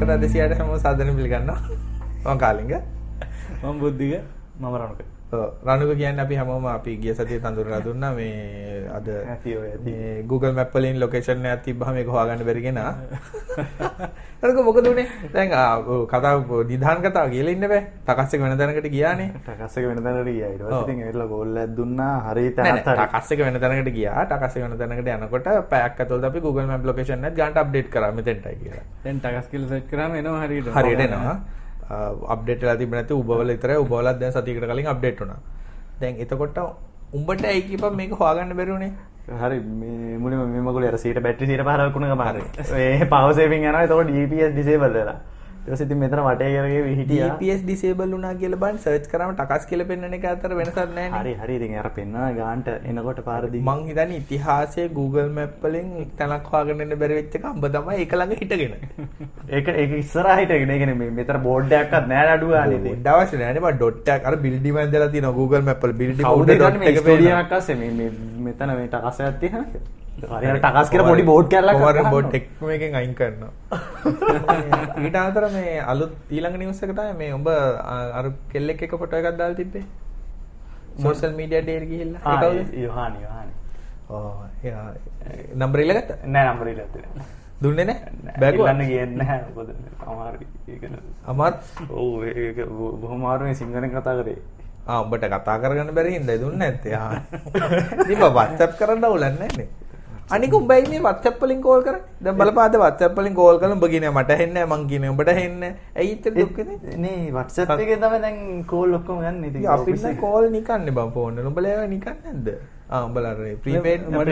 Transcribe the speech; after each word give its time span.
එක 0.00 0.20
දෙසියට 0.20 0.56
හැම 0.56 0.72
සාධන 0.78 1.12
පිළිගන්න 1.12 1.50
කාලිග. 2.38 2.72
මම 3.62 3.78
බුද්ධික 3.78 4.22
මම 4.60 4.76
රණක 4.76 5.00
රණුක 5.30 5.92
කියන්න 5.96 6.20
අපි 6.20 6.34
හැමෝම 6.34 6.66
අපි 6.66 6.96
ගිය 6.96 7.14
සතිය 7.14 7.38
තඳුරලා 7.38 7.80
දුන්න 7.80 8.04
මේ 8.16 8.88
අද. 8.88 9.08
මේ 9.84 10.22
Google 10.24 10.52
Map 10.52 10.72
වලින් 10.74 10.96
ලොකේෂන් 10.98 11.44
එකක් 11.44 11.64
තිබ්බහම 11.64 11.96
ඒක 11.96 12.08
හොයාගන්න 12.08 12.44
බැරි 12.44 12.62
අරක 14.42 14.56
මොකද 14.64 14.86
උනේ? 14.88 15.06
දැන් 15.34 15.50
කතාව 16.12 16.48
නිධාන 16.68 17.02
කතාව 17.04 17.26
කියලා 17.32 17.52
ඉන්න 17.52 17.66
බෑ. 17.68 17.80
තකස් 18.08 18.34
එක 18.34 18.40
වෙන 18.40 18.56
තැනකට 18.60 18.88
ගියානේ. 18.94 19.28
ටකස් 19.46 19.74
එක 19.76 19.84
වෙන 19.88 20.00
තැනකට 20.04 20.30
ගියා 20.32 20.48
ඊට. 20.52 20.62
පස්සේ 20.64 20.80
ඉතින් 20.84 21.02
ඇවිල්ලා 21.04 21.28
ගෝල් 21.32 21.58
එකක් 21.62 21.74
දුන්නා 21.76 22.14
හරි 22.26 22.44
නෑ 22.48 22.54
තැනත් 22.56 22.86
නෑ 22.86 22.96
හරි 22.96 23.06
තකස් 23.12 23.32
එක 23.36 23.42
වෙන 23.44 23.60
තැනකට 23.60 23.92
ගියා. 23.98 24.24
තකස් 24.32 24.56
එක 24.56 24.62
වෙන 24.64 24.78
තැනකට 24.80 25.10
යනකොට 25.16 25.48
පැයක් 25.72 26.00
ඇතුළත 26.00 26.24
අපි 26.30 26.40
Google 26.46 26.66
Map 26.72 26.84
location 26.90 27.24
එකත් 27.28 27.36
ගන්නට 27.36 27.60
අප්ඩේට් 27.64 27.90
කරා 27.92 28.12
මෙතෙන්ටයි 28.16 28.56
කියලා. 28.62 28.84
දැන් 29.04 29.20
ටකස් 29.20 29.46
කියලා 29.52 29.70
සර්ච් 29.72 29.90
කරාම 29.92 30.16
එනවා 30.22 30.40
හරියට. 30.46 30.72
හරියට 30.78 31.04
එනවා. 31.06 31.36
අප්ඩේට් 32.36 32.64
වෙලා 32.64 32.78
තිබුණ 32.80 32.98
නැති 33.02 33.14
උබවල 33.20 33.52
විතරයි 33.52 33.76
උබවලත් 33.84 34.16
දැන් 34.24 34.32
සතියකට 34.32 34.64
කලින් 34.72 34.88
අප්ඩේට් 34.94 35.20
වුණා. 35.20 35.40
දැන් 36.00 36.16
එතකොට 36.24 36.58
උඹට 37.12 37.44
ඇයි 37.44 37.62
කියපන් 37.68 37.94
මේක 38.00 38.16
හොයාගන්න 38.16 38.56
බැරි 38.56 38.72
උනේ? 38.78 38.92
හරි 39.28 39.60
මේ 39.60 40.16
මුලින්ම 40.16 40.48
මේ 40.48 40.60
මගුල 40.60 40.84
අර 40.84 40.98
සීට 40.98 41.22
බැටරි 41.22 41.46
සීට 41.46 41.60
පහරක් 41.60 41.94
වුණ 41.94 42.08
ගම 42.08 42.22
හරි 42.22 42.42
ඒ 42.80 43.04
පවර් 43.04 43.34
සේවිං 43.34 43.62
ඩිසේබල් 45.66 45.84
ඉතින් 45.86 45.98
මෙතන 46.02 46.20
වටේ 46.26 46.50
කරගේ 46.54 46.94
හිටියා. 46.98 47.28
GPS 47.40 47.60
disable 47.68 48.06
වුණා 48.14 48.32
කියලා 48.40 48.60
බලන්න 48.62 48.78
සර්ච් 48.84 49.06
කරාම 49.12 49.32
ටකස් 49.40 49.66
කියලා 49.70 49.88
පෙන්වන 49.90 50.16
එක 50.18 50.24
අතර 50.32 50.54
වෙනසක් 50.60 50.78
නැහැ 50.96 51.34
හරි 51.40 51.56
හරි. 51.58 51.68
අර 51.82 51.88
පෙන්වන 51.98 52.38
ගාන්ට 52.40 52.70
එනකොට 52.92 53.20
පාරදී 53.28 53.62
මං 53.68 53.82
හිතන්නේ 53.90 54.20
ඉතිහාසයේ 54.22 54.88
Google 54.98 55.28
Map 55.38 55.52
වලින් 55.66 55.92
තැනක් 56.20 56.50
හොයාගෙන 56.54 56.84
ඉන්න 56.86 56.96
බැරි 57.04 57.18
වෙච්ච 57.20 57.36
එක 57.40 57.46
අඹ 57.52 57.68
තමයි 57.76 58.00
ඒක 58.06 58.16
ළඟ 58.20 58.42
හිටගෙන. 58.42 58.74
ඒක 59.58 59.70
ඒක 59.84 59.96
ඉස්සරහට 60.00 60.56
ගෙන 60.56 60.74
කියන්නේ 60.74 60.98
මේ 61.04 61.14
මෙතන 61.20 61.42
බෝඩ් 61.48 61.78
එකක්වත් 61.82 62.10
නෑ 62.14 62.34
අඩු 62.36 62.52
ගානේ 62.56 62.80
ඉතින් 62.80 63.00
ඩොඩ් 63.04 63.14
අවශ්‍ය 63.14 63.42
නැහැ 63.44 63.58
නේ. 63.58 63.64
බා 63.68 63.76
ඩොට් 63.78 64.12
එකක් 64.16 64.28
අර 64.32 64.36
බිල්ඩිම 64.48 64.82
ඇඳලා 64.84 65.12
තියෙනවා 65.14 65.38
Google 65.40 65.64
Map 65.70 65.88
වල. 65.88 65.96
බිල්ඩිම 66.02 66.26
කවුද 66.26 66.44
උඩ 66.48 66.66
දන්නේ 66.66 66.84
මේ 66.84 66.92
dot 66.92 66.92
එක 66.92 67.02
ස්ටෝරිය 67.04 67.26
පේනවා. 67.30 67.46
එකක් 67.46 67.56
අස්සේ? 67.62 67.80
මේ 67.82 67.96
මේ 68.02 68.10
මෙතන 68.48 68.76
මේ 68.76 68.92
ටකස් 68.94 69.24
හරි 69.28 69.99
ටකස් 70.20 70.90
කියලා 70.90 71.08
පොඩි 71.08 71.22
බෝඩ් 71.22 71.48
පවර් 71.50 71.96
ගහනවා. 71.96 72.10
බෝඩ් 72.10 72.34
එක 72.34 72.44
මේකෙන් 72.62 72.94
අයින් 72.94 73.14
කරනවා. 73.14 73.52
ඊට 75.04 75.16
අතර 75.16 75.44
මේ 75.50 75.78
අලුත් 75.84 76.12
ඊළඟ 76.30 76.58
නිවුස් 76.58 76.82
එක 76.82 76.92
තමයි 76.92 77.14
මේ 77.14 77.32
උඹ 77.32 77.48
අර 77.48 78.26
කෙල්ලෙක් 78.48 78.82
එක 78.82 78.94
ෆොටෝ 78.94 79.18
එකක් 79.18 79.30
දාලා 79.32 79.56
තිබ්බේ. 79.56 79.84
සෝෂල් 80.98 81.32
මීඩියා 81.32 81.62
ඩේ 81.62 81.80
ගිහිල්ලා. 81.86 82.22
ආ, 82.24 82.36
ඒ 82.36 82.52
කවුද? 82.54 82.74
යොහානි 82.78 83.18
යොහානි 83.22 83.52
එයා 84.64 84.86
නම්බර 85.56 85.78
ඉල්ලගත්තා? 85.80 86.16
නෑ 86.26 86.44
නම්බර 86.46 86.68
නෑ 86.68 87.20
දුන්නේ 87.62 87.84
අමාරුයි 90.06 90.46
ඒක 90.68 90.82
නේද 90.84 91.04
අමාරු 91.26 91.56
ඔව් 91.94 92.24
ඒක 92.24 92.58
බො- 92.68 92.96
බොහොම 92.96 93.20
අමාරුයි 93.20 93.54
සිංහලෙන් 93.54 93.90
කතා 93.90 94.16
කරේ 94.20 94.38
ආ 94.86 95.00
උඹට 95.02 95.24
කතා 95.26 95.56
කරගන්න 95.62 95.94
බැරි 95.94 96.16
හින්දා 96.16 96.38
දුන්නේ 96.40 96.70
නැත්තේ. 96.70 96.94
ආ. 96.94 97.20
ඉතින් 98.02 98.18
බා 98.18 98.32
WhatsApp 98.32 98.72
කරන්න 98.78 99.04
අවුලක් 99.04 99.22
නැහැ 99.22 99.56
නේ. 99.56 99.68
අනික 100.36 100.52
උඹයි 100.58 100.82
මේ 100.90 101.00
WhatsApp 101.06 101.40
වලින් 101.42 101.60
කෝල් 101.66 101.80
කරන්නේ. 101.86 102.02
දැන් 102.24 102.36
බලපාද 102.40 102.74
WhatsApp 102.82 103.16
වලින් 103.18 103.34
කෝල් 103.38 103.56
කරලා 103.60 103.76
උඹ 103.76 103.86
කියන්නේ 103.92 104.10
මට 104.16 104.36
හෙන්නේ 104.40 104.64
නැහැ 104.64 104.72
මං 104.72 104.88
කියන්නේ 104.90 105.12
උඹට 105.12 105.30
හෙන්නේ. 105.38 105.70
ඇයි 106.00 106.12
ඉතින් 106.16 106.34
දුක් 106.40 106.58
වෙන්නේ? 106.58 106.98
නේ 107.04 107.30
WhatsApp 107.36 107.72
එකේ 107.84 107.96
තමයි 108.02 108.20
දැන් 108.24 108.36
කෝල් 108.72 108.98
ඔක්කොම 108.98 109.22
ගන්න 109.24 109.46
ඉතින් 109.48 109.70
අපි 109.76 109.96
ඉන්න 109.96 110.20
කෝල් 110.24 110.50
නිකන්නේ 110.56 110.94
බං 110.98 111.10
ෆෝන් 111.16 111.40
වල. 111.40 111.48
උඹලා 111.52 111.72
ඒවා 111.72 111.88
නිකන් 111.94 112.20
නැද්ද? 112.26 112.52
ආ 112.90 113.00
උඹලා 113.08 113.32
අර 113.32 113.40
ප්‍රීපේඩ් 113.64 114.06
මට 114.12 114.30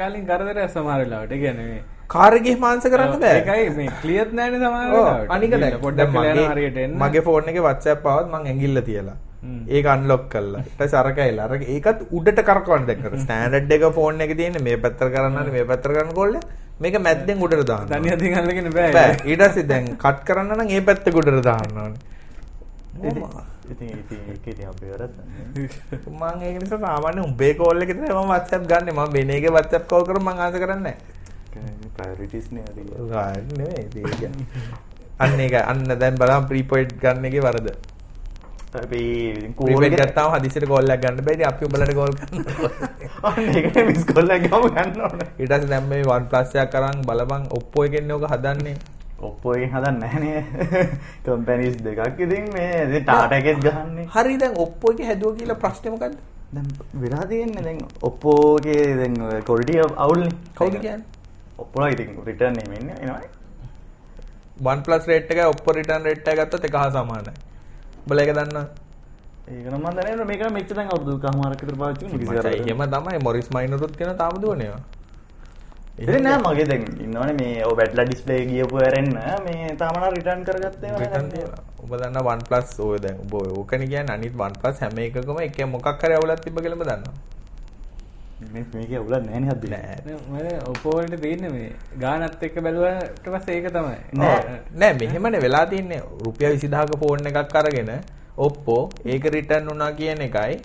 කලින් 0.00 0.24
කරදරයක් 0.30 0.74
සමහර 0.74 0.98
වෙලාවට. 1.04 1.36
ඒ 1.36 1.40
කියන්නේ 1.44 1.68
මේ 1.70 1.82
කාර් 2.14 2.32
එකේ 2.40 2.56
මාංශ 2.64 2.88
කරන්න 2.96 3.16
බෑ. 3.22 3.38
ඒකයි 3.38 3.70
මේ 3.78 3.94
ක්ලියර්ත් 4.02 4.32
නැහැනේ 4.40 4.60
සමහර 4.64 4.90
වෙලාවට. 4.96 5.32
අනික 5.36 5.54
දැන් 5.54 5.78
පොඩ්ඩක් 5.86 6.18
මගේ 6.18 6.68
එන්න. 6.84 6.98
මගේ 7.04 7.24
ෆෝන් 7.30 7.54
එකේ 7.54 7.64
WhatsApp 7.68 8.10
ආවත් 8.14 8.28
මං 8.34 8.50
ඇඟිල්ල 8.52 8.82
තියලා. 8.90 9.16
ඒක 9.76 9.86
අන්ලොක් 9.94 10.28
කරලා. 10.34 10.62
ඊට 10.66 10.76
පස්සේ 10.78 11.00
අර 11.02 11.08
කැයිලා. 11.18 11.48
අර 11.48 11.54
ඒකත් 11.74 11.98
උඩට 12.18 12.44
කරකවන්න 12.48 12.86
දැන් 12.90 13.02
කර. 13.06 13.16
ස්ටෑන්ඩඩ් 13.24 13.74
එක 13.76 13.84
ෆෝන් 13.98 14.20
එකේ 14.26 14.38
තියෙන්නේ 14.42 14.66
මේ 14.68 14.78
පැත්තට 14.84 15.10
කරන්න 15.16 15.52
මේ 15.56 15.66
පැත්තට 15.72 15.90
කරන්න 15.94 16.14
කොල්ල. 16.20 16.36
මේක 16.84 17.00
මැද්දෙන් 17.08 17.42
උඩට 17.48 17.66
දාන්න. 17.72 17.88
තනිය 17.92 18.14
අතින් 18.16 18.38
අල්ලගෙන 18.42 18.70
බෑ. 18.78 19.08
ඊට 19.24 19.42
පස්සේ 19.42 19.68
දැන් 19.72 19.90
කට් 20.04 20.24
කරන්න 20.30 20.56
නම් 20.58 20.72
ඒ 20.76 20.82
පැත්ත 20.88 21.12
උඩට 21.20 21.42
දාන්න 21.50 21.82
ඕනේ. 21.82 22.00
ඉතින් 23.70 23.88
ඉතින් 23.98 24.20
ඒක 24.32 24.46
ඉතින් 24.52 24.66
අපි 24.70 24.84
වැරද්ද 24.90 25.16
මම 26.06 26.22
ඒක 26.46 26.56
නිසා 26.62 26.78
සාමාන්‍ය 26.84 27.20
උඹේ 27.26 27.52
කෝල් 27.58 27.82
එකේ 27.82 27.96
තමයි 27.98 28.12
මම 28.14 28.30
WhatsApp 28.32 28.68
ගන්නෙ. 28.70 28.92
මම 28.92 29.12
වෙන 29.16 29.30
එකේ 29.38 29.52
WhatsApp 29.56 29.88
කෝල් 29.90 30.04
කරොත් 30.08 30.22
මම 30.22 30.30
ආන්සර් 30.44 30.60
කරන්නේ 30.64 30.94
නැහැ. 30.94 31.90
ප්‍රයොරිටිස් 31.96 32.46
නේ 32.52 32.64
අද 32.70 32.78
ඉතින් 32.78 34.06
ඒක. 34.12 34.22
අන්න 35.24 35.40
ඒක 35.40 35.54
අන්න 35.72 35.84
දැන් 36.02 36.16
බලන්න 36.22 36.48
ප්‍රීපේඩ් 36.50 36.90
ගන්න 37.02 37.28
එකේ 37.30 37.44
වරද. 37.46 37.68
එක 38.74 39.94
ගත්තාම 40.00 40.34
හදිසියට 40.34 40.66
කෝල් 40.68 40.90
එකක් 40.90 41.02
ගන්න 41.02 41.24
බෑ. 41.26 41.34
ඉතින් 41.34 41.46
අපි. 41.50 41.64
අන්න 43.28 43.48
ඒකට 43.54 43.78
මිස් 43.88 44.04
කෝල් 44.10 44.30
එකක් 44.30 44.48
ගම 44.50 44.66
ගන්න 44.74 45.00
ඕනේ 45.06 45.28
ඊට 45.38 45.50
පස්සේ 45.50 45.70
දැන් 45.70 45.88
මේ 45.88 46.04
OnePlus 46.16 46.54
එකක් 46.64 46.76
අරන් 46.80 47.02
බලපන් 47.08 47.48
Oppo 47.58 47.84
එකෙන් 47.84 48.12
ඕක 48.12 48.26
හදන්නේ. 48.32 48.76
ඔප්පෝ 49.20 49.54
එකෙන් 49.56 49.70
හදන්න 49.74 50.00
නැහනේ 50.00 50.40
කම්පැනිස් 51.24 51.76
දෙකක් 51.84 52.20
ඉතින් 52.20 52.50
මේ 52.52 52.72
ඉතින් 52.84 53.02
ටාටා 53.02 53.38
එකෙත් 53.38 53.62
ගහන්නේ 53.64 54.08
හරි 54.16 54.36
දැන් 54.42 54.58
Oppo 54.66 54.92
එක 54.92 55.04
හැදුවා 55.10 55.38
කියලා 55.38 55.60
ප්‍රශ්නේ 55.62 55.94
මොකද්ද? 55.94 56.18
දැන් 56.52 56.68
වෙලා 57.00 57.24
තියෙන්නේ 57.26 57.64
දැන් 57.64 57.80
ඔප්පෝගේ 58.02 58.84
දැන් 59.00 59.16
කොලිටිය 59.44 59.80
අවුල්නේ 59.96 60.36
කවුද 60.54 60.78
කියන්නේ? 60.80 61.08
ඔප්පෝලා 61.58 61.90
ඉතින් 61.96 62.14
රිටර්න් 62.26 62.60
නෙමෙයි 62.60 62.80
ඉන්නේ 62.82 63.00
එනවනේ 63.02 63.36
OnePlus 64.64 65.06
rate 65.06 65.28
එකයි 65.28 65.44
Oppo 65.44 65.72
return 65.72 66.04
rate 66.04 66.30
එක 66.30 66.38
ගත්තොත් 66.38 66.64
එක 66.64 66.72
හා 66.72 66.90
සමානයි. 66.90 67.32
නම් 68.06 69.78
මම 69.78 69.86
දන්නේ 69.96 70.24
මේක 70.24 70.42
මෙච්චර 70.58 70.74
දැන් 70.76 70.88
අවුරුදු 70.90 71.18
විතර 71.18 71.76
පාවිච්චි 71.80 72.04
එහෙම 72.66 72.82
තමයි 72.94 73.18
මොරිස් 73.26 73.48
මයිනරුත් 73.54 73.94
කියන 73.98 74.16
තාම 74.18 74.34
දුවනේ 74.42 74.66
ඒවා. 74.66 74.82
ඉතින් 75.98 76.22
නෑ 76.22 76.38
මගේ 76.44 76.66
දැන් 76.70 76.82
ඉන්නවනේ 77.04 77.34
මේ 77.40 77.64
ඔය 77.68 77.74
බැට්ලා 77.78 78.04
ඩිස්ප්ලේ 78.08 78.40
ගියපු 78.50 78.76
ඇරෙන්න 78.84 79.10
මේ 79.46 79.76
තාම 79.80 79.94
නම් 80.00 80.12
රිටර්න් 80.16 80.42
කරගත්තේ 80.48 80.90
තියලා. 81.32 81.60
ඔබ 81.82 81.92
දන්නා 82.00 82.24
OnePlus 82.32 82.68
ඔය 82.80 82.98
දැන් 83.04 83.16
ඔබ 83.24 83.32
ඕකනේ 83.58 83.88
කියන්නේ 83.92 84.16
අනිත් 84.18 84.34
OnePlus 84.46 84.76
හැම 84.82 84.98
එකකම 85.06 85.38
එක 85.46 85.58
මොකක් 85.74 85.88
හරි 86.02 86.14
අවුලක් 86.18 86.40
තිබ්බ 86.44 86.58
කියලා 86.60 86.78
ඔබ 86.80 86.84
දන්නවා. 86.90 87.14
මේක 88.52 88.92
උල 89.00 89.14
නෑන 89.26 89.44
හද 89.50 89.64
ඔපෝල්ට 90.72 91.14
තියන්න 91.22 91.44
මේ 91.52 91.68
ගානත් 92.02 92.42
එක්ක 92.48 92.56
බැලුවට 92.66 93.28
පස් 93.34 93.48
ඒක 93.48 93.68
තමයි. 93.76 93.98
නෑ. 94.12 94.92
මෙහෙමන 95.00 95.38
වෙලා 95.44 95.66
තින්නේ. 95.66 96.02
රුපිය 96.24 96.50
විසිදාක 96.54 96.92
පෝර්ණ 97.04 97.30
එකක් 97.30 97.56
අරගෙන 97.60 97.92
ඔප්පෝ 98.48 98.82
ඒක 99.12 99.24
රිටන් 99.36 99.70
වනා 99.72 99.92
කියන 100.00 100.20
එකයි. 100.28 100.58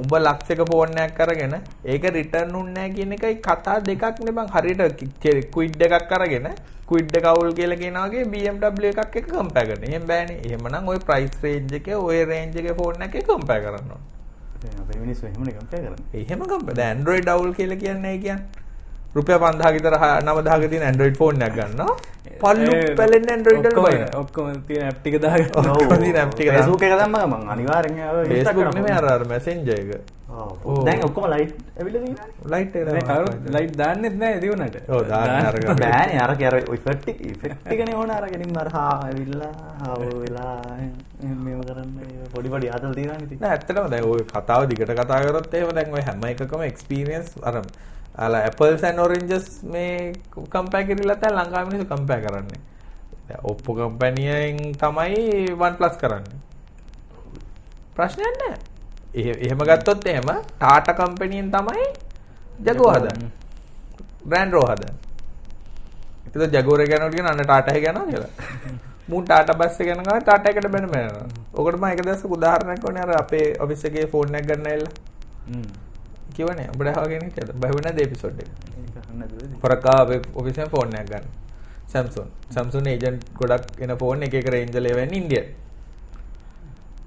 උඹ 0.00 0.12
ලක්ෂක 0.18 0.64
පෝර්ණයක් 0.72 1.14
කරගෙන 1.18 1.54
ඒක 1.84 2.10
රිටන් 2.18 2.58
උන්නෑ 2.62 2.90
කියන 2.96 3.14
එකයි 3.18 3.36
කතා 3.46 3.78
දෙකක් 3.86 4.18
නෙබං 4.26 4.50
හරිට 4.56 5.06
කුයිඩ් 5.54 5.86
එකක් 5.86 6.10
කරගෙන 6.10 6.50
කුයිඩ් 6.90 7.16
කවුල් 7.24 7.54
කියලගෙනගේ 7.58 8.26
BMW 8.34 8.92
එකක් 8.92 9.16
එක 9.22 9.32
කම්පැකට 9.32 9.88
එහම 9.88 10.04
බෑන. 10.10 10.30
එහමනම් 10.44 10.92
ඔය 10.92 10.98
ප්‍රයිස් 11.08 11.42
රේජ් 11.42 11.80
එක 11.80 11.88
ඔය 11.96 12.20
රේන්ජක 12.32 12.70
ෆෝර්න 12.76 13.06
එක 13.06 13.20
කම්පෑ 13.30 13.60
කරන්නවා 13.66 14.00
ඕන. 14.58 14.70
දැන් 14.70 14.80
අපේ 14.82 15.00
මිනිස්සු 15.00 15.26
එහෙමනේ 15.26 15.54
කම්පෙයාර් 15.54 15.94
කරන්නේ 15.94 16.22
එහෙම 16.22 16.40
කම්පයර්. 16.40 16.74
දැන් 16.76 16.98
Android 16.98 17.26
අවුල් 17.28 17.52
කියලා 17.52 17.76
කියන්නේ 17.76 18.14
ඒ 18.14 18.18
කියන්නේ 18.18 18.66
රුපියල් 19.14 19.38
5000 19.46 19.74
ගෙතර 19.76 19.94
9000ක 20.28 20.70
තියෙන 20.72 20.86
Android 20.92 21.14
phone 21.20 21.38
එකක් 21.48 21.56
ගන්නවා. 21.58 21.96
පල්ලු 22.42 22.74
පැලෙන්නේ 22.98 23.34
Android 23.38 23.64
වල 23.64 23.80
බලන. 23.86 24.04
ඔක්කොම 24.22 24.46
තියෙන 24.68 24.86
app 24.90 24.98
ටික 25.00 25.16
දාගෙන. 25.24 25.48
ඔක්කොම 25.62 25.98
තියෙන 26.04 26.20
app 26.24 26.32
ටික 26.34 26.46
දාගෙන. 26.46 26.60
Facebook 26.60 26.82
එක 26.88 26.94
දැම්ම 27.00 27.18
මම 27.24 27.50
අනිවාර්යෙන් 27.54 27.98
ආව 28.10 28.16
Facebook 28.30 28.74
නෙමෙයි 28.76 28.96
අර 29.00 29.06
අර 29.14 29.24
Messenger 29.32 29.80
එක. 29.82 29.90
ඔව්. 30.38 30.84
දැන් 30.86 31.00
ඔක්කොම 31.08 31.24
light 31.32 31.54
ඇවිල්ලා 31.78 32.02
තියෙනවා. 32.04 32.28
light 32.52 32.76
එක 32.76 32.84
දාන්න. 33.08 33.26
light 33.56 33.72
දාන්නෙත් 33.80 34.14
නෑ 34.22 34.38
දිනුනට. 34.44 34.76
ඔව් 34.94 35.02
දාන්න 35.10 35.48
අර 35.50 35.58
ගන්න. 35.58 35.82
බෑනේ 35.82 36.20
අර 36.26 36.30
අර 36.52 36.56
effect 36.76 37.08
එක 37.14 37.18
effect 37.32 37.72
එකනේ 37.74 37.98
ඕන 37.98 38.10
අර 38.18 38.24
ගෙනින් 38.34 38.56
අර 38.62 38.70
හා 38.76 38.94
ඇවිල්ලා 39.08 39.52
හාව 39.82 40.00
වෙලා 40.22 40.54
මේව 41.44 41.60
කරන්න 41.68 41.92
පොඩි 42.34 42.48
පොඩි 42.54 42.72
ආතල් 42.76 42.94
තියෙනවා 42.94 43.18
නේද? 43.24 43.36
නෑ 43.42 43.52
ඇත්තටම 43.56 43.90
දැන් 43.94 44.10
ඔය 44.14 44.22
කතාව 44.32 44.68
දිගට 44.70 44.96
කතා 45.02 45.20
කරොත් 45.26 45.54
එහෙම 45.60 45.76
දැන් 45.80 45.94
ඔය 45.98 46.02
හැම 46.10 46.26
එකකම 46.32 46.62
experience 46.70 47.32
අර 47.42 47.62
අලා 48.18 48.42
apples 48.48 48.82
and 48.88 48.98
oranges 49.04 49.46
මේ 49.72 50.12
කම්පයර් 50.54 50.82
කරලා 50.88 51.16
තමයි 51.22 51.34
ලංකාවේ 51.38 51.68
මිනිස්සු 51.70 51.86
කම්පයර් 51.92 52.20
කරන්නේ. 52.26 52.60
Oppo 53.50 53.70
කම්පැනියෙන් 53.78 54.58
තමයි 54.82 55.24
OnePlus 55.66 55.96
කරන්නේ. 56.02 56.38
ප්‍රශ්නයක් 57.96 58.36
නෑ. 58.42 58.56
එහෙ 59.14 59.32
එහෙම 59.46 59.60
ගත්තොත් 59.70 60.06
එහෙම 60.14 60.30
Tata 60.62 60.92
කම්පැනියෙන් 61.00 61.50
තමයි 61.56 61.86
Jaguar 62.66 62.96
හදන්නේ. 62.98 63.30
Brand 64.30 64.52
Row 64.52 64.66
හදන්නේ. 64.70 64.94
ඒක 66.28 66.52
ජගෝර 66.54 66.80
ගැනට 66.90 67.14
කියන 67.14 67.26
අන්න 67.26 67.42
ටාටා 67.44 67.76
යනවා 67.80 68.06
කියලා. 68.10 68.32
මූ 69.08 69.20
ටාටා 69.22 69.58
බස් 69.60 69.80
එක 69.82 69.88
යනවා 69.94 70.20
ටාටා 70.20 70.52
එකට 70.52 70.68
බැන 70.74 70.88
බැනනවා. 70.94 71.26
ඔකට 71.54 71.76
මම 71.80 71.84
එක 71.92 72.00
දවසක 72.06 72.32
උදාහරණයක් 72.36 72.82
වුණේ 72.86 73.04
අර 73.06 73.12
අපේ 73.22 73.46
ඔෆිස් 73.64 73.84
එකේ 73.88 74.06
ෆෝන් 74.12 74.34
එකක් 74.40 74.48
ගන්න 74.48 74.66
ඇවිල්ලා. 74.70 74.94
කිව්වනේ 76.38 76.70
උඹට 76.72 77.02
අහගෙන 77.02 77.28
හිටියද? 77.28 77.52
බහුව 77.62 77.82
නැද 77.84 78.00
එපිසෝඩ් 78.06 78.40
එක. 78.42 78.50
ඒක 78.78 78.96
අහන්න 79.02 79.28
දුවේද 79.30 79.60
පොරකා 79.62 79.98
අපේ 80.04 80.20
ඔෆිස් 80.34 80.58
එකේ 80.58 80.72
ෆෝන් 80.74 80.98
එකක් 81.00 81.10
ගන්න. 81.12 81.28
Samsung. 81.88 82.28
Samsung 82.52 82.86
ඒජන්ට් 82.86 83.24
ගොඩක් 83.32 83.80
එන 83.80 83.96
ෆෝන් 83.96 84.22
එක 84.26 84.34
එක 84.40 84.48
රේන්ජ් 84.54 84.74
වල 84.76 84.88
එවන්නේ 84.90 85.20
ඉන්දියන්. 85.20 85.46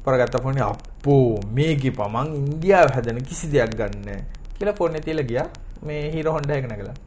පරගත්ත 0.05 0.41
ෆෝනේ 0.41 0.65
අප්පෝ 0.65 1.39
මේකේ 1.57 1.93
පමන් 1.99 2.33
ඉන්දියාව 2.39 2.89
හැදෙන 2.95 3.21
කිසි 3.23 3.51
දෙයක් 3.53 3.75
ගන්න 3.77 4.09
කියලා 4.57 4.75
එක 4.79 5.05
තියලා 5.05 5.29
ගියා. 5.31 5.47
මේ 5.85 6.01
හීරෝ 6.13 6.33
හොන්ඩා 6.37 6.57
එක 6.57 6.67
නැගලා. 6.71 6.97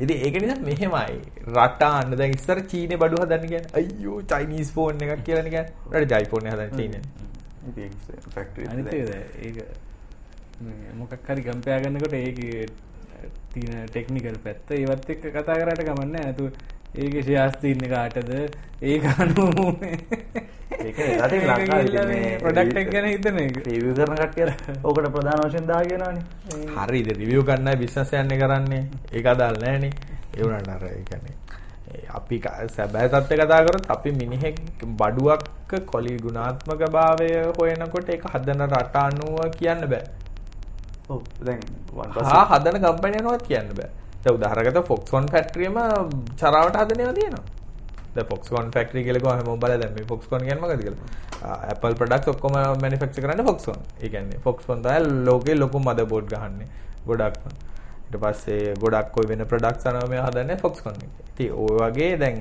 ඉතින් 0.00 0.16
ඒක 0.16 0.34
නිසා 0.42 0.60
මෙහෙමයි. 0.68 1.16
රට 1.56 1.82
අන්න 1.88 2.10
දැන් 2.20 2.32
ඉස්සර 2.38 2.58
චීනේ 2.72 2.98
බඩු 3.02 3.16
හදන්න 3.22 3.48
කියන්නේ 3.52 3.74
අයියෝ 3.80 4.18
චයිනීස් 4.32 4.70
ෆෝන් 4.76 4.96
එකක් 5.06 5.22
කියලා 5.26 5.44
නේ 5.46 5.54
කියන්නේ. 5.56 6.00
රට 6.00 6.12
ජයිෆෝන් 6.14 6.44
එක 6.46 6.52
හදන්න 6.54 6.72
චීනේ 6.78 7.02
ෆැක්ටරි 8.34 8.64
අනිතේද 8.72 9.10
ඒක 9.42 9.56
මේ 10.60 10.90
මොකක් 10.98 11.28
හරි 11.28 11.42
කම්පයා 11.48 11.78
ගන්නකොට 11.84 12.14
ඒක 12.20 12.38
තියෙන 13.52 13.74
ටෙක්නිකල් 13.88 14.38
පැත්ත 14.44 14.66
ඒවත් 14.78 15.06
එක්ක 15.14 15.24
කතා 15.34 15.56
කරාට 15.60 15.82
ගමන්නේ 15.88 16.22
නැතු 16.22 16.44
ඒක 16.96 17.14
ශාස් 17.24 17.56
තියන්නේ 17.58 17.88
කාටද? 17.88 18.30
මේ 22.06 22.38
ප්‍රොඩක්ට් 22.38 22.76
එක 22.76 22.90
ගැන 22.90 23.06
හිතන 23.06 23.40
රිවිව් 23.62 23.94
කරන 23.94 24.16
කට්ටිය 24.16 24.44
ඕකට 24.82 25.08
ප්‍රධාන 25.10 25.42
වශයෙන් 25.44 25.66
දාගෙනවනේ. 25.66 26.22
හරිද 26.78 27.08
රිවියව් 27.14 27.42
ගන්නයි 27.44 27.76
බිස්නස් 27.78 28.12
යන්නේ 28.14 28.38
කරන්නේ. 28.38 28.84
ඒක 29.12 29.26
අදාළ 29.26 29.58
නැහනේ 29.60 29.92
ඒ 30.30 30.42
වුණාට 30.42 30.70
අර 30.76 30.86
ඒ 30.86 31.02
කියන්නේ 31.04 31.36
අපි 32.10 32.40
සැබෑ 32.68 33.08
තත්ත්වය 33.08 33.36
කතා 33.38 33.60
කරොත් 33.62 33.90
අපි 33.90 34.12
මිනිහෙක් 34.12 34.56
බඩුවක් 34.94 35.44
කොලි 35.86 36.16
ගුණාත්මක 36.18 36.82
භාවය 36.90 37.28
හොයනකොට 37.52 38.08
ඒක 38.08 38.24
හදන 38.26 38.66
රට 38.68 38.96
අනුව 38.98 39.36
කියන්න 39.52 39.86
බෑ. 39.86 40.04
ඔව් 41.08 41.22
දැන් 41.42 41.60
හා 42.24 42.44
හදන 42.46 42.80
කම්පැනි 42.80 43.18
අනුවත් 43.18 43.46
කියන්න 43.46 43.72
බෑ. 43.72 43.90
දැන් 44.24 44.38
උදාහරණකට 44.38 44.88
Foxconn 44.90 45.28
ෆැක්ටරියම 45.34 45.78
චරාවට 46.40 46.80
හදන 46.80 47.00
ඒවා 47.04 47.16
තියෙනවා. 47.20 47.44
දැන් 48.16 48.28
Foxconn 48.32 48.72
ෆැක්ටරි 48.74 49.04
කියලා 49.06 49.22
කිව්වම 49.22 49.38
හැමෝම 49.38 49.60
බලලා 49.62 49.78
දැන් 49.82 49.94
මේ 49.98 50.08
Foxconn 50.12 50.42
කියන්නේ 50.48 50.62
මොකද 50.64 50.82
කියලා. 50.82 51.14
Apple 51.74 51.94
products 52.00 52.28
ඔක්කොම 52.34 52.58
manufacture 52.84 53.24
කරන්නේ 53.26 53.46
Foxconn. 53.50 53.80
ඒ 54.02 54.08
කියන්නේ 54.14 54.42
Foxconn 54.48 54.82
තමයි 54.86 55.24
ලෝකේ 55.28 55.56
ලොකු 55.62 55.78
motherboard 55.88 56.28
ගහන්නේ. 56.34 56.68
ගොඩක්ම. 57.08 57.56
ඊට 58.06 58.18
පස්සේ 58.22 58.74
ගොඩක් 58.82 59.16
ඔය 59.20 59.26
වෙන 59.30 59.42
ප්‍රොඩක්ට්ස් 59.52 59.88
අනව 59.90 60.08
මේ 60.12 60.22
හදන්නේ 60.26 60.58
Foxconn 60.64 61.00
එක. 61.06 61.14
ඉතින් 61.32 61.52
ඔය 61.64 61.74
වගේ 61.82 62.12
දැන් 62.22 62.38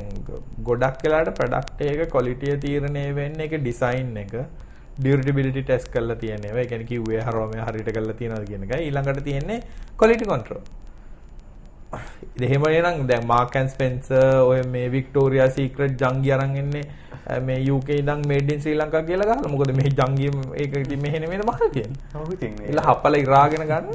ගොඩක් 0.69 1.01
වෙලාට 1.06 1.33
ප්‍රොඩක්ට් 1.39 1.81
එක 1.92 2.06
quality 2.13 2.56
තීරණය 2.66 3.06
වෙන්නේ 3.19 3.48
ඒක 3.48 3.60
ඩිසයින් 3.63 4.16
එක 4.24 4.36
durability 5.06 5.63
test 5.69 5.92
කරලා 5.94 6.16
තියෙන 6.24 6.45
ඒවා. 6.45 6.63
ඒ 6.63 6.69
කියන්නේ 6.72 6.89
කිව්වේ 6.92 7.22
හරව 7.27 7.54
මේ 7.54 7.66
හරියට 7.68 7.92
කරලා 7.98 8.18
තියෙනවද 8.22 8.48
කියන 8.51 8.63
එකයි. 8.68 8.81
ඊළඟට 8.88 9.24
තියෙන්නේ 9.30 9.60
quality 10.00 10.25
control. 10.33 10.62
එහෙම 12.42 12.68
නම් 12.74 13.08
දැන් 13.08 13.28
මාක් 13.28 13.56
ඇන් 13.56 13.70
ස්පෙන්සර් 13.70 14.44
ඔය 14.44 14.62
මේ 14.68 14.92
වික්ටෝරියා 14.92 15.50
සීක්‍රට් 15.50 16.02
ජංගි 16.02 16.32
අරන් 16.32 16.56
එන්නේ 16.58 16.86
මේ 17.42 17.60
UK 17.68 17.90
ඉඳන් 17.90 18.22
මේඩ් 18.28 18.52
ඉන් 18.52 18.60
ශ්‍රී 18.62 18.76
ලංකා 18.78 19.02
කියලා 19.02 19.28
ගහලා 19.30 19.52
මොකද 19.52 19.72
මේ 19.78 19.92
ජංගි 19.92 20.28
ඒක 20.56 20.76
ඉතින් 20.78 21.02
මෙහෙ 21.02 21.20
නෙමෙයි 21.20 21.42
මහල් 21.42 21.70
කියන්නේ. 21.76 22.02
ඔව් 22.16 22.34
ඉතින් 22.34 22.52
මේ 22.58 22.70
ඉල 22.70 22.82
හපල 22.88 23.18
ඉරාගෙන 23.20 23.64
ගන්න. 23.72 23.86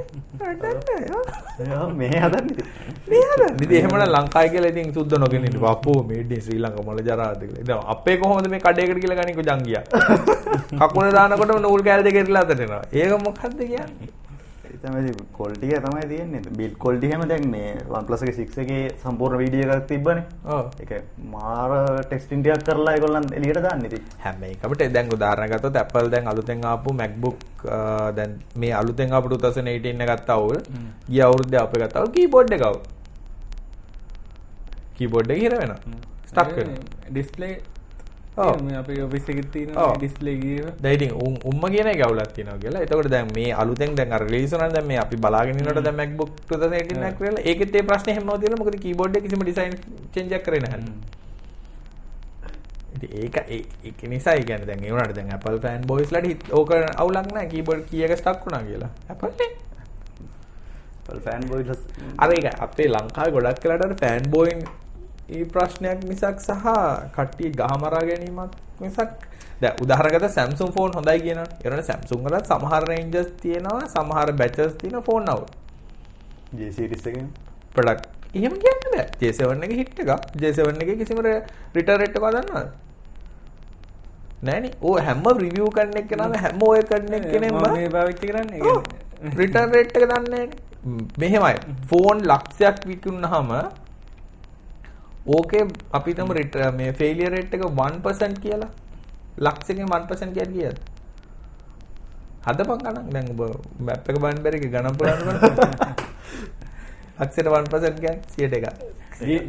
මේ 2.00 2.20
හදන්නේ. 2.24 2.66
මේ 3.08 3.22
හදන්නේ. 3.28 3.54
ඉතින් 3.62 3.76
එහෙමනම් 3.80 4.06
ලංකාවේ 4.08 4.50
කියලා 4.54 4.72
ඉතින් 4.74 4.92
සුද්ධ 4.94 5.18
නොගෙන 5.18 5.46
ඉන්න 5.46 5.66
අපෝ 5.74 5.98
මේඩ් 6.04 6.32
ඉන් 6.32 6.42
ශ්‍රී 6.46 6.62
ලංකා 6.64 6.86
මොළ 6.88 7.02
ජරාද 7.02 7.38
කියලා. 7.40 7.62
ඉතින් 7.64 7.84
අපේ 7.94 8.16
කොහොමද 8.16 8.48
මේ 8.48 8.62
කඩේකට 8.66 9.02
කියලා 9.04 9.20
ගන්නේ 9.20 9.38
කො 9.38 9.46
ජංගියා. 9.50 9.84
කකුල 10.80 11.12
දානකොටම 11.12 11.62
නූල් 11.68 11.86
කෑල්ල 11.88 12.08
දෙක 12.08 12.18
ඉරලා 12.24 12.42
අතට 12.46 12.56
එනවා. 12.58 12.82
ඒක 12.92 13.14
මොකද්ද 13.28 13.60
කියන්නේ? 13.60 14.10
තමයි 14.82 15.10
එක 15.70 15.82
තමයි 15.84 16.04
තියෙන්නේ. 16.08 16.40
build 16.58 16.74
quality 16.78 17.10
හැම 17.12 17.22
දැන් 17.28 17.44
මේ 17.50 17.70
OnePlus 17.90 18.22
එක 18.22 18.32
6 18.36 18.62
එකේ 18.64 18.82
සම්පූර්ණ 19.02 19.38
වීඩියෝ 19.38 19.74
එකක් 19.74 19.86
තිබ්බනේ. 19.88 20.24
ඔව්. 20.46 20.66
ඒක 20.80 20.92
මාර 21.32 21.70
ටෙස්ටිං 22.04 22.42
ටිකක් 22.42 22.64
කරලා 22.66 22.94
ඒගොල්ලන් 22.94 23.26
එළියට 23.32 23.62
දාන්න 23.62 23.84
ඉතින්. 23.84 24.04
හැම 24.18 24.42
එකකට 24.44 24.86
දැන් 24.92 25.12
උදාහරණ 25.12 25.50
ගත්තොත් 25.50 25.76
Apple 25.76 26.08
දැන් 26.10 26.28
අලුතෙන් 26.28 26.64
ආපු 26.64 26.92
MacBook 26.94 27.38
අ, 27.68 27.78
දැන් 28.12 28.38
මේ 28.56 28.72
අලුතෙන් 28.74 29.12
ආපු 29.12 29.28
2018 29.30 30.06
එක 30.06 30.10
ගත්තා 30.14 30.38
වුල් 30.38 30.60
ගිය 31.08 31.22
අවුරුද්දේ 31.22 31.60
අපේ 31.60 31.82
ගත්තා 31.84 32.02
වුල් 32.02 32.12
කීබෝඩ් 32.12 32.52
එක 32.52 32.62
අවුල් 32.62 32.80
කීබෝඩ් 34.98 35.30
එක 35.30 35.40
හිර 35.42 35.54
වෙනවා 35.56 35.78
ස්ටක් 36.26 36.56
වෙනවා 36.56 37.10
ඩිස්පලේ 37.10 37.52
ඔව්. 37.52 37.68
අප 38.40 38.88
දැන් 40.80 40.94
ඉතින් 40.94 41.12
උන් 41.26 41.38
උම්ම 41.44 41.62
කියන 41.72 41.88
අවුලක් 42.06 42.32
තියෙනවා 42.34 42.58
කියලා. 42.58 42.82
එතකොට 42.82 43.08
දැන් 43.08 43.28
මේ 43.34 43.52
අලුතෙන් 43.52 43.94
දැන් 43.94 44.12
අර 44.12 44.22
රිලීස් 44.24 44.52
වුණා 44.52 44.70
දැන් 44.70 44.86
මේ 44.86 44.98
අපි 44.98 45.16
බලාගෙන 45.16 45.58
ඉන්නකොට 45.58 45.84
දැන් 45.84 45.96
MacBook 45.96 46.30
2018 46.48 47.06
එකක් 47.08 47.18
කියලා. 47.18 47.44
ඒකෙත් 47.44 47.78
ප්‍රශ්නේ 47.86 48.14
හැම 48.14 48.26
නෝතියල 48.26 48.58
මොකද 48.58 48.76
කීබෝඩ් 48.80 49.22
කිසිම 49.22 49.42
ඩිසයින් 49.42 49.74
චේන්ජ් 50.14 50.32
එකක් 50.32 50.44
කරේ 50.44 50.60
නැහැ. 50.60 50.80
ඉතින් 52.94 53.10
ඒක 53.22 53.36
ඒක 53.84 54.02
නිසා 54.08 54.36
කියන්නේ 54.36 54.66
දැන් 54.66 54.84
ඒ 54.84 54.90
වුණාට 54.90 55.16
දැන් 55.16 55.32
Apple 55.32 55.58
fan 55.60 55.86
boys 55.86 56.12
ලට 56.12 56.26
හිත- 56.26 56.52
ඕක 56.52 56.70
අවුලක් 56.74 57.32
නැහැ 57.32 57.48
කීබෝඩ් 57.48 57.88
කී 57.90 58.04
එක 58.04 58.18
ස්ටක් 58.18 58.46
වුණා 58.46 58.62
කියලා. 58.62 58.90
Apple 59.08 59.34
නේ. 59.38 59.50
Apple 61.00 61.20
fanboys 61.26 61.78
අර 62.18 62.30
ඒක 62.30 62.46
අපේ 62.60 62.88
ලංකාවේ 62.88 63.32
ගොඩක් 63.32 63.66
අර 63.66 63.94
ෆෑන් 64.02 64.30
බෝයින් 64.30 64.60
ඒ 65.30 65.44
ප්‍රශ්නයක් 65.46 66.04
මිසක් 66.04 66.36
සහ 66.40 66.66
කට්ටිය 67.14 67.50
ගහමරා 67.52 68.02
ගැනීමක් 68.02 68.52
මිසක් 68.80 69.10
දැන් 69.60 69.82
උදාහරණකට 69.82 70.30
Samsung 70.30 70.72
ෆෝන් 70.72 70.92
හොඳයි 70.92 71.18
කියනවා. 71.20 71.48
ඒ 71.54 71.66
වුණාට 71.66 71.90
Samsung 71.90 72.22
වල 72.26 72.38
සමහර 72.44 72.88
රේන්ජස් 72.88 73.28
තියෙනවා 73.42 73.88
සමහර 73.88 74.32
බැචස් 74.34 74.78
තියෙන 74.78 75.02
ෆෝන් 75.02 75.28
අවුල්. 75.28 75.48
J 76.52 76.72
series 76.72 77.06
එකෙන් 77.06 77.28
ප්‍රොඩක්ට්. 77.74 78.06
එහෙම 78.34 78.54
කියන්න 78.56 78.80
බෑ. 78.84 79.04
J7 79.20 79.64
එකේ 79.64 79.76
හිට් 79.76 80.00
එකක්. 80.00 80.12
J7 80.36 80.82
එකේ 80.84 80.96
කිසිම 80.96 81.20
රිටර්න් 81.74 82.00
රේට් 82.02 82.16
එකක් 82.16 82.26
දන්නවද? 82.26 82.70
නෑනේ. 84.42 84.72
ඕ 84.82 84.96
හැම 85.00 85.22
රිවිව් 85.38 85.68
කරන 85.70 85.94
එක්කනම 85.96 86.34
හැම 86.36 86.66
ඔය 86.68 86.82
කරන 86.84 87.14
එක්කෙනෙම 87.14 87.60
මේ 87.68 87.88
භාවිච්චි 87.90 88.32
කරන්න 88.32 88.50
රිටර්න් 89.36 89.72
රේට් 89.72 89.96
එක 89.96 90.04
දන්නේ 90.04 90.24
නෑනේ. 90.30 90.48
මෙහෙමයි. 91.18 91.54
ෆෝන් 91.88 92.24
ලක්ෂයක් 92.24 92.82
විකුණුනහම 92.86 93.54
ඕකේ 95.30 95.64
අපි 95.92 96.14
තම 96.14 96.30
මේ 96.76 96.92
ෆේලියර් 96.92 97.32
රේට් 97.32 97.54
එක 97.54 97.64
1% 97.64 98.40
කියලා. 98.44 98.70
ලක්ෂයකින් 99.38 99.86
1% 99.88 100.34
කියන්නේ 100.34 100.52
කීයද? 100.52 100.78
හදපන් 102.46 102.80
ගණන් 102.84 103.10
දැන් 103.14 103.26
ඔබ 103.32 103.42
මැප් 103.80 104.08
එක 104.08 104.16
බලන්න 104.16 104.42
බැරි 104.44 104.60
ගණන් 104.64 104.96
පුරන්න 104.96 105.20
බෑ. 105.26 105.92
ලක්ෂයට 107.20 107.48
1% 107.48 108.00
කියන්නේ 108.00 108.18
101. 108.38 108.98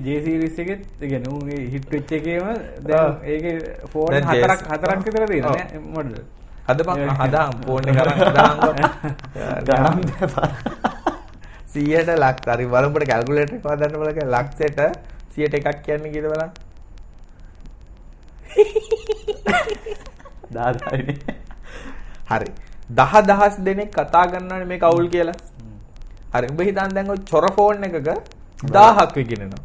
ජේසිරිස් 0.06 0.60
එකෙත් 0.60 0.84
ගැන 1.04 1.28
උගේ 1.30 1.64
හිට් 1.74 1.88
වෙච්ච 1.90 2.12
එකේම. 2.12 2.48
දැන් 2.84 3.18
ඒක 3.26 3.46
ෆෝන් 3.94 4.14
හතරක් 4.30 4.68
හතරක් 4.68 5.00
විතර. 5.06 5.26
තියෙනවා 5.28 5.82
මොඩල් 5.96 6.22
හදපන් 6.68 7.16
හදාම් 7.22 7.54
ෆෝන් 7.66 7.88
එක 7.88 8.02
අරන් 8.04 8.20
හදාම්කෝ. 8.22 8.74
ගණන් 9.68 10.04
දෙපා 10.12 10.50
100ට 11.72 12.18
ලක්ෂ 12.18 12.54
හරි 12.54 12.66
බලමුට 12.68 13.08
කැල්කියුලේටර් 13.12 13.56
එක 13.58 13.66
හදන්න 13.66 14.00
බලක 14.04 14.20
ලක්ෂයට 14.36 14.80
100ට 15.36 15.56
එකක් 15.60 15.80
කියන්නේ 15.88 16.14
කීයද 16.14 16.28
බලන්න. 16.34 16.52
දාදායිනේ 20.56 21.18
හරි. 22.32 22.50
දහ 23.00 23.14
දහස් 23.30 23.56
දෙනෙක් 23.68 23.90
කතා 23.98 24.26
කරනවානේ 24.32 24.70
මේක 24.74 24.84
අවුල් 24.92 25.08
කියලා. 25.16 25.38
හරි. 26.34 26.46
උඹ 26.54 26.62
හිතන් 26.70 26.90
දැන් 26.98 27.08
ඔය 27.16 27.20
චොර 27.32 27.46
ෆෝන් 27.58 27.84
එකක 27.90 27.98
1000ක් 28.64 29.12
විකිනෙනවා. 29.20 29.64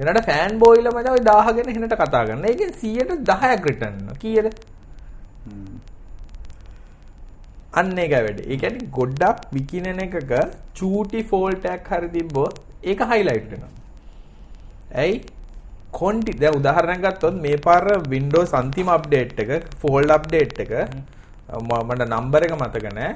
එනට 0.00 0.20
ෆෑන් 0.28 0.52
බෝයිලම 0.64 0.96
තමයි 1.06 1.22
1000 1.30 1.56
ගැන 1.58 1.68
හෙනට 1.76 1.96
කතා 2.02 2.22
කරන. 2.28 2.44
ඒකෙන් 2.52 2.70
100ට 2.82 3.20
10ක් 3.32 3.62
රිටර්න් 3.70 3.94
වෙනවා. 3.98 4.16
කීයද? 4.24 4.46
අන්න 7.80 7.92
ඒකයි 8.04 8.22
වැඩේ. 8.26 8.48
ඒ 8.52 8.58
කියන්නේ 8.62 8.90
ගොඩක් 8.98 9.38
විකිනෙන 9.58 10.02
එකක 10.06 10.32
චූටි 10.80 11.20
ෆෝල්ට් 11.30 11.64
එකක් 11.76 11.86
හරි 11.94 12.08
තිබ්බොත් 12.16 12.54
ඒක 12.90 13.00
හයිලයිට් 13.12 13.46
වෙනවා. 13.52 13.72
ඇයි? 14.92 15.24
කොන්ටි 15.98 16.32
දැන් 16.42 16.56
උදාහරණයක් 16.60 17.02
ගත්තොත් 17.06 17.34
මේ 17.44 17.56
පාර 17.66 17.84
Windows 18.14 18.52
අන්තිම 18.60 18.88
අප්ඩේට් 18.96 19.40
එක 19.44 19.50
ෆෝල්ඩ් 19.82 20.16
අප්ඩේට් 20.18 20.60
එක 20.64 20.72
මට 21.88 22.02
නම්බර 22.12 22.46
එක 22.48 22.54
මතක 22.60 22.86
නැහැ. 22.98 23.14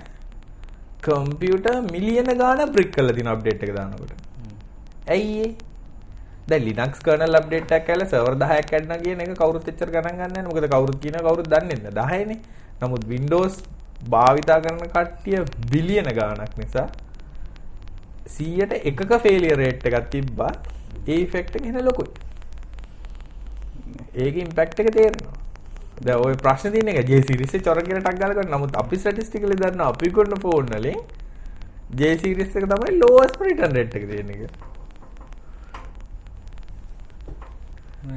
කම්පියුටර් 1.07 1.77
මිලියන 1.93 2.29
ගාණක් 2.43 2.73
බ්‍රික් 2.75 2.91
කරලා 2.97 3.17
තියෙන 3.17 3.33
අප්ඩේට් 3.35 3.65
එක 3.69 3.73
දානකොට. 3.79 4.13
ඇයි 5.15 5.39
ඒ? 5.47 5.55
දැන් 6.49 6.63
Linux 6.67 7.01
kernel 7.07 7.39
update 7.39 7.73
එකක් 7.79 7.89
ඇවිල්ලා 7.91 8.11
server 8.13 8.35
10ක් 8.43 8.71
ඇඩ්නා 8.79 8.99
කියන 9.05 9.23
එක 9.25 9.33
කවුරුත් 9.41 9.71
එච්චර 9.73 9.91
ගණන් 9.95 10.19
ගන්නෑ 10.19 10.35
නේ. 10.35 10.47
මොකද 10.49 10.69
කවුරුත් 10.75 10.99
කියනවා 11.05 11.25
කවුරුත් 11.27 11.49
දන්නේ 11.55 11.79
නැහැ 11.99 12.23
10නේ. 12.25 12.39
නමුත් 12.83 13.05
Windows 13.15 13.55
භාවිතා 14.13 14.59
කරන 14.65 14.79
කට්ටිය 14.95 15.41
බිලියන 15.73 16.09
ගාණක් 16.19 16.55
නිසා 16.63 16.87
100ට 18.37 18.73
එකක 18.91 19.11
failure 19.25 19.59
rate 19.63 19.89
එකක් 19.91 20.09
තිබ්බා. 20.15 20.53
ඒ 21.07 21.17
effect 21.25 21.57
එක 21.59 21.67
එන 21.71 21.79
ලොකුයි. 21.89 22.11
ඒකේ 24.25 24.45
impact 24.47 24.81
එක 24.85 24.89
තේරෙනවා. 24.99 25.35
දැන් 26.07 26.25
ওই 26.29 26.39
ප්‍රශ්න 26.45 26.73
තියෙන 26.77 26.93
එක 26.93 27.01
J 27.11 27.21
series 27.31 27.55
එක 27.59 27.67
චොර 27.69 27.83
කියලා 27.89 28.05
ටක් 28.07 28.23
ගාලා 28.23 28.39
කරන. 28.39 28.55
නමුත් 28.55 28.81
අපි 28.85 29.03
statistically 29.03 29.59
දන්නවා 29.65 29.91
අපි 29.95 30.13
කරන 30.19 30.41
phone 30.47 30.73
වලින් 30.77 31.03
J 32.01 32.15
series 32.25 32.57
එක 32.61 32.71
තමයි 32.73 32.97
lowest 33.03 33.45
return 33.49 33.79
rate 33.81 34.01
එක 34.01 34.09
තියෙන 34.13 34.33
එක. 34.37 34.43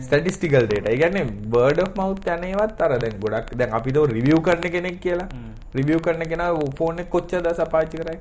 ස්ටටිස්ටිකල් 0.07 0.65
ඩේට 0.71 0.89
ඒ 0.89 0.97
කියන්නේ 1.03 1.25
බර්ඩ් 1.53 1.85
ඔෆ් 1.85 1.93
මවුත් 2.01 2.27
යන 2.33 2.43
ඒවත් 2.49 2.83
අර 2.87 2.97
දැන් 3.05 3.15
ගොඩක් 3.23 3.55
දැන් 3.61 3.77
අපි 3.79 3.95
දෝ 3.99 4.07
රිවිව් 4.15 4.41
කරන 4.49 4.67
කෙනෙක් 4.75 4.99
කියලා. 5.05 5.29
රිවිව් 5.77 5.99
කරන 6.05 6.23
කෙනා 6.33 6.51
ෆෝන් 6.77 7.01
එක 7.01 7.09
කොච්චර 7.15 7.41
දවස් 7.45 7.59
පාවිච්චි 7.73 7.97
කරයි 8.01 8.19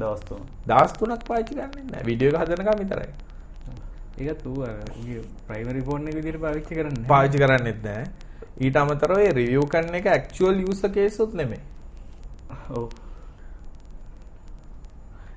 දවස් 0.00 0.24
තුන 0.28 0.40
දවස් 0.70 0.92
තුනක් 0.98 1.22
පාවිච්චි 1.28 1.54
කරන්නේ 1.58 1.84
නැහැ 1.90 2.06
වීඩියෝ 2.08 2.34
එක 2.34 2.42
හදනකම් 2.42 2.80
විතරයි 2.82 3.10
අර 4.14 4.76
උගේ 4.96 5.22
ප්‍රයිමරි 5.48 5.82
ෆෝන් 5.82 6.08
එක 6.08 6.14
විදිහට 6.14 6.40
පාවිච්චි 6.40 6.74
කරන්නේ 6.74 7.08
පාවිච්චි 7.08 7.38
කරන්නෙත් 7.38 7.80
නැහැ. 7.82 8.04
ඊට 8.60 8.76
අමතරව 8.76 9.18
ඒ 9.18 9.32
රිවිව් 9.32 9.64
කරන 9.68 9.94
එක 10.00 10.06
ඇක්චුවල් 10.06 10.60
යූසර් 10.66 10.92
කේස් 10.96 11.18
උත් 11.20 11.34
නෙමෙයි. 11.34 11.60
ඔව්. 12.70 12.90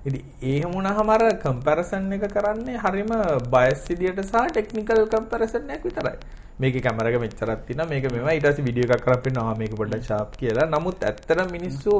ඉතින් 0.06 0.22
ඒ 0.44 0.62
වුණාම 0.74 1.10
අර 1.10 1.24
කම්පැරිසන් 1.46 2.12
එක 2.18 2.28
කරන්නේ 2.36 2.84
හරිම 2.86 3.14
බයස් 3.56 3.82
විදියට 3.90 4.22
සහ 4.24 4.46
ටෙක්නිකල් 4.52 5.02
කම්පැරිසන් 5.16 5.74
එකක් 5.78 5.90
විතරයි. 5.90 6.16
මේකේ 6.60 6.82
කැමරා 6.82 7.12
එක 7.12 7.20
මෙච්චරක් 7.26 7.66
තියෙනවා. 7.68 7.90
මේක 7.90 8.06
ඊට 8.06 8.46
පස්සේ 8.46 8.68
වීඩියෝ 8.70 8.94
එකක් 8.94 9.04
කරලා 9.06 9.26
පෙන්නනවා. 9.26 9.58
මේක 9.64 9.76
පොඩ්ඩක් 9.82 10.06
ෂාප් 10.06 10.38
කියලා. 10.42 10.70
නමුත් 10.76 11.04
ඇත්තට 11.10 11.52
මිනිස්සු 11.58 11.98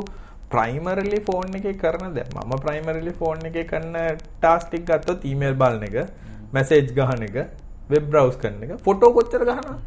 ප්‍රයිමරිලි 0.54 1.20
ෆෝන් 1.28 1.60
එකේ 1.60 1.76
කරන 1.84 2.14
දැන් 2.16 2.30
මම 2.36 2.54
ප්‍රයිමරිලි 2.66 3.14
ෆෝන් 3.20 3.46
එකේ 3.50 3.66
කරන 3.72 3.98
ටාස්ක් 4.38 4.70
ටික 4.70 4.86
ගත්තොත් 4.92 5.26
ඊමේල් 5.32 5.58
බලන 5.62 5.84
එක, 5.90 5.98
මැසේජ් 6.54 6.94
ගහන 6.94 7.24
එක, 7.24 7.36
වෙබ් 7.90 8.10
බ්‍රවුස් 8.10 8.38
කරන 8.38 8.64
එක, 8.64 8.80
ෆොටෝ 8.80 9.14
කොච්චර 9.14 9.44
ගහනවද? 9.44 9.80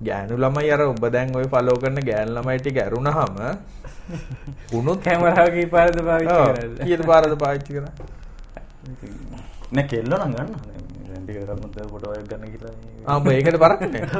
ගෑනු 0.00 0.36
ළමයි 0.36 0.72
අර 0.72 0.80
ඔබ 0.84 1.10
දැන් 1.10 1.34
ওই 1.34 1.48
ෆලෝ 1.48 1.76
කරන 1.76 2.00
ගෑනු 2.02 2.32
ළමයි 2.36 2.58
ටික 2.60 2.78
ඇරුණාම 2.78 3.36
උනුත් 4.72 5.02
කැමරාව 5.02 5.50
කීපාරද 5.50 6.00
පාවිච්චි 6.00 6.34
ඔව්, 6.34 6.50
කරන්නේ 6.50 6.84
කීයට 6.84 7.06
පාරද 7.06 7.36
පාවිච්චි 7.36 7.72
කරන්නේ? 7.72 7.92
නෑ 9.72 9.86
කෙල්ල 9.86 10.10
නම් 10.10 10.30
ගන්න 10.30 10.52
දැන් 11.08 11.22
ටික 11.24 11.36
කරමුත් 11.42 11.78
ෆොටෝ 11.92 12.12
එකක් 12.14 12.28
ගන්න 12.30 12.50
කියලා 12.52 12.74
ආ 13.06 13.16
ඔබ 13.16 13.28
ඒකට 13.28 13.58
බරක්නේ. 13.58 14.02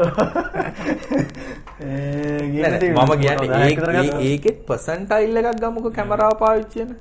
මම 2.99 3.13
කියන්නේ 3.23 4.11
ඒකෙත් 4.27 4.59
පර්සන්ටයිල් 4.67 5.37
එකක් 5.43 5.61
ගමුකෝ 5.63 5.93
කැමරාව 5.93 6.39
පාවිච්චි 6.39 6.79
වෙන 6.81 6.97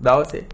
දවසේ. 0.00 0.44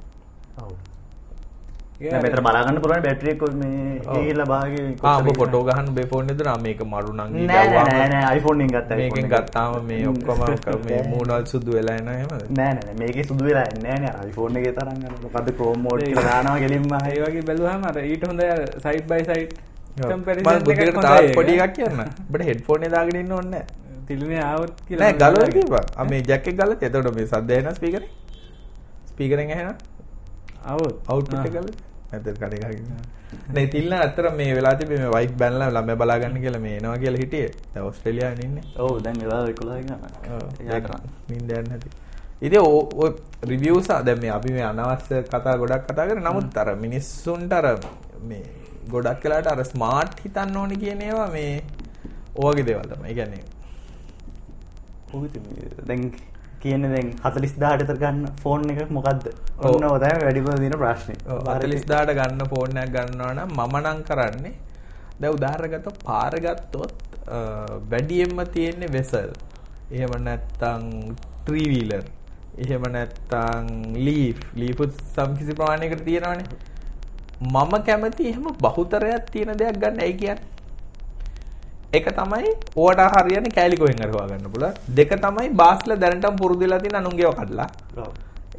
මෙතර 1.97 2.41
බලාගන්න 2.45 2.79
පුළුවන් 2.79 3.03
බැටරිය 3.05 3.33
එක 3.33 3.43
මේ 3.55 4.01
ඔව්. 4.05 4.17
ඒගිල්ල 4.17 4.43
භාගය 4.45 4.81
ආ 5.03 5.15
ඔබ 5.21 5.29
ෆොටෝ 5.39 5.63
ගහන්න 5.69 5.87
ඔබේ 5.93 6.07
ෆෝන් 6.11 6.27
එකේ 6.27 6.47
දාන 6.49 6.63
මේක 6.63 6.81
මරු 6.85 7.13
නෑ 7.13 7.45
නෑ 7.51 7.69
නෑ 7.71 8.09
නෑ 8.13 8.33
iPhone 8.39 8.61
එකෙන් 8.61 8.75
ගත්තා 8.75 8.99
මේකෙන්. 8.99 9.29
ගත්තාම 9.31 9.87
මේ 9.89 10.03
ඔක්කොම 10.11 10.43
මේ 10.89 11.01
මූණවල් 11.13 11.47
සුදු 11.53 11.79
වෙලා 11.79 11.97
එනවා 12.01 12.17
එහෙමද? 12.19 12.35
නෑ 12.59 12.73
නෑ 12.73 12.75
නෑ 12.81 12.99
මේකේ 12.99 13.25
සුදු 13.31 13.49
වෙලා 13.49 13.65
එන්නේ 13.71 13.97
නෑ 13.97 14.03
නේ 14.05 14.29
iPhone 14.29 14.61
එකේ 14.61 14.75
තරම් 14.79 15.01
අර 15.09 15.17
මොකද්ද 15.25 15.51
Chrome 15.57 15.83
mode 15.87 16.05
කියලා 16.05 16.27
දානවා 16.29 16.59
කෙලින්ම 16.59 16.87
ඒ 17.07 17.17
වගේ 17.23 17.47
බැලුවහම 17.49 17.89
ඊට 18.05 18.29
හොඳ 18.29 18.45
සයිඩ් 18.85 19.11
බයි 19.11 19.27
සයිඩ් 19.33 19.57
මම 19.97 20.13
කම්පැරිසන් 20.13 20.63
බුද්ධිකට 20.63 21.03
තාත් 21.03 21.33
පොඩි 21.35 21.59
එකක් 21.59 21.77
කියන්න. 21.77 22.07
ඔබට 22.29 22.49
හෙඩ්ෆෝන් 22.51 22.87
එක 22.87 22.97
දාගෙන 22.99 23.21
ඉන්න 23.25 23.33
ඕනේ 23.33 23.51
නෑ. 23.57 23.85
තිලිනේ 24.07 24.45
ආවොත් 24.45 24.87
කියලා 24.89 25.13
කියපන්. 25.51 25.93
ආ 25.97 26.11
මේ 26.13 26.23
ජැක් 26.23 26.49
එක 26.49 26.63
ගලත් 26.63 26.89
එතකොට 26.89 27.13
මේ 27.15 27.27
සද්ද 27.27 27.61
එනවා 27.61 27.75
ස්පීකරේ. 27.75 28.11
ස්පීකරෙන් 29.13 29.51
ඇහෙනවා. 29.51 29.77
ආවොත් 30.73 30.97
අවුට්පුට් 31.13 31.47
එක 31.49 31.55
ගලද? 31.57 31.77
නැත්නම් 32.11 32.37
කඩේ 32.41 32.61
ගහගෙන. 32.63 32.87
නේ 33.55 33.67
තිල්න 33.75 33.93
අතර 33.99 34.27
මේ 34.41 34.55
වෙලා 34.59 34.75
තිබේ 34.81 34.99
මේ 35.03 35.13
වයිෆ් 35.17 35.33
බැනලා 35.43 35.71
ළමයා 35.77 36.01
බලා 36.03 36.19
ගන්න 36.23 36.43
කියලා 36.45 36.63
මේ 36.67 36.75
එනවා 36.81 36.99
කියලා 37.05 37.23
හිටියේ. 37.23 37.51
දැන් 37.75 37.87
ඕස්ට්‍රේලියාවේ 37.87 38.47
ඉන්නේ. 38.49 38.65
ඔව් 38.85 38.93
දැන් 39.05 39.19
වෙලා 39.23 39.41
11 39.47 39.81
ගන්න 39.87 40.01
යාට 40.69 40.91
නින්ද 41.31 41.51
යන්නේ 41.51 41.63
නැති. 41.71 41.91
ඉතින් 42.47 42.61
ඔය 43.03 43.11
රිවිව්ස් 43.53 43.89
දැන් 44.09 44.21
මේ 44.25 44.33
අපි 44.39 44.51
මේ 44.59 44.67
අනවශ්‍ය 44.73 45.23
කතා 45.33 45.57
ගොඩක් 45.63 45.91
කතා 45.91 46.07
කරේ. 46.11 46.25
නමුත් 46.29 46.57
අර 46.63 46.69
මිනිස්සුන්ට 46.85 47.53
අර 47.59 47.67
මේ 48.31 48.45
ගොඩක් 48.95 49.25
වෙලාට 49.25 49.53
අර 49.53 49.65
ස්මාර්ට් 49.73 50.25
හිතන්න 50.25 50.57
ඕනි 50.63 50.77
කියන 50.85 51.01
ඒවා 51.11 51.29
මේ 51.37 51.53
ඔයගේ 52.47 52.67
දේවල් 52.71 52.89
තමයි. 52.95 53.11
ඒ 53.11 53.15
කියන්නේ 53.19 53.45
ඉතින් 55.27 55.45
දැන් 55.89 56.03
කියන්නේ 56.67 56.91
දැන් 56.95 57.09
40000ට 57.25 57.81
විතර 57.83 57.99
ගන්න 58.03 58.27
ෆෝන් 58.43 58.71
එකක් 58.73 58.91
මොකද්ද? 58.91 59.27
ඔව්. 59.59 59.75
ඔන්න 59.75 59.85
ඔය 59.87 59.99
තමයි 59.99 60.23
වැඩිපුර 60.25 60.59
දින 60.61 60.77
ප්‍රශ්නේ. 60.83 61.19
40000ට 61.27 62.15
ගන්න 62.21 62.49
ෆෝන් 62.53 62.77
එකක් 62.77 62.93
ගන්නවා 62.97 63.33
නම් 63.35 63.51
මම 63.59 63.77
නම් 63.83 64.03
කරන්නේ 64.09 64.55
දැන් 65.21 65.35
උදාහරණ 65.35 65.73
ගත්තොත් 65.75 65.99
පාර 66.05 66.35
ගත්තොත් 66.39 66.95
අ, 67.29 67.39
වැඩියෙන්ම 67.91 68.45
තියෙන්නේ 68.55 68.93
වෙසල්. 68.93 69.31
එහෙම 69.91 70.13
නැත්නම් 70.25 70.85
ත්‍රී 71.47 71.69
වීලර්. 71.73 72.05
එහෙම 72.59 72.85
නැත්නම් 72.91 73.67
ලීෆ්. 73.99 74.39
ලීෆ් 74.55 74.79
සම් 75.15 75.37
කිසි 75.39 75.55
ප්‍රමාණයකට 75.55 76.05
තියෙනවනේ. 76.05 76.47
මම 77.43 77.73
කැමති 77.87 78.29
එහෙම 78.29 78.47
බහුතරයක් 78.61 79.25
තියෙන 79.33 79.57
දෙයක් 79.59 79.79
ගන්න. 79.79 79.99
ඇයි 80.01 80.15
කියන්නේ? 80.15 80.55
එක 81.93 82.07
තමයි 82.19 82.53
ඕවට 82.77 83.03
හරියන්නේ 83.15 83.57
කෑලි 83.57 83.77
කොහෙන් 83.77 83.99
හරි 84.03 84.13
හොයාගන්න 84.13 84.53
පුළුවන්. 84.53 84.75
දෙක 84.99 85.11
තමයි 85.25 85.51
බාස්ලා 85.63 85.99
දැනටම 86.05 86.37
පුරුදු 86.43 86.61
වෙලා 86.65 86.79
තියෙන 86.79 86.99
අනුන්ගේව 87.01 87.35
කඩලා. 87.41 87.69
ඔව්. 87.97 88.13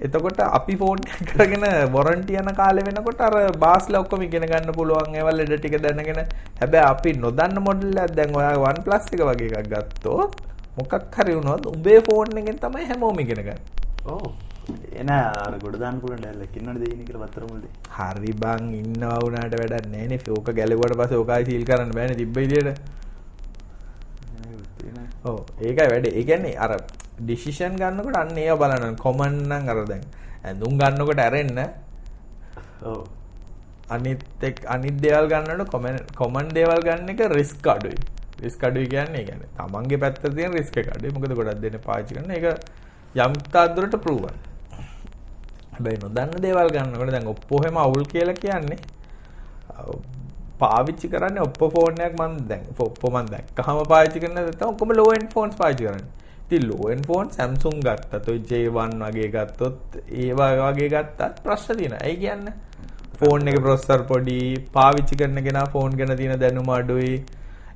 එතකොට 0.05 0.39
අපි 0.39 0.75
ෆෝන් 0.77 0.99
කරගෙන 1.29 1.63
වොරන්ටි 1.91 2.37
යන 2.41 2.49
කාලේ 2.55 2.85
වෙනකොට 2.87 3.21
අර 3.27 3.35
බාස්ලා 3.65 4.01
ඔක්කොම 4.03 4.21
ඉගෙන 4.27 4.45
ගන්න 4.51 4.73
පුළුවන් 4.79 5.15
ඒවල් 5.19 5.43
ඊට 5.43 5.55
ටික 5.59 5.77
දැනගෙන 5.85 6.19
හැබැයි 6.59 6.85
අපි 6.91 7.13
නොදන්න 7.23 7.57
මොඩල් 7.67 7.97
එකක් 8.03 8.15
දැන් 8.19 8.35
ඔයා 8.41 8.57
OnePlus 8.69 9.07
එක 9.13 9.23
වගේ 9.29 9.61
එකක් 9.61 9.71
ගත්තොත් 9.73 10.41
මොකක් 10.77 10.93
හරි 11.17 11.37
වුණොත් 11.37 11.65
උඹේ 11.73 12.01
ෆෝන් 12.09 12.37
එකෙන් 12.43 12.59
තමයි 12.65 12.85
හැමෝම 12.91 13.19
ඉගෙන 13.25 13.41
ගන්න. 13.47 13.63
ඔව්. 14.05 14.27
එන 15.01 15.09
අර 15.09 15.53
ගොඩ 15.63 15.79
දාන්න 15.81 15.99
පුළුවන් 16.01 16.21
ඩැල්ලක් 16.21 16.55
ඉන්නවනේ 16.59 16.81
දෙයිනේ 16.83 17.07
කියලා 17.09 17.25
වත්තර 17.25 17.43
මුල්ලේ. 17.49 17.71
හරි 17.97 18.33
බං 18.43 18.69
ඉන්නවා 18.81 19.17
වුණාට 19.25 19.57
වැඩක් 19.61 19.89
නැහැ 19.93 20.07
නේ. 20.13 20.21
ෆෝක 20.27 20.53
ගැලුවට 20.59 20.97
පස්සේ 21.01 21.21
ඕකයි 21.23 21.49
සීල් 21.49 21.65
කරන්න 21.69 21.93
බෑනේ 21.97 22.19
තිබ්බ 22.21 22.37
ඔව් 25.25 25.39
ඒකයි 25.59 25.89
වැඩේ. 25.91 26.13
ඒ 26.13 26.23
කියන්නේ 26.23 26.57
අර 26.57 26.77
ඩිසිෂන් 27.19 27.75
ගන්නකොට 27.75 28.17
අන්න 28.17 28.37
ඒව 28.37 28.57
බලන්න. 28.57 28.95
කොමන් 28.95 29.37
නම් 29.49 29.69
අර 29.69 29.85
දැන් 29.85 30.03
ඇඳුම් 30.43 30.77
ගන්නකොට 30.77 31.19
ඇරෙන්න 31.19 31.59
ඔව්. 32.83 33.07
අනිත් 33.89 34.21
එක් 34.41 34.65
අනිත් 34.65 34.99
දේවල් 35.01 35.27
ගන්නකොට 35.27 35.71
කොමන් 35.71 35.99
කොමන් 36.15 36.53
දේවල් 36.53 36.81
ගන්න 36.83 37.09
එක 37.09 37.21
රිස්ක් 37.33 37.67
අඩුයි. 37.67 37.97
රිස්ක් 38.41 38.63
අඩුයි 38.63 38.87
කියන්නේ 38.87 39.21
ඒ 39.21 39.29
කියන්නේ 39.29 39.49
තමන්ගේ 39.57 40.01
පැත්තේ 40.03 40.35
තියෙන 40.35 40.53
රිස්ක් 40.53 40.77
එක 40.77 40.91
අඩුයි. 40.95 41.13
මොකද 41.13 41.33
ගොඩක් 41.33 41.61
දෙනේ 41.61 41.85
පාවිච්චි 41.87 42.13
කරන 42.15 42.31
එක 42.31 42.45
යම් 43.15 43.33
තාද්දුරට 43.53 43.97
ප්‍රූවන්. 44.03 44.35
හැබැයි 45.73 45.99
නොදන්න 46.03 46.37
දේවල් 46.41 46.69
ගන්නකොට 46.75 47.11
දැන් 47.15 47.27
ඔප්පෝ 47.33 47.63
හැම 47.63 47.77
අවුල් 47.77 48.05
කියලා 48.13 48.37
කියන්නේ 48.43 48.79
පාවිච්චි 50.61 51.07
කරන්නේ 51.13 51.43
ඔප්පෝ 51.47 51.69
ෆෝන් 51.75 51.99
එකක් 52.05 52.15
මම 52.19 52.37
දැන් 52.51 52.63
ඔප්පෝ 52.87 53.11
මම 53.13 53.27
දැක්කහම 53.33 53.81
පාවිච්චි 53.93 54.23
කරන 54.23 54.37
නැත්නම් 54.37 54.69
ඔක්කොම 54.71 54.93
low 54.99 55.09
end 55.17 55.27
phones 55.33 55.55
පාවිච්චි 55.61 55.87
කරන්නේ. 55.87 56.07
ඉතින් 56.45 56.67
low 56.69 56.91
end 56.93 57.05
phone 57.09 57.29
Samsung 57.37 57.77
ගත්තත් 57.87 58.31
ඔය 58.33 58.39
J1 58.51 58.93
වගේ 59.05 59.29
ගත්තොත් 59.35 59.97
ඒ 60.21 60.29
වගේ 60.39 60.89
ගත්තත් 60.95 61.43
ප්‍රශ්න 61.45 61.81
තියෙනවා. 61.81 62.03
ඒ 62.09 62.15
කියන්නේ 62.23 62.53
ෆෝන් 63.19 63.49
එකේ 63.49 63.63
ප්‍රොසෙසර් 63.65 64.01
පොඩි 64.11 64.37
පාවිච්චි 64.77 65.19
කරන 65.21 65.41
කෙනා 65.49 65.65
ෆෝන් 65.75 65.99
ගැන 66.01 66.15
තියෙන 66.21 66.39
දැනුම 66.45 66.71
අඩුයි. 66.77 67.13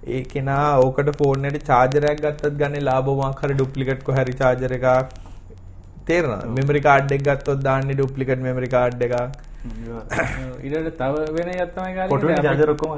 ඒ 0.08 0.24
කෙනා 0.34 0.66
ඕකට 0.86 1.12
ෆෝන් 1.20 1.50
එකට 1.50 1.68
charger 1.72 2.04
එකක් 2.12 2.24
ගත්තත් 2.26 2.56
ගන්නේ 2.62 2.88
ලාභ 2.90 3.12
මොකක් 3.22 3.46
හරි 3.46 3.60
ඩුප්ලිකේට් 3.60 4.04
කොහරි 4.10 4.36
charger 4.42 4.72
එකක්. 4.80 4.90
තේරෙනවද? 6.08 6.52
මෙමරි 6.58 6.82
කාඩ් 6.90 7.16
එක 7.18 7.24
ගත්තොත් 7.30 7.64
දාන්නේ 7.70 7.98
ඩුප්ලිකේට් 8.00 8.46
මෙමරි 8.48 8.70
කාඩ් 8.76 9.08
එකක්. 9.08 9.18
ඊට 10.66 10.98
තව 10.98 11.26
වෙන 11.36 11.52
එකක් 11.54 11.76
තමයි 11.76 12.08
පොටුවේ 12.08 12.36
කාලේ 12.36 12.48
charger 12.48 12.74
ඔක්කොම 12.74 12.98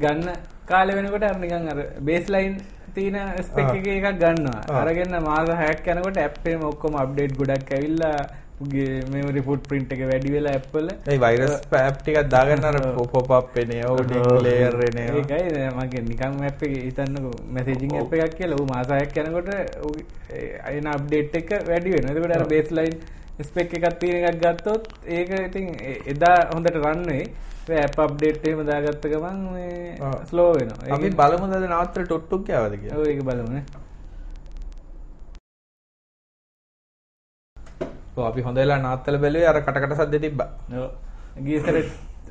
ගන්න. 0.00 0.32
කාලේ 0.66 0.96
වෙනකොට 0.96 1.24
අර 1.24 1.36
නිකන් 1.36 1.68
අර 1.68 1.78
බේස් 2.00 2.28
ලයින් 2.28 2.56
තියෙන 2.94 3.18
ස්පෙක්. 3.42 3.74
එකේ 3.74 3.98
එකක් 4.00 4.18
ගන්නවා. 4.22 4.62
ආ. 4.64 4.80
අරගෙන 4.82 5.20
මාස 5.22 5.52
6ක් 5.60 5.96
යනකොට 5.96 6.18
ඇප් 6.18 6.42
ඔක්කොම 6.64 6.96
අප්ඩේට් 6.96 7.36
ගොඩක් 7.36 7.72
ඇවිල්ලා 7.72 8.18
උගේ 8.60 9.02
මෙමරි 9.12 9.40
ෆුට්ප්‍රින්ට් 9.42 9.90
එක 9.92 10.02
වැඩි 10.10 10.32
වෙලා 10.34 10.54
ඇප් 10.58 10.68
වල 10.72 10.88
ඒ 11.06 11.18
වෛරස් 11.18 11.56
ඇප් 11.80 11.98
ටිකක් 11.98 12.30
දාගන්න 12.34 12.64
අර 12.64 12.78
පොප් 13.12 13.34
අප් 13.38 13.58
එනේ 13.62 13.82
ඕඩින් 13.86 14.24
ලේයර් 14.46 14.78
එනේ 14.86 15.06
ඒකයි 15.14 15.66
මගේ 15.76 16.04
නිකන් 16.06 16.38
ඇප් 16.42 16.64
එකේ 16.68 16.86
හිතන්නකෝ 16.86 17.34
මැසේජින් 17.58 17.92
ඇප් 18.00 18.16
එකක් 18.18 18.38
කියලා 18.38 18.62
ඌ 18.62 18.66
මාස 18.72 18.88
6ක් 18.94 19.26
යනකොට 19.26 19.52
අයින 20.64 20.88
අප්ඩේට් 20.88 21.38
එක 21.42 21.54
වැඩි 21.68 21.94
වෙනවා. 21.96 22.14
එතකොට 22.14 22.36
අර 22.38 22.46
ඔව්. 22.46 22.56
ස්පෙක් 23.42 23.74
එකක් 23.74 23.98
තියෙන 24.00 24.24
එකක් 24.24 24.40
ගත්තොත් 24.42 24.88
ඒක 25.06 25.30
ඉතින් 25.30 25.74
එදා 26.06 26.50
හොඳට 26.54 26.76
රන් 26.76 27.02
වෙයි. 27.06 27.24
ඒ 27.70 27.76
ඇප් 27.76 28.00
අප්ඩේට් 28.00 28.48
එහෙම 28.48 28.62
දාගත්ත 28.66 29.06
ගමන්. 29.06 29.38
ස්ලෝ. 30.30 30.52
අපි 30.52 31.04
ඒක- 31.04 31.16
බලමුද 31.16 31.50
නවත්තර 31.50 32.04
ටොට්ටුක් 32.04 32.50
ඔව් 32.96 33.06
ඒක 33.06 33.22
බලමු 33.22 33.52
නේ. 33.52 33.62
ඔව් 38.16 38.24
අපි 38.24 38.40
හොඳ 38.40 38.58
වෙලා 38.58 38.76
නවත්තලා 38.78 39.20
බැලුවේ 39.20 39.46
අර 39.46 39.60
කටකට 39.60 39.92
සද්ද 39.92 40.20
තිබ්බා 40.20 40.48
ඔව්. 40.78 40.90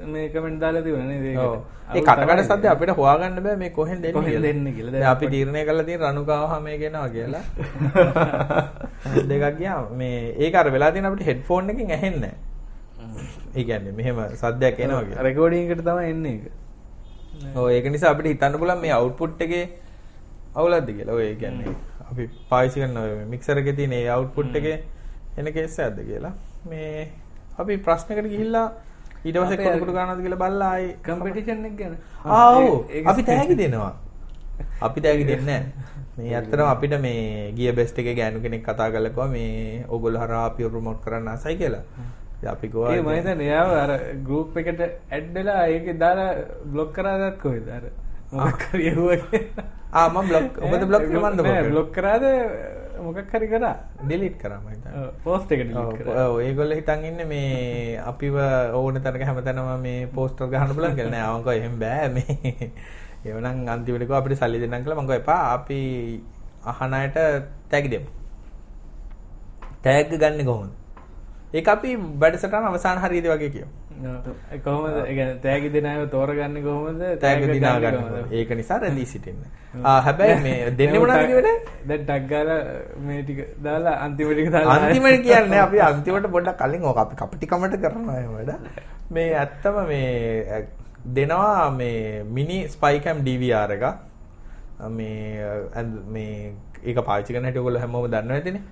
මේ 0.05 0.29
කමෙන්ට් 0.29 0.59
දාලා 0.59 0.81
තිබුණා 0.81 1.07
නේද 1.07 1.25
ඒකට? 1.25 1.39
ඔව් 1.39 1.55
ඒ 1.89 2.01
කටකට 2.01 2.43
සද්ද 2.45 2.65
අපිට 2.67 2.91
හොයාගන්න 2.97 3.43
බෑ 3.43 3.55
මේ 3.57 3.69
කොහෙන්ද 3.71 4.01
එන්නේ 4.01 4.13
කොහෙන්ද 4.13 4.31
කියලා. 4.31 4.49
එන්නේ 4.49 4.73
කියලා. 4.73 4.91
දැන් 4.93 5.07
අපි 5.07 5.27
තීරණය 5.27 5.63
කරලා 5.65 5.85
තියෙන 5.85 6.01
රණුකාව 6.01 6.49
හැම 6.49 6.67
ගෙනවා 6.81 7.09
කියලා 7.09 7.43
දෙකක් 9.29 9.57
ගියා 9.59 9.79
මේ 9.93 10.19
ඒක 10.37 10.55
අර 10.55 10.67
වෙලා 10.71 10.91
තියෙන 10.91 11.05
අපිට 11.05 11.25
හෙඩ්ෆෝන් 11.25 11.69
එකකින් 11.69 11.91
ඇහෙන්නේ 11.91 12.21
නැහැ. 12.21 12.53
ඒ 13.55 13.63
කියන්නේ 13.63 13.97
මෙහෙම 13.99 14.21
සද්දයක් 14.35 14.79
එනවා 14.79 15.03
කියලා. 15.03 15.23
රෙකෝඩින් 15.23 15.65
එකට 15.65 15.83
තමයි 15.83 16.09
එන්නේ 16.11 16.33
ඒක 16.35 17.55
ඔව් 17.55 17.69
ඒක 17.69 17.91
නිසා 17.91 18.11
අපිට 18.11 18.31
හිතන්න 18.31 18.59
පුළුවන් 18.59 18.81
මේ 18.81 18.91
අවුට්පුට් 18.91 19.41
එකේ 19.41 19.65
අවුලක්ද 20.55 20.89
කියලා. 20.97 21.15
ඔය 21.15 21.35
කියන්නේ 21.35 21.75
අපි 22.09 22.29
පාවිච්චි 22.49 22.81
කරන 22.81 22.97
ඔය 22.97 23.13
මික්සර් 23.27 23.61
එකේ 23.61 23.77
තියෙන 23.79 23.93
ඒ 23.93 24.09
අවුට්පුට් 24.09 24.59
එකේ 24.61 24.77
එන 25.37 25.53
කේස් 25.53 25.79
එකක්ද 25.79 26.03
කියලා. 26.09 26.33
මේ 26.65 27.07
අපි 27.57 27.77
ප්‍රශ්නකට 27.77 28.29
ගිහිල්ලා 28.33 28.67
ඊට 29.25 29.37
පස්සේ 29.37 29.53
අපේ 29.53 29.69
අර- 29.69 29.79
කුඩු 29.79 29.93
ගන්නවද 29.93 30.21
කියලා 30.21 30.41
බලලා 30.43 30.71
ආයි. 30.71 30.87
කම්පිටිෂන් 31.03 31.75
ගැන. 31.77 31.93
ආ 32.25 32.49
ඔව්. 32.49 32.65
ඒ- 32.89 32.97
ඒක 32.97 33.07
අපි 33.07 33.23
තෑගි 33.23 33.55
දෙනවා. 33.55 33.93
අපි 34.81 35.01
තෑගි 35.01 35.23
දෙන්නේ. 35.23 35.61
මේ 36.17 36.35
ඇත්තටම 36.35 36.61
අපිට 36.65 36.93
මේ 36.99 37.51
ගිය 37.51 37.71
බෙස්ට් 37.71 37.99
එකේ 37.99 38.15
ගෑනු 38.15 38.39
කෙනෙක් 38.39 38.63
කතා 38.69 38.89
කරලා 38.89 39.09
කිව්වා 39.09 39.27
මේ 39.27 39.85
ඕගොල්ලෝ 39.89 40.21
හරහා 40.21 40.45
අපි 40.45 40.69
ප්‍රොමෝට් 40.69 41.01
කරන්න 41.03 41.27
ආසයි 41.27 41.55
කියලා. 41.55 41.83
ඉතින් 42.37 42.49
අපි 42.49 42.67
කිව්වා 42.67 42.93
ඒ 42.93 43.01
මම 43.01 43.09
හිතන්නේ 43.09 43.47
එයාව 43.49 43.71
අර 43.73 43.91
ගෲප් 44.23 44.57
එකට 44.57 44.81
ඇඩ් 45.11 45.33
වෙලා 45.33 45.61
ඒකේ 45.67 45.93
දාලා 45.97 46.31
බ්ලොක් 46.65 46.93
කරාදත් 46.93 47.41
කොහෙද 47.41 47.69
අර. 47.69 47.83
මොකක් 48.33 48.61
හරි 48.71 48.87
යුවා 48.87 49.17
ආ 49.93 50.07
මම 50.09 50.27
බ්ලොක් 50.27 50.57
ඔබද 50.63 50.83
බ්ලොක් 50.85 51.03
මන්ද 51.23 51.41
බ්ලොක් 51.69 51.91
කරාද 51.91 52.23
මොකක් 53.03 53.31
හරි 53.33 53.47
කරා. 53.53 53.75
ඩිලීට් 54.05 54.37
කරා 54.41 54.59
මම 54.59 54.69
හිතන්නේ. 54.73 55.07
පෝස්ට් 55.23 55.51
එක 55.51 55.61
ඒගොල්ලෝ 56.45 56.77
හිතන් 56.79 57.05
ඉන්නේ 57.09 57.27
මේ 57.31 57.97
අපිව 58.11 58.35
ඕන 58.79 59.01
තැනක 59.05 59.25
හැමතැනම 59.29 59.81
මේ 59.87 60.07
පෝස්ටර් 60.17 60.47
ගහන්න 60.53 60.75
බලන් 60.77 60.95
කියලා. 60.97 61.13
නෑ 61.15 61.25
අවංකව 61.29 61.49
එහෙම 61.55 61.75
බෑ 61.83 62.09
මේ. 62.15 62.71
එවනම් 63.25 63.67
අන්තිමට 63.73 64.05
කිව්වා 64.05 64.21
අපිට 64.21 64.39
සල්ලි 64.41 64.61
දෙන්නම් 64.63 64.83
කියලා. 64.83 64.99
මම 65.01 65.07
කිව්වා 65.07 65.21
එපා 65.23 65.43
අපි 65.57 65.79
අහන 66.73 66.93
අයට 66.99 67.17
තෑගි 67.71 67.89
දෙමු. 67.93 68.09
තෑග් 69.83 70.13
ගන්නෙ 70.23 70.43
කොහොමද? 70.49 70.73
ඒක 71.53 71.67
අපි 71.75 71.89
වැඩසටහන 72.21 72.69
අවසාන 72.69 73.01
හරියදී 73.03 73.33
වගේ 73.33 73.51
කියමු. 73.55 73.71
කොහොමද 74.63 74.95
තෑගි 75.43 75.69
දෙන 75.75 75.85
අයව 75.91 76.03
තෝරගන්නේ 76.15 76.63
කොහොමද 76.67 77.01
තෑග් 77.23 77.45
දිනා 77.51 77.75
ගන්නේ 77.79 77.91
ගන්න 77.91 78.07
කොහොමද? 78.09 78.33
ඒක 78.39 78.49
නිසා 78.59 78.79
රැඳී 78.83 79.05
සිටින්න 79.13 79.41
හැබැයි 80.07 80.39
මේ 80.45 80.71
දෙන්නේ 80.79 81.01
මොනවද 81.03 81.27
කියවද 81.31 81.49
දැන් 81.89 82.01
ටග් 82.09 82.29
ගාලා 82.31 82.59
මේ 83.07 83.21
ටික 83.23 83.39
දාලා 83.67 83.95
අන්තිම 84.05 84.33
ටික 84.33 84.49
දාලා 84.55 84.79
අන්තිමට 84.79 85.23
කියන්නේ 85.27 85.61
අපි 85.67 85.83
අන්තිමට 85.89 86.27
පොඩ්ඩක් 86.35 86.59
කලින් 86.63 86.89
ඕක 86.91 86.99
අපි 87.05 87.15
කපටිකමට 87.21 87.73
එහෙම 87.89 88.07
වැඩ. 88.37 88.51
මේ 89.15 89.29
ඇත්තම 89.43 89.75
මේ 89.91 90.65
දෙනවා 91.17 91.71
මේ 91.79 92.23
මිනි 92.37 92.61
ස්පයිකම් 92.75 93.17
DVR 93.27 93.71
එක. 93.77 93.85
මේ 94.99 95.49
මේ 96.15 96.53
ඒක 96.83 96.97
පාවිච්චි 97.09 97.33
කරන 97.33 97.45
හැටි 97.47 97.59
ඔයගොල්ලෝ 97.59 97.81
හැමෝම 97.83 98.07
දන්නවා 98.13 98.39
ඇතිනේ. 98.39 98.63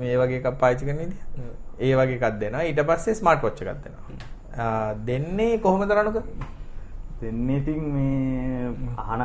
මේ 0.00 0.14
වගේ 0.20 0.38
එකක් 0.42 0.60
පාවිච්චි 0.60 0.84
කරන 0.86 0.98
විදිහ. 1.02 1.20
ඒ 1.86 1.94
වගේ 2.00 2.16
එකක් 2.20 2.38
දෙනවා. 2.44 2.62
ඊට 2.68 2.80
පස්සේ 2.92 3.18
ස්මාර්ට් 3.20 3.42
වොච් 3.46 3.60
එකක් 3.62 3.82
දෙනවා. 3.86 4.04
දෙන්නේ 5.06 5.58
කොහොමද 5.58 5.92
රණුක? 5.98 6.24
දෙන්නේ 7.20 7.56
ඉතින් 7.62 7.80
මේ 7.94 8.74
අහන 8.96 9.22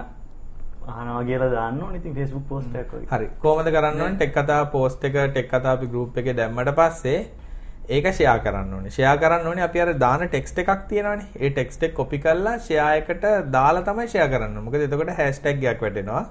අහනවා 0.88 1.24
කියලා 1.30 1.50
දාන්න 1.52 1.82
ඕනේ 1.84 2.00
ඉතින් 2.02 2.14
Facebook 2.16 2.46
post 2.52 2.76
එකක් 2.76 2.94
වගේ. 2.94 3.10
හරි. 3.12 3.28
කොහොමද 3.42 3.68
කරන්න 3.76 4.02
ඕනේ? 4.02 4.16
ටෙක් 4.22 4.32
කතා 4.38 4.62
පෝස්ට් 4.76 5.04
එක 5.10 5.18
ටෙක් 5.34 5.52
කතා 5.52 5.74
අපි 5.78 5.88
group 5.96 6.18
එකේ 6.22 6.38
දැම්මට 6.40 6.72
පස්සේ 6.80 7.20
ඒක 7.90 8.08
ෂෙයා 8.14 8.38
කරන්න 8.46 8.74
ඕනේ. 8.80 8.94
ෂෙයා 8.96 9.18
කරන්න 9.24 9.48
ඕනේ 9.52 9.68
අපි 9.68 9.84
අර 9.84 9.94
දාන 10.06 10.26
ටෙක්ස්ට් 10.28 10.64
එකක් 10.64 10.88
තියෙනවානේ. 10.94 11.28
ඒ 11.44 11.50
ටෙක්ස්ට් 11.50 11.84
එක 11.90 11.94
කොපි 12.00 12.22
කරලා 12.26 12.56
ෂෙයා 12.64 12.90
එකට 13.02 13.28
දාලා 13.58 13.86
තමයි 13.92 14.08
ෂෙයා 14.14 14.32
කරන්න 14.34 14.58
ඕනේ. 14.58 14.66
මොකද 14.70 14.88
එතකොට 14.88 15.14
hashtag 15.20 15.64
එකක් 15.74 15.86
වැටෙනවා. 15.88 16.26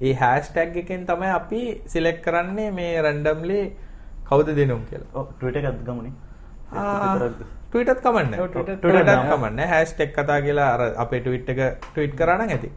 ඒ 0.00 0.16
hashtag 0.24 0.76
එකෙන් 0.82 1.06
තමයි 1.12 1.30
අපි 1.38 1.62
select 1.86 2.20
කරන්නේ 2.26 2.70
මේ 2.80 2.92
randomly 3.06 3.62
කවුද 4.28 4.56
දෙනුම් 4.60 4.84
කියලා. 4.90 5.10
ඔව් 5.14 5.32
Twitter 5.40 5.72
එකත් 5.72 5.88
ගමුනේ. 5.88 6.12
Facebook 7.72 7.94
ආ, 7.94 7.94
විතරක්ද? 7.94 7.94
Twitter 7.94 7.94
ත් 7.94 8.00
කමන්නේ. 8.02 8.38
ඔව්, 8.40 8.46
Twitter 8.52 8.76
ත් 8.76 8.80
Twitter 8.82 9.16
ත් 9.16 9.30
කමන්නේ. 9.30 9.66
hashtag 9.66 10.10
කතා 10.14 10.40
කියලා 10.40 10.74
අර 10.74 10.80
අපේ 10.96 11.20
tweet 11.20 11.48
එක 11.48 11.60
tweet 11.94 12.12
කරා 12.16 12.36
නම් 12.38 12.48
ඇති. 12.48 12.68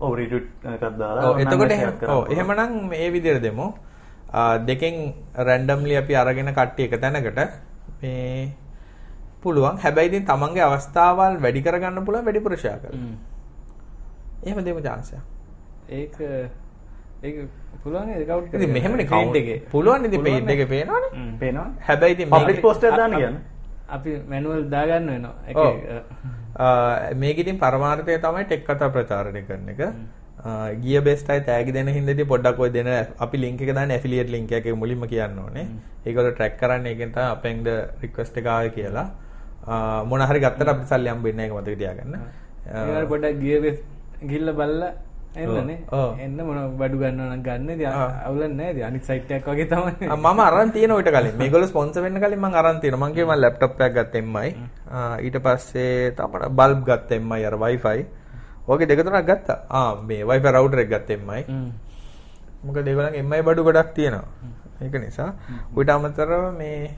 ඔව් 0.00 0.12
ඕනනම් 1.24 1.40
එතකොට 1.40 1.72
කරන්න. 2.00 2.32
එහෙමනම් 2.32 2.88
මේ 2.88 3.10
විදිහට 3.10 3.42
දෙමු. 3.42 3.66
දෙකෙන් 4.66 4.94
රැන්ඩම්ලි 5.38 5.96
අපි 5.96 6.14
අරගෙන 6.14 6.54
කට්ටිය 6.54 6.84
එක 6.90 7.00
තැනකට 7.00 7.38
මේ 8.02 8.52
පුළුවන්. 9.42 9.76
හැබැයි 9.78 10.08
ඉතින් 10.08 10.24
තමන්ගේ 10.26 10.60
අවස්ථාවල් 10.66 11.38
වැඩි 11.42 11.62
කරගන්න 11.62 12.04
පුළුවන් 12.04 12.24
වැඩිපුර 12.24 12.56
ෂෙයා 12.56 12.78
කරලා. 12.82 12.98
හ්ම්. 12.98 13.16
එහෙම 14.46 14.64
දෙමු. 14.64 14.80
ඒක 14.80 15.22
ඒක 15.88 16.16
පුළුවන් 17.82 18.06
නේද 18.08 18.22
කවුන්ට් 18.30 18.54
ඉතින් 18.58 18.72
මෙහෙමනේ 18.76 19.06
කවුන්ට් 19.12 19.36
එකේ 19.40 19.58
පුළුවන් 19.74 20.06
ඉතින් 20.08 20.20
පේජ් 20.26 20.38
එකේ 20.54 20.68
පේනවනේ. 20.72 21.10
පේනවා. 21.42 21.68
හැබැයි 21.88 22.14
ඉතින් 22.16 22.28
post 22.66 22.82
එකක් 22.88 22.96
දාන්න 23.00 23.14
කියන්නේ. 23.20 23.42
අපි 23.96 24.10
මැනුවල් 24.32 24.62
දාගන්න 24.74 25.06
වෙනවා 25.12 25.36
එක 25.50 25.56
මේක 27.22 27.36
ඉතින් 27.44 27.56
පරමාර්ථය 27.64 28.18
තමයි 28.26 28.44
ටෙක් 28.50 28.62
කතා 28.68 28.92
ප්‍රචාරණය 28.96 29.42
කරන 29.48 29.68
එක. 29.74 29.82
ගිය 30.84 31.00
බෙස්ට් 31.08 31.28
අය 31.32 31.40
තෑගි 31.48 31.72
දෙන 31.76 31.88
හින්දාදී 31.96 32.28
පොඩ්ඩක් 32.32 32.58
ඔය 32.64 32.70
දෙන 32.76 32.88
අපි 33.26 33.36
link 33.44 33.60
එක 33.66 33.70
දාන්න 33.78 33.94
affiliate 33.96 34.30
link 34.34 34.52
එක 34.58 34.66
මුලින්ම 34.82 35.02
කියන්න 35.12 35.38
ඕනේ. 35.44 35.66
ඒගොල්ලෝ 36.06 36.36
track 36.38 36.54
කරන්නේ 36.62 36.92
ඒකෙන් 36.94 37.10
තමයි 37.16 37.28
අපෙන්ද 37.36 37.66
request 38.04 38.34
එක 38.42 38.46
ආවේ 38.54 38.72
කියලා. 38.76 39.06
මොන 40.10 40.20
හරි 40.30 40.44
ගත්තට 40.44 40.72
අපිට 40.74 40.92
සල්ලි 40.92 41.08
හම්බෙන්නේ 41.14 41.48
නැහැ 41.48 41.56
ඒක 41.56 41.66
මතක 41.68 41.78
තියාගන්න. 41.82 42.14
ඒකට 42.74 43.08
පොඩ්ඩක් 43.12 43.42
ගිය 43.44 43.56
වෙස් 43.66 43.78
ගිල්ල 44.32 44.48
බලලා 44.60 44.92
එන්නනේ. 45.34 45.78
එන්න 46.24 46.36
මොන 46.48 46.58
බඩු 46.80 46.96
ගන්නවා 47.02 47.28
නම් 47.30 47.42
ගන්න 47.46 47.70
ඉතින් 47.74 47.88
ආ. 47.90 48.08
අවුලක් 48.26 48.52
නැහැ 48.58 48.72
ඉතින් 48.74 48.84
අනිත් 48.88 49.04
සයිට් 49.04 49.30
එකක් 49.36 49.46
වගේ 49.46 49.66
තමයි 49.72 50.08
ආ, 50.08 50.16
මම 50.16 50.40
අරන් 50.40 50.70
තියෙන 50.72 50.90
ඔයිට 50.96 51.10
කලින් 51.10 51.36
මේගොල්ලෝ 51.38 51.70
ස්පොන්සර් 51.72 52.02
වෙන්න 52.02 52.20
කලින්. 52.20 52.40
මං 52.40 53.14
කිව්වා 53.14 53.36
මම 53.36 53.40
ලැප්ටොප් 53.40 53.80
එකක් 53.80 53.94
ගත්ත 53.96 54.14
MI. 54.24 54.48
ආ, 54.90 55.16
ඊට 55.18 55.38
පස්සේ 55.44 56.12
තමයි 56.18 56.50
බල්බ් 56.50 56.84
ගත්ත 56.84 57.10
MI 57.20 57.40
අර 57.44 57.56
Wi-Fi. 57.64 57.98
ඔගේ 58.68 58.86
දෙක 58.86 59.02
තුනක් 59.04 59.26
ගත්තා. 59.26 59.58
ආ 59.70 59.94
මේ 60.02 60.22
Wi-Fi 60.24 60.50
router 60.52 60.78
එක 60.84 60.88
ගත්ත 60.90 61.10
MI. 61.20 61.42
හ්ම්. 61.48 61.70
මොකද 62.64 62.86
ඒගොල්ලන් 62.86 63.18
MI 63.30 63.40
බඩු 63.42 63.64
ගොඩක් 63.64 63.90
තියෙනවා. 63.94 64.28
ඒක 64.82 64.94
නිසා 65.00 65.32
ඌට 65.76 65.88
අමතරව 65.90 66.54
මේ 66.58 66.90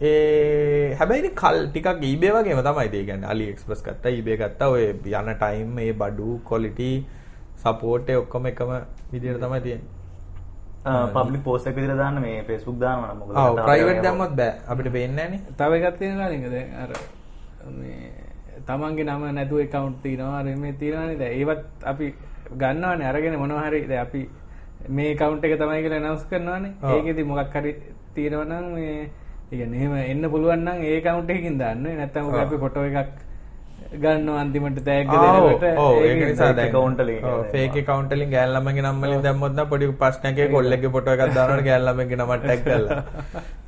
ඒ 0.00 0.94
හැබැයි 0.98 1.30
කල් 1.40 1.58
ටිකක් 1.68 1.88
eBay 2.10 2.30
වගේම 2.34 2.60
තමයි 2.64 2.84
ඒ 2.84 3.02
කියන්නේ 3.08 3.28
AliExpress 3.32 3.82
ගත්තා 3.84 4.12
eBay 4.18 4.36
ගත්තා 4.40 4.68
ඔය 4.72 4.84
යන 4.88 5.28
ටයිම් 5.34 5.68
මේ 5.78 5.92
බඩු 5.92 6.40
quality 6.48 6.92
එක 7.64 8.16
ඔක්කොම 8.22 8.46
එකම 8.46 8.70
විදිහට 9.12 9.40
තමයි 9.40 9.60
තියෙන්නේ. 9.60 9.88
ආ, 10.84 11.06
public 11.14 11.42
post 11.44 11.66
එක 11.66 11.76
විතර 11.76 11.96
දාන්න 11.96 12.20
මේ 12.20 12.42
Facebook 12.42 12.78
දානවා 12.78 13.12
නම් 13.14 13.18
මොකද 13.18 13.32
කතාව 13.32 13.66
ප්‍රයිවට් 13.66 14.02
දැම්මොත් 14.02 14.32
බෑ. 14.36 14.52
අපිට 14.68 14.92
පේන්නේ 14.92 15.28
නැහනේ. 15.30 15.40
තව 15.58 15.72
එකක් 15.78 15.98
තියෙනවා 15.98 16.28
නේද 16.28 16.50
දැන් 16.50 16.68
අර 16.82 16.90
මේ 17.78 18.10
තමන්ගේ 18.66 19.04
නම 19.04 19.22
නැතුව 19.38 19.60
account 19.66 19.96
තියෙනවා. 20.02 20.38
අර 20.38 20.44
මේ 20.62 20.72
තියෙනවානේ. 20.80 21.18
දැන් 21.22 21.32
ඒවත් 21.38 21.62
අපි 21.84 22.06
ගන්නවානේ. 22.60 23.06
අරගෙන 23.10 23.38
මොනවා 23.38 23.66
හරි. 23.68 23.86
දැන් 23.86 24.02
අපි 24.06 24.20
මේ 24.88 25.14
account 25.14 25.44
එක 25.44 25.58
තමයි 25.58 25.82
කියලා 25.82 26.00
announce 26.02 26.24
කරනවානේ. 26.30 26.72
ඔව්. 26.82 26.90
ඒකෙදි 26.96 27.24
මොකක් 27.24 27.54
හරි 27.54 27.72
තියෙනවා 28.14 28.44
නම් 28.44 28.66
මේ 28.74 29.10
ඒ 29.52 29.56
කියන්නේ 29.56 29.78
එහෙම 29.78 29.94
එන්න 30.12 30.30
පුළුවන් 30.30 30.64
නම් 30.66 30.82
ඒ 30.82 30.98
account 31.00 31.30
එකකින් 31.30 31.58
දාන්න. 31.62 31.82
නැත්නම් 31.82 32.26
ඔක 32.26 32.34
ඔව්. 32.34 32.40
අපි 32.46 32.56
ෆොටෝ 32.64 32.84
එකක් 32.90 33.10
ගන්නවා 34.02 34.40
අන්තිමට 34.42 34.78
දෙනකොට 34.86 35.64
ඔව්, 35.84 35.94
ඒක 35.96 36.10
ඒකෙන් 36.10 36.28
නිසා 36.28 36.46
fake 36.46 36.56
දැන් 36.58 36.68
account 36.68 36.98
වලින් 36.98 37.24
ඔව්, 37.24 37.40
කියන්නේ. 37.42 37.50
fake 37.54 37.78
account 37.82 38.10
වලින් 38.10 38.30
ගෑන් 38.34 38.50
ළමගේ 38.54 38.84
නම් 38.84 39.00
වලින් 39.04 39.20
දැම්මොත් 39.26 39.52
නම් 39.56 39.68
පොඩි 39.72 39.86
ප්‍රශ්නයක් 40.02 40.38
ඒ 40.38 40.48
කොල්ලෙක්ගේ 40.54 40.92
ෆොටෝ 40.94 41.14
එකක් 41.16 41.34
දානකොට 41.34 41.64
ගෑන් 41.68 41.84
ළමගේ 41.88 42.18
නමක් 42.18 42.32
ටැග් 42.42 42.60
කරලා. 42.64 43.02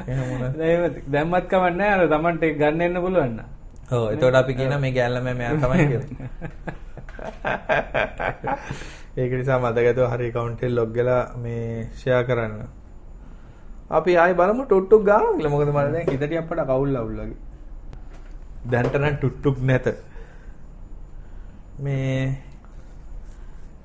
එහෙම 0.09 0.25
වුණා. 0.31 0.51
දැන් 0.59 0.71
එහෙම 0.71 0.83
දැම්මත් 1.13 1.53
නැහැ 1.77 1.93
අර 1.97 2.09
Tamanට 2.15 2.43
ඒක 2.49 2.57
ගන්න 2.59 2.81
එන්න 2.89 3.01
පුළුවන් 3.07 3.33
නම් 3.37 3.49
ඔව් 3.93 4.05
එතකොට 4.13 4.37
අපි 4.43 4.53
කියනවා 4.55 4.81
මේ 4.81 4.93
ළමයා 4.95 5.35
මෙයා 5.35 5.55
තමයි. 5.63 5.85
ඒක 9.21 9.33
නිසා 9.33 9.59
මතකද 9.59 9.99
හරි 10.13 10.29
log 10.71 10.91
වෙලා 10.95 11.23
මේ 11.43 11.87
share 11.97 12.25
කරන්න. 12.25 12.55
අපි 13.91 14.17
ආයි 14.17 14.35
බලමු 14.35 14.63
ටුට්ටුක් 14.65 15.03
ගානවා 15.05 15.37
කියලා. 15.37 15.53
මොකද 15.55 15.69
මට 15.69 15.93
දැන් 15.93 16.07
හිතට 16.13 16.39
අපට 16.43 16.61
කවුල් 16.71 16.97
අවුල් 16.97 17.15
වගේ. 17.21 17.39
දැන්ට 18.71 18.95
නම් 18.99 19.17
ටුට්ටුක් 19.17 19.57
නැත. 19.61 19.87
මේ 21.79 22.37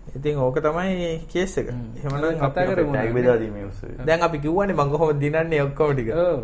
ඉතින් 0.10 0.38
ඕක 0.38 0.58
තමයි 0.58 1.25
කේස් 1.28 1.58
එක. 1.58 1.67
හ්ම්. 1.69 1.97
එහෙමනම් 1.97 2.38
කතා 2.39 2.65
කරමු. 2.65 2.93
tag 2.93 3.13
බෙදා 3.13 3.38
දීමේ 3.38 3.65
උත්සවය. 3.65 3.91
දැන් 4.06 4.21
අපි 4.21 4.38
කිව්වනේ 4.39 4.73
මම 4.73 4.89
කොහොමද 4.89 5.19
දිනන්නේ 5.19 5.62
ඔක්කොම 5.62 5.93
ටික. 5.93 6.10
ඔව්. 6.10 6.41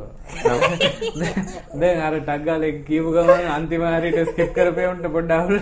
දැන් 1.79 1.97
අර 2.01 2.13
ටග් 2.19 2.45
ගාලා 2.45 2.73
කියපු 2.85 3.09
ගමන් 3.11 3.49
අන්තිම 3.51 3.85
හරියට 3.87 4.29
ස්කිප් 4.29 4.53
කරපේවුන්ට 4.53 5.07
පොඩ්ඩක් 5.07 5.33
අවුල් 5.33 5.57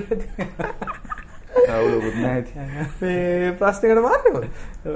අවුලකුත් 1.70 2.16
නැහැ. 2.18 2.88
මේ 3.00 3.54
ප්‍රශ්නයකට 3.54 4.04
මාර්ගය. 4.04 4.32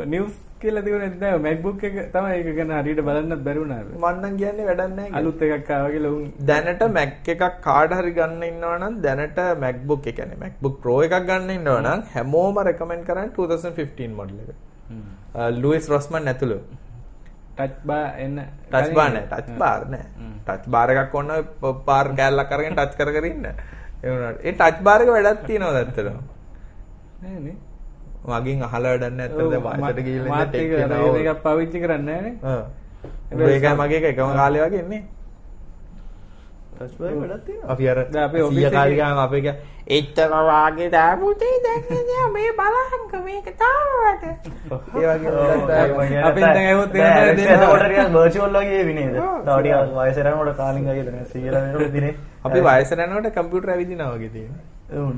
නිවුස් 0.06 0.36
කියලා 0.62 0.84
තිබුණේ 0.86 1.10
නැහැ 1.24 1.42
MacBook 1.46 1.84
එක 1.88 1.96
තමයි 2.14 2.32
ඒක 2.38 2.50
ගැන 2.58 2.72
හරියට 2.78 3.02
බලන්නත් 3.08 3.44
බැරි 3.48 3.60
වුණා. 3.64 3.84
මම 3.84 4.08
නම් 4.22 4.38
කියන්නේ 4.42 4.68
වැඩක් 4.70 4.96
නැහැ 4.98 5.10
කියලා. 5.10 5.22
අලුත් 5.22 5.42
එකක් 5.48 5.70
ආවා 5.76 5.92
කියලා 5.96 6.14
උන් 6.18 6.26
දැනට 6.50 6.84
Mac 6.98 7.30
එකක් 7.34 7.44
කාඩ 7.68 7.96
හරි 8.00 8.12
ගන්න 8.18 8.44
ඉන්නවා 8.50 8.78
නම් 8.80 8.96
දැනට 9.06 9.40
MacBook 9.66 10.10
ඒ 10.10 10.16
කියන්නේ 10.20 10.42
MacBook 10.44 10.76
Pro 10.84 10.98
එකක් 11.08 11.16
ගන්න 11.30 11.54
ඉන්නවා 11.58 11.80
නම් 11.84 12.04
හැමෝම 12.16 12.60
රෙකමෙන්ඩ් 12.70 13.08
කරන්නේ 13.10 13.36
2015 13.38 14.10
මොඩල් 14.20 14.40
එක. 14.44 14.58
ලුයිස් 15.62 15.90
රොස්මන් 15.94 16.32
ඇතුළු. 16.34 16.60
ටච් 17.58 17.78
බා 17.92 18.04
එන්න 18.26 18.42
ටච් 18.72 18.94
බාන 19.00 19.22
ටච් 19.22 19.62
බාර් 19.64 19.88
නෑ. 19.94 20.06
ටච් 20.48 20.74
බාර 20.76 20.96
එකක් 20.96 21.16
ඔන්න 21.22 21.32
පාර 21.92 22.08
කෑල්ලක් 22.20 22.50
කරගෙන 22.54 22.82
ටච් 22.82 23.00
කර 23.00 23.14
කර 23.20 23.30
ඉන්න. 23.34 23.48
ඒ 24.04 24.10
වුණාට. 24.12 24.44
ඒ 24.48 24.58
ටච් 24.60 24.84
බාර් 24.90 25.00
එක 25.06 25.16
වැඩක් 25.16 25.48
තියෙනවා 25.52 25.80
ඇත්තටම? 25.84 26.20
නෑනේ 27.24 27.56
මගෙන් 28.26 28.64
අහලා 28.64 28.92
වැඩක් 28.94 29.14
නෑ 29.14 29.28
ඇත්තට 29.28 29.42
වයසට 29.84 30.00
ගිහිල්ලා 30.06 30.32
මාත් 30.32 30.54
ඉන්න 30.54 30.62
ඒක 30.62 30.72
ටෙක් 30.72 30.98
ඒක 30.98 31.16
එක 31.18 31.28
එකක් 31.28 31.44
පාවිච්චි 31.44 31.78
කරන්නේ 31.82 32.20
ඒකයි 33.48 33.76
මගේ 33.76 33.98
එක 34.00 34.06
එකම 34.12 34.30
කාලේ 34.36 34.66
වගේ 34.66 34.82
ඉන්නේ. 34.82 35.04
ටච් 36.78 36.94
බාර් 37.00 37.14
වැඩක් 37.22 37.46
තියෙනවා 37.46 37.72
අපි 37.74 37.84
අර 37.90 37.98
දැන් 38.06 38.24
අපේ 38.24 38.42
office 38.42 38.56
සීයා 38.56 38.70
එකේ- 38.70 38.78
කාලේ 38.78 38.98
ගාම 38.98 39.18
අපේ 39.20 39.42
එක 39.42 39.48
එච්චර 39.90 40.30
වාගේ 40.48 40.90
දාපුතේ 40.92 41.56
දැන් 41.64 41.82
නෑ 41.90 42.28
මේ 42.34 42.52
බලහන්ක 42.54 43.14
මේක 43.26 43.48
වර්චුවල් 48.16 48.58
වගේ 48.58 48.84
විනේද 48.86 49.14
තව 49.14 49.58
ටිකක් 49.60 49.94
වයස 49.98 50.18
යනකොට 50.24 50.58
කාලින් 50.58 50.84
වගේ 50.86 51.06
දැන් 51.06 51.26
100 51.26 51.52
වෙනකොට 51.56 51.94
දිනේ. 51.94 52.14
අපි 52.44 52.60
වයසට 52.62 53.00
යනකොට 53.00 53.34
කම්පියුටර් 53.36 53.70
ඇවිදිනවා 53.70 54.16
වගේ 54.16 54.32
ඔව් 54.96 55.10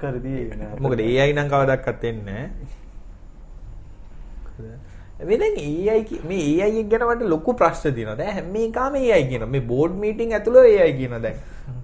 කරදී 0.00 0.42
මොකද 0.80 1.00
AI 1.04 1.30
නම් 1.32 1.48
කවදාවත් 1.52 2.04
එන්නේ 2.10 2.44
දැන් 5.40 5.56
AI 5.62 6.00
මේ 6.30 6.62
AI 6.62 6.80
එක 6.82 6.88
ගැන 6.90 7.02
මට 7.08 7.22
ලොකු 7.34 7.54
ප්‍රශ්න 7.60 7.94
තියෙනවා. 7.94 8.18
දැන් 8.20 8.34
හැම 8.36 8.56
එකම 8.56 8.94
AI 9.00 9.22
කියනවා. 9.30 9.50
මේ 9.54 9.64
බෝඩ් 9.72 9.92
මීටින් 10.02 10.34
ඇතුළේ 10.38 10.78
AI 10.82 10.92
කියනවා 11.00 11.22
දැන්. 11.24 11.36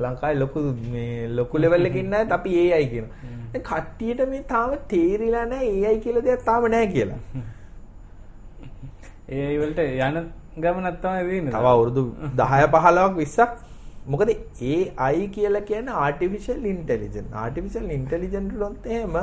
ලංකාවේ 0.05 0.39
ලොකු 0.43 0.61
මේ 0.93 1.29
ලොකු 1.39 1.55
ලෙවල් 1.65 1.87
එකකින් 1.89 2.09
නැත් 2.15 2.33
අපි 2.39 2.51
AI 2.63 2.87
කියනවා. 2.93 3.33
දැන් 3.53 3.65
කට්ටියට 3.71 4.21
මේ 4.31 4.43
තාම 4.55 4.71
තේරිලා 4.95 5.45
නැහැ 5.53 5.75
AI 5.91 5.99
කියලා 6.07 6.25
දෙයක් 6.29 6.47
තාම 6.51 6.63
නැහැ 6.77 6.89
කියලා. 6.95 7.21
ඒ 9.35 9.53
වලට 9.61 9.81
යන 10.07 10.17
ගමනක් 10.63 10.97
තමයි 11.03 11.23
තියෙන්නේ 11.29 11.55
තව 11.59 11.67
අවුරුදු 11.75 12.03
10 12.41 12.67
15ක් 12.75 13.15
20ක් 13.21 13.53
මොකද 14.07 14.31
AI 14.31 15.29
කියලා 15.35 15.61
කියන්නේ 15.71 15.93
artificial 16.07 16.65
intelligence. 16.75 17.31
artificial 17.47 17.91
intelligence 17.91 18.57
වලත් 18.57 18.87
එහෙම 18.87 19.17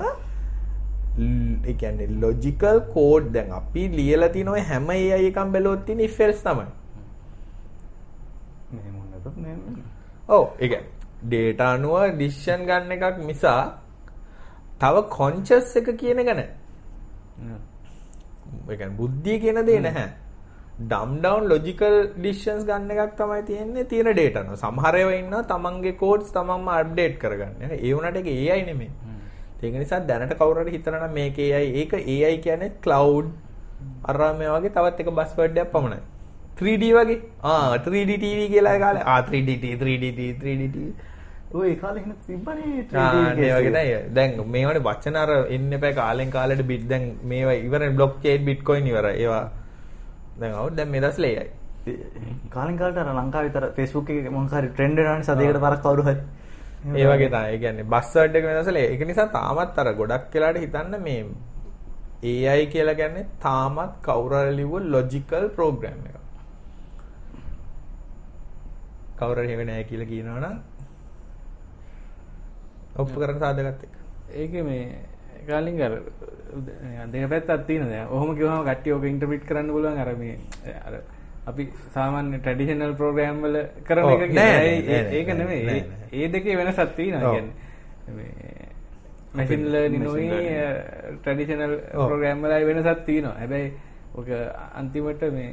ඒ 1.66 1.74
කියන්නේ 1.74 2.08
logical 2.24 2.78
code 2.94 3.28
දැන් 3.34 3.52
අපි 3.60 3.84
ලියලා 3.98 4.30
තියෙන 4.36 4.50
ඔය 4.56 4.62
හැම 4.72 4.90
AI 4.90 5.26
එකම 5.26 5.52
බැලුවොත් 5.58 5.86
තියෙන 5.86 6.00
if 6.08 6.22
else 6.22 6.44
තමයි. 6.48 6.66
මේ 8.74 8.92
මොනද 8.96 9.38
නේ 9.46 9.56
ඔව් 10.30 10.48
ඒ 10.60 10.68
කියන්නේ 10.68 11.00
data 11.34 11.66
අනුව 11.74 12.18
decision 12.22 12.66
ගන්න 12.70 12.92
එකක් 12.98 13.22
මිසා 13.30 13.62
තව 14.80 14.96
conscious 15.18 15.76
එක 15.76 15.88
කියන 16.02 16.20
එක 16.24 16.34
නැහැ. 16.34 16.50
ඒ 18.70 18.78
කියන්නේ 18.78 18.98
බුද්ධිය 18.98 19.38
කියන 19.46 19.62
දේ 19.70 19.80
නැහැ. 19.88 20.10
ඩම් 20.90 21.12
ඩවුන් 21.24 21.48
ලොජිකල් 21.52 21.96
ඩිසිෂන්ස් 22.18 22.64
ගන්න 22.70 22.92
එකක් 22.96 23.14
තමයි 23.20 23.44
තියෙන්නේ 23.50 23.86
තියෙන 23.92 24.10
ඩේටා 24.14 24.44
නෝ. 24.48 24.58
සමහර 24.64 24.96
ඒවා 25.02 25.18
ඉන්නවා 25.22 25.44
තමන්ගේ 25.52 25.96
කෝඩ්ස් 26.04 26.34
තමන්ම 26.38 26.70
අප්ඩේට් 26.76 27.16
කරගන්න. 27.24 27.78
ඒ 27.78 27.94
වුණාට 27.96 28.20
ඒක 28.22 28.30
AI 28.34 28.62
නෙමෙයි. 28.70 28.92
ඒක 29.64 29.76
නිසා 29.84 30.02
දැනට 30.10 30.34
කවුරු 30.40 30.64
හරි 30.64 30.76
හිතනවා 30.78 31.02
නම් 31.02 31.14
මේක 31.20 31.38
AI 31.48 31.68
ඒක 31.82 31.94
AI 32.00 32.36
කියන්නේ 32.48 32.72
cloud 32.86 33.28
අර 34.10 34.18
මේ 34.40 34.50
වගේ 34.56 34.74
තවත් 34.78 35.06
එක 35.06 35.14
බස් 35.20 35.38
වර්ඩ් 35.38 35.62
එකක් 35.64 35.72
පමණයි. 35.76 36.02
3D 36.60 36.92
වගේ. 36.98 37.22
ආ 37.44 37.78
3D 37.86 38.12
TV 38.26 38.50
කියලා 38.56 38.76
කාලේ 38.86 39.08
ආ 39.14 39.22
3D 39.30 39.50
TV 39.64 39.74
3D 39.86 40.12
TV 40.18 40.30
3D 40.42 40.74
TV. 40.76 40.88
ඔය 41.60 41.72
කාලේ 41.82 42.04
හින 42.04 42.14
තිබ්බනේ 42.28 42.84
3D 42.92 43.00
ආ 43.06 43.08
ඒ 43.14 43.32
case 43.40 43.56
වගේ. 43.60 43.74
නෑ. 43.78 44.04
දැන් 44.18 44.38
මේවට 44.58 44.84
වචන 44.90 45.24
අර 45.24 45.32
එන්න 45.56 45.74
එපා 45.80 45.96
කාලෙන් 46.02 46.38
කාලෙට 46.38 46.68
බිට් 46.72 46.86
දැන් 46.92 47.10
මේවා 47.34 47.58
ඉවරනේ 47.66 47.98
බ්ලොක් 47.98 48.22
චේන් 48.26 48.46
බිට්කොයින් 48.50 48.94
ඉවරයි. 48.94 49.18
ඒවා 49.24 49.46
දැන් 50.42 50.56
අවුත් 50.56 50.76
දැන් 50.76 50.90
මේ 50.90 51.02
දවස්වල 51.02 51.26
AI. 51.32 51.50
කාලින් 52.50 52.78
කාලට 52.78 52.98
අර 52.98 53.10
ලංකාවේ 53.14 53.50
විතර 53.50 53.66
Facebook 53.78 54.10
එකේ 54.12 54.32
මොකක් 54.32 54.54
හරි 54.54 54.70
ට්‍රෙන්ඩ් 54.70 54.98
වෙනවනේ 55.00 55.28
සදයකට 55.30 55.62
පරක් 55.66 55.82
කවුරු 55.86 56.04
හරි 56.04 56.16
ඒ 56.94 57.06
වගේ 57.06 57.30
තමයි. 57.30 57.48
ඒ 57.48 57.60
කියන්නේ 57.60 57.86
බස් 57.86 58.12
වර්ඩ් 58.16 58.36
එක 58.36 58.46
වෙනසල 58.46 58.78
ඒක 58.78 59.06
නිසා 59.08 59.28
තාමත් 59.38 59.80
අර 59.82 59.94
ගොඩක් 59.94 60.34
වෙලාට 60.36 60.62
හිතන්න 60.64 60.96
මේ 61.02 61.22
AI 62.24 62.66
කියලා 62.68 62.98
කියන්නේ 63.02 63.30
තාමත් 63.42 63.94
කවුරු 64.02 64.42
හරි 64.42 64.58
ලිව්ව 64.60 64.74
ලොජිකල් 64.88 65.48
ප්‍රෝග්‍රෑම් 65.58 66.02
එකක්. 66.10 66.20
කවුරු 69.20 69.48
හරි 69.48 69.64
නැහැ 69.64 69.88
කියලා 69.90 70.12
කියනවනම් 70.12 70.58
ඔප්පු 72.98 73.18
කරන 73.20 73.40
සාධකත් 73.40 73.84
එක්ක. 73.86 73.96
ඒක 74.34 74.54
මේ 74.64 74.86
කාලින් 75.48 75.82
අර 75.82 75.94
දෙක 77.12 77.30
පැත්තක් 77.30 77.66
තියෙනවා 77.68 77.90
දැන්. 77.90 78.08
ඔහොම 78.08 78.36
කිව්වම 78.36 78.64
කට්ටිය 78.66 78.94
ඔක 78.94 79.04
ඉන්ටර්ප්‍රිට් 79.04 79.46
කරන්න 79.46 79.72
පුළුවන් 79.72 79.98
අර 79.98 80.16
මේ 80.16 80.38
අර 80.88 80.94
අපි 81.48 81.64
සාමාන්‍ය 81.94 82.40
ට්‍රැඩිෂනල් 82.40 82.94
ප්‍රෝග්‍රෑම් 82.94 83.42
වල 83.42 83.58
කරන 83.84 84.10
එක 84.16 84.34
නෑ, 84.34 84.74
ඒක 85.12 85.28
නෑ, 85.28 85.38
නෙමෙයි. 85.38 85.64
නෑ, 85.66 85.84
ඒ- 86.14 86.32
දෙකේ 86.34 86.58
වෙනසක් 86.58 86.96
තියෙනවා 86.96 87.30
ඔව්. 87.30 87.36
කියන්නේ. 87.36 87.54
මේ 88.16 88.68
මැෂින් 89.34 89.64
ලර්නින් 89.66 90.04
machine 90.04 90.14
උයි 90.14 90.30
learning. 90.30 91.22
ට්‍රැඩිෂනල් 91.22 91.74
ඔව්. 91.94 92.08
ප්‍රෝග්‍රෑම් 92.08 92.42
වලයි 92.42 92.66
වෙනසක් 92.66 93.06
තියෙනවා. 93.06 93.38
හැබැයි 93.40 93.72
ඔක 94.16 94.28
අන්තිමට 94.76 95.24
මේ 95.34 95.52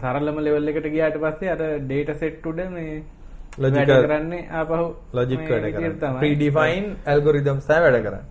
සරලම 0.00 0.38
ලෙවල් 0.38 0.68
එකට 0.68 0.88
ගියාට 0.88 1.20
පස්සේ 1.20 1.50
අර 1.50 1.62
set 2.14 2.46
උඩ 2.46 2.60
මේ 2.70 3.02
වැඩ 3.58 3.92
කරන්නේ 4.06 4.48
ආපහු 4.50 4.94
ලොජික් 5.12 5.40
වැඩ. 5.50 6.00
තමයි. 6.00 6.18
ප්‍රීඩිෆයින් 6.18 6.86
ඇල්ගොරිතම්ස් 7.06 7.66
තමයි 7.66 7.80
වැඩ 7.82 8.02
කරන්නේ. 8.02 8.24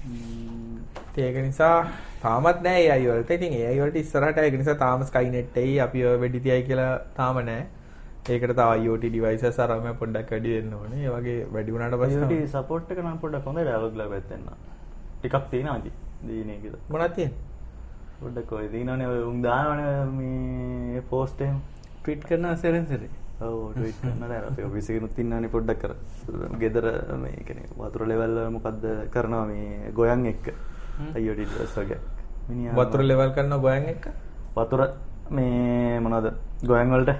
ඒක 0.00 1.36
නිසා 1.44 1.74
තාමත් 2.22 2.62
නෑ 2.62 2.86
AI 2.90 3.04
වලට. 3.06 3.30
ඉතින් 3.30 3.52
AI 3.58 3.76
වලට 3.80 4.00
ඉස්සරහට 4.04 4.38
ඒක 4.38 4.56
නිසා 4.62 4.78
තාම 4.84 5.04
Skynet 5.04 5.56
එයි 5.64 5.76
අපි 5.86 6.02
වෙඩි 6.22 6.40
තියයි 6.46 6.62
කියලා 6.70 6.94
තාම 7.18 7.40
නෑ. 7.50 7.66
ඒකට 8.28 8.54
තව 8.56 8.70
IoT 8.84 9.12
devices 9.16 9.58
අරම 9.58 9.86
පොඩ්ඩක් 10.00 10.30
වැඩි 10.34 10.56
වෙන්න 10.56 10.74
ඕනේ. 10.80 11.04
ඒ 11.04 11.12
වගේ 11.16 11.46
වැඩි 11.52 11.72
වුණාට 11.76 11.98
පස්සේ 12.02 12.20
IoT 12.20 12.50
support 12.56 12.90
එක 12.90 13.02
නම් 13.04 13.18
පොඩ්ඩක් 13.24 13.46
හොඳයි 13.50 13.64
ලා 14.00 14.08
පැත්තෙන් 14.14 14.42
නම් 14.46 14.58
ටිකක් 15.20 15.48
තියෙනවා 15.52 15.78
ඉතින් 15.78 15.94
දීනේ 16.28 16.58
කියලා 16.64 16.82
මොනවද 16.88 17.14
තියෙන්නේ? 17.14 17.48
පොඩ්ඩක් 18.20 18.52
ඔය 18.52 18.68
දිනවනේ 18.72 19.08
ඔය 19.14 19.22
උන් 19.30 19.42
දානවනේ 19.42 20.04
මේ 20.18 21.02
පෝස්ට් 21.10 21.40
එහෙම 21.46 21.58
ට්වීට් 22.02 22.24
කරන 22.28 22.56
සෙරෙන් 22.56 22.86
සෙරේ. 22.92 23.12
එකෙනුත් 24.90 25.18
ඉන්නවනේ 25.18 25.48
පොඩ්ඩක් 25.48 25.82
කර 25.82 25.92
ගෙදර 26.58 26.86
මේ 27.16 27.44
කියන්නේ 27.46 27.72
වතුර 27.78 28.06
ලෙවල් 28.06 28.34
වල 28.36 28.50
මොකද්ද 28.50 28.84
කරනවා 29.10 29.44
මේ 29.46 29.92
ගොයන් 29.92 30.26
එක්ක 30.26 30.46
වගේ 31.76 32.00
මිනිහා 32.48 32.76
වතුර 32.76 33.02
ලෙවල් 33.02 33.32
කරන 33.32 33.56
ගෝයන් 33.58 33.88
එක්ක 33.88 34.04
වතුර 34.56 34.82
මේ 35.30 36.00
මොනවද 36.00 36.26
ගොයන් 36.64 36.90
වලට 36.90 37.16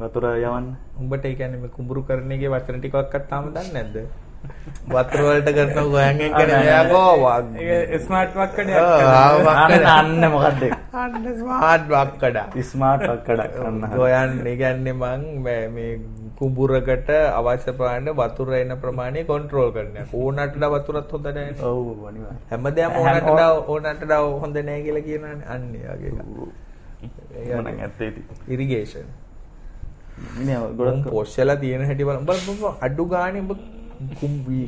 වතුර 0.00 0.24
යවන්න 0.32 0.68
උඹට 0.98 1.24
ඒ 1.24 1.34
කියන්නේ 1.34 1.60
මේ 1.60 1.76
කුඹුරු 1.76 2.02
කරන 2.02 2.32
එකේ 2.32 2.48
වචන 2.48 2.80
ටිකක්වත් 2.80 3.28
තාම 3.28 3.50
දන්නේ 3.50 3.72
නැද්ද? 3.74 3.96
වතුර 4.88 5.20
වලට 5.20 5.48
කරන 5.54 5.88
ගෝයන් 5.90 6.20
එක්ක 6.20 6.38
නෑකෝ 6.48 7.30
ඒක 7.58 8.00
ස්මාර්ට් 8.02 8.36
වක්කඩ. 8.36 8.70
අන්න 9.86 10.30
මොකද්ද 10.30 10.62
අන්න 10.92 11.36
ස්මාර්ට් 11.38 11.90
වක්කඩ. 11.90 12.62
ස්මාර්ට් 12.62 13.08
වක්කඩක් 13.10 13.60
අන්න 13.60 13.84
හරි. 13.84 13.96
ගොයන් 13.96 14.56
කියන්නේ 14.56 14.92
මං 14.92 15.42
මේ- 15.42 16.00
කුඹුරකට 16.38 17.10
අවශ්‍ය 17.10 17.72
ප්‍රමාණය 17.72 18.10
වතුර 18.10 18.54
එන 18.54 18.74
ප්‍රමාණය 18.80 19.24
කන්ට්‍රෝල් 19.24 19.72
කරනවා. 19.72 20.02
ඕනට 20.14 20.56
වඩා 20.56 20.68
වතුරත් 20.68 21.12
හොඳ 21.12 21.26
නැහැ. 21.26 21.50
ඔව් 21.62 22.08
අනිවාර්යයෙන් 22.08 22.50
හැමදේම 22.50 22.90
ඕනට 22.96 23.24
වඩා 23.24 23.52
ඕනට 23.52 24.04
වඩා 24.04 24.18
හොඳ 24.18 24.58
නැහැ 24.58 24.82
කියලා 24.82 25.00
කියනවානේ. 25.00 25.46
අන්න 25.46 25.74
ඒ 25.74 25.96
වගේ. 25.96 26.10
මම 26.10 27.60
නම් 27.60 27.66
ඇත්තේ 27.66 28.06
ඉතින්. 28.06 28.24
ඉරිගේෂන්. 28.48 29.08
මිනිහා 30.38 30.60
ගොඩක් 30.60 31.08
පොෂ්‍යලා 31.08 31.54
තියෙන 31.54 31.86
හැටි 31.86 32.04
බලන්න. 32.04 32.24
බලන්න 32.24 32.72
අඩු 32.82 33.04
ගානේ 33.04 33.40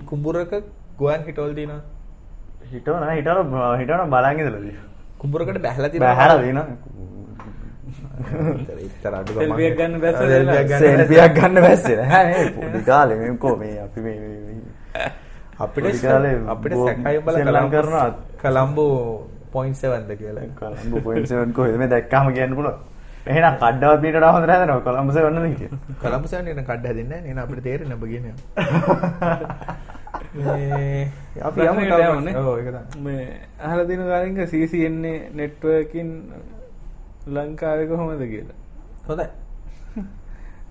කුඹුරක 0.07 0.53
ගොයන් 0.99 1.23
හිටවල 1.27 1.53
දිනවා. 1.55 1.81
හිටවන 2.73 3.03
හිටවන 3.11 3.79
හිටවන 3.81 4.11
බලන් 4.11 4.41
ඉඳලාදී 4.41 4.77
කුඹුරකට 5.19 5.59
බැහැලා 5.63 5.93
දිනවා. 5.93 6.15
බහැලා 6.15 6.43
දිනවා 6.43 6.67
ඉතර 8.81 9.15
අඩු 9.15 9.33
Selfie 10.21 10.57
එකක් 10.61 10.69
ගන්න. 10.71 10.81
එකක් 11.25 11.35
ගන්න 11.37 11.61
බැස්සේ 11.61 11.97
කාලේ 12.87 13.37
කො 13.37 13.57
මේ 13.57 13.79
අපි 13.81 14.01
මේ 14.01 14.17
මේ- 14.21 14.43
මේ 14.47 15.11
අපිට 15.61 15.85
කාලේ 16.03 16.35
අපිට 16.49 16.73
සැකයි 16.87 17.19
බල 17.19 17.35
සෙල්ලම් 17.35 17.71
කරනවා. 17.71 18.07
කලම්බෝ 18.43 18.93
0.7ද 19.53 20.11
කියලා. 20.17 20.45
කොළඹ 20.61 20.95
පොයින්ට් 21.05 21.29
7 21.29 21.53
කොහෙද 21.53 21.77
මේ 21.77 21.89
දැක්කම 21.89 22.27
කියන්න 22.33 22.55
පුළුවන් 22.55 22.79
එහෙනම් 23.27 23.57
කඩ්ඩවත් 23.57 24.01
පිටට 24.03 24.25
හොඳ 24.27 24.47
නැද 24.47 24.67
නෝ 24.69 24.81
කොළඹ 24.81 25.11
සෙවන්නද 25.15 25.57
කියලා 25.59 25.97
කලම්බෝ 26.03 26.31
සෑන් 26.31 26.49
එන 26.49 26.65
කඩ 26.65 26.87
හැදෙන්නේ 26.87 27.21
නැහැ 27.21 27.35
නේ 27.35 27.43
අපිට 27.47 27.65
තේරෙන්නේ 27.65 27.97
ඔබ 27.97 28.05
කියන්නේ. 28.13 28.35
මේ 30.35 31.13
අපි 31.43 31.61
යමු 31.61 31.75
ප්‍රශ්නෙකට 31.77 31.93
තව 31.93 32.09
යමුනේ. 32.09 32.35
ඔව් 32.37 32.59
ඒක 32.59 32.69
තමයි. 32.69 33.03
මේ 33.05 33.23
අහලා 33.61 33.85
දින 33.85 34.03
කාලින්ක 34.09 34.39
CCNA 34.53 35.15
networking 35.35 36.11
ලංකාවේ 37.29 37.87
කොහොමද 37.87 38.27
කියලා. 38.27 38.59
හොඳයි. 39.09 39.29
නෙට්වර්ක් 39.29 39.43
ඉතින් 39.97 40.01
හැමතැනම 40.01 40.01
අපි 40.01 40.62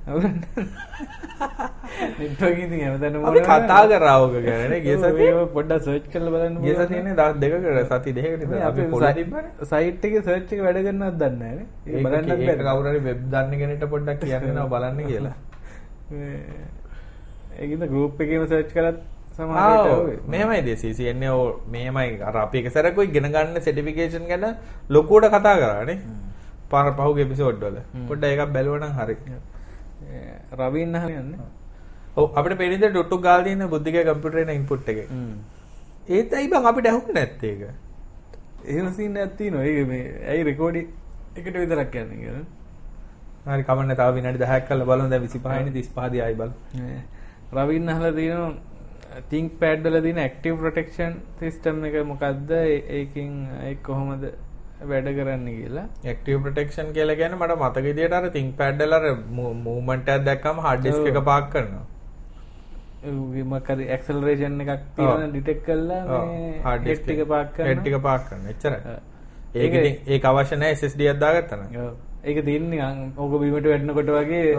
කතා 3.45 3.83
කරා 3.91 4.15
ඕක 4.17 4.33
ගැන 4.37 4.69
නේ. 4.71 4.79
ගිය 4.81 4.95
සතියේ 4.97 5.29
ඒක 5.31 5.51
පොඩ්ඩක් 5.53 5.83
සර්ච් 5.85 6.05
කරලා 6.13 6.33
බලන්න 6.35 6.55
ගිය 6.63 6.75
සතියේනේ 6.79 7.15
දවස් 7.15 7.37
දෙකකට 7.43 7.93
සති 7.93 8.13
දෙකකට 8.17 8.43
විතර 8.43 8.65
අපි 8.69 8.81
පොඩි 8.93 9.13
තිබ්බනේ 9.19 9.69
සයිට් 9.71 10.05
එකේ 10.05 10.23
සර්ච් 10.23 10.49
එක 10.53 10.61
වැඩ 10.65 10.79
කරනවද 10.81 11.21
දන්නේ 11.21 11.37
නැහැ 11.37 11.55
නේ. 11.55 11.67
ඒක 11.87 12.03
බලන්නත් 12.05 12.29
ඒක 12.31 12.41
බැහැ. 12.41 12.75
කවුරු 12.75 12.99
වෙබ් 13.07 13.19
දන්න 13.29 13.53
කෙනෙක්ට 13.61 13.85
පොඩ්ඩක් 13.93 14.21
කියන්න 14.23 14.53
නෝ 14.55 14.67
බලන්න 14.73 14.99
කියලා. 15.09 15.35
ඒකින්ද 17.59 17.83
ගෲප් 17.87 18.21
එකේම 18.21 18.47
සර්ච් 18.47 18.73
කරත්. 18.73 18.97
මෙහෙමයි 20.27 20.61
දේශීසියන්නේ 20.65 21.31
ඕ 21.31 21.45
මෙහෙමයි. 21.67 22.17
අර 22.23 22.35
අපි 22.37 22.57
එක 22.59 22.71
සැරකුයි 22.71 23.11
ගෙන 23.11 23.29
ගන්න 23.29 23.61
සර්ටිෆිකේෂන් 23.61 24.27
ගැන 24.27 24.45
ලොකුවට 24.89 25.29
කතා 25.29 25.55
කරානේ 25.61 25.97
පාර 26.69 26.91
වල. 26.91 27.79
හ්ම්. 27.85 28.05
පොඩ්ඩක් 28.07 28.31
එකක් 28.35 28.53
බැලුවනම් 28.53 28.93
හරි 28.99 29.15
ඒ 30.51 30.55
රවීන් 30.59 30.95
අහලා 30.95 31.19
යන්නේ. 31.19 31.39
ඔව් 32.17 32.37
අපිට 32.37 32.57
පේනිද 32.57 32.83
ඩොට්ටු 32.85 33.17
ගාලා 33.19 33.43
තියෙන 33.43 33.67
බුද්ධික 33.69 33.95
කම්පියුටරේ 34.05 34.45
න 34.45 34.49
ඉන්පුට් 34.51 34.89
එකේ 34.89 35.07
ඒත් 36.09 36.33
ඇයි 36.33 36.47
බං 36.47 36.65
අපිට 36.65 36.87
ඇහුන්නේ 36.87 37.13
නැත්තේ 37.17 37.51
ඒක? 37.51 37.61
එහෙම 38.65 38.87
සීන් 38.93 39.15
එකක් 39.17 39.37
තියෙනවා. 39.37 39.63
ඒක 39.65 39.87
මේ 39.87 40.03
ඇයි 40.29 40.43
රෙකෝඩි 40.43 40.81
එකට 41.37 41.55
විතරක් 41.55 41.95
යන්නේ 41.95 42.17
කියලා. 42.17 42.45
හරි 43.47 43.63
කමන්නේ 43.63 43.95
තව 43.95 44.09
විනාඩි 44.17 44.39
10ක් 44.43 44.67
කරලා 44.67 44.85
බලමු. 44.85 45.09
දැන් 45.09 45.23
25 45.23 45.63
නේ 45.65 45.73
35 45.73 46.11
දී 46.11 46.21
ආයි 46.21 46.35
බලමු. 46.35 46.55
මේ 46.79 46.99
රවින් 47.57 47.89
අහලා 47.89 48.11
තියෙනවා 48.11 48.51
think 49.29 49.59
pad 49.59 49.83
වල 49.85 49.97
තියෙන 50.01 50.19
active 50.19 50.55
protection 50.57 51.11
system 51.39 51.83
එක 51.85 51.95
මොකද්ද? 52.05 52.51
ඒ- 52.51 52.83
ඒකෙන් 52.97 53.31
ඒ 53.63 53.75
කොහොමද 53.87 54.23
වැඩ 54.85 55.05
කරන්නේ 55.05 55.55
කියලා. 55.55 55.81
ඇක්ටිව් 56.05 56.41
ප්‍රොටෙක්ෂන් 56.41 56.91
කියලා 56.91 57.15
කියන්නේ 57.15 57.37
මට 57.37 57.51
මතක 57.51 57.77
විදියට 57.77 58.13
අර 58.13 58.27
අර 58.93 59.13
මූවමන්ට් 59.51 60.09
එකක් 60.09 60.23
දැක්කම 60.23 60.59
hard 60.59 60.87
disk 60.87 61.07
එක. 61.07 61.17
පාක් 61.17 61.51
කරනවා. 61.51 61.87
ඒ 63.05 63.43
මොකද 63.43 63.81
acceleration 63.81 64.61
එකක් 64.61 64.79
මේ 66.27 66.59
hard 66.59 66.81
disk 66.81 67.01
head 67.01 67.19
එක 67.19 67.27
පාක් 67.27 67.55
එක 67.87 68.01
පාක් 68.01 68.29
කරනවා. 68.29 68.49
එච්චරයි. 68.49 68.73
ඔව්. 68.73 68.99
ඒක 69.55 69.73
ඒක- 69.73 69.85
ඉතින් 69.85 70.13
ඒක 70.13 70.25
අවශ්‍ය 70.25 70.55
නැහැ 70.55 70.71
SSD 70.71 71.07
ඔව්. 71.77 71.95
ඒක 72.25 72.45
තියන්නේ 72.45 72.79
අං- 72.79 73.17
ඕක 73.17 73.41
බිමට 73.41 73.67
වැටෙනකොට 73.67 74.05
වගේ 74.05 74.55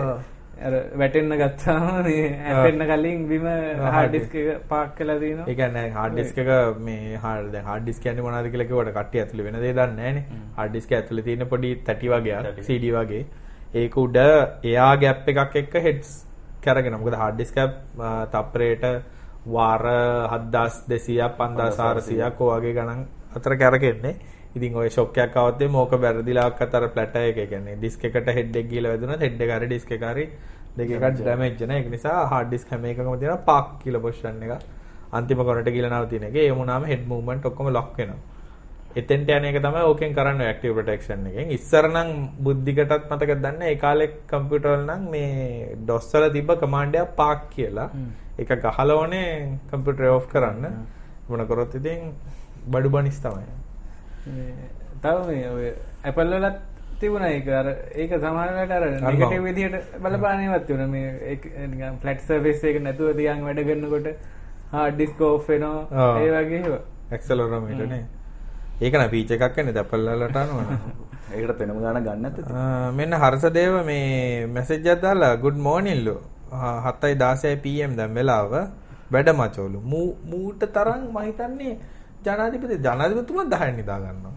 ඔව්. 0.54 0.64
අර 0.66 0.72
වැටෙන්න 0.98 1.34
ගත්තාම 1.34 2.08
හැපෙන්න 2.44 2.84
කලින් 2.90 3.22
බිම 3.28 3.46
එක 4.16 4.34
පාක් 4.68 4.90
කරලා 4.96 5.18
තියෙනවා 5.18 5.46
ඒ 5.48 5.54
කියන්නේ 5.54 5.86
hard 5.92 6.16
disk 6.16 6.38
එක 6.38 6.50
මේ 6.80 7.16
disk 7.86 8.02
කියන්නේ 8.02 8.22
මොනවද 8.22 8.50
කියලා 8.50 8.66
කිව්වට 8.66 8.94
කට්ටිය 8.94 9.22
ඇතුලේ 9.22 9.44
වෙන 9.44 9.60
දේ 9.60 9.72
දන්නේ 9.72 9.96
නැහනේ 9.96 10.24
හ්ම්. 10.24 10.42
hard 10.56 10.72
disk 10.72 10.92
ඇතුලේ 10.92 11.24
තියෙන 11.24 11.46
පොඩි 11.48 11.70
තැටි 11.84 12.08
වගේ. 12.10 12.36
CD 12.62 12.92
වගේ 12.92 13.24
ඒක 13.76 13.96
උඩ 13.98 14.16
එයා 14.64 14.92
ගැප් 14.98 15.28
එකක් 15.28 15.56
එක්ක 15.56 15.74
heads 15.82 16.12
කරගෙන 16.62 16.94
මොකද 16.96 17.14
අ, 18.00 18.26
තප්පරයට 18.26 18.84
වාර 19.46 19.82
7200ක් 20.32 21.36
5400ක් 21.38 22.40
ඔය 22.40 22.60
වගේ 22.60 22.74
ගණන් 22.74 23.00
අතර 23.36 23.56
කරකෙන්නේ 23.56 24.14
ඉතින් 24.54 24.74
ඔය 24.76 24.90
ෂොක් 24.90 25.18
එකක් 25.18 25.36
આવත් 25.36 25.62
එමේ 25.62 25.80
ඕක 25.80 25.96
වැරදිලාක් 25.98 26.60
අතර 26.60 26.88
ප්ලැටර් 26.94 27.28
එක 27.30 27.40
කියන්නේ 27.48 27.76
ඩිස්ක් 27.76 28.04
එකට 28.04 28.28
හෙඩ් 28.38 28.56
එක 28.56 28.68
ගිහලා 28.68 28.92
වැදුනත් 28.92 29.24
හෙඩ් 29.26 29.40
එක 29.40 29.54
හරි 29.56 29.66
ඩිස්ක් 29.66 29.96
එක 29.96 30.04
හරි 30.10 30.26
දෙක 30.76 30.90
එකක් 30.90 31.08
ඩැමේජ් 31.16 31.56
වෙන 31.60 31.74
ඒක 31.78 31.90
නිසා 31.90 32.28
hard 32.28 32.50
disk 32.50 32.70
හැම 32.70 32.84
එකකම 32.84 33.16
තියෙන 33.18 33.44
පාක් 33.46 33.74
කියලා 33.82 34.00
පොසිෂන් 34.00 34.42
එක 34.42 34.62
අන්තිම 35.12 35.38
කොනට 35.38 35.68
ගිහලා 35.68 35.92
නවතින 35.94 36.28
එක. 36.28 36.36
ඒ 36.36 36.52
වුණාම 36.52 36.84
හෙඩ් 36.84 37.02
මූව්මන්ට් 37.06 37.46
ඔක්කොම 37.46 37.68
ලොක් 37.70 37.90
වෙනවා. 37.96 38.20
එතෙන්ට 38.94 39.30
යන 39.30 39.44
එක 39.44 39.58
තමයි 39.58 39.82
ඕකෙන් 39.88 40.14
කරන්න 40.16 40.40
ඇක්ටිව් 40.42 40.74
ප්‍රොටෙක්ෂන් 40.76 41.26
එකෙන්. 41.30 41.50
ඉස්සර 41.56 41.88
නම් 41.88 42.10
බුද්ධිකටත් 42.44 43.10
මතක 43.10 43.36
දන්න 43.42 43.62
ඒ 43.62 43.76
කාලේ 43.76 44.08
කම්පියුටර් 44.30 44.70
වල 44.70 44.86
නම් 44.86 45.02
මේ 45.10 45.76
DOS 45.88 46.08
වල 46.14 46.28
තිබ්බ 46.36 46.54
කමාන්ඩ් 46.62 46.96
එක 46.96 47.12
පාක් 47.20 47.50
කියලා. 47.50 47.88
ඒක 48.38 48.54
ගහලා 48.64 48.96
ඕනේ 48.96 49.28
කම්පියුටර් 49.70 50.08
ඔෆ් 50.12 50.28
කරන්න. 50.28 50.80
මොන 51.28 51.46
කරොත් 51.46 51.76
ඉතින් 51.80 52.08
බඩු 52.66 52.88
බනිස් 52.90 53.20
තමයි. 53.20 53.46
තව 55.02 55.16
මේ 55.28 55.72
වලත් 56.34 56.58
තිබුණා 57.00 57.30
ඒක 57.30 57.48
අර 57.50 57.66
ඒක 57.94 58.10
සමහර 58.16 58.50
වෙලාවට 58.50 58.72
අර 58.72 58.84
බව. 59.14 59.42
විදිහට 59.46 59.76
බලපානේවත් 60.02 60.66
තිබුණා. 60.66 60.88
මේ 60.88 61.92
ෆ්ලැට් 62.02 62.20
සර්ෆේස් 62.22 62.64
එක 62.64 62.80
නැතුව 62.82 63.14
තියන් 63.16 63.44
වැඩ 63.44 63.62
කරනකොට 63.68 64.08
hard 64.72 64.98
disk 64.98 65.20
off 65.22 65.48
වෙනවා. 65.48 65.86
ආ. 65.92 66.18
ඒ 66.18 66.30
වගේ 66.38 66.60
ඒවා. 66.60 66.82
ඇක්සලරෝමීටර් 67.10 67.88
නේ. 67.88 68.04
ඒක 68.80 68.94
න 68.94 69.08
ෆීචර් 69.10 69.34
එකක් 69.38 69.56
වෙන්නේ 69.58 69.76
Apple 69.78 70.04
වලට 70.12 70.36
අනුව 70.36 70.60
ඒකට 71.34 71.52
පෙනම 71.58 71.80
ගාන 71.82 71.98
ගන්න 72.04 72.24
ඇත 72.26 72.38
ආ, 72.52 72.90
මෙන්න 72.92 73.12
හර්ෂදේව 73.14 73.74
මේ 73.86 74.46
මැසේජ් 74.48 74.86
එකක් 74.86 75.02
දාලා 75.02 75.36
good 75.36 75.58
morning 75.68 76.00
ලු 76.06 76.16
7:16 76.52 77.56
pm 77.64 77.96
දැන් 77.96 78.14
වෙලාව. 78.14 78.52
වැඩ 79.10 79.28
මචෝලු 79.34 79.78
මූට 80.30 80.62
තරම් 80.74 81.02
මම 81.08 81.18
හිතන්නේ 81.26 81.74
ජනාධිපති 82.24 82.76
ජනාධිපතිතුමා 82.78 83.46
10 83.46 83.76
නිදා 83.76 83.98
ගන්නවා. 84.00 84.34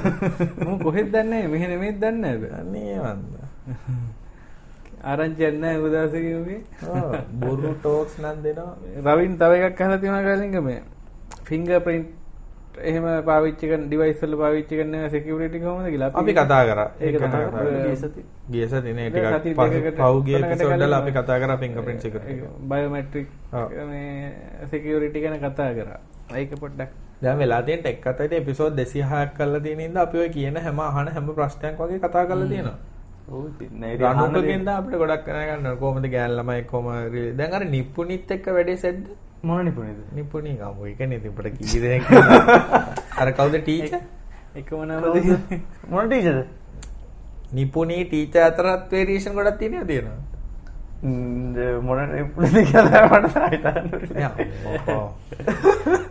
මම 0.66 0.78
කොහෙද 0.78 1.08
දන්නේ 1.08 1.46
මෙහෙ 1.48 1.66
නෙමෙයිද 1.68 1.98
දන්නේ 1.98 2.34
නැහැ 2.34 2.60
අනේ 2.60 2.98
වන්ද. 2.98 3.34
ආරංචියක් 5.04 5.56
නැහැ 5.62 5.80
උදාසකගේ 5.80 6.36
ඔව්, 6.36 7.16
බොරු 7.40 7.72
ටෝක්ස් 7.76 8.14
නම් 8.18 8.38
දෙනවා. 8.44 8.76
රවින් 9.08 9.34
තව 9.38 9.52
එකක් 9.62 9.80
අහලා 9.80 9.98
තියෙනවා 9.98 10.22
කාලින්ග 10.22 10.56
මේ 10.64 10.80
ෆිංගර් 11.44 11.80
ප්‍රින්ට් 11.80 12.10
එහෙම 12.82 13.06
පාවිච්චි 13.24 13.70
කරන 13.70 13.86
ඩිවයිස් 13.86 14.20
වල 14.22 14.36
පාවිච්චි 14.36 14.74
කරන 14.76 14.94
සිකියුරිටි 15.10 15.60
කොහොමද 15.60 15.88
කියලා 15.88 16.10
අපි 16.14 16.34
කතා 16.34 16.62
කරා. 16.64 16.88
ඒක 17.00 17.16
කතා 17.16 17.42
කරා. 17.46 17.64
ගිය 17.84 17.96
සති 17.96 18.22
ගිය 18.50 18.66
සති 18.68 18.92
නේ 18.92 19.08
ටිකක් 19.10 19.96
පහුගිය 20.00 20.38
එපිසෝඩ් 20.40 20.84
වල 20.84 20.98
අපි 21.00 21.12
කතා 21.12 21.38
කරා 21.38 21.58
fingerprint 21.58 22.00
security. 22.00 22.32
එක. 22.34 22.40
බයෝමැට්‍රික්. 22.68 23.28
මේ 23.86 24.68
සිකියුරිටි 24.70 25.18
ගැන 25.20 25.38
කතා 25.40 25.72
කරා. 25.74 26.00
ඒක 26.34 26.54
පොඩ්ඩක් 26.56 27.05
දැන් 27.22 27.38
වෙලා 27.38 27.62
තියෙන 27.62 27.80
ටෙක් 27.80 28.00
කතාවේ 28.00 28.38
එපිසෝඩ් 28.38 28.80
206ක් 28.80 29.36
කරලා 29.36 29.60
තියෙන 29.60 29.80
ඉඳලා 29.80 30.02
අපි 30.02 30.18
ඔය 30.18 30.28
කියන 30.30 30.58
හැම 30.58 30.80
අහන 30.80 31.08
හැම 31.08 31.30
ප්‍රශ්නයක් 31.30 31.78
වගේ 31.80 32.00
කතා 32.00 32.24
කරලා 32.26 32.48
තියෙනවා. 32.48 32.76
රණුකකින්ද 33.28 34.68
අපිට 34.70 34.98
ගොඩක් 35.02 35.26
දැනගන්න 35.28 35.66
ඕන. 35.66 35.78
කොහොමද 35.78 36.08
ගෑන් 36.08 36.36
ළමයි 36.38 36.64
කොහොම 36.64 36.86
දැන් 37.38 37.54
අර 37.54 37.64
නිප්පුනිත් 37.66 38.30
එක්ක 38.30 38.46
වැඩේ 38.50 38.76
සෙද්ද? 38.76 39.08
මොන 39.42 39.64
නිපුණේද 39.64 39.98
නිපුණි 40.12 40.54
ගමු. 40.56 40.86
ඒකනේ 40.86 41.18
ඉතින් 41.18 41.32
අපිට 41.32 41.58
කී 41.62 41.80
දෙනෙක් 41.80 42.04
අර 43.20 43.32
කවුද 43.32 43.58
ටීචර් 43.60 43.98
එකම 44.54 44.84
නම. 44.84 45.02
මොන 45.90 46.08
ටීචර්ද 46.08 46.46
නිපුණි 47.52 47.98
ටීචර් 48.06 48.42
අතරත් 48.44 48.90
වේරියේෂන් 48.90 49.34
ගොඩක් 49.34 49.58
තියෙනවා 49.58 49.86
තියෙනවා 49.86 50.35
මොන 51.02 51.98
නිපුණේද 52.12 52.66
කියලා 52.70 53.06
මට 53.12 53.36
හිතන්න 53.52 53.86
එයා 54.16 54.34
මොකෝ 54.64 55.06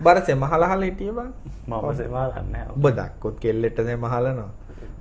බරසේ 0.04 0.36
මහලහල 0.36 0.82
හිටිය 0.88 1.12
බං? 1.12 1.32
මම 1.68 1.86
සේවා 2.00 2.28
දන්නේ 2.36 2.66
ඔබ 2.74 2.86
දක්කොත් 2.98 3.40
කෙල්ලෙට 3.44 3.78
නේ 3.88 3.98
මහලනවා. 4.04 4.52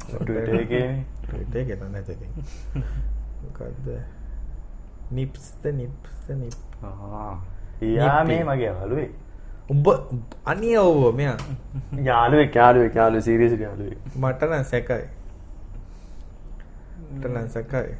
ට්විටර් 0.08 0.54
එකේ 0.60 0.86
ට්විටර් 1.26 1.58
එකේ 1.62 1.76
තමයි 1.76 1.92
නැති 1.92 2.12
ඉතින් 2.12 2.32
මොකද්ද? 3.42 3.88
නිප්ස්ද 5.18 5.64
නිප්ස්ද 5.80 6.28
නිප් 6.44 6.56
යා 7.80 8.24
මේ 8.24 8.40
මගේ 8.44 8.70
යාළුවේ. 8.70 9.10
උඹ 9.72 9.86
අනිය 10.52 10.76
ඔව්ව 10.78 11.04
මෙයා? 11.20 11.36
යාළුවෙක් 12.08 12.56
යාළුවෙක් 12.60 12.94
යාළුවෙ 13.00 13.22
සීරියස් 13.28 13.60
යාළුවෙක් 13.66 13.98
මට 14.16 14.42
නම් 14.50 14.64
සැකයි. 14.72 15.06
මට 17.12 17.24
නම් 17.34 17.48
සැකයි 17.58 17.94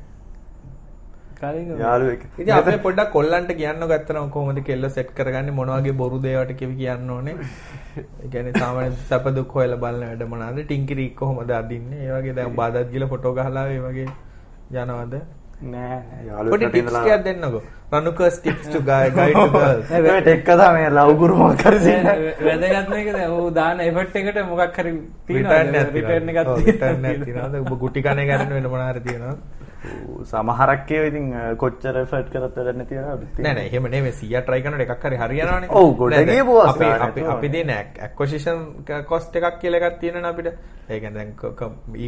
ඉතින් 2.39 2.55
අපි 2.57 2.77
පොඩ්ඩක් 2.87 3.13
කොල්ලන්ට 3.17 3.53
කියන්න 3.61 3.87
ගත්තනම් 3.93 4.29
කොහොමද 4.37 4.61
කෙල්ල 4.69 4.89
සෙට් 4.97 5.11
කරගන්නේ 5.19 5.57
මොන 5.61 5.73
වගේ 5.77 5.97
බොරු 6.03 6.19
දේවට 6.27 6.53
කිවි 6.61 6.75
කියන්න 6.83 7.11
ඕනේ. 7.11 7.37
ඒ 7.97 8.29
කියන්නේ 8.33 8.59
සාමාන්‍ය 8.59 8.99
සැප 9.13 9.27
දුක් 9.39 9.55
හොයලා 9.59 9.81
බලන 9.85 10.05
වැඩ 10.09 10.27
මොනවාද? 10.35 10.61
ටින්කිරි 10.65 11.07
කොහොමද 11.23 11.51
අදින්නේ? 11.61 12.03
ඒ 12.09 12.13
වගේ 12.19 12.37
දැන් 12.41 12.59
බාදත් 12.61 12.93
ගිල 12.93 13.09
ෆොටෝ 13.15 13.35
ගහලා 13.39 13.65
වගේ 13.89 14.11
යනවද? 14.83 15.15
ටිකක් 17.01 17.25
දෙන්නකෝ. 17.25 17.63
girls. 19.57 19.91
ඒ 19.91 20.21
ටෙක් 20.21 20.41
කතා 20.49 20.71
මේ 20.77 20.89
ලව් 20.91 21.11
ගුරු 21.21 21.35
මොකක් 21.43 21.63
හරි 21.67 21.79
සීන 21.85 22.09
වැදගත් 22.09 22.89
මේක 22.95 23.09
දැන් 23.59 23.81
එෆර්ට් 23.89 24.17
එකට 24.23 24.41
මොකක් 24.53 24.81
හරි? 24.81 24.93
ඔබ 27.63 27.79
ගුටි 27.85 28.03
කන්නේ 28.07 28.27
ගන්න 28.31 28.57
වෙන 28.57 28.67
මොනවා 28.73 28.91
හරි 28.93 29.01
තියෙනවද? 29.85 30.25
සමහරක් 30.31 30.91
ඒවා 30.97 31.11
ඉතින් 31.11 31.27
කොච්චර 31.63 31.99
එෆර්ට් 32.03 32.29
කරත් 32.33 32.57
වැඩක් 32.59 32.79
නැති 32.81 32.95
වෙනවා 32.99 33.17
නෑ 33.45 33.55
නෑ 33.59 33.67
එහෙම 33.71 33.89
නෙමෙයි 33.95 34.15
100 34.21 34.43
try 34.49 34.61
කරනකොට 34.65 34.85
එකක් 34.87 35.05
හරි 35.09 35.21
හරියනවනේ. 35.23 35.69
ඔව්, 35.71 35.89
ගොඩ 35.99 36.15
නෑ, 36.15 36.25
නෑ. 36.25 36.37
ගියපු 36.39 36.57
අපි 36.61 36.69
අවස්ථාවක් 36.69 37.07
අපි 37.09 37.21
නැතුව. 37.21 37.37
අපි 37.37 37.49
දෙන 37.55 37.71
acquisition 38.09 38.59
cost 39.13 39.37
එකක් 39.37 39.61
කියලා 39.61 39.81
එකක් 39.81 40.01
තියෙනවනේ 40.01 40.31
අපිට. 40.33 40.49
ඒ 40.89 41.01
කියන්නේ 41.01 41.19
දැන් 41.19 41.31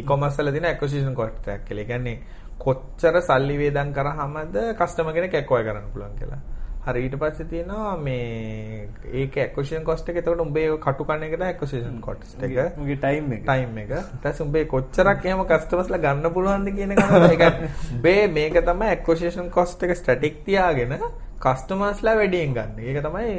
e-commerce 0.01 0.43
වල 0.43 0.51
දෙන 0.57 0.69
acquisition 0.73 1.15
cost 1.15 1.47
එකක් 1.47 1.65
කියලා. 1.69 1.83
ඒ 1.83 1.89
කියන්නේ 1.91 2.17
කොච්චර 2.65 3.21
සල්ලි 3.21 3.57
වේදම් 3.63 3.89
කරාමද 3.97 4.55
කස්ටමර් 4.79 5.13
කෙනෙක් 5.17 5.35
acquire 5.41 5.65
කරන්න 5.67 5.91
පුළුවන් 5.93 6.15
කියලා. 6.21 6.39
හරි 6.87 7.03
ඊට 7.03 7.19
පස්සේ 7.19 7.49
තියෙනවා 7.49 7.93
මේ 7.99 8.87
ඒක 9.13 9.37
ඇක්විසිෂන් 9.37 9.85
කොස්ට් 9.85 10.09
එක 10.09 10.19
එතකොට 10.21 10.41
උඹේ 10.41 10.73
කටු 10.79 11.05
කන 11.05 11.27
එකට 11.27 11.43
ඇක්විසිෂන් 11.43 12.01
කොස්ට් 12.01 12.43
එක 12.43 12.57
මගේ 12.77 12.97
ටයිම් 12.97 13.31
එක 13.37 13.45
ටයිම් 13.45 13.77
එක 13.83 13.93
ඊට 13.93 14.17
පස්සේ 14.23 14.47
උඹේ 14.47 14.65
කොච්චරක් 14.73 15.25
එහෙම 15.25 15.45
කස්ටමර්ස්ලා 15.45 16.03
ගන්න 16.03 16.33
පුළුවන්ද 16.33 16.73
කියන 16.73 16.95
එක 16.95 17.05
තමයි 17.05 17.31
ඒක 17.37 17.63
උඹේ 17.93 18.27
මේක 18.33 18.59
තමයි 18.63 18.91
ඇක්විසිෂන් 18.91 19.49
කොස්ට් 19.51 19.87
එක 19.87 19.97
ස්ටැටික් 19.97 20.43
තියාගෙන 20.45 20.99
කස්ටමර්ස්ලා 21.39 22.15
වැඩියෙන් 22.15 22.53
ගන්න. 22.53 22.79
ඒක 22.81 22.97
තමයි 23.03 23.31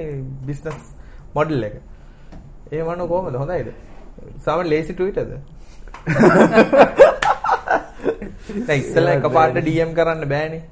බිස්නස් 0.47 0.95
මොඩල් 1.35 1.63
එක. 1.65 1.77
ඒ 2.73 2.83
වano 2.83 3.09
කොහමද 3.09 3.37
හොඳයිද? 3.37 3.73
සාම 4.45 4.63
ලේසි 4.65 4.95
ට්වීටර්ද? 4.95 5.33
දැන් 8.61 8.79
ඉස්සෙල්ලා 8.79 9.15
එකපාරට 9.15 9.63
DM 9.67 9.95
කරන්න 9.95 10.29
බෑනේ. 10.29 10.63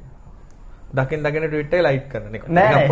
දකින් 0.97 1.23
දකින 1.23 1.45
ට්වීට් 1.45 1.75
එක 1.75 1.83
ලයික් 1.83 2.07
කරන 2.09 2.35
එක. 2.35 2.45
නෑ? 2.51 2.87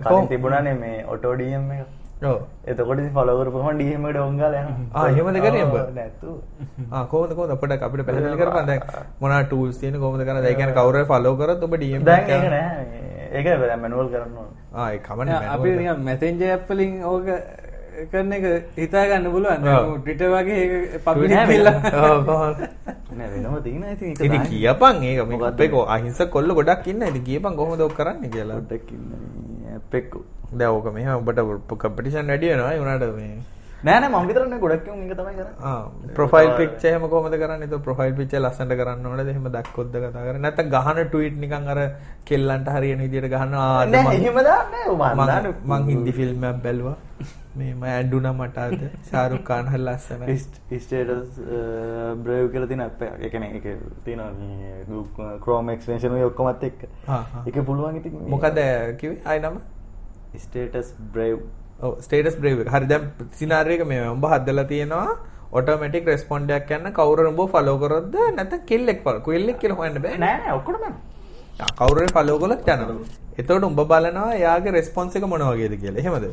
කලින් 0.00 0.28
තිබුණානේ 0.28 0.74
මේ 0.74 1.04
ඔටෝ 1.06 1.34
ඩීඑම් 1.34 1.70
එක. 1.72 1.86
ඔව්. 2.22 2.36
එතකොට 2.64 3.00
කරපුවම 3.40 3.68
ඩීඑම් 3.74 4.06
එකට 4.06 4.20
ඔංගාල 4.20 4.54
එහෙමද 4.54 5.38
කරේ 5.40 5.64
නැතු. 5.92 6.30
ආ 6.92 7.04
කොහොමද 7.04 7.34
කොහොමද 7.34 7.58
පොඩ්ඩක් 7.60 7.82
අපිට 7.82 8.06
පැහැදිලි 8.06 8.36
කරපන් 8.36 8.66
දැන් 8.66 8.80
මොනවා 9.20 9.42
ටූල්ස් 9.42 9.78
තියෙන 9.78 10.00
කොහොමද 10.00 10.22
කරන්නේ? 10.22 10.42
දැන් 10.42 10.52
ඒ 10.52 10.56
කියන්නේ 10.56 10.74
කවුරු 10.74 11.04
ෆලෝ 11.04 11.36
කරොත් 11.36 11.62
ඔබ 11.62 11.74
DM 11.76 12.04
දැන් 12.04 12.22
එකක් 12.22 12.30
ඒක 12.30 12.42
යනවා. 12.42 12.58
නෑ. 12.58 12.84
මේ- 12.84 13.06
ඒක 13.32 13.46
දැන් 13.60 13.80
මැනුවල් 13.80 14.08
කරන්න 14.08 14.36
ඕන. 14.36 14.50
ආ 14.74 14.88
ඒ 14.90 14.98
කමන්නේ 14.98 15.40
අපි 15.48 15.70
නිකන් 15.72 16.04
මැසෙන්ජර් 16.04 16.50
ඇප් 16.50 16.68
වලින් 16.70 16.92
ඕක 17.04 17.26
කරන 18.06 18.32
එක 18.32 18.44
හිතා 18.76 19.06
ගන්න 19.06 19.30
පුළුවන්. 19.30 19.62
ට්විටර් 19.98 20.28
වගේ? 20.28 20.98
නෑ 23.16 23.28
වෙනම 23.32 23.62
තියෙන 23.62 23.84
ඉතින් 23.88 24.08
ඒක 24.08 24.18
ඉතින් 24.18 24.30
තමයි. 24.32 24.48
කියපන් 24.52 24.96
ඒක 25.02 25.18
මේ 25.22 25.26
මොකක්ද? 25.34 25.50
අපේ 25.50 25.68
අහිංසක 25.88 26.30
කොල්ල 26.30 26.50
ගොඩක් 26.52 26.86
ඉන්න. 26.86 27.02
ඉතින් 27.04 27.24
කියපන් 27.24 27.56
කොහොමද 27.56 27.80
ඔක් 27.80 27.94
කරන්නේ 27.94 28.30
කියලා. 28.30 28.56
පොඩ්ඩක් 28.58 28.90
ඉන්න 28.92 29.04
මේ 29.10 29.74
ඇප් 29.74 29.94
එක. 29.94 30.14
දැන් 30.52 30.70
ඕක 30.70 30.92
මෙහෙම 30.92 31.16
ඔබට 31.18 31.38
කම්පිටිෂන් 31.76 32.26
වැඩි 32.28 32.48
වෙනවා 32.52 32.72
ඒ 32.72 32.80
උනාට 32.80 33.02
මේ 33.16 33.38
නෑ 33.84 34.00
නෑ 34.00 34.10
මම 34.10 34.26
විතරක් 34.28 34.48
නේ 34.50 34.58
ගොඩක් 34.58 34.86
ඒක 34.88 35.12
තමයි 35.12 35.14
කරන්නේ. 35.14 35.46
ආ 35.62 35.84
ප්‍රොෆයිල් 36.14 36.50
පික්චර් 36.58 36.86
එහෙම 36.88 37.08
කොහොමද 37.08 37.34
කරන්නේ? 37.36 37.68
ඒක 37.68 37.82
ප්‍රොෆයිල් 37.82 38.14
පික්චර් 38.14 38.40
ලස්සනට 38.40 38.72
කරන්න 38.74 39.06
ඕනේද? 39.06 39.28
එහෙම 39.28 39.44
දැක්කොත්ද 39.48 39.92
කතා 39.94 40.10
කරන්නේ? 40.18 40.40
නැත්නම් 40.40 40.68
ගහන 40.70 40.96
ට්වීට් 41.04 41.36
නිකන් 41.38 41.68
අර 41.68 41.78
කෙල්ලන්ට 42.24 42.68
හරියන 42.68 42.98
විදියට 43.00 43.28
ගහනවා. 43.28 43.64
ආ, 43.64 43.80
අද 43.82 43.88
නෑ 45.26 45.42
මං- 45.64 45.88
හින්දි 45.88 46.12
ෆිල්ම් 46.12 46.40
බැලුවා. 46.62 46.96
මම 47.56 47.84
ඇඬුනා 47.84 48.32
මට 48.32 48.58
අද. 48.58 48.80
ෂාරුක් 49.08 49.44
ખાන් 49.44 49.68
හරි 49.72 49.82
ලස්සනයි. 49.82 50.36
ස්ටේටස් 50.80 51.38
බ්‍රේව් 52.24 52.50
කියලා 52.52 52.66
තියෙන 52.66 52.82
ඇප් 52.86 53.02
එකක්. 53.02 53.20
ඒ 53.24 53.28
කියන්නේ 53.28 53.50
ඒක 53.58 53.66
තියෙනවා 54.04 54.30
මේ 54.40 54.84
Google 54.88 55.38
Chrome 55.44 55.72
extension 55.74 56.12
ඔය 56.12 56.22
ඔක්කොමත් 56.22 56.66
හා. 57.08 57.22
ඒක 57.46 57.58
පුළුවන් 57.66 57.96
ඉතින් 57.96 58.12
මේ- 58.18 58.30
මොකද 58.30 58.58
කිව්වේ? 59.00 59.22
ආයි 59.26 59.40
නම? 59.40 59.56
ස්ටේටස් 60.38 60.92
බ්‍රේව් 61.12 61.38
ස්ටේටස් 62.00 62.36
බ්‍රේව් 62.40 62.60
එක. 62.60 62.68
හරි 62.68 62.86
දැන් 62.86 63.08
සිනාරියෝ 63.32 63.80
එක 63.82 63.88
මේ 63.88 64.02
උඹ 64.08 64.24
හදලා 64.32 64.64
තියෙනවා 64.64 65.16
ඔටෝමැටික් 65.52 66.06
රෙස්පොන්ඩ් 66.06 66.50
එකක් 66.50 66.70
යන 66.70 66.90
කවුරු 66.92 67.28
උඹ 67.30 67.40
ෆලෝ 67.52 67.76
කරොත්ද 67.78 68.16
නැත්නම් 68.36 68.66
කෙල්ලෙක් 68.66 69.00
ෆලෝ 69.04 69.20
කෙල්ලෙක් 69.28 69.58
කියලා 69.60 69.76
හොයන්න 69.76 70.02
බෑ. 70.02 70.18
නෑ. 70.18 70.40
ආ, 71.60 71.70
කවුරු 71.78 72.00
හරි 72.02 72.12
ෆලෝ 72.16 72.38
කළොත් 72.42 72.68
යනවා. 72.68 72.98
එතකොට 73.38 73.64
උඹ 73.70 73.80
බලනවා 73.92 74.34
එයාගේ 74.34 74.70
රෙස්පොන්ස් 74.78 75.16
එක 75.16 75.24
මොන 75.32 75.40
වගේද 75.50 75.74
කියලා. 75.80 76.00
එහෙමද? 76.04 76.26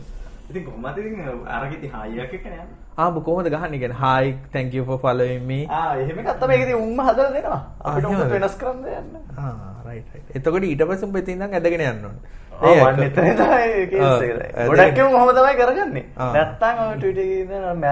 ඉතින් 0.50 0.64
කොහොමද 0.68 0.98
ඉතින් 0.98 1.14
අරක 1.48 1.72
ඉතින් 1.78 1.92
හායියක් 1.96 2.34
එක්ක 2.38 2.46
නෑ. 2.52 2.68
ආ 2.98 3.08
උඹ 3.10 3.24
කොහොමද 3.26 3.50
ගහන්නේ 3.56 3.80
කියන්නේ 3.84 4.00
hi 4.04 4.34
thank 4.54 4.74
you 4.78 4.84
for 4.90 4.98
following 5.06 5.44
me. 5.52 5.60
ආ 5.70 5.96
එහෙම 6.04 6.20
එකක් 6.24 6.32
තමයි 6.42 6.56
ඒක 6.58 6.64
ඉතින් 6.68 6.78
උන්ම 6.86 7.00
හදලා 7.08 7.32
දෙනවා. 7.36 7.60
අපිට 7.84 8.06
උන්ට? 8.12 8.32
වෙනස් 8.36 8.56
කරන්න 8.62 8.82
දෙයක් 8.86 9.06
නෑ. 9.14 9.24
ආ 9.38 9.52
right 9.88 10.08
right. 10.14 10.28
එතකොට 10.38 10.64
ඊට 10.70 10.84
පස්සේ 10.90 11.08
උඹ 11.10 11.18
ඉතින් 11.24 11.36
ඉඳන් 11.38 11.58
ඇදගෙන 11.60 11.86
යන්න 11.90 12.08
ඕනේ. 12.10 12.22
ආ 12.54 12.92
මම 12.92 13.04
එතන 13.08 13.30
තමයි 13.40 13.88
කේස් 13.94 14.22
එක. 14.26 14.32
ගොඩක් 14.70 14.98
ඒවා 14.98 15.12
මොහොම 15.16 15.32
තමයි 15.40 15.56
කරගන්නේ. 15.62 16.06
නැත්තම් 16.36 16.84
ඔය 16.86 16.96
ට්විටර් 16.98 17.24
එකේ 17.24 17.42
ඉඳන් 17.44 17.66
මම 17.74 17.84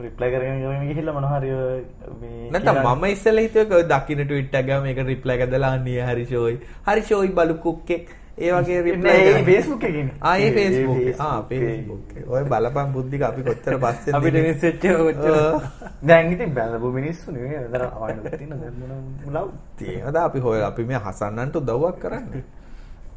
රිප්ලයි 0.00 0.30
කරගෙන 0.32 0.60
කරගෙන 0.62 0.88
ගිහිල්ලා 0.90 1.14
මොනවා 1.14 1.38
හරි 1.38 1.50
මේ 2.20 2.50
කියලා- 2.52 2.96
මම 2.96 3.04
ඉස්සෙල්ලා 3.14 3.42
හිතුවේ 3.46 3.76
ඔය 3.76 3.84
දකින්න 3.92 4.22
ට්වීට් 4.24 4.54
එක 4.54 4.66
ගාම 4.68 4.82
මේක 4.82 5.00
රිප්ලයි 5.08 5.34
එකක් 5.36 5.50
දාලා 5.54 5.72
අනේ 5.78 6.00
හරි 6.08 6.24
ෂෝයි. 6.24 6.56
හරි 6.86 7.02
ෂෝයි 7.02 7.32
බලු 7.38 7.54
කුක්කෙක්. 7.64 8.08
ඒ 8.40 8.52
වගේ 8.52 8.82
රිප්ලයි 8.82 9.02
නෑ, 9.02 9.24
ඒ 9.30 9.42
Facebook 9.44 9.82
එකකින්. 9.84 10.08
ආ. 11.20 11.36
ඔය 12.28 12.44
බලපන් 12.44 12.92
බුද්ධික 12.94 13.22
අපි 13.22 13.42
කොච්චර 13.42 13.76
පස්සෙන්ද 13.78 14.16
අපිට 14.16 14.34
ඉන්නේ. 14.34 14.44
මෙසෙජ් 14.48 14.70
එක 14.70 14.84
කොච්චර 15.00 15.32
ඔව්. 15.32 15.66
දැන් 16.02 16.32
ඉතින් 16.32 16.54
බැලපු 16.54 16.92
මිනිස්සු 16.92 17.32
මොන 17.32 18.94
මුලව්. 19.26 19.52
තියෙනවද 19.76 20.16
අපි 20.18 20.38
හොය 20.40 20.62
අපි 20.62 20.84
මේ 20.84 21.00
හසන්නන්ට 21.00 21.60
උදව්වක් 21.62 22.00
කරන්නේ. 22.00 22.42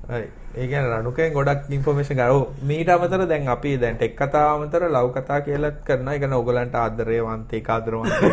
හරි. 0.06 0.28
ඒ 0.56 0.68
කියන්නේ 0.68 0.92
රණුකෙන් 0.92 1.34
ගොඩක් 1.34 1.72
ඉන්ෆර්මේෂන් 1.72 2.16
ගන්න. 2.16 2.32
ඔව් 2.32 2.44
මීට 2.64 2.90
අමතර 2.90 3.24
දැන් 3.26 3.48
අපි 3.48 3.78
දැන් 3.78 3.96
ටෙක් 3.96 4.20
කතා 4.20 4.46
අමතර 4.50 4.88
ලව් 4.90 5.08
කතා 5.16 5.40
කියලාත් 5.42 5.80
කරනවා. 5.86 6.14
ඒ 6.14 6.20
කියන්නේ 6.20 6.38
ඕගලන්ට 6.38 6.76
ආදරේවන්තේ 6.78 7.62
කාදරවන්තේ. 7.62 8.32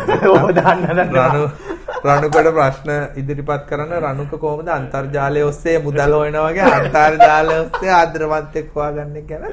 රණුකට 2.03 2.47
ප්‍රශ්න 2.57 2.91
ඉදිරිපත් 3.15 3.63
කරන 3.69 3.91
රණුක 3.97 4.33
කොහොමද 4.35 4.69
අන්තර්ජාලය 4.69 5.41
ඔස්සේ 5.43 5.77
මුදල් 5.79 6.13
හොයනවා 6.13 6.45
වගේ 6.47 6.69
අන්තර්ජාලය 6.77 7.53
ඔස්සේ 7.57 7.91
ආදරවන්තෙක් 7.93 8.69
හොයාගන්නේ 8.75 9.23
ගැන 9.23 9.43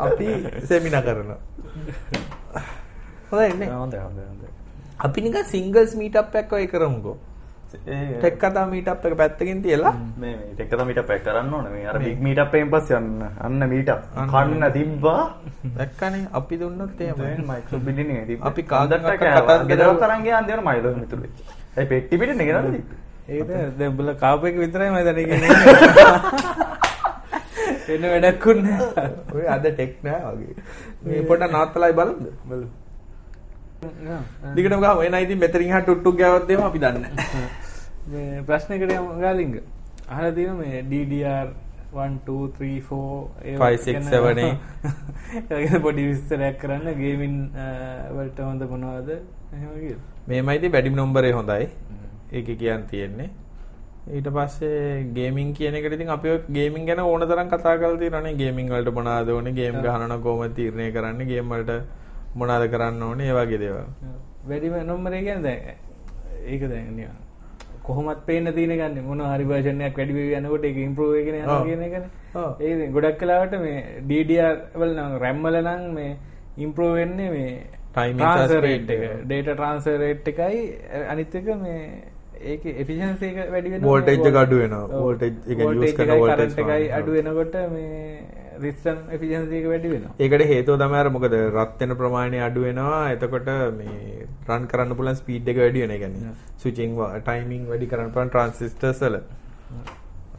අපි 0.00 0.28
සෙමිනා 0.64 1.02
කරනවා. 1.02 1.38
හොඳයි 3.30 3.54
නේ. 3.60 3.70
හොඳයි 3.74 3.98
හොඳයි 3.98 4.22
හොඳයි. 4.22 4.48
අපි 5.00 5.18
නිකන් 5.20 5.44
සිංගල්ස් 5.46 5.96
මීට් 5.96 6.16
එකක් 6.34 6.52
ඔය 6.52 6.66
කරමුකෝ. 6.68 7.16
ටෙක් 8.14 8.38
කතා 8.38 8.64
මීට් 8.66 8.88
එක 8.88 9.14
පැත්තකින් 9.16 9.62
තියලා 9.62 9.92
මේ 10.16 10.34
මේ 10.36 10.54
ටෙක් 10.54 10.72
එක 10.72 10.84
මීට් 10.86 10.98
අප් 10.98 11.10
කරන්න 11.26 11.52
ඕනේ 11.54 11.72
මේ 11.72 11.86
අර. 11.86 11.98
බිග් 12.00 12.18
මීට් 12.20 12.38
අප් 12.38 12.54
එකෙන් 12.54 12.70
පස්සේ 12.70 12.96
අන්න 12.96 13.10
අන්න 13.40 13.68
මීට් 13.68 13.90
අප්. 13.90 14.02
කන්න 14.32 14.64
තිබ්බා 14.72 15.20
දැක්කනේ 15.76 16.24
අපි 16.32 16.54
දුන්නොත් 16.56 17.00
එහෙම. 17.00 17.44
මයික්‍රෝ 17.44 17.80
බිල්ඩින් 17.80 18.10
එකේ 18.12 18.26
තිබ්බා 18.26 18.48
අපි 18.48 18.62
කන්දට 18.64 19.04
කතා 19.12 19.40
කතා 19.40 19.64
ගෙදර 19.66 19.84
කරලා- 19.84 20.02
තරන් 20.02 20.20
ගියා 20.24 20.38
අන්තිමට 20.40 20.64
මයිලෝ 20.66 20.94
මිතුරු 20.96 21.22
වෙච්ච. 21.22 21.38
ඒ 21.78 21.86
පෙට්ටි 21.92 22.14
පිටින් 22.20 22.42
ගෙනල්ලා 22.48 22.72
තිබ්බේ. 22.76 22.98
ඒද 23.28 23.50
දැන් 23.78 23.90
උඹලා 23.92 24.16
කාපු 24.24 24.44
එක 24.50 24.56
විතරයි 24.64 24.90
මම 24.90 24.98
දැන් 25.06 25.18
කියන්නේ 25.30 25.50
වෙන 27.88 28.02
වැඩක් 28.12 28.46
උන්නේ 28.52 28.78
ඔය 29.36 29.44
අද 29.54 29.64
ටෙක් 29.68 29.92
නෑ 30.06 30.20
වගේ. 30.34 30.54
මේ 31.04 31.22
පොඩ 31.30 31.42
නාත්තලයි 31.54 31.92
බලන්න. 31.98 32.26
බලමු. 32.48 32.68
දිගටම 34.56 34.80
ගහමු. 34.84 35.00
එනයි 35.06 35.22
ඉතින් 35.26 35.38
මෙතනින් 35.44 35.72
හා 35.74 35.82
ටුට්ටුක් 35.86 36.16
ගෑවොත් 36.20 36.50
එහෙම 36.50 36.64
අපි 36.68 36.78
දන්නේ 36.84 37.10
ප්‍රශ්නකට 38.48 38.92
ගාලිංග 39.24 39.54
අහලා 40.12 40.32
තියෙනවා 40.36 40.60
මේ 40.60 40.82
DDR 40.90 41.48
1 41.92 42.20
2 42.26 42.48
3 42.58 42.80
4 42.80 43.28
ඒවා 43.44 43.66
Five, 43.66 43.78
six, 43.78 43.94
ගැන- 43.94 44.10
ගැන 45.48 45.82
පොඩි 45.82 46.02
විස්තරයක් 46.06 46.58
කරන්න 46.60 46.94
ගේමින් 46.94 47.34
වලට 48.12 48.38
හොඳ 48.40 48.62
මොනවද 48.62 49.10
මේමයි 50.28 50.56
ඉතින් 50.56 50.72
වැඩිම 50.72 50.96
නම්බරේ 50.96 51.32
හොඳයි. 51.32 51.68
ඒකේ 52.32 52.56
කියන්න 52.56 52.82
තියෙන්නේ. 52.90 53.30
ඊට 54.12 54.28
පස්සේ 54.28 55.04
ගේමින් 55.14 55.54
කියන 55.54 55.74
එකට 55.74 55.92
ඉතින් 55.92 56.08
අපි 56.08 56.28
ගේමින් 56.52 56.86
ගැන 56.86 57.00
ඕන 57.00 57.20
තරම් 57.20 57.48
කතා 57.48 57.76
කරලා 57.76 57.98
තියෙනවානේ. 57.98 58.34
ගේමින් 58.34 58.68
වලට 58.68 58.94
මොනවද 58.94 59.28
ඕනේ? 59.28 59.52
ගේම් 59.52 59.80
ගහනවා 59.82 60.18
කොහොමද 60.18 60.54
තීරණය 60.54 60.90
කරන්නේ? 60.92 61.26
ගේම් 61.26 61.48
වලට 61.48 61.72
මොනවද 62.36 62.68
කරන්න 62.70 63.02
ඕනේ? 63.02 63.28
ඒ 63.28 63.32
වගේ 63.32 63.58
දේවල්. 63.58 63.86
වැඩිම 64.48 64.76
නොම්බරේ 64.86 65.22
කියන්නේ 65.22 65.42
දැන් 65.42 65.76
ඒක 66.46 66.68
දැන් 66.68 66.92
නිකන් 66.96 67.27
කොහොමත් 67.88 68.20
පේන්න 68.28 68.52
තියෙන 68.56 68.74
ගන්නේ 68.80 69.04
මොන 69.08 69.22
හරි 69.32 69.46
version 69.52 69.80
එකක් 69.88 69.98
වැඩි 70.00 70.14
යනකොට 70.38 70.66
යනවා 71.40 71.58
ඔව්. 71.58 71.66
කියන. 71.68 71.82
ඒක 71.86 71.96
ඉතින් 72.60 72.92
ගොඩක් 72.96 73.22
වෙලාවට 73.22 73.56
මේ 73.64 73.78
DDR 74.10 74.54
වල 74.80 74.92
නම් 74.96 75.16
RAM 75.24 75.42
වල 75.46 75.58
නම් 75.64 75.82
මේ 75.96 76.10
improve 76.66 76.94
වෙන්නේ 77.00 77.30
මේ 77.34 77.50
rate 78.66 78.94
එක 78.94 79.02
එක. 79.08 79.26
data 79.32 79.58
transfer 79.60 79.96
rate 80.04 80.30
එකයි 80.32 80.62
අනිත් 81.12 81.34
එක 81.40 81.50
මේ 81.64 81.78
ඒකේ 82.52 82.74
එක 83.28 83.38
වැඩි 83.52 83.70
වෙනවා. 83.70 83.88
Voltage 83.90 84.28
එක 84.30 84.36
අඩු 84.42 84.56
වෙනවා. 84.62 84.84
ඔව්. 84.84 85.00
Voltage 85.04 85.38
එක 85.48 85.58
use 85.58 85.64
Voltage 85.64 85.96
කරන 85.98 86.10
එකයි 86.10 86.20
voltage 86.24 86.52
current 86.54 86.60
එකයි 86.64 86.88
මාන. 86.88 86.98
අඩු 86.98 87.10
වෙනකොට 87.18 87.56
මේ 87.72 87.88
system 88.64 88.96
efficiency 89.16 89.56
එක 89.60 89.66
වැඩි 89.72 89.88
වෙනවා. 89.94 90.12
ඒකට 90.18 90.44
හේතුව 90.52 90.78
තමයි 90.82 90.98
අර 91.02 91.08
මොකද 91.16 91.34
රත් 91.36 91.80
වෙන 91.82 91.94
ප්‍රමාණය 92.02 92.40
අඩු 92.48 92.64
වෙනවා. 92.66 92.98
එතකොට 93.14 93.48
මේ 93.78 94.26
රන් 94.48 94.66
කරන්න 94.72 94.96
පුළුවන් 94.98 95.18
ස්පීඩ් 95.20 95.48
එක 95.52 95.58
වැඩි 95.62 95.84
වෙන. 95.84 95.94
ඒ 95.96 96.00
කියන්නේ 96.02 96.34
ස්විචින් 96.58 96.98
ටයිමින් 97.22 97.64
වැඩි 97.70 97.90
කරන්න 97.92 98.12
පුළුවන් 98.12 98.30
ට්‍රාන්සිස්ටර්ස් 98.34 99.00
වල. 99.06 99.16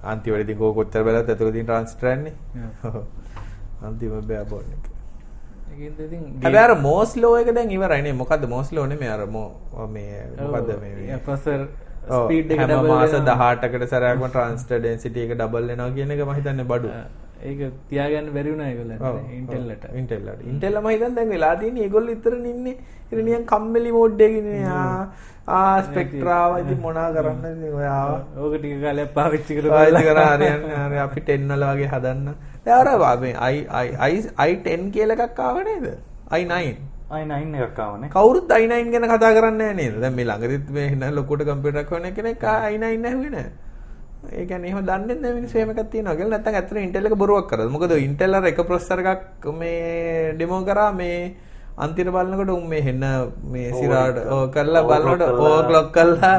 අන්තිමට 0.03 0.43
ඉතින් 0.45 0.57
කෝ 0.61 0.71
කොච්චර 0.73 1.03
බලද්ද 1.07 1.33
ඇතුළේ 1.33 1.55
තියෙන 1.57 1.67
ට්‍රාන්සිස්ටර් 1.67 2.07
යන්නේ. 2.13 2.33
අන්තිම 3.87 4.15
බෑ 4.29 4.45
බෝන් 4.53 4.71
එක. 4.77 4.85
ඒකින්ද 5.73 5.99
ඉතින් 6.07 6.23
හැබැයි 6.45 6.63
අර 6.67 6.73
මෝස් 6.87 7.11
ලෝ 7.17 7.35
එක 7.41 7.53
දැන් 7.57 7.71
ඉවරයි 7.77 8.01
නේ. 8.07 8.15
මොකද්ද 8.23 8.47
මෝස් 8.55 8.71
ලෝ 8.71 8.85
නෙමෙයි 8.93 9.11
අර 9.17 9.25
මෝ 9.35 9.87
මේ 9.93 10.25
මොකද්ද 10.39 10.73
මේ 10.81 11.19
ප්‍රොසෙසර් 11.25 11.61
ඔව්, 12.09 12.25
ස්පීඩ් 12.25 12.51
එක 12.53 12.59
හැම 12.59 12.69
double 12.71 12.91
මාස 12.91 13.11
වෙනවා. 13.13 13.49
18කට 13.53 13.87
සැරයක්ම 13.93 14.23
ට්‍රාන්සිස්ටර් 14.27 14.79
ඩෙන්සිටි 14.79 15.25
එක 15.25 15.33
ඩබල් 15.35 15.67
වෙනවා 15.71 15.89
කියන 15.97 16.11
එක 16.15 16.21
මම 16.25 16.33
හිතන්නේ 16.39 16.67
බඩු. 16.71 16.89
ඒක 17.47 17.59
තියාගන්න 17.89 18.29
බැරිවුණ 18.35 18.63
ඒගොල්ල 18.67 18.91
ඉන්ටෙල්ලට 19.39 19.83
ඉන්ටෙල්ලට 19.99 20.41
ඉන්ටෙල්ලම 20.51 20.87
හිතන් 20.93 21.15
දැන් 21.17 21.29
වෙලා 21.35 21.55
තියෙන්නේ 21.61 21.85
ඒගොල්ලෝ 21.87 22.15
ඉතරන 22.17 22.45
ඉන්නේ 22.53 22.75
ඉතින් 23.11 23.25
නිකන් 23.25 23.45
කම්මැලි 23.51 23.91
මෝඩ් 23.91 24.21
එකේ 24.25 24.41
ඉන්නේ. 24.41 24.65
ආ 24.65 25.07
ආ 25.47 25.81
ස්පෙක්ට්‍රාව 25.87 26.57
ඉතින් 26.63 26.79
මොනා 26.85 27.07
කරන්නද 27.15 27.45
ඉතින් 27.51 27.73
ඔයා 27.79 28.03
ඕක 28.37 28.53
ටික 28.57 28.75
කාලයක් 28.83 29.13
පාවිච්චි 29.17 29.57
කරලා 29.57 29.77
පාවිච්චි 29.77 30.05
කරා. 30.09 30.27
හරියන්නේ 30.35 30.83
හරි 30.83 30.99
අපි 31.05 31.21
10 31.31 31.49
වල 31.53 31.65
වගේ 31.71 31.89
හදන්න. 31.93 32.27
i 33.49 33.57
i 34.47 34.51
10 34.69 34.91
කියලා 34.95 35.25
එකක් 35.27 35.41
ආව 35.47 35.63
නේද? 35.69 35.87
i9 36.39 36.53
අයි 37.09 37.25
නයින් 37.25 37.55
එකක් 37.67 37.79
ආවනේ 37.85 38.11
කවුරුත් 38.17 38.53
i9 38.59 38.93
ගැන 38.93 39.09
කතා 39.13 39.33
කරන්නේ 39.39 39.71
නේද? 39.79 39.95
මේ 40.17 40.29
ළඟදිත් 40.29 40.69
මේ 40.77 40.91
හින 40.91 41.09
ලොකුට 41.17 41.47
කම්පියුටර් 41.49 41.81
එකක් 41.83 41.97
වෙන 41.97 42.13
කෙනෙක් 42.19 42.43
i9 42.43 42.85
ඇහුවේ 42.85 43.33
නැහැ 43.37 43.68
ඒ 44.19 44.45
කියන්නේ 44.45 44.69
එහෙම 44.69 44.85
දන්නේ 44.87 45.15
නැහැ 45.15 45.35
මිනිස්සු 45.35 45.57
එහෙම 45.57 45.69
එකක් 45.73 45.91
තියෙනවා 45.91 46.15
කියලා 46.15 46.31
නැත්නම් 46.33 46.55
ඇත්තට 46.55 46.79
Intel 46.81 47.05
එක 47.07 47.15
බොරුවක් 47.21 47.45
කරද? 47.49 47.69
මොකද 47.71 47.93
Intel 47.97 48.35
අර 48.35 48.47
එක 48.49 48.59
ප්‍රොසෙසර් 48.69 48.99
එකක් 49.03 49.45
මේ 49.59 50.33
ඩෙමෝ 50.33 50.59
කරා 50.69 50.91
මේ 50.93 51.19
අන්තිමට 51.77 52.11
බලනකොට 52.11 52.51
උන් 52.55 52.67
මේ 52.67 52.81
හෙන්න 52.81 53.05
මේ 53.53 53.69
සිරාට 53.71 54.19
ඕ 54.27 54.41
කරලා 54.55 54.83
බලනකොට 54.83 55.23
ඕවර් 55.45 55.63
ක්ලොක් 55.69 55.87
කරලා 55.95 56.35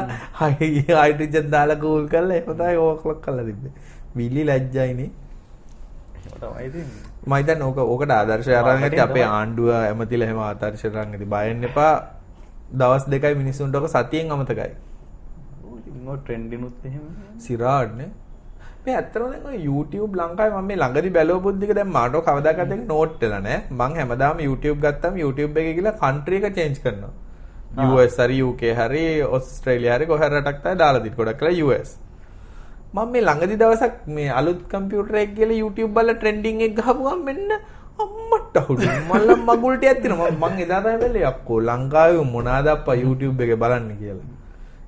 හයිඩ්‍රජන් 0.51 1.49
දාලා 1.55 1.79
කූල් 1.83 2.05
කරලා 2.13 2.37
එහෙම 2.37 2.53
තමයි 2.53 2.77
ඕවර් 2.77 3.01
ක්ලොක් 3.01 3.19
කරලා 3.25 3.47
තිබ්බේ. 3.49 3.73
විලි 4.15 4.45
ලැජ්ජයිනේ. 4.45 5.09
මම 7.25 7.33
හිතන්නේ 7.33 7.65
ඕක 7.65 7.83
ඕකට 7.85 8.11
ආදර්ශය 8.11 8.55
අරන් 8.55 8.85
ඇති 8.85 9.03
අපේ 9.07 9.27
ආණ්ඩුව 9.31 9.73
ඇමතිලා 9.73 10.29
එහෙම 10.29 10.45
ආදර්ශය 10.45 10.87
අරන් 10.93 11.17
ඇති. 11.17 11.25
බය 11.25 11.43
වෙන්න 11.49 11.69
එපා. 11.71 11.93
දවස් 12.73 13.09
දෙකයි 13.09 13.35
මිනිස්සුන්ට 13.35 13.75
ඔක 13.75 13.89
සතියෙන් 13.89 14.31
අමතකයි 14.31 14.71
ඉන්න 16.01 16.19
ට්‍රෙන්ඩිනුත් 16.25 16.85
එහෙම. 16.89 17.05
සිරාඩ්නේ. 17.45 18.09
මේ 18.85 18.93
ඇත්තටම 18.99 19.25
දැන් 19.31 19.49
ඔය 19.49 19.57
YouTube 19.69 20.13
ලංකාවේ 20.19 20.59
මම 20.59 20.69
මේ 20.69 20.77
ළඟදි 20.81 21.09
බැලුව 21.17 21.41
පුද්දික 21.47 21.73
දැන් 21.77 21.91
මාට 21.97 22.15
කවදාකවත් 22.27 22.71
ඒක 22.75 22.85
නෝට් 22.93 23.19
වෙලා 23.23 23.41
නැහැ 23.47 23.59
මම 23.79 23.97
හැමදාම 23.99 24.39
YouTube 24.47 24.79
ගත්තාම 24.85 25.19
YouTube 25.23 25.59
එකේ 25.63 25.75
ගිහලා 25.79 25.99
country 26.03 26.39
එක 26.39 26.55
change 26.57 26.79
කරනවා. 26.85 27.13
US 27.89 28.15
හරි 28.23 28.37
UK 28.47 28.63
හරි 28.79 29.03
ඕස්ට්‍රේලියා 29.35 29.97
හරි 29.97 30.09
කොහේ 30.13 30.31
රටක් 30.31 30.63
තමයි 30.63 30.81
දාලා 30.83 31.03
දිත් 31.05 31.15
ගොඩක් 31.19 31.37
කළා 31.41 31.67
US 31.67 31.91
මම 32.95 33.13
මේ 33.13 33.23
ළඟදි 33.27 33.61
දවසක් 33.61 33.93
මේ 34.17 34.29
අලුත් 34.39 34.65
කම්පියුටර් 34.73 35.21
එකක් 35.23 35.37
කියලා 35.37 35.61
YouTube 35.63 35.93
බලලා 35.99 36.17
ට්‍රෙන්ඩින් 36.19 36.65
එක 36.67 36.75
ගහපු 36.81 36.99
ගමන් 37.05 37.23
මෙන්න 37.29 37.55
අම්මට 38.03 38.61
හුඩු 38.67 38.91
මල්ල 39.09 39.29
මගුල් 39.47 39.73
ටිකක් 39.77 40.01
තියෙනවා. 40.03 40.31
මම 40.33 40.43
මං 40.43 40.61
එදා 40.65 40.83
තමයි 40.83 40.99
බැලුවේ 41.01 41.25
අක්කෝ 41.33 41.59
ලංකාවේ 41.69 42.29
මොනවාද 42.35 42.67
අප්පා 42.77 43.01
YouTube 43.05 43.43
එකේ 43.45 43.63
බලන්න 43.63 43.91
කියලා 44.03 44.40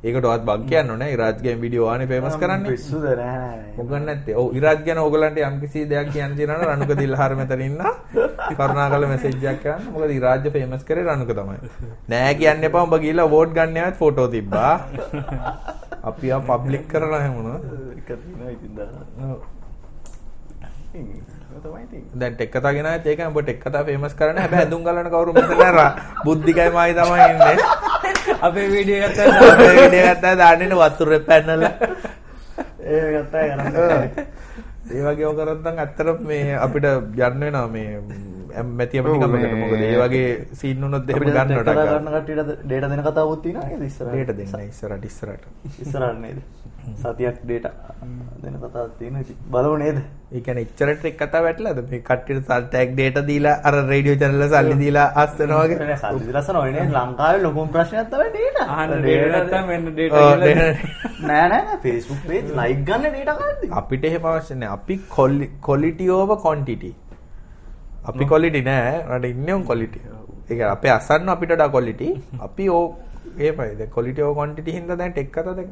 ඒකටවත් 0.04 0.44
බග් 0.44 0.66
කියන්න 0.70 0.90
ඕනේ. 0.90 1.10
ඉරාජ්ගේ 1.14 1.56
වීඩියෝ 1.62 1.88
ආනේ 1.90 2.08
ෆේමස් 2.08 2.36
කරන්නේ. 2.38 2.72
පිස්සුද? 2.72 3.06
නෑ 3.16 3.60
මොකක් 3.78 3.94
නැත්තේ? 4.00 4.36
ඔව් 4.36 4.58
ඉරාජ් 4.58 4.82
ගැන 4.88 5.00
ඕගලන්ට 5.00 5.40
යම්කිසි 5.42 5.86
දෙයක් 5.90 6.12
කියන්න 6.12 6.36
තියෙනවා 6.36 6.70
රණුක 6.70 6.92
දිල්හාර 7.00 7.36
මෙතන 7.36 7.64
ඉන්න 7.68 7.82
කරුණාකර 8.52 9.06
මැසේජ් 9.06 9.48
එකක් 9.54 9.64
කරන්න. 9.64 9.88
මොකද 9.94 10.16
ඉරාජ් 10.18 10.52
ෆේමස් 10.52 10.84
කරේ 10.84 11.08
රණුක 11.08 11.32
තමයි. 11.34 11.58
නෑ 12.10 12.36
කියන්න 12.36 12.70
එපා 12.70 12.84
උඹ 12.84 13.00
ගිහලා 13.06 13.30
වෝට් 13.30 13.56
ගන්න 13.56 13.82
යවත් 13.82 13.98
ෆොටෝ 13.98 14.28
තිබ්බා. 14.30 14.74
අපි 16.10 16.32
ආ 16.32 16.42
පබ්ලික් 16.44 16.86
කරලා 16.88 17.22
හැමෝන 17.22 17.48
එක 17.94 18.08
තියෙනවා 18.14 18.52
ඉතින් 18.52 18.72
දාලා 18.76 19.36
ඒක 21.54 22.04
දැන් 22.20 22.34
ටෙක් 22.36 22.52
කතා 22.54 22.74
ගෙන 22.76 22.86
ආයෙත් 22.92 23.08
ඒකයි 23.08 23.28
උඹ 23.30 23.40
ටෙක් 23.42 23.60
කතා 23.64 23.84
ෆේමස් 23.88 24.14
කරන්න. 24.20 24.38
හැබැයි 24.44 24.62
හැඳුම් 24.62 24.84
ගලන 24.86 25.10
කවුරු 25.14 25.32
මෙතන 25.34 25.58
නෑ 25.62 25.90
බුද්ධිකයි 26.26 26.70
මායි 26.78 26.94
තමයි 27.00 27.26
ඉන්නේ. 27.32 27.58
අපේ 28.42 28.68
වීඩියෝ 28.74 29.08
එකත් 29.08 29.20
අපේ 29.54 29.74
වීඩියෝ 29.78 30.14
ගත්තා 30.16 30.36
දාන්නේ 30.42 30.78
වතුරේ 30.82 31.22
පැනලා 31.30 31.74
ඒ 32.94 33.06
ගත්තා 33.16 33.44
කරන්නේ 33.50 34.26
ඒ 34.94 35.02
වගේ 35.06 35.28
ඔය 35.30 35.36
කරත් 35.40 35.60
නම් 35.64 35.78
ඇත්තට 35.84 36.24
මේ 36.30 36.56
අපිට 36.66 36.86
යන්න 36.90 37.44
වෙනවා 37.44 37.68
මේ 37.76 37.92
මැති 38.64 39.00
ඇමතිකමකට 39.00 39.56
මොකද? 39.62 39.82
ඒ 39.82 39.98
වගේ 40.02 40.28
සීන් 40.62 40.84
උනොත් 40.84 41.10
එහෙම 41.10 41.22
අපිට 41.22 41.36
ගන්නවට 41.38 41.70
කතා 41.70 41.86
කරන 41.92 42.10
කට්ටියට 42.10 42.52
ඩේටා 42.66 42.90
දෙන 42.90 43.04
කතාවුත් 43.08 43.42
තියෙනවා 43.44 43.70
නේද 43.70 43.88
ඉස්සරහට? 43.90 44.12
ඩේට 44.14 44.36
දෙන්න 44.38 44.68
ඉස්සරහට 44.70 45.06
ඉස්සරහට. 45.06 45.48
ඉස්සරහට 45.82 46.20
නේද? 46.22 46.42
සතියක් 47.02 47.38
ඩේටා 47.44 47.72
දෙන 48.44 48.56
කතාවක් 48.60 48.98
තියෙනවා. 49.00 49.22
ඉතින් 49.22 49.38
බලමු 49.52 49.78
නේද? 49.78 49.98
ඒ 50.32 50.42
කියන්නේ 50.42 50.66
එච්චරට 50.68 51.06
එක් 51.06 51.18
කතා 51.22 51.42
වැටලාද 51.46 51.78
මේ 51.92 52.02
කට්ටියට 52.02 52.44
ටැග් 52.48 52.90
ඩේටා 52.96 53.26
දීලා 53.30 53.56
අර 53.64 53.76
රේඩියෝ 53.92 54.18
channel 54.22 54.42
වල 54.42 54.56
සල්ලි 54.56 54.78
දීලා 54.82 55.08
අස්සනවා 55.24 55.62
වගේ? 55.66 55.78
නෑ 55.84 55.98
සල්ලි 56.04 56.28
දලසන 56.30 56.60
ඔය 56.64 56.72
නේ 56.76 56.88
ලංකාවේ 56.92 57.44
ලොකුම 57.46 57.70
ප්‍රශ්නයක් 57.76 58.10
තමයි 58.14 58.30
ඩේටා 58.34 58.68
අහන්න 58.78 58.96
ඩේට 59.00 59.32
නැත්තම් 59.36 59.68
මෙන්න 59.72 59.88
ඩේට 59.92 60.14
ඔව්, 60.14 60.26
කියලා. 60.26 60.46
data- 60.46 61.02
නෑ 61.30 61.48
නෑ 61.54 61.78
Facebook 61.86 62.22
page 62.30 62.50
like 62.60 62.82
ගන්න 62.90 63.14
ඩේටා 63.14 63.78
අපිට 63.82 64.04
එහෙම 64.10 64.26
අවශ්‍ය 64.32 64.56
නැහැ 64.56 64.78
අපි 64.80 65.00
quality 65.68 66.10
over 66.18 66.38
quantity 66.46 66.92
අපි 68.04 68.26
quality 68.26 68.62
නෑ 68.62 69.04
රට 69.10 69.26
ඉන්නේ 69.26 69.54
on 69.54 69.64
quality. 69.64 70.00
ඒ 70.00 70.48
කියන්නේ 70.48 70.76
අපේ 70.76 70.90
අසන්න 70.90 71.30
අපිට 71.30 71.52
quality. 71.70 72.22
අපි 72.40 72.70
ඕ 72.70 72.98
ඒමයි 73.40 73.76
දැන් 73.76 73.90
quality 73.90 74.22
over 74.22 74.36
quantity 74.36 74.72
හින්දා 74.78 74.96
දැන් 74.96 75.12
ටෙක් 75.12 75.32
කතා 75.32 75.54
දැන් 75.54 75.70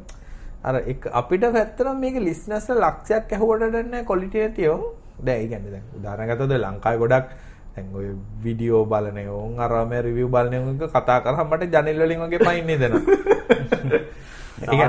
අර 0.64 0.82
එක 0.86 1.06
අපිට 1.12 1.52
පැත්තනම් 1.52 1.96
මේක 1.96 2.20
ලිස්නස් 2.20 2.68
ලක්ෂයක් 2.74 3.28
දැන් 3.72 4.04
නැතිව 4.40 4.72
දැන් 5.20 5.38
ඒ 5.38 5.48
කියන්නේ 5.48 5.70
දැන් 5.70 5.84
උදාහරණයක් 5.98 6.32
ගත්තොත් 6.32 6.52
ලංකාවේ 6.58 6.98
ගොඩක් 6.98 7.26
දැන් 7.74 7.86
ඔය 7.94 8.06
වීඩියෝ 8.44 8.84
බලන 8.84 9.18
ඕන් 9.28 9.58
අර 9.58 9.86
මේ 9.86 10.02
රිවිව් 10.02 10.28
බලන 10.28 10.54
ඕන් 10.58 10.74
එක 10.74 10.90
කතා 10.90 11.20
කරාම 11.20 11.50
මට 11.50 11.72
ජනෙල් 11.74 12.02
වලින් 12.02 12.20
වගේ 12.24 12.38
පයින්නේ 12.38 12.78
දෙනවා 12.78 13.80
ඒ 14.62 14.62
එකේ 14.62 14.88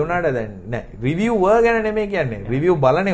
වුණාට 0.00 0.34
දැන් 0.34 0.50
නෑ. 0.70 0.84
රිවිවර් 1.02 1.62
ගැන 1.62 1.82
නෙමෙයි 1.82 2.08
කියන්නේ. 2.08 2.44
රිවිව් 2.48 2.76
බලන 2.76 3.08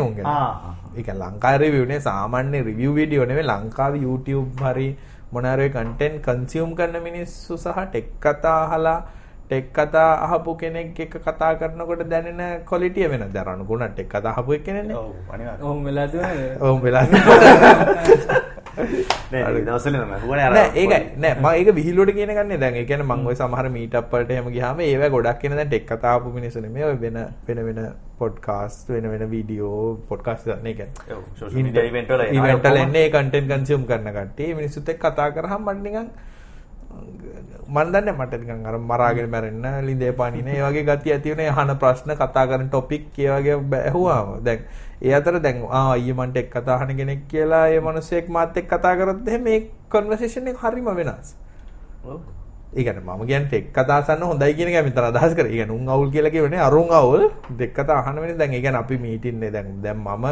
උන් 0.93 1.05
ගැන 1.05 1.23
ආ 1.23 1.33
ඒක 1.33 1.33
ලංකාවේ 1.33 1.59
රිවිව් 1.59 1.89
නේ 1.89 2.01
සාමාන්‍ය 2.01 2.63
රිවිව් 2.63 2.95
වීඩියෝ 2.95 3.25
නෙමෙයි 3.25 3.47
ලංකාවේ 3.47 4.03
YouTube 4.03 4.63
හරි 4.63 4.97
මොනාරේ 5.33 5.69
කන්ටෙන්ට් 5.69 6.23
කන්සියුම් 6.23 6.75
කරන 6.75 7.03
මිනිස්සු 7.03 7.57
සහ 7.57 7.79
ටෙක් 7.85 8.07
කතා 8.21 8.59
අහලා 8.67 9.01
ටෙක් 9.51 9.73
කතා 9.73 10.11
අහපු 10.27 10.57
කෙනෙක් 10.57 11.01
එක්ක 11.01 11.15
කතා 11.19 11.55
කරනකොට 11.55 12.05
දැනෙන 12.09 12.65
ක්වොලිටිය 12.65 13.09
වෙනද 13.09 13.33
දැන් 13.33 13.49
අනුගුණ 13.49 13.89
ටෙක් 13.89 14.09
කතා 14.09 14.33
ඔව් 14.37 15.13
අනිවාර්යයෙන් 15.33 15.63
ඔහොම 15.63 15.85
වෙලා 15.85 16.09
ඔව් 16.61 16.83
වෙලා 16.83 17.07
ඒකයි. 20.75 21.01
නෑ 21.17 21.35
මම 21.35 21.47
ඒක 21.49 21.75
විහිළුවට 21.75 22.15
කියන 22.15 22.31
ගන්නේ 22.31 22.59
දැන් 22.59 22.75
ඒ 22.75 22.85
කියන්නේ 22.85 23.07
මම 23.07 23.27
ওই 23.27 23.37
සමහර 23.37 23.69
මීට් 23.69 23.95
අප් 23.95 24.13
වලට 24.13 24.31
එහෙම 24.31 24.49
ගියාම 24.53 24.81
ඒවා 24.81 25.11
ගොඩක් 25.11 25.43
දැන් 25.43 25.69
ටෙක් 25.69 25.87
කතා 25.87 26.13
ආපු 26.13 26.33
මිනිස්සු 26.33 26.61
නෙමෙයි. 26.61 26.85
ඔය 26.85 26.97
වෙන 27.01 27.19
වෙන 27.47 27.67
වෙන 27.67 27.93
පොඩ්කාස්ට් 28.23 28.93
වෙන 28.95 29.09
වෙන 29.13 29.25
වීඩියෝ 29.35 29.85
පොඩ්කාස්ට් 30.11 30.53
නේ. 30.67 30.75
කියන්නේ 30.81 31.17
ඔව් 31.19 31.25
social 31.41 31.65
media 31.69 31.87
event 31.93 32.13
වල 32.13 32.27
එනවා. 32.27 32.37
ඉවෙන්ට් 32.41 32.65
වල 32.65 32.77
ඔක්කොම. 32.77 32.85
එන්නේ 32.85 33.07
කන්ටෙන්ට් 33.15 33.55
කන්සියුම් 33.55 33.89
කරන 33.91 34.13
කට්ටිය. 34.19 34.51
මේ 34.51 34.59
මිනිස්සුත් 34.61 34.93
එක්ක 34.95 35.03
කතා 35.07 35.31
කරාම 35.31 35.65
මට 35.65 35.83
නිකන් 35.87 36.07
මන් 37.69 37.93
දන්නේ 37.93 38.13
මට 38.13 38.41
නිකන් 38.41 38.67
අර 38.67 38.77
මරාගෙන 38.91 39.29
මැරෙන්න 39.31 39.87
ලිඳේ 39.87 40.13
පානින 40.13 40.49
ඒ 40.49 40.61
වගේ 40.61 40.85
ගතිය 40.89 41.13
ඇති 41.15 41.35
වෙන 41.35 41.49
අහන 41.53 41.75
ප්‍රශ්න 41.83 42.13
කතා 42.15 42.45
කරන 42.47 42.69
ටොපික් 42.69 43.07
ඒ 43.19 43.31
වගේ 43.37 43.57
ඇහුවාම 43.81 44.35
දැන් 44.45 44.61
ඒ 45.01 45.15
අතර 45.19 45.41
දැන් 45.41 45.65
ආ 45.71 45.87
අයියේ 45.95 46.19
මන්ට 46.19 46.37
එක් 46.37 46.51
කතා 46.51 46.77
අහන 46.77 46.93
කෙනෙක් 46.99 47.25
කියලා 47.33 47.65
ඒ 47.69 47.81
මිනිස්සෙක් 47.81 48.29
මාත් 48.29 48.57
එක්ක 48.57 48.69
කතා 48.69 48.95
කරොත් 48.97 49.29
එහෙනම් 49.29 49.45
මේ 49.45 49.59
කන්වර්සේෂන් 49.89 50.53
එක 50.53 50.63
හරිම 50.65 50.93
වෙනස්. 51.01 51.35
ඔව් 52.05 52.21
ඒ 52.73 52.83
කියන්නේ 52.83 53.05
මම 53.07 53.27
කියන්නේ 53.27 53.49
ටෙක් 53.49 53.67
කතා 53.73 53.99
අහන්න 54.01 54.23
හොඳයි 54.23 54.55
කියන 54.55 54.69
එක 54.71 54.85
මෙතන 54.85 55.05
අදහස් 55.05 55.35
කරේ. 55.35 55.47
ඒ 55.47 55.57
කියන්නේ 55.57 55.77
උන් 55.77 55.89
අවුල් 55.89 56.11
කියලා 56.11 56.31
කියවනේ 56.31 56.61
අරුන් 56.61 56.91
අවුල් 56.93 57.23
ටෙක් 57.49 57.73
කතා 57.75 57.99
අහන 57.99 58.17
වෙනේ 58.17 58.39
දැන් 58.39 58.53
ඒ 58.53 58.61
කියන්නේ 58.61 58.81
අපි 58.81 58.97
මීටින් 58.99 59.41
නේ 59.41 59.51
දැන් 59.51 59.83
දැන් 59.83 59.99
මම 59.99 60.27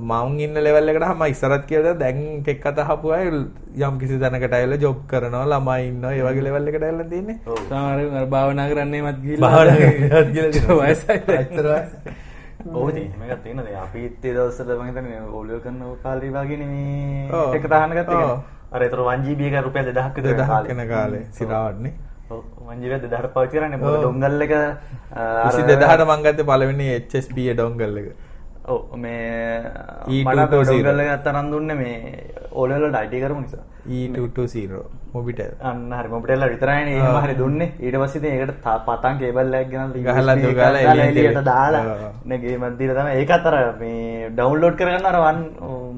මම 0.00 0.38
ඉන්න 0.38 0.54
ලෙවල් 0.56 0.88
එකට 0.88 1.06
මම 1.08 1.22
ඉස්සරත් 1.24 1.64
කියලා 1.66 1.94
දැන් 1.94 2.42
ටෙක් 2.42 2.58
කතා 2.60 2.86
අහපු 2.86 3.10
අය 3.10 3.26
යම් 3.78 3.94
කිසි 3.98 4.18
තැනකට 4.18 4.52
ඇවිල්ලා 4.52 4.78
ජොබ් 4.78 4.98
කරනවා 5.06 5.44
ළමයි 5.44 5.86
ඉන්නවා 5.88 6.12
ඒ 6.12 6.22
වගේ 6.22 6.44
ලෙවල් 6.44 6.68
එකට 6.68 6.82
ඇවිල්ලා 6.82 7.08
තියෙන්නේ. 7.08 7.38
ඔව් 7.46 7.58
සමහර 7.60 8.16
අර 8.16 8.26
භාවනා 8.26 8.66
කරන්නේමත් 8.70 9.20
ගිහිල්ලා 9.22 9.50
භාවනා 9.50 9.76
කරන්නත් 9.82 10.32
ගිහිල්ලා 10.34 10.52
තියෙනවා. 10.52 10.80
වයසයි. 10.82 11.18
ඇත්තට 11.32 11.62
වයසයි. 11.66 12.16
ඔව් 12.74 12.88
ඉතින් 12.90 13.14
මේක 13.20 13.42
තියෙනවා 13.42 13.66
දැන් 13.66 13.82
අපි 13.82 14.00
ඒ 14.06 14.34
දවස්වල 14.34 14.74
මම 14.76 14.88
හිතන්නේ 14.88 15.22
ඕලියෝ 15.32 15.60
කරන 15.60 15.78
කාලේ 16.02 16.32
වගේනේ 16.32 16.68
මේ 16.68 17.30
ඔව්. 17.34 17.54
එක 17.54 17.64
තහන 17.66 17.96
ගත්තා 17.98 18.26
ඔව්. 18.72 18.74
අර 18.74 18.82
ඒතර 18.82 18.98
1GB 18.98 19.40
එක 19.40 19.64
රුපියල් 19.64 19.92
2000ක් 19.92 20.14
විතර 20.16 20.36
දෙදහක් 20.36 20.68
වෙන 20.68 20.88
කාලේ 20.88 21.26
සිරාවටනේ. 21.32 21.92
ඔව් 22.30 22.42
1GB 22.72 23.00
2000ක් 23.00 23.26
පාවිච්චි 23.26 23.58
කරන්නේ 23.58 23.76
ඔව්. 23.76 23.82
මොකද 23.82 23.98
ඩොංගල් 24.00 24.42
එක 24.42 24.50
අර- 24.52 24.76
22ට 28.64 30.22
මං 30.22 30.32
ගත්තේ 30.32 30.46
පළවෙනි 30.46 30.62
HSP 30.62 30.82
ඩොංගල් 30.82 31.00
එක. 31.02 31.12
ඔව් 31.12 31.12
මේ 31.12 31.12
E220. 31.12 31.12
මට 31.12 31.12
එක 31.12 31.22
තරම් 31.24 31.46
දුන්නේ 31.50 31.76
මේ 31.76 31.94
වලට 32.78 33.04
IT 33.06 33.14
කරමු 33.22 33.40
නිසා 33.40 33.64
E220 33.88 34.82
මොබිටෙල්. 35.14 35.52
අන්න 35.60 35.80
හරි 35.92 36.08
මොබිටෙල්ලා 36.08 36.48
විතරයිනේ 36.48 37.00
හරි 37.22 37.34
දුන්නේ 37.34 37.68
ඊට 37.80 37.96
පස්සේ 37.96 38.30
ඒකට 38.32 38.62
තා- 38.62 38.78
පතන් 38.86 39.18
කේබල් 39.18 39.54
එකක් 39.54 39.70
ගෙනල්ලා 39.70 40.14
ගහලා 40.14 40.34
එකක් 40.34 40.44
දුගාලා 40.44 40.82
දාලා 40.82 41.04
එළියට 41.04 41.26
එළියට 41.26 41.44
දාලා 41.44 41.82
ඔව්. 41.84 42.04
නේ 42.24 42.38
ගේමක් 42.38 42.78
දීලා 42.78 42.96
තමයි 42.98 43.16
ඒකත් 43.18 43.46
අර 43.46 43.56
මේ 43.80 44.30
ඩවුන්ලෝඩ් 44.30 44.76
කරගන්න 44.76 45.06
අර 45.06 45.18
වන් 45.18 45.38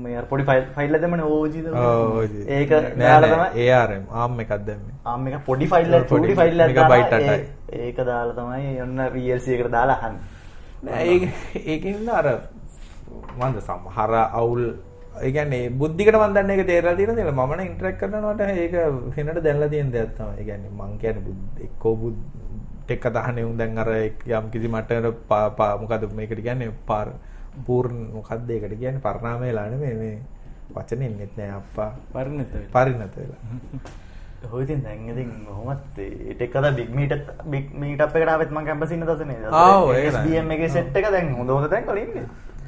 මේ 0.02 0.22
පොඩි 0.30 0.44
ෆයිල් 0.44 0.64
ෆයිල් 0.76 0.94
එකක් 0.94 1.02
දැම්මනේ 1.02 1.28
OG 1.30 1.54
ද 1.60 1.66
ඔව් 1.68 2.22
ඒක 2.48 2.70
නෑ 2.70 2.94
දාලා 2.98 3.28
නෑ 3.28 3.50
තමයි 3.52 3.68
ARM 3.72 4.02
ARM 4.12 4.40
එකක් 4.40 4.52
දැම්මේ. 4.66 4.94
ආම් 5.04 5.26
එක 5.28 5.44
පොඩි 5.46 5.66
ෆයිල් 5.66 5.94
එකක් 5.94 6.08
පොඩි 6.08 6.26
චූටි 6.26 6.40
ෆයිල් 6.40 6.60
එකක් 6.60 6.70
megabyte 6.70 7.10
දාලා 7.10 7.34
අටයි. 7.34 7.50
ඒ- 7.68 7.82
ඒක 7.82 7.96
දාලා 8.02 8.34
තමයි 8.34 8.80
ඔන්න 8.80 8.98
එකට 9.50 9.70
දාලා 9.70 9.98
අහන්නේ 10.00 10.32
නෑ 10.84 11.04
ඒක 11.08 11.22
ඒකින්ද 11.66 12.08
අර 12.10 12.28
මන්ද 13.34 13.60
සමහර 13.60 14.12
අවුල් 14.32 14.62
ඒ 15.16 15.30
කියන්නේ 15.30 15.70
බුද්ධිකට 15.72 16.16
මන් 16.16 16.34
දන්නේ 16.34 16.56
ඒක 16.56 16.66
තේරලා 16.66 16.96
තියෙන 16.96 17.16
දේ 17.16 17.26
මම 17.26 17.40
නම් 17.48 17.62
ඉන්ටරැක්ට් 17.62 18.00
කරනවට 18.00 18.40
ඒක 18.54 18.74
වෙනට 19.16 19.42
දැනලා 19.42 19.68
තියෙන 19.68 19.92
දෙයක් 19.92 20.14
තමයි. 20.16 20.38
ඒ 20.38 20.44
කියන්නේ 20.44 20.72
මං 20.72 20.98
කියන්නේ 20.98 21.26
බුද් 21.26 21.62
එක්කෝ 21.66 21.94
බුද් 21.96 22.16
ටෙක් 22.84 23.00
කතාහනේ 23.00 23.44
උන් 23.44 23.56
දැන් 23.56 23.78
අර 23.78 23.90
යම් 23.94 24.50
කිසි 24.52 24.68
මට්ටමකට 24.68 25.80
මොකද 25.80 26.08
මේකට 26.12 26.42
කියන්නේ 26.42 26.72
පාර 26.86 27.14
පූර්ණ 27.66 28.00
මොකද්ද 28.12 28.50
ඒකට 28.50 28.78
කියන්නේ 28.78 29.04
පරිණාමය 29.06 29.46
වෙලා 29.46 29.68
නෙමෙයි 29.70 29.96
මේ 29.96 30.16
වචනේ 30.74 31.08
ඉන්නෙත් 31.08 31.36
නෑ 31.36 31.50
අප්පා 31.50 31.90
පරිණත 32.12 32.52
වෙලා. 32.52 32.72
පරිණත 32.74 33.16
වෙලා. 33.16 33.42
හොයිතින් 34.50 34.82
දැන් 34.82 35.08
ඉතින් 35.08 35.30
කොහොමත් 35.46 35.82
ටෙක් 35.96 36.56
අද 36.56 36.66
big 36.76 36.90
meet 36.92 37.12
big 37.46 37.66
meet 37.74 38.00
up 38.00 38.16
එකට 38.16 38.28
ආවෙත් 38.28 38.50
මම 38.50 38.64
කැම්පස් 38.66 38.90
ඉන්න 38.92 39.00
දවසනේ. 39.02 39.36
ආව්, 39.52 39.90
ඒක 39.90 40.08
තමයි. 40.08 40.22
SBM 40.22 40.50
එකේ 40.50 40.68
සෙට් 40.70 40.96
එක 40.96 41.10
දැන් 41.10 41.30
හොඳ 41.34 41.50
හොඳ 41.50 41.70
තැන් 41.70 41.86
වල 41.86 41.98
ඉන්නේ. 41.98 42.26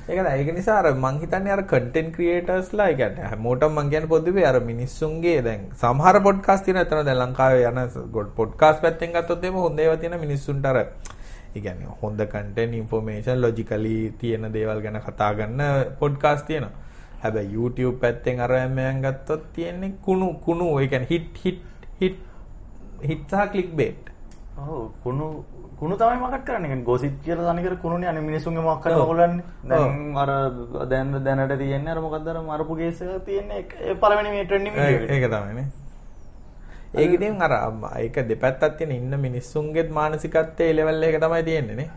ඒක 0.08 0.18
ඒක 0.32 0.54
නිසා 0.54 0.78
අර 0.80 0.92
මං 0.94 1.18
හිතන්නේ 1.20 1.52
අර 1.52 1.62
කන්ටෙන්ට් 1.64 2.12
ක්‍රියේටර්ස්ලා 2.14 2.88
ඒ 2.88 2.94
කියන්නේ 2.94 3.28
හැමෝටම 3.30 3.72
මං 3.74 3.90
කියන්නේ 3.90 4.08
පොදුවේ 4.08 4.46
අර 4.46 4.60
මිනිස්සුන්ගේ 4.62 5.42
දැන් 5.42 5.66
සමහර 5.74 6.20
පොඩ්කාස්ට් 6.22 6.64
තියෙන 6.64 6.78
එතන 6.78 7.04
දැන් 7.04 7.18
ලංකාවේ 7.18 7.66
යන 7.66 7.78
පොඩ්කාස්ට් 8.36 8.82
පැත්තෙන් 8.82 9.12
ගත්තොත් 9.12 9.44
එimhe 9.44 9.60
හොඳ 9.60 9.78
ඒවා 9.78 9.96
තියෙන 9.98 10.20
මිනිස්සුන්ට 10.20 10.66
අර 10.66 10.78
ඒ 10.78 11.60
කියන්නේ 11.60 11.94
හොඳ 12.02 12.20
කන්ටෙන්ට් 12.26 12.74
ඉන්ෆෝමේෂන් 12.74 13.40
ලොජිකලි 13.42 13.96
තියෙන 14.18 14.52
දේවල් 14.52 14.80
ගැන 14.82 15.00
කතා 15.02 15.32
ගන්න 15.34 15.96
පොඩ්කාස්ට් 15.98 16.46
තියෙනවා. 16.46 16.85
හැබැයි 17.26 17.54
YouTube 17.58 17.98
පැත්තෙන් 18.04 18.40
අර 18.46 18.52
මම 18.68 19.02
ගත්තොත් 19.04 19.44
තියෙන්නේ 19.58 19.92
කුණු 20.06 20.32
කුණු 20.46 20.72
ඒ 20.80 20.88
කියන්නේ 20.92 21.10
හිට් 21.12 21.44
හිට් 21.44 21.60
හිට් 22.00 22.18
හිට් 23.10 23.28
සහ 23.30 23.46
ක්ලික් 23.52 23.70
බේට්. 23.80 24.02
ඔව් 24.56 24.90
කුණු 25.04 25.26
කුණු 25.78 25.96
තමයි 26.00 26.18
මකට් 26.20 26.44
කරන්නේ. 26.46 26.68
කියන්නේ 26.68 26.86
ගොසිප් 26.90 27.14
කියලා 27.24 27.52
තනිකර 27.52 27.74
කුණුනේ 27.82 28.08
අනේ 28.10 28.22
මිනිස්සුන්ගේ 28.28 28.64
මොකක් 28.68 28.82
කරලා. 28.84 29.02
ඔයගොල්ලන්නේ. 29.02 29.44
දැන් 29.70 30.16
අර 30.22 30.30
දැන් 30.92 31.10
දැනට 31.26 31.58
තියෙන්නේ 31.62 31.92
අර 31.94 32.00
මොකක්ද 32.04 32.28
අර 32.32 32.38
මරපු 32.46 32.76
කේස් 32.78 33.02
එක 33.02 33.26
තියෙන්නේ 33.28 33.60
ඒ 33.88 33.94
පළවෙනි 34.04 34.30
මේ 34.34 34.44
ට්‍රෙන්ඩින් 34.44 34.72
වීඩියෝ 34.78 35.04
එක. 35.04 35.12
ඒක 35.16 35.28
තමයිනේ. 35.34 35.66
ඒක 37.00 37.12
ඉතින් 37.18 37.42
අර 37.46 37.52
ඒක 38.00 38.16
දෙපැත්තක් 38.30 38.78
තියෙන 38.78 38.92
ඉන්න 38.98 39.20
මිනිස්සුන්ගේත් 39.26 39.90
මානසිකත්වයේ 40.00 40.76
ලෙවල් 40.78 41.02
එක 41.10 41.20
තමයි 41.24 41.42
තියෙන්නේ 41.50 41.78
නේ. 41.82 41.90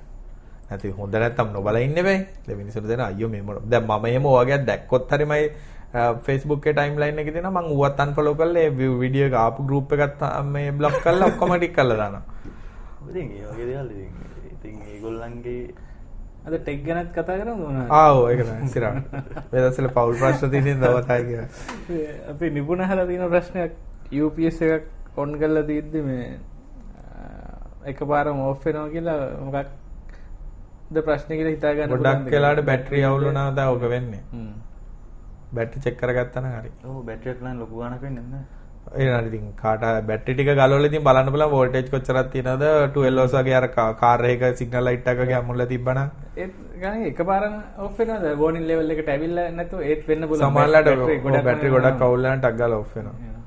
නැති 0.69 0.91
හොඳ 0.91 1.13
නැත්තම් 1.15 1.51
නොබල 1.53 1.75
ඉන්න 1.77 1.95
බෑ. 2.07 2.17
ඒ 2.47 2.55
මිනිස්සුන්ට 2.55 2.87
දෙන 2.87 2.99
අයියෝ 3.01 3.29
මේ 3.29 3.41
මොන 3.41 3.57
දැන් 3.65 3.83
මම 3.85 4.05
එහෙම 4.05 4.25
ඔයගෙක් 4.27 4.65
දැක්කොත් 4.65 5.11
හරි 5.11 5.25
මයි 5.25 5.49
Facebook 6.23 6.59
එකේ 6.61 6.73
ටයිම්ලයින් 6.73 7.19
එකේ 7.19 7.31
තියෙනවා 7.33 7.61
මම 7.61 7.71
ඌවත් 7.73 7.99
අන්ෆලෝ 7.99 8.35
කරලා 8.35 8.63
ඒ 8.63 8.71
වීඩියෝ 8.99 9.27
එක 9.27 9.33
ආපු 9.35 9.63
ගෲප් 9.65 9.91
එකත් 9.97 10.21
මේ 10.45 10.71
බ්ලොක් 10.71 10.97
කරලා 11.03 11.27
ඔක්කොම 11.27 11.53
ටික 11.57 11.73
කරලා 11.75 11.97
දානවා. 11.97 12.23
ඉතින් 13.09 13.27
ඒ 13.31 13.45
වගේ 13.49 13.65
දේවල් 13.65 13.89
ඉතින් 13.91 14.11
ඉතින් 14.53 14.75
ඒගොල්ලන්ගේ 14.87 15.73
අද 16.45 16.53
ටෙක් 16.57 16.83
ගැනත් 16.85 17.09
කතා 17.11 17.37
කරමු 17.39 17.55
මොනවද? 17.63 17.89
ආ 17.91 18.11
ඔව් 18.11 18.29
ඒක 18.29 18.41
තමයි 18.41 18.65
ඉස්සරහට. 18.65 18.97
මේ 19.51 19.61
දවස්වල 19.61 19.89
පෞල් 19.97 20.13
ප්‍රශ්න 20.15 20.51
තියෙන 20.51 20.79
දවසයි 20.83 21.23
කියලා. 21.25 21.47
අපි 22.31 22.49
නිපුණ 22.51 22.81
අහලා 22.81 23.05
තියෙන 23.07 23.29
ප්‍රශ්නයක් 23.29 23.71
UPS 24.23 24.61
එකක් 24.67 25.17
ඔන් 25.17 25.33
කරලා 25.39 25.63
තියෙද්දි 25.63 26.01
මේ 26.01 26.25
අ, 26.29 27.25
එකපාරම 27.85 28.39
ඕෆ් 28.45 28.65
වෙනවා 28.65 28.89
කියලා 28.89 29.19
මොකක්ද 29.45 29.69
ප්‍රශ්නේ 31.07 31.37
කියලා 31.39 31.55
හිතා 31.55 31.73
ගන්න 31.73 31.89
ගොඩක් 31.89 32.03
පුළුවන්ද 32.03 32.31
වෙලාවට 32.35 32.55
කියලා? 32.55 32.69
බැටරි 32.69 33.03
අවුල් 33.09 33.25
වුණා 33.25 33.49
තමයි 33.51 33.73
ඔක 33.73 33.83
වෙන්නේ. 33.95 34.21
හ්ම්. 34.31 34.53
බැටරි 35.55 35.83
චෙක් 35.83 35.99
කරගත්තා 36.01 36.41
නම් 36.43 36.55
හරි. 36.59 36.71
ඔව් 36.85 37.03
බැටරි 37.09 37.31
එක 37.33 37.43
නම් 37.43 37.59
ලොකු 37.63 37.81
ගාණක් 37.81 38.01
වෙන්නේ 38.01 38.25
නැහැ. 38.25 38.45
ඒ 38.97 39.27
ඉතින් 39.29 39.53
කාට 39.61 39.85
බැටරි 40.09 40.33
ටික 40.33 40.51
ගලවලා 40.51 40.89
ඉතින් 40.91 41.03
බලන්න 41.03 41.31
බලන්න 41.35 41.53
වෝල්ටේජ් 41.55 41.89
කොච්චරක් 41.93 42.31
තියෙනවද? 42.33 42.65
12 42.93 43.15
volts 43.19 43.35
වගේ 43.39 43.57
අර 43.61 43.67
කාර් 44.01 44.19
එකක 44.33 44.45
සිග්නල් 44.61 44.85
ලයිට් 44.87 45.07
එකක 45.07 45.33
අමුල්ලා 45.41 45.71
තිබ්බනම්. 45.73 46.09
ඒත් 46.37 46.53
ගණන් 46.81 47.09
එකපාරම 47.11 47.55
ඔෆ් 47.87 47.97
වෙනවද? 47.99 48.29
වෝනින් 48.43 48.67
ලෙවල් 48.69 48.95
එකට 48.95 49.11
ඇවිල්ලා 49.15 49.49
නැතුව 49.57 49.89
ඒත් 49.91 50.07
වෙන්න 50.09 50.29
සමහරලාට 50.35 50.89
බැටරි 50.91 51.19
ගොඩක් 51.25 51.43
බැටරි 51.49 51.75
ගොඩක් 51.75 52.07
අවුල් 52.07 52.23
වෙනවා 52.25 52.41
ටක් 52.45 52.61
ගාලා 52.61 52.85
ඔෆ් 52.85 52.95
වෙනවා 52.95 53.37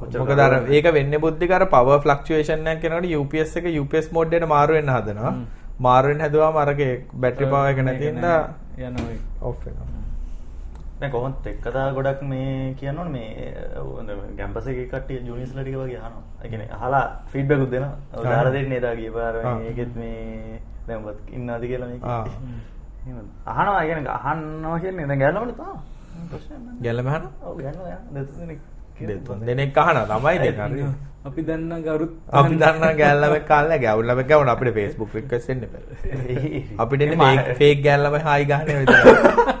කොච්චර 0.00 0.20
මොකද 0.22 0.42
අර 0.46 0.52
ඒක 0.78 0.86
වෙන්නේ 0.98 1.22
බුද්ධික 1.24 1.56
අර 1.56 1.64
පවර් 1.74 2.02
ෆ්ලක්චුේෂන් 2.04 2.68
එකක් 2.72 2.82
කරනකොට 2.84 3.16
UPS 3.22 3.56
එක 3.60 3.66
UPS 3.82 4.12
මෝඩ් 4.16 4.36
එකට 4.38 4.52
මාරු 4.52 4.78
වෙන්න 4.78 4.92
හදනවා 4.96 5.32
හ්ම්. 5.80 5.84
මාරු 5.84 6.08
වෙන්න 6.08 6.20
හැදුවාම 6.20 6.56
අරගේ 6.56 6.92
බැටරි 7.14 7.46
පවර් 7.46 7.70
එක 7.72 7.78
නැති 7.84 8.06
හින්දා 8.10 8.40
යනවා. 8.78 9.18
ඔෆ් 9.42 9.58
වෙනවා 9.66 10.00
දැන් 11.00 11.12
කොහොමද 11.12 11.36
ටෙක් 11.40 11.60
කතා 11.64 11.92
ගොඩක් 11.96 12.22
මේ 12.22 12.74
කියනවනේ 12.80 13.10
මේ 13.10 14.34
කැම්පස් 14.38 14.66
එකේ 14.66 14.88
කට්ටිය 14.92 15.20
ජුනියර්ස්ලා 15.28 15.62
ටික 15.64 15.76
වගේ 15.76 16.00
අහනවා. 16.00 16.24
ඒ 16.44 16.48
කියන්නේ 16.48 16.68
අහලා 16.76 17.04
ෆීඩ්බැක් 17.32 17.62
උත් 17.64 17.70
දෙනවා. 17.70 17.94
ඔය 18.16 18.26
ආ. 18.26 18.32
දාලා 18.32 18.52
දෙන්නේ 18.52 18.78
එදා 18.78 18.94
ගිය 18.96 19.10
පාර. 19.10 19.34
මේකෙත් 19.60 19.92
මේ 19.96 20.60
දැන් 20.86 21.06
ඔබත් 21.06 21.18
ඉන්නවද 21.36 21.64
කියලා 21.70 21.88
මේක. 21.88 22.02
එහෙමද? 23.06 23.28
අහනවා 23.46 23.84
කියන්නේ 23.88 24.12
අහනවා 24.18 24.78
කියන්නේ 24.84 25.06
දැන් 25.06 25.20
ගැලවල 25.24 25.52
තාම. 25.60 25.78
ප්‍රශ්නයක් 26.30 26.58
නැහැ. 26.58 26.82
ගැල්ලම 26.84 27.06
අහන 27.08 27.24
ඔව් 27.42 27.56
ගැලවල 27.64 27.86
යන 27.88 28.02
දෙතුන් 28.14 28.36
දෙනෙක්. 28.40 28.60
දෙතුන් 29.08 29.38
දෙනෙක් 29.48 29.78
අහනවා 29.78 30.18
තමයි 30.18 30.38
දෙන්න 30.44 30.94
අපි 31.24 31.40
දන්න 31.42 31.82
ගරුත් 31.82 32.12
අපි 32.32 32.54
දන්න 32.56 32.96
ගැල්ලම 32.96 33.34
කාලේ 33.44 33.78
ගැවුල්ලම 33.78 34.22
ගැවුන 34.26 34.52
අපිට 34.54 34.74
Facebook 34.74 35.10
request 35.14 35.50
එන්න 35.50 35.66
බෑ 35.66 36.62
අපිට 36.84 37.06
එන්නේ 37.06 37.18
fake 37.24 37.58
fake 37.58 37.82
ගැල්ලම 37.88 38.20
හායි 38.28 38.50
ගන්න 38.52 38.80
විතරයි 38.82 39.58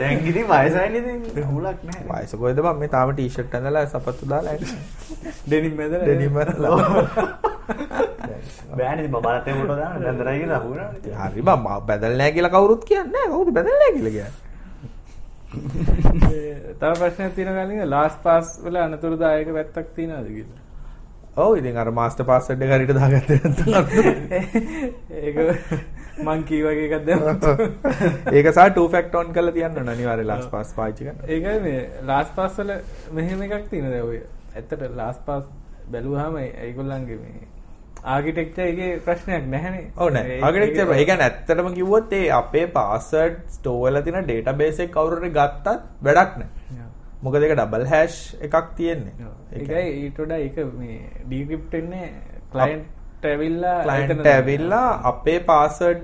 දැන් 0.00 0.26
ඉතින් 0.26 0.46
වයසයිනේ 0.48 1.00
ඉතින් 1.00 1.44
අවුලක් 1.44 1.80
නැහැ. 1.86 2.22
වයස 2.22 2.34
කොහෙද 2.34 2.60
බං 2.66 2.76
මේ 2.80 2.88
තාම 2.88 3.12
ටී-ෂර්ට් 3.12 3.54
ඇඳලා 3.54 3.86
සපත්තු 3.86 4.28
දාලා. 4.32 4.56
ඩෙනිම් 5.46 5.74
මැදලා 5.78 6.04
ඩෙනිම් 6.04 6.36
ඇඳලා. 6.36 6.76
බෑනේ 8.76 9.02
ඉතින් 9.02 9.12
බබලතේ 9.16 9.54
ෆොටෝ 9.58 9.78
දාන්න 9.80 10.04
දැන් 10.04 10.20
දරයි 10.20 10.38
කියලා 10.42 10.60
අහුවනවා. 10.60 11.26
හරි 11.26 11.42
බං 11.42 11.58
මම 11.58 11.68
බැදල් 11.88 12.14
නැහැ 12.14 12.36
කියලා 12.36 12.54
කවුරුත් 12.56 12.86
කියන්නේ 12.90 13.12
නැහැ. 13.16 13.32
කවුද 13.34 13.52
බැදල් 13.58 13.74
නැහැ 13.74 13.92
කියලා 13.96 14.14
කියන්නේ. 14.16 14.49
තව 15.50 16.90
ප්‍රශ්නයක් 17.00 17.32
තියෙනවා 17.36 17.64
කලින් 17.66 17.80
ලාස්ට් 17.94 18.20
පාස් 18.26 18.46
වල 18.64 18.76
අනතුරුදායක 18.86 19.48
පැත්තක් 19.56 19.88
තියෙනවද 19.96 20.28
කියලා? 20.34 20.60
ඔව් 21.44 21.52
ඉතින් 21.60 21.76
අර 21.82 21.88
මාස්ටර් 22.00 22.24
පාස්වර්ඩ් 22.28 22.62
එක 22.66 22.70
හරියට 22.74 22.94
දාගත්තේ 22.98 23.38
නැත්නම් 23.44 23.74
ඒක 25.26 25.36
මං 26.26 26.40
කී 26.48 26.62
වගේ 26.66 26.86
එකක් 26.88 26.96
දැම්මත් 27.08 27.44
ඒක 28.36 28.46
සහ 28.54 28.60
two 28.76 28.88
factor 28.94 29.18
on 29.22 29.32
කරලා 29.36 29.54
තියන්න 29.58 29.78
ඕන 29.82 29.88
අනිවාර්යයෙන් 29.94 30.30
last 30.32 30.50
pass 30.54 30.68
පාවිච්චි 30.78 31.02
කරන්න. 31.06 31.18
ඒකයි 31.34 31.58
මේ 31.66 31.80
ලාස්ට් 32.10 32.32
පාස් 32.38 32.58
වල 32.60 32.72
මෙහෙම 33.18 33.40
එකක් 33.46 33.64
තියෙනවා 33.70 33.94
දැන් 33.94 34.06
ඔය 34.10 34.18
ඇත්තට 34.56 34.82
ලාස්ට් 35.00 35.22
පාස් 35.30 35.44
බැලුවාම 35.94 36.34
ඒගොල්ලන්ගේ 36.42 37.18
මේ 37.24 37.40
එකේ 38.68 38.98
ප්‍රශ්නයක් 38.98 39.46
නැහැනේ 39.46 39.90
ඔව් 39.96 40.10
නෑ. 40.10 40.40
ආගිටෙක්චර් 40.40 40.92
ඒ 40.94 41.04
කියන්නේ 41.04 41.24
ඇත්තටම 41.24 41.72
කිව්වොත් 41.74 42.12
ඒ 42.12 42.28
අපේ 42.30 42.66
password 42.66 43.36
store 43.48 43.92
වල 43.92 44.00
තියෙන 44.02 44.26
database 44.26 44.82
එක 44.82 44.92
කවුරු 44.92 45.20
හරි 45.20 45.30
ගත්තත් 45.30 45.68
වැඩක් 46.02 46.38
නෑ. 46.38 46.48
මොකද 47.22 47.42
ඒක 47.42 47.56
double 47.56 47.84
hash 47.86 48.34
එකක් 48.40 48.70
තියෙන්නේ. 48.76 49.12
ඒකයි 49.52 49.90
ඊට 50.04 50.18
වඩා 50.18 50.38
ඒක 50.38 50.56
මේ 50.78 51.00
ඩික්‍රිප්ට් 51.26 51.72
වෙන්නේ 51.72 52.12
ක්ලයන්ට් 52.52 53.24
ඇවිල්ලා 53.24 53.74
එතන- 54.10 54.26
ඇවිල්ලා 54.26 55.00
අපේ 55.04 55.38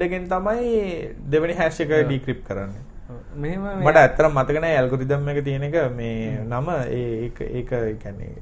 එකෙන් 0.02 0.28
තමයි 0.28 1.14
දෙවෙනි 1.30 1.54
hash 1.54 1.80
එක 1.80 1.88
decrypt 1.88 2.44
කරන්නේ. 2.48 2.82
ඔව්. 3.10 3.16
මෙහෙම 3.36 3.60
මේ- 3.62 3.86
මට 3.86 3.96
ඇත්තටම 3.96 4.32
මතක 4.32 4.60
නැහැ 4.60 4.76
ඇල්ගොරිතම් 4.76 5.28
එක 5.28 5.44
තියෙන 5.44 5.62
එක 5.62 5.76
මේ 5.96 6.38
නම 6.44 6.68
ඒ 6.90 7.30
ඒ 7.40 7.62
කියන්නේ 7.94 8.32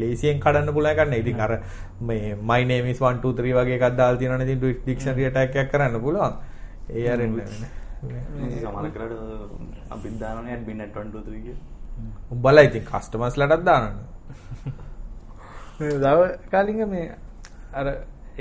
ලේසියෙන් 0.00 0.40
කඩන්න 0.44 0.74
පුළුවන් 0.76 0.92
එකක් 0.92 1.10
නේ. 1.10 1.20
ඉතින් 1.24 1.40
අර 1.46 1.52
මේ 2.08 2.34
my 2.50 2.62
name 2.70 2.90
is 2.92 3.00
1 3.00 3.22
2 3.24 3.32
3 3.40 3.56
වගේ 3.58 3.76
එකක් 3.78 3.96
දාලා 4.00 4.20
තියෙනවනේ 4.22 4.46
ඉතින් 4.56 4.82
dictionary 4.88 5.24
attack 5.30 5.56
එකක් 5.62 5.70
කරන්න 5.72 6.00
පුළුවන්. 6.06 6.34
ඒ 6.98 7.06
අරින්න 7.14 7.38
සමහර 8.64 8.90
කරලා 8.96 9.38
අපිත් 9.94 10.18
දානවනේ 10.24 10.56
admin 10.58 10.80
at 10.84 10.92
123 10.94 11.40
කියලා. 11.46 11.64
උඹලා 12.34 12.66
ඉතින් 12.68 12.84
කස්ටමර්ස් 12.90 13.40
ලටත් 13.42 13.64
දානවනේ. 13.70 14.04
මේ 15.78 15.96
දව 16.04 16.20
කාලින්ග 16.52 16.80
මේ 16.92 17.08
අර 17.80 17.86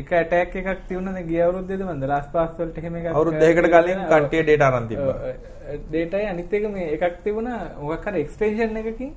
එක 0.01 0.09
ඇටැක් 0.19 0.55
එකක් 0.61 0.79
තියුණනේ 0.87 1.23
ගිය 1.27 1.41
අවුරුද්දේද 1.47 1.81
මන්ද 1.87 2.07
ලාස්ට් 2.11 2.31
පාස් 2.35 2.51
වලට 2.59 2.77
එහෙම 2.81 2.95
එකක් 2.99 3.07
අවුරුදු 3.11 3.39
දෙකකට 3.43 3.69
කලින් 3.75 4.01
කට්ටිය 4.11 4.43
data 4.49 4.65
අරන් 4.71 4.87
තිබ්බා. 4.89 5.17
ඩේටායි 5.89 6.27
අනිත් 6.31 6.53
එක 6.57 6.65
මේ 6.73 6.87
එකක් 6.95 7.15
තිබුණා 7.23 7.59
මොකක් 7.81 8.05
හරි 8.09 8.19
එක්ස්ටෙන්ෂන් 8.25 8.77
එකකින් 8.81 9.11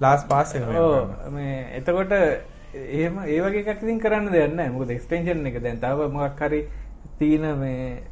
last 0.00 0.28
pass 0.28 0.54
එක 0.54 0.66
මේ 0.66 0.80
ඔව් 0.80 0.92
කරනවා. 0.92 1.30
මේ 1.30 1.56
එතකොට 1.78 2.12
එහෙම 2.74 3.18
ඒ 3.24 3.40
වගේ 3.40 3.62
එකක් 3.64 3.82
ඉතින් 3.82 4.00
කරන්න 4.00 4.32
දෙයක් 4.32 4.54
නැහැ 4.54 4.74
මොකද 4.74 4.90
එක්ස්ටෙන්ෂන් 4.90 5.46
එක 5.46 5.62
දැන් 5.62 5.80
තව 5.80 6.08
මොකක් 6.12 6.40
හරි 6.40 6.60
තියෙන 7.18 7.46
මේ 7.58 8.02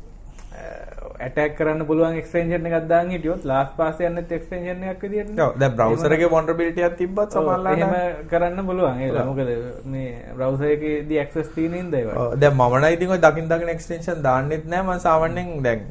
ඇටැක් 1.21 1.53
කරන්න 1.57 1.87
පුළුවන් 1.87 2.17
එක්ස්ටෙන්ෂන් 2.19 2.67
එකක් 2.69 2.87
දාන්න 2.89 3.11
හිටියොත් 3.11 3.45
ලාස්ට් 3.45 3.75
පාස් 3.77 4.01
යන්නත් 4.01 4.33
එක්ස්ටෙන්ෂන් 4.33 4.83
එකක් 4.91 5.03
විදියට 5.05 5.41
ඔව් 5.41 5.53
දැන් 5.57 5.77
browser 5.77 6.13
එකේ 6.17 6.31
vulnerability 6.31 6.83
එකක් 6.83 6.97
තිබ්බත් 6.99 7.35
සමහරවිට 7.35 7.79
එහෙම 7.79 8.27
කරන්න 8.31 8.67
පුළුවන්. 8.67 9.01
ඒක 9.01 9.19
මොකද 9.27 9.51
මේ 9.87 10.09
බ්‍රවුසර් 10.35 10.71
එකේදී 10.71 11.19
ඇක්සස් 11.23 11.51
තියෙන 11.55 11.75
ඉඳ 11.77 11.95
ඒවා. 11.95 12.17
ඔව්, 12.25 12.37
දැන් 12.37 12.55
මම 12.55 12.77
නම් 12.79 12.89
ඉතින් 12.91 13.11
ඔය 13.11 13.21
දකින් 13.21 13.49
දකින් 13.49 13.75
එක්ස්ටෙන්ෂන් 13.75 14.23
දාන්නෙත් 14.23 14.65
නෑ. 14.67 14.83
මම 14.85 14.99
සාමාන්‍යයෙන් 15.01 15.53
දැන් 15.63 15.85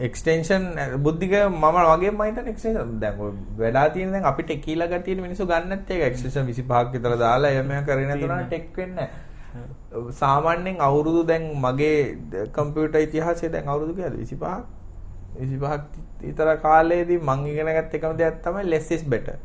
එක්ස්ටෙන්ෂන් 0.00 0.68
බුද්ධික 1.02 1.34
මම 1.48 1.66
වගේ 1.88 2.10
මම 2.10 2.22
හිතන්නේ 2.22 2.52
එක්ස්ටෙන්ෂන් 2.52 2.94
දැන් 3.00 3.20
ඔය 3.20 3.32
වෙලා 3.58 3.88
තියෙන 3.90 4.12
දැන් 4.12 4.24
අපිට 4.26 4.50
එකීලා 4.50 4.88
ගතියේ 4.88 5.22
මිනිස්සු 5.22 5.46
ගන්නත් 5.46 5.90
ඒක 5.90 6.06
එක්ස්ටෙන්ෂන් 6.10 6.46
25ක් 6.48 6.92
විතර 6.94 7.18
දාලා 7.18 7.50
එහෙම 7.50 7.74
කරේ 7.84 8.06
නැතුණා 8.06 8.40
ටෙක් 8.44 8.70
වෙන්නේ 8.76 8.96
නෑ 9.02 9.28
සාමාන්‍යයෙන් 10.22 10.80
අවුරුදු 10.88 11.22
දැන් 11.30 11.46
මගේ 11.64 11.96
කම්පියුටර් 12.58 13.02
ඉතිහාසයේ 13.06 13.52
දැන් 13.54 13.68
අවුරුදු 13.68 13.94
කීයද 13.98 14.14
25ක් 14.20 14.44
25ක් 15.38 15.72
විතර 16.22 16.48
කාලේදී 16.64 17.20
මං 17.28 17.46
ඉගෙන 17.52 17.70
ගත්ත 17.78 18.00
එකම 18.00 18.16
දෙයක් 18.22 18.42
තමයි 18.46 18.64
less 18.72 18.90
is 18.90 19.04
better. 19.14 19.38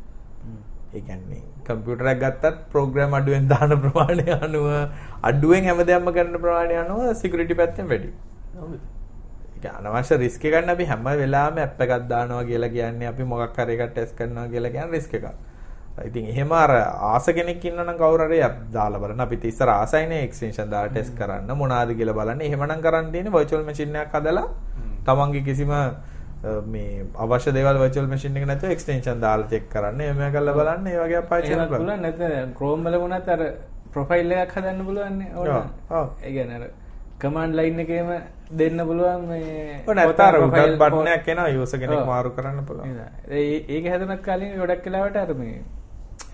ඒ 0.94 1.00
කියන්නේ 1.00 1.42
කම්පියුටර් 1.68 2.10
එකක් 2.12 2.20
ගත්තත් 2.24 2.54
ප්‍රෝග්‍රෑම් 2.72 3.16
අඩුවෙන් 3.20 3.48
දාන 3.52 3.74
ප්‍රමාණය 3.84 4.26
අනුව 4.38 4.68
අඩුවෙන් 5.30 5.70
හැමදේම 5.70 6.12
කරන 6.18 6.36
ප්‍රමාණය 6.44 6.76
අනුව 6.82 7.00
සිකියුරිටි 7.22 7.58
පැත්තෙන් 7.62 7.90
වැඩි. 7.92 8.12
ඒක 9.56 9.66
අනවශ්‍ය 9.72 10.20
රිස්ක් 10.22 10.44
එකක් 10.44 10.70
අපි 10.74 10.84
හැම 10.92 11.04
වෙලාවෙම 11.22 11.62
ඇප් 11.64 11.84
එකක් 11.86 12.08
දානවා 12.12 12.44
කියලා 12.50 12.72
කියන්නේ 12.76 13.12
අපි 13.12 13.28
මොකක් 13.32 13.60
හරි 13.60 13.76
එකක් 13.76 13.92
ටෙස්ට් 13.92 14.16
කරනවා 14.18 14.48
කියලා 14.54 14.74
කියන්නේ 14.76 14.98
රිස්ක් 14.98 15.14
එකක්. 15.20 15.28
ඉතින් 16.04 16.26
එහෙම 16.32 16.50
අර 16.52 16.70
ආස 17.10 17.26
කෙනෙක් 17.36 17.64
ඉන්නවනම් 17.64 17.96
කවුරු 18.00 18.24
හරි 18.28 18.40
දාලා 18.72 19.00
බලන්න. 19.02 19.20
අපිත් 19.24 19.44
ඉස්සර 19.50 19.68
ආසයිනේ 19.74 20.24
එක්ස්ටෙන්ෂන් 20.26 20.68
දාලා 20.74 20.92
ටෙස්ට් 20.92 21.16
කරන්න 21.20 21.50
මොනවාද 21.62 21.92
කියලා 22.00 22.18
බලන්න. 22.18 22.40
එහෙමනම් 22.48 22.82
කරන්න 22.86 23.08
තියෙන්නේ 23.12 23.36
virtual 23.38 23.64
machine 23.68 23.96
එකක් 24.02 24.14
හදලා 24.18 24.46
තමන්ගේ 25.06 25.44
කිසිම 25.48 25.72
මේ 26.72 27.04
අවශ්‍ය 27.24 27.50
දේවල් 27.56 27.78
virtual 27.84 28.06
machine 28.12 28.36
එක 28.40 28.46
නැතුව 28.50 28.74
එක්ස්ටෙන්ෂන් 28.76 29.22
දාලා 29.26 29.50
චෙක් 29.52 29.70
කරන්න. 29.74 30.00
එහෙම 30.00 30.32
කරලා 30.34 30.58
බලන්න. 30.58 30.86
ඒ 30.92 30.98
වගේ 31.04 31.20
අපයි 31.22 31.38
එහෙම 31.38 31.48
channel 31.48 31.68
බලන්න. 31.68 31.80
පුළුවන් 31.80 32.02
නැත්නම් 32.06 32.52
Chrome 32.58 32.84
වල 32.90 32.98
වුණත් 33.04 33.28
අර 33.34 33.40
ප්‍රොෆයිල් 33.94 34.34
එකක් 34.40 34.52
හදන්න 34.56 34.82
පුළුවන් 34.88 35.16
නේ 35.20 35.30
ඕන. 35.36 35.70
ඔව්. 36.00 36.08
ඒ 36.26 36.32
කියන්නේ 36.34 36.58
අර 36.58 36.68
කමාන්ඩ් 37.22 37.56
ලයින් 37.58 37.80
එකේම 37.84 38.10
දෙන්න 38.60 38.78
පුළුවන් 38.90 39.24
මේ 39.30 39.80
ඔය 39.88 39.94
නැත්නම් 39.98 40.26
අර 40.26 40.36
උඩ 40.40 40.44
profile 40.44 40.76
බටන් 40.82 41.08
එකක් 41.14 41.32
එනවා 41.34 41.48
යූසර් 41.56 41.80
කෙනෙක්. 41.82 42.04
මාරු 42.12 42.34
කරන්න 42.36 42.68
පුළුවන්. 42.68 43.00
ඒක 43.76 43.90
හැදුනත් 43.94 44.22
කලින් 44.28 44.54
ගොඩක් 44.60 44.86
වෙලාවට 44.90 45.18
අර 45.24 45.34
මේ 45.40 45.56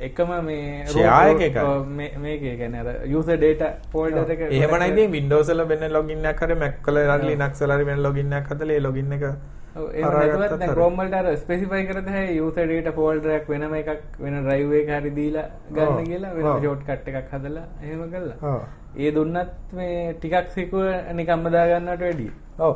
එකම 0.09 0.31
මේ 0.45 2.13
මේක 2.25 2.45
අර 2.83 2.87
user 3.19 3.39
data 3.47 3.69
folder 3.95 4.29
එක 4.35 4.45
එහෙම 4.45 4.71
ගොඩක් 4.71 4.83
නැති 4.85 5.09
Windows 5.17 5.49
වල 5.51 5.65
වෙන 5.73 5.89
login 5.97 6.31
එකක් 6.33 6.45
හරි 6.45 6.61
Mac 6.63 6.87
වල 6.87 7.03
හරි 7.09 7.33
Linux 7.33 7.65
වල 7.65 7.75
හරි 7.77 7.91
වෙන 7.91 8.07
හදලා 8.53 8.77
ඒ 8.77 8.85
login 8.87 9.13
එක 9.19 9.25
කරද 11.91 12.09
හැයි 12.15 12.41
user 12.47 12.67
data 12.73 12.93
folder 12.93 13.35
එකක් 13.39 13.49
වෙනම 13.49 13.75
එකක් 13.75 14.21
වෙන 14.21 14.39
drive 14.47 14.75
එක 14.81 14.95
හරි 14.99 15.13
දීලා 15.19 15.49
ගන්න 15.73 16.05
කියලා 16.05 16.35
වෙන 16.37 16.47
ඔව්. 16.47 16.63
shortcut 16.65 17.09
එකක් 17.11 17.35
හදලා 17.35 17.67
එහෙම 17.83 18.03
කළා. 18.15 18.39
ඔව්. 18.43 18.63
ඒ 18.97 19.11
දුන්නත් 19.11 19.53
මේ 19.73 20.15
ටිකක් 20.15 20.51
සිකුව 20.57 20.85
නිකම්ම 21.21 21.47
දා 21.51 21.67
ගන්නවට 21.71 22.03
වැඩිය. 22.03 22.33
ඔව්. 22.59 22.75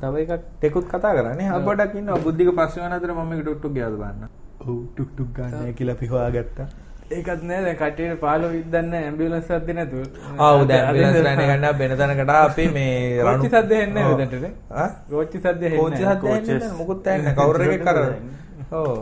තව 0.00 0.14
එකක් 0.22 0.32
ටෙකුත් 0.60 0.86
කතා 0.92 1.12
කරන්නේ 1.16 1.48
හා 1.50 1.60
පොඩක් 1.66 1.94
ඉන්නවා 2.00 2.22
බුද්ධික 2.26 2.50
ප්‍රශ්න 2.58 2.94
අතර 2.96 3.10
මම 3.12 3.28
මේක 3.30 3.40
ටුක් 3.42 3.58
ටුක් 3.58 3.74
ගියාද 3.76 3.94
බලන්න. 4.00 4.24
ඔව් 4.64 4.78
ටුක් 4.94 5.10
ටුක් 5.12 5.30
ගන්නයි 5.36 5.72
කියලා 5.78 5.96
අපි 5.98 6.06
හොයාගත්තා. 6.12 6.66
ඒකත් 7.16 7.42
නෑ 7.48 7.60
දැන් 7.64 7.76
කට්ටියට 7.80 8.20
පාලෝ 8.24 8.50
විද්දන්න 8.56 8.94
ඇම්බියුලන්ස් 8.98 9.46
සද්ද 9.48 9.68
නැතුව. 9.78 10.04
ආව් 10.46 10.60
දැන් 10.70 10.84
ඇම්බියුලන්ස් 10.86 11.18
රැනේ 11.26 11.48
ගන්න 11.50 11.66
වෙන 11.80 11.92
තැනකට 12.02 12.32
අපි 12.36 12.64
මේ 12.76 12.92
රොච්චි 13.28 13.48
සද්ද 13.52 13.72
හෙන්නේ 13.80 14.04
ඔව්. 14.04 14.14
උදේට 14.14 14.34
නේ? 14.44 14.54
ආ? 14.82 14.88
රෝච්චි 15.14 15.38
සද්ද 15.42 15.62
හෙන්නේ 15.62 15.80
කෝච්චි 15.80 16.02
නෑ. 16.02 16.16
සද්ද 16.16 16.26
ඇහෙන්නේ 16.32 16.58
නැහැ 16.58 16.78
මොකුත් 16.80 17.06
ඇහෙන්නේ 17.06 17.34
නැහැ 17.34 17.46
කවුරු 17.46 17.62
එකෙක් 17.68 17.82
කරා. 17.84 18.10
ඔව්. 18.80 18.98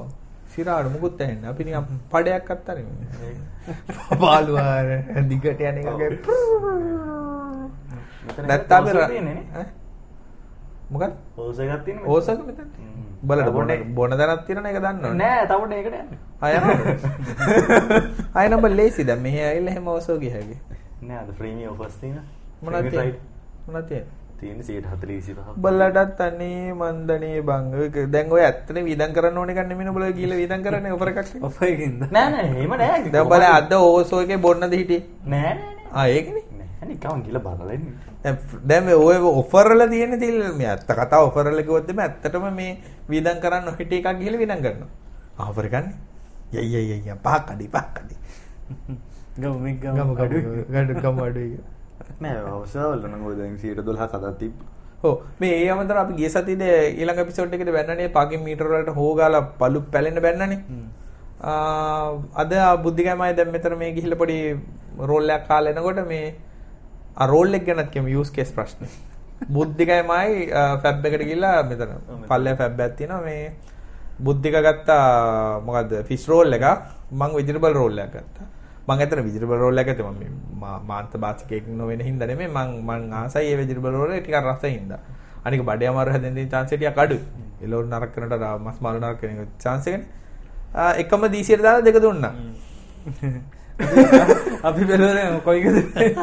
සිරාට 0.55 0.89
මොකුත් 0.95 1.21
ඇහෙන්නේ 1.21 1.43
නැහැ. 1.43 1.55
අපි 1.55 1.63
නිකන් 1.65 1.85
පඩයක් 2.13 2.51
අත්තරේ. 2.55 2.85
පාළුවාර 4.23 4.89
දිගට 5.31 5.61
යන 5.61 5.77
එකගේ 5.83 6.11
නැත්නම් 8.49 8.85
අපි 10.91 10.99
ර- 10.99 11.09
ඈ? 11.09 11.15
මොකක්ද? 11.15 11.15
ඕස 11.37 11.59
එකක් 11.59 11.85
තියෙන 11.85 11.99
ඕසක 12.07 12.41
මෙතන. 12.47 12.69
බලන්න 13.23 13.53
බොන 13.53 13.69
බොන 13.95 14.11
දැනක් 14.19 14.47
තියෙන 14.47 14.67
එක 14.67 14.79
දන්නවනේ. 14.79 15.15
නෑ 15.15 15.47
තවට 15.47 15.73
ඒකට? 15.73 15.97
ආය 18.35 18.49
නම්බර් 18.49 18.71
ලේසි 18.71 19.05
දැන් 19.05 19.23
මෙහෙ 19.23 19.43
ඇවිල්ලා 19.45 19.73
එහෙම 19.73 19.89
ඕසෝ 19.89 20.19
ගිය 20.19 20.31
හැකි. 20.31 20.57
නෑ 21.03 21.19
අද 21.19 21.31
ෆ්‍රීමි 21.33 21.67
ඔෆර්ස් 21.67 21.95
තියෙන 22.01 22.21
මොනවද 22.63 22.91
තියෙන්නේ? 22.91 23.21
මොනවද 23.67 23.87
තියෙන්නේ? 23.89 24.19
තියෙන 24.41 24.63
145 24.63 25.57
බල්ලටත් 25.57 26.21
අනේ 26.21 26.73
මන්දනේ 26.75 27.43
බං 27.43 27.75
ඔය 27.75 27.89
දැන් 28.07 28.33
ඔය 28.33 28.43
ඇත්තනේ 28.43 28.85
වීදම් 28.85 29.13
කරන්න 29.13 29.39
ඕන 29.39 29.51
එකක් 29.51 29.67
නෙමෙයි 29.69 29.87
නුඹලා 29.87 30.13
ගිහලා 30.13 30.37
වීදම් 30.37 30.63
කරන්නේ 30.63 30.93
ඔෆර් 30.93 31.09
එකක් 31.13 31.19
නේ. 31.19 31.51
නෑ 32.11 33.25
බලන්න 33.29 33.53
අද 33.53 33.73
ඕසෝ 33.73 34.21
එකේ 34.23 34.39
බොන්නද 34.39 34.73
හිටියේ? 34.73 35.05
නෑ 35.27 35.55
නෑ 35.55 35.77
ආ 35.93 36.07
ඒකනේ. 36.09 36.43
නෑ 36.43 36.50
නිකන් 36.89 37.23
ගිල 37.25 37.39
බලලා 37.39 37.75
ඉන්නේ 37.77 38.35
දැන් 38.65 38.85
මේ 38.85 38.97
ඔය 38.97 39.17
ඔෆර් 39.33 39.69
වල 39.73 39.85
තියෙන 39.91 40.19
තිල් 40.21 40.39
මේ 40.61 40.69
ඇත්ත 40.73 40.87
කතාව 40.89 41.29
ඔෆර් 41.29 41.45
වල 41.51 41.63
කිව්වොත් 41.67 41.91
එමේ 41.93 42.07
ඇත්තටම 42.07 42.47
මේ 42.55 42.73
වීදම් 43.09 43.39
කරන්න 43.45 43.77
හිටි 43.79 44.01
එකක් 44.01 44.19
ගිහලා 44.21 44.41
වීදම් 44.43 44.63
කරනවා. 44.65 44.91
ආ 45.39 45.51
ඔෆර් 45.53 45.69
ගන්න. 45.69 45.93
යයි 46.53 46.67
යයි 46.75 46.97
යයි 47.05 47.17
පහක් 47.27 47.47
අඩි 47.55 47.69
පහක් 47.69 47.97
අඩි. 48.03 48.17
ගමු 49.39 49.59
මෙක් 49.67 49.81
ගම 49.83 49.95
ගමු 49.99 50.15
ගඩු 50.21 50.39
ගඩු 50.73 50.95
ගම 51.03 51.23
අඩුයි. 51.29 51.59
නෑ 52.21 52.43
අවසාවල 52.55 53.07
නම් 53.09 53.25
ඔය 53.29 53.37
දැන් 53.37 53.57
112 53.59 54.09
කතා 54.15 54.33
තිබ්බ 54.41 54.57
ඔව් 55.03 55.15
මේ 55.41 55.55
ඒ 55.61 55.71
අමතර 55.75 56.01
අපි 56.03 56.19
ගිය 56.19 56.31
සතියේදී 56.35 56.75
ඊළඟ 56.99 57.23
එපිසෝඩ් 57.25 57.55
එකේදී 57.57 57.77
බැන්නනේ 57.79 58.09
පාකින් 58.19 58.45
මීටර 58.49 58.69
වලට 58.73 58.97
හොගාලා 59.01 59.47
පළු 59.61 59.81
පැලෙන්න 59.95 60.23
බැන්නනේ. 60.27 60.61
ආ 61.43 62.09
අද 62.43 62.53
බුද්ධිගමයි 62.85 63.33
දැන් 63.39 63.53
මෙතන 63.57 63.77
මේ 63.83 63.97
ගිහිල්ලා 63.97 64.23
පොඩි 64.23 64.39
රෝල් 65.11 65.35
එකක් 65.37 65.47
කාලා 65.51 65.73
එනකොට 65.75 66.01
මේ 66.13 66.25
ආ 67.17 67.27
රෝල් 67.27 67.55
එක 67.55 67.65
ගැනත් 67.67 67.91
කියමු 67.91 68.09
යූස් 68.09 68.31
කේස් 68.31 68.53
ප්‍රශ්නේ. 68.53 68.89
බුද්ධිගමයි 69.49 70.51
ෆැබ් 70.83 71.05
එකට 71.07 71.23
ගිහිල්ලා 71.23 71.63
මෙතන 71.65 71.93
පල්ලේ 72.29 72.57
ෆැබ් 72.57 72.81
තියෙනවා 72.97 73.21
මේ 73.23 73.53
බුද්ධික 74.21 74.55
ගත්තා 74.59 75.61
මොකද්ද 75.61 75.93
ෆිෂ් 76.05 76.29
රෝල් 76.29 76.53
එකක් 76.53 76.67
මං 77.13 77.31
වෙජිටබල් 77.35 77.73
රෝල් 77.75 77.99
එකක් 77.99 78.13
ගත්තා. 78.15 78.47
මං 78.89 78.99
ඇත්තට 78.99 79.25
වෙජිටබල් 79.25 79.59
රෝල් 79.59 79.79
එක 79.79 79.87
ගත්තේ 79.87 80.05
මම 80.05 80.19
මේ 80.19 80.31
මා- 80.61 80.83
මාන්ත 80.83 81.13
බාසිකෙක් 81.17 81.67
නොවෙන 81.71 82.01
හින්දා 82.01 82.27
නෙමෙයි 82.27 82.49
මං 82.49 82.69
මං 82.85 83.13
ආසයි 83.13 83.47
ඒ 83.47 83.57
වෙජිටබල් 83.57 83.93
රෝල් 83.93 84.13
එක 84.13 84.25
ටිකක් 84.25 84.45
රසයි 84.47 84.71
හින්දා. 84.79 84.99
අනික 85.45 85.63
බඩේ 85.63 85.89
අමාරු 85.89 86.11
chance 86.51 86.77
ටිකක් 86.77 86.99
අඩුයි. 86.99 87.21
එළවලු 87.63 87.87
නරක 87.87 88.13
කරනට 88.15 88.35
මස් 88.59 88.81
මාළු 88.81 89.01
නරක 89.01 89.23
එක 89.25 89.31
එකනේ. 89.31 90.05
ආ, 90.75 90.93
එකම 90.95 91.23
දීසියට 91.29 91.63
දාලා 91.63 91.83
දෙක 91.83 91.97
දුන්නා. 92.03 92.33
අපි 94.63 94.85
බැලුවනේ 94.85 95.41
කොයිකද? 95.41 95.77
10 95.95 96.15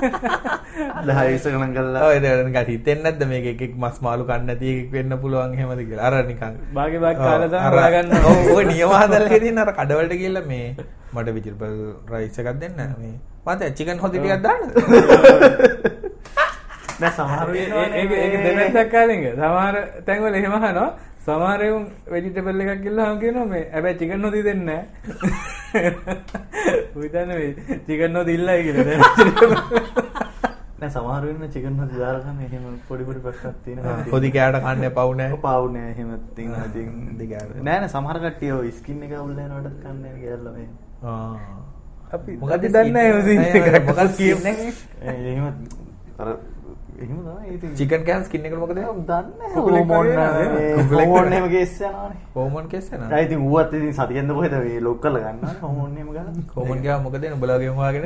20 1.03 1.51
ගණන් 1.53 1.73
කරලා 1.73 2.07
ඔය 2.07 2.15
ඒක 2.19 2.45
නිකන් 2.45 2.65
හිතෙන්නේ 2.67 3.03
නැද්ද 3.05 3.23
මේක 3.29 3.45
එකෙක් 3.53 3.73
මස් 3.75 4.01
මාළු 4.01 4.25
කන්න 4.25 4.49
එකෙක් 4.53 4.91
වෙන්න 4.91 5.17
පුළුවන් 5.17 5.53
එහෙමද 5.53 5.79
කියලා. 5.81 6.05
අර 6.07 6.13
නිකන් 6.25 6.53
භාගේ 6.73 6.99
භාග 6.99 7.17
කාලා 7.17 7.41
ඔව්, 7.41 7.49
තමයි 7.49 7.61
අර- 7.61 7.73
හොයාගන්න. 7.75 8.11
ඔව් 8.25 8.37
ඔය 8.55 8.65
හදලා 8.93 9.29
තියෙන 9.35 9.57
අර 9.57 9.73
කඩවලට 9.73 10.13
ගිහලා 10.15 10.45
මේ 10.45 10.75
මට 11.13 11.27
වෙජිටබල් 11.35 11.93
රයිස් 12.11 12.39
එකක් 12.39 12.59
දෙන්න 12.59 12.75
මේ 12.97 13.19
මට 13.47 13.61
චිකන් 13.73 13.99
හොදි 13.99 14.19
ටිකක් 14.19 14.41
දාන්නද? 14.41 14.71
නෑ 16.99 17.11
සමහර 17.11 17.49
ඒ- 17.53 17.69
දෙපැත්තක් 18.45 18.91
කාලෙක. 18.91 19.21
සමහර 19.35 19.75
තැන්වල 20.05 20.33
එහෙම 20.35 20.53
අහනවා. 20.53 20.89
සමහර 21.27 21.61
එවුන් 21.61 21.85
වෙජිටබල් 22.11 22.61
එකක් 22.63 22.83
ගිල්ලහම 22.83 23.17
කියනවා 23.23 23.47
මේ 23.47 23.63
හැබැයි 23.71 23.99
චිකන් 24.01 24.21
නොදී 24.25 24.43
දෙන්නේ 24.45 24.81
නැහැ. 25.73 25.91
උවිතන්නේ 26.95 27.37
මේ 27.39 27.79
චිකන් 27.87 28.13
නොදී 28.13 28.37
ඉල්ලයි 28.39 28.61
කියලා. 28.67 29.63
නෑ 30.79 30.89
සමහර 30.89 31.23
වෙන්න 31.27 31.51
චිකන් 31.53 31.77
කන්න 31.81 32.41
එහෙම 32.47 32.65
පොඩි 32.89 33.03
පොඩි 33.05 33.21
ප්‍රශ්නක් 33.21 33.59
තියෙනවා 33.65 33.97
හොදි 34.15 34.29
කෑට 34.35 34.59
කන්න 34.65 34.89
පව් 34.97 35.15
නැහැ. 35.19 35.39
පාවු 35.45 35.69
නෑ 35.75 35.91
එහෙම 35.91 36.11
තියෙනවා 36.35 36.65
ඉතින් 36.69 36.91
හොදි 37.05 37.29
කෑවට. 37.31 37.61
නෑ 37.61 37.79
නෑ 37.83 37.93
සමහර 37.95 38.19
කට්ටිය 38.25 38.51
ඔය 38.57 38.71
ස්කින් 38.79 39.05
එක 39.07 39.15
අවුල් 39.21 39.33
වෙනවට 39.39 39.79
කන්නේ 39.83 40.01
නෑ 40.03 40.19
කියලා 40.21 40.53
මේ 40.57 40.69
ආ. 41.03 41.31
අපි 42.13 42.37
මොකක්ද 42.37 42.55
අපි 42.59 42.75
දන්නේ 42.75 43.07
එක? 44.53 44.85
ඒ 45.01 45.17
එහෙම 45.33 45.45
එහෙම 46.97 47.17
තමයි 47.25 47.53
ඉතින් 47.55 47.71
චිකන් 47.79 48.01
කෑම 48.07 48.23
ස්කින් 48.25 48.45
එකට 48.47 48.57
මොකද? 48.61 48.73
දන්නේ 49.09 49.49
හෝමෝන් 49.55 50.07
හෝමෝන්. 50.89 51.33
එහෙම 51.33 51.47
කේස් 51.53 51.73
යනවානේ 51.81 52.17
හෝමෝන් 52.35 52.65
කේස් 52.71 52.87
එනවා. 52.93 53.09
ආ 53.13 53.21
ඉතින් 53.25 53.39
ඌවත් 53.47 53.73
ඉතින් 53.79 53.93
සතියෙන්ද 53.99 54.31
කොහෙද 54.37 54.53
මේ 54.63 54.79
ලොක් 54.87 54.97
කරලා 55.03 55.21
ගන්නවා 55.33 55.53
හෝමෝන් 55.61 55.91
එහෙම 55.97 56.09
ගන්න 56.15 56.43
හෝමෝන් 56.55 56.79
ගාව 56.85 56.99
මොකද 57.05 57.23
එන 57.29 57.33
උඹලාගේ 57.37 57.69
හොයාගෙන 57.77 58.03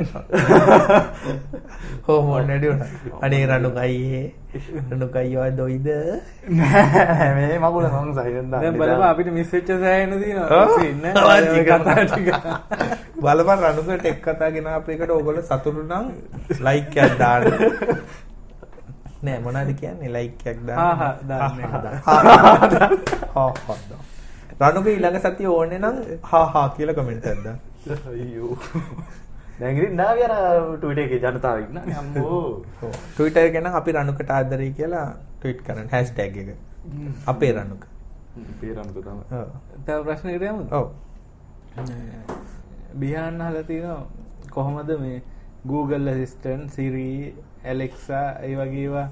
හෝමෝන් 2.08 2.46
නැඩි 2.50 2.68
උනා. 2.74 2.88
අනේ 3.22 3.42
රණු 3.50 3.70
කයියේ 3.78 4.24
රණු 4.90 5.06
කයියෝ 5.14 5.48
දොයිද? 5.60 5.88
නෑ 6.58 7.28
මේ 7.38 7.58
මගුල 7.64 7.86
මම 7.90 8.12
සයිලන්ට් 8.18 8.50
දැන් 8.56 8.76
බලපන් 8.80 9.06
අපිට 9.10 9.30
මිස් 9.38 9.52
වෙච්ච 9.54 9.70
සෑහෙන. 9.84 10.12
තියෙනවා. 10.22 10.64
උසින් 10.66 10.96
නේ. 11.02 11.14
ඔව්, 11.16 11.28
ඔය 11.30 11.40
chicken. 11.54 11.80
කතා 11.80 12.04
ටික. 12.04 12.28
බලපන් 13.24 13.58
රණුකට 13.64 14.04
එක් 14.12 14.20
කතාගෙන 14.26 14.66
අපේකට 14.74 15.10
ඕගොල්ලෝ 15.16 15.46
සතුටු 15.48 15.82
නම් 15.88 16.06
ලයික් 16.68 16.96
එකක් 17.06 17.18
දාන්න. 17.18 17.44
නෑ 19.28 19.38
මොනවද 19.46 19.70
කියන්නේ 19.80 20.12
ලයික් 20.16 20.46
එකක් 20.52 20.60
දාන්න. 20.68 20.78
හා 20.80 20.94
හා 21.00 21.12
දාන්න 21.28 21.60
එක. 21.60 21.70
හා 22.06 22.20
හා 22.28 22.70
දාන්න. 22.74 22.96
හා 23.34 23.50
හා 23.66 23.78
දාන්න. 23.90 24.06
රණුගේ 24.60 24.94
ඊළඟ 24.96 25.18
සතිය 25.26 25.50
ඕනේ 25.56 25.78
නම් 25.82 25.96
හා 26.32 26.46
හා 26.54 26.66
කියලා 26.78 26.96
කමෙන්ට් 27.00 27.26
එකක් 27.32 27.44
දාන්න. 27.46 27.60
අයියෝ 28.12 28.56
දැන් 29.60 29.76
ඉතින් 29.78 29.96
නාවි 30.00 30.26
අර 30.26 30.34
ට්විටර් 30.80 31.02
එකේ 31.04 31.20
ජනතාව 31.24 31.58
ඉන්නනේ 31.64 31.96
අම්මෝ. 32.02 32.42
Twitter 33.16 33.44
එකේ 33.48 33.62
නම් 33.64 33.74
අපි 33.80 33.90
රණුකට 33.96 34.30
ආදරේ 34.38 34.70
කියලා 34.80 35.06
ට්වීට් 35.40 35.64
කරන්න 35.66 35.88
hashtag 35.94 36.36
එක. 36.42 36.50
අපේ 37.34 37.52
රණුක. 37.56 37.82
පේරන්තු 38.60 39.00
තමයි 39.06 39.24
ඔව්. 39.38 39.48
තව 39.86 39.98
ප්‍රශ්නයකට 40.06 40.44
යමුද? 40.50 40.68
ඔව්. 40.72 40.86
බිහාන්න 43.00 43.40
අහලා 43.46 43.64
තියෙනවා 43.70 44.02
කොහොමද 44.56 44.90
මේ 45.04 45.22
Google 45.70 46.10
Assistant, 46.12 46.70
Siri, 46.74 47.34
Alexa 47.64 48.20
ඒ 48.42 48.54
වගේ 48.56 48.82
ඒවා 48.84 49.08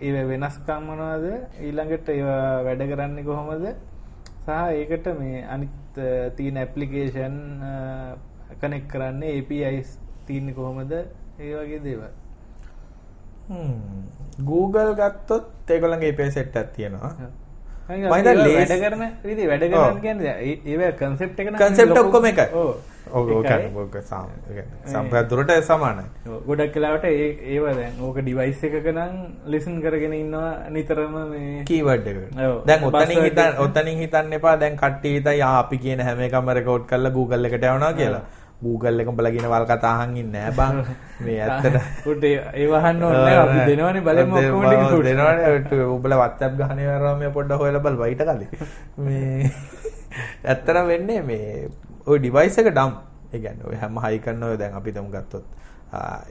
ඒ 0.00 0.24
වෙනස්කම් 0.28 0.82
මොනවද 0.90 1.26
ඊළඟට 1.60 2.08
ඒවා 2.08 2.64
වැඩ 2.66 2.82
කරන්නේ 2.92 3.24
කොහොමද 3.24 3.66
සහ 4.44 4.50
ඒකට 4.50 5.06
මේ 5.20 5.44
අනිත් 5.54 6.02
තියෙන 6.36 6.60
ඇප්ලිකේෂන් 6.62 7.40
කනෙක් 8.60 8.86
කරන්නේ 8.88 9.38
APIs 9.40 9.98
තියන්නේ 10.26 10.54
කොහොමද 10.54 10.92
ඒ 10.92 11.52
වගේ 11.54 11.82
දේවල් 11.84 12.12
Google 14.44 14.94
ගත්තොත් 14.94 15.70
ඒගොල්ලන්ගේ 15.70 16.12
API 16.12 16.30
set 16.30 16.56
එකක් 16.56 16.72
තියෙනවා. 16.76 17.12
මම 17.88 18.12
හිතන්නේ 18.12 18.54
වැඩ 18.58 18.74
කරන 18.82 19.02
විදිහ 19.24 19.46
වැඩ. 19.48 19.64
කරන 19.70 20.00
කියන්නේ 20.00 20.34
ඒවා 20.64 20.92
කන්සෙප්ට් 21.00 21.40
එක 21.40 21.50
නම් 21.50 21.58
concept 21.58 21.98
ඔක්කොම 22.02 22.24
එකයි. 22.24 22.48
ඔව්. 22.52 22.70
ඔව් 23.08 23.30
ඔව් 23.30 23.44
එකයි. 23.44 23.68
ඔක 23.72 23.82
ඔක 23.86 23.96
සම 24.02 24.28
ඒ 24.28 24.54
කියන්නේ 24.54 24.92
සම්ප්‍රදාය 24.92 25.28
දුරට 25.30 25.52
සමානයි. 25.62 26.04
ගොඩක් 26.46 26.76
වෙලාවට 26.76 27.04
ඒ 27.06 27.28
ඒව 27.52 27.66
දැන් 27.72 28.00
ඕක 28.00 28.18
ඩිවයිස් 28.20 28.64
එකක 28.68 28.88
නම් 28.92 29.14
ලිසන් 29.46 29.76
කරගෙන 29.82 30.14
ඉන්නවා 30.14 30.70
නිතරම 30.70 31.14
මේ 31.30 31.64
කීවර්ඩ් 31.64 32.08
එකකට. 32.12 32.40
ඔව්. 32.46 32.56
දැන් 32.66 32.88
ඔතනින් 32.88 33.22
හිතන්න 33.22 33.46
එක. 33.46 33.60
ඔතනින් 33.60 34.02
හිතන්න 34.02 34.34
එපා 34.38 34.56
දැන් 34.56 34.76
කට්ටිය 34.76 35.14
හිතයි 35.18 35.44
අපි 35.44 35.78
කියන 35.78 36.02
හැම 36.02 36.26
එකම 36.26 36.50
රෙකෝඩ් 36.60 36.90
කරලා 36.90 37.12
Google 37.12 37.48
එකට 37.48 37.62
යවනවා 37.62 37.92
කියලා. 37.92 38.24
Google 38.58 39.02
එක 39.02 39.08
උඹලා 39.08 39.30
කියන 39.30 39.48
වල් 39.52 39.66
කතා 39.68 39.94
අහන් 40.00 40.16
ඉන්නේ 40.16 40.44
නෑ 40.44 40.56
බං. 40.58 40.76
මේ 41.24 41.40
ඇත්තට 41.44 42.06
උට 42.10 42.24
ඒ 42.24 42.66
වහන්න 42.66 43.02
ඕනේ. 43.04 43.36
අපි 43.38 43.58
දෙනවනේ 43.70 44.06
බලමු 44.06 44.38
ඔක්කොම 44.40 44.64
ටික. 44.66 45.08
දෙනවනේ 45.08 45.84
උඹලා 45.86 46.22
WhatsApp 46.22 46.56
ගහනේ 46.60 46.88
වරම 46.92 47.26
පොඩ්ඩක් 47.32 47.60
හොයලා 47.60 47.84
බලපන් 47.84 48.08
ඊට 48.08 48.24
කලින්. 48.24 48.48
මේ 49.04 49.50
ඇත්තටම 50.44 50.88
වෙන්නේ 50.88 51.20
මේ 51.22 51.68
ওই 52.06 52.18
ඩිවයිස් 52.22 52.58
එක 52.62 52.68
ඩම්. 52.70 52.92
ඒ 53.34 53.38
කියන්නේ 53.44 53.66
ඔය 53.70 53.76
හැම 53.82 53.96
හයි 54.04 54.18
කරන 54.24 54.42
ඔය 54.48 54.56
දැන් 54.62 54.74
අපි 54.80 54.92
තමු 54.96 55.10
ගත්තොත් 55.14 55.46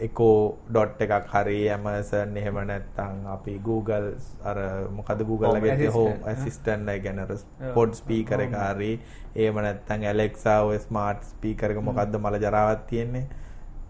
එකෝ 0.06 0.36
ඩොට් 0.70 1.02
එකක් 1.06 1.28
හරි 1.34 1.60
Amazon 1.76 2.38
එහෙම 2.42 2.60
නැත්නම් 2.70 3.28
අපි 3.36 3.54
Google 3.68 4.08
අර 4.52 4.58
මොකද 4.98 5.24
Google 5.30 5.56
home 5.58 5.68
assistant. 5.68 6.28
assistant 6.34 6.90
එක 6.96 7.04
ගැන 7.08 7.20
අර 7.24 7.32
pod 7.76 7.96
speaker 8.02 8.40
එක 8.46 8.56
හරි 8.64 8.92
එහෙම 9.36 9.60
නැත්නම් 9.68 10.08
Alexa 10.14 10.56
ඔය 10.70 10.80
smart 10.88 11.28
speaker 11.32 11.72
එක 11.76 11.82
මොකද්ද 11.90 12.16
මල 12.24 12.40
ජරාවක් 12.46 12.88
තියෙන්නේ? 12.92 13.26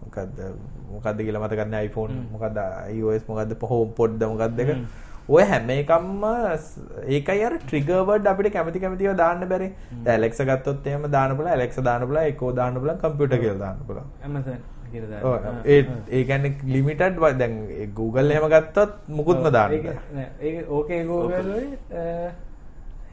මොකද්ද 0.06 0.38
මොකද්ද 0.94 1.18
කියලා 1.26 1.42
මතක 1.46 1.66
නැහැ 1.70 1.88
iPhone 1.90 2.14
මොකද්ද 2.34 2.58
iOS 2.94 3.22
මොකද්ද 3.30 3.58
home 3.72 3.92
pod 3.98 4.18
ද 4.20 4.28
මොකද්ද 4.34 4.58
එක 4.64 4.70
ඔය 5.28 5.42
හැම 5.44 5.68
එකක්ම 5.70 6.24
ඒකයි 7.08 7.42
අර 7.46 7.54
ට්‍රිගර් 7.66 7.98
වර්ඩ් 8.08 8.26
අපිට 8.32 8.52
කැමති 8.52 8.78
කැමතිව 8.84 9.16
දාන්න 9.16 9.42
බැරි. 9.52 9.68
දැන් 10.04 10.16
Alexa 10.20 10.44
ගත්තොත් 10.44 10.86
එහෙම 10.86 11.06
දාන්න 11.10 11.36
පුළුවන් 11.36 11.52
Alexa 11.52 11.82
දාන්න 11.82 12.06
පුළුවන් 12.06 12.28
Echo 12.32 12.52
දාන්න 12.52 12.74
පුළුවන් 12.80 12.98
කම්පියුටර් 13.04 13.38
කියලා 13.42 13.60
දාන්න 13.64 13.78
පුළුවන්. 13.88 14.08
Amazon 14.24 14.58
කියලා 14.92 15.10
දාන්න. 15.12 15.24
ඔව් 15.24 15.34
ආ, 15.34 15.54
ඒ. 15.64 15.80
ඒ 16.10 16.24
කියන්නේ 16.24 16.52
ලිමිටඩ් 16.74 17.20
දැන් 17.42 17.54
Google 17.94 18.30
එහෙම 18.32 18.48
ගත්තොත් 18.54 18.92
මුකුත්ම 19.18 19.50
දාන්න 19.52 19.72
ඒක 19.72 19.84
බෑ. 19.84 19.98
නෑ, 20.14 20.28
ඒක 20.40 20.70
ඕකේ 20.70 21.04
Google 21.04 21.54
ඔය 21.54 21.66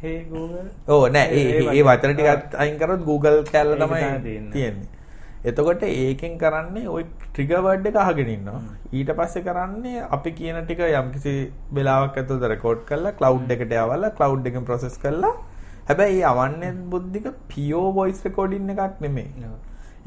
හේ 0.03 0.17
Google 0.31 0.65
ඕ 0.87 1.03
නෑ 1.07 1.27
ඒ 1.31 1.43
ඒ- 1.73 1.85
වචන. 1.87 2.13
ටිකත් 2.15 2.55
අයින් 2.61 2.77
කරොත් 2.79 3.01
Google 3.05 3.37
කැල්ල 3.51 3.73
තමයි 3.75 4.03
තියෙන්නේ. 4.23 4.73
එතකොට 5.49 5.83
ඒකෙන් 5.87 6.35
කරන්නේ 6.41 6.91
ওই 6.95 7.03
ට්‍රිගර් 7.23 7.59
වර්ඩ් 7.65 7.87
එක 7.89 7.97
අහගෙන 8.03 8.29
ඉන්නවා. 8.35 8.61
ඊට 8.97 9.09
පස්සේ 9.19 9.45
කරන්නේ 9.47 10.05
අපි 10.17 10.31
කියන 10.37 10.59
ටික 10.61 10.83
යම්කිසි 11.01 11.33
වෙලාවක් 11.77 12.21
ඇතුළත 12.21 12.45
රෙකෝඩ් 12.53 12.85
කරලා 12.91 13.17
cloud 13.19 13.51
එකට 13.55 13.75
යවලා 13.81 14.15
cloud 14.19 14.49
එකෙන් 14.51 14.67
process 14.69 14.95
කරලා 15.03 15.33
හැබැයි 15.89 16.23
අවන්නේ 16.31 16.73
බුද්ධික 16.95 17.29
pure 17.51 17.91
voice 17.99 18.21
recording 18.27 18.73
එකක් 18.75 19.05
නෙමෙයි. 19.05 19.51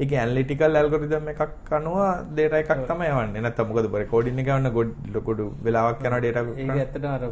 ඒක 0.01 0.11
ඇනලිටිකල් 0.23 0.77
ඇල්ගොරිතම් 0.79 1.29
එකක් 1.33 1.71
අනුව 1.77 1.99
data 2.37 2.57
එකක් 2.63 2.71
තමයි 2.89 3.09
යවන්නේ. 3.13 3.41
නැත්නම් 3.45 3.69
මොකද 3.69 3.95
රෙකෝඩින් 4.03 4.41
එක 4.43 4.49
යවන්න 4.53 4.73
ගොඩ 4.77 5.17
ගොඩ 5.27 5.41
වෙලාවක් 5.67 6.05
යනවා 6.05 6.23
data 6.27 6.43
ඒක 6.55 6.71
ඇත්තටම 6.81 7.07
අර 7.15 7.23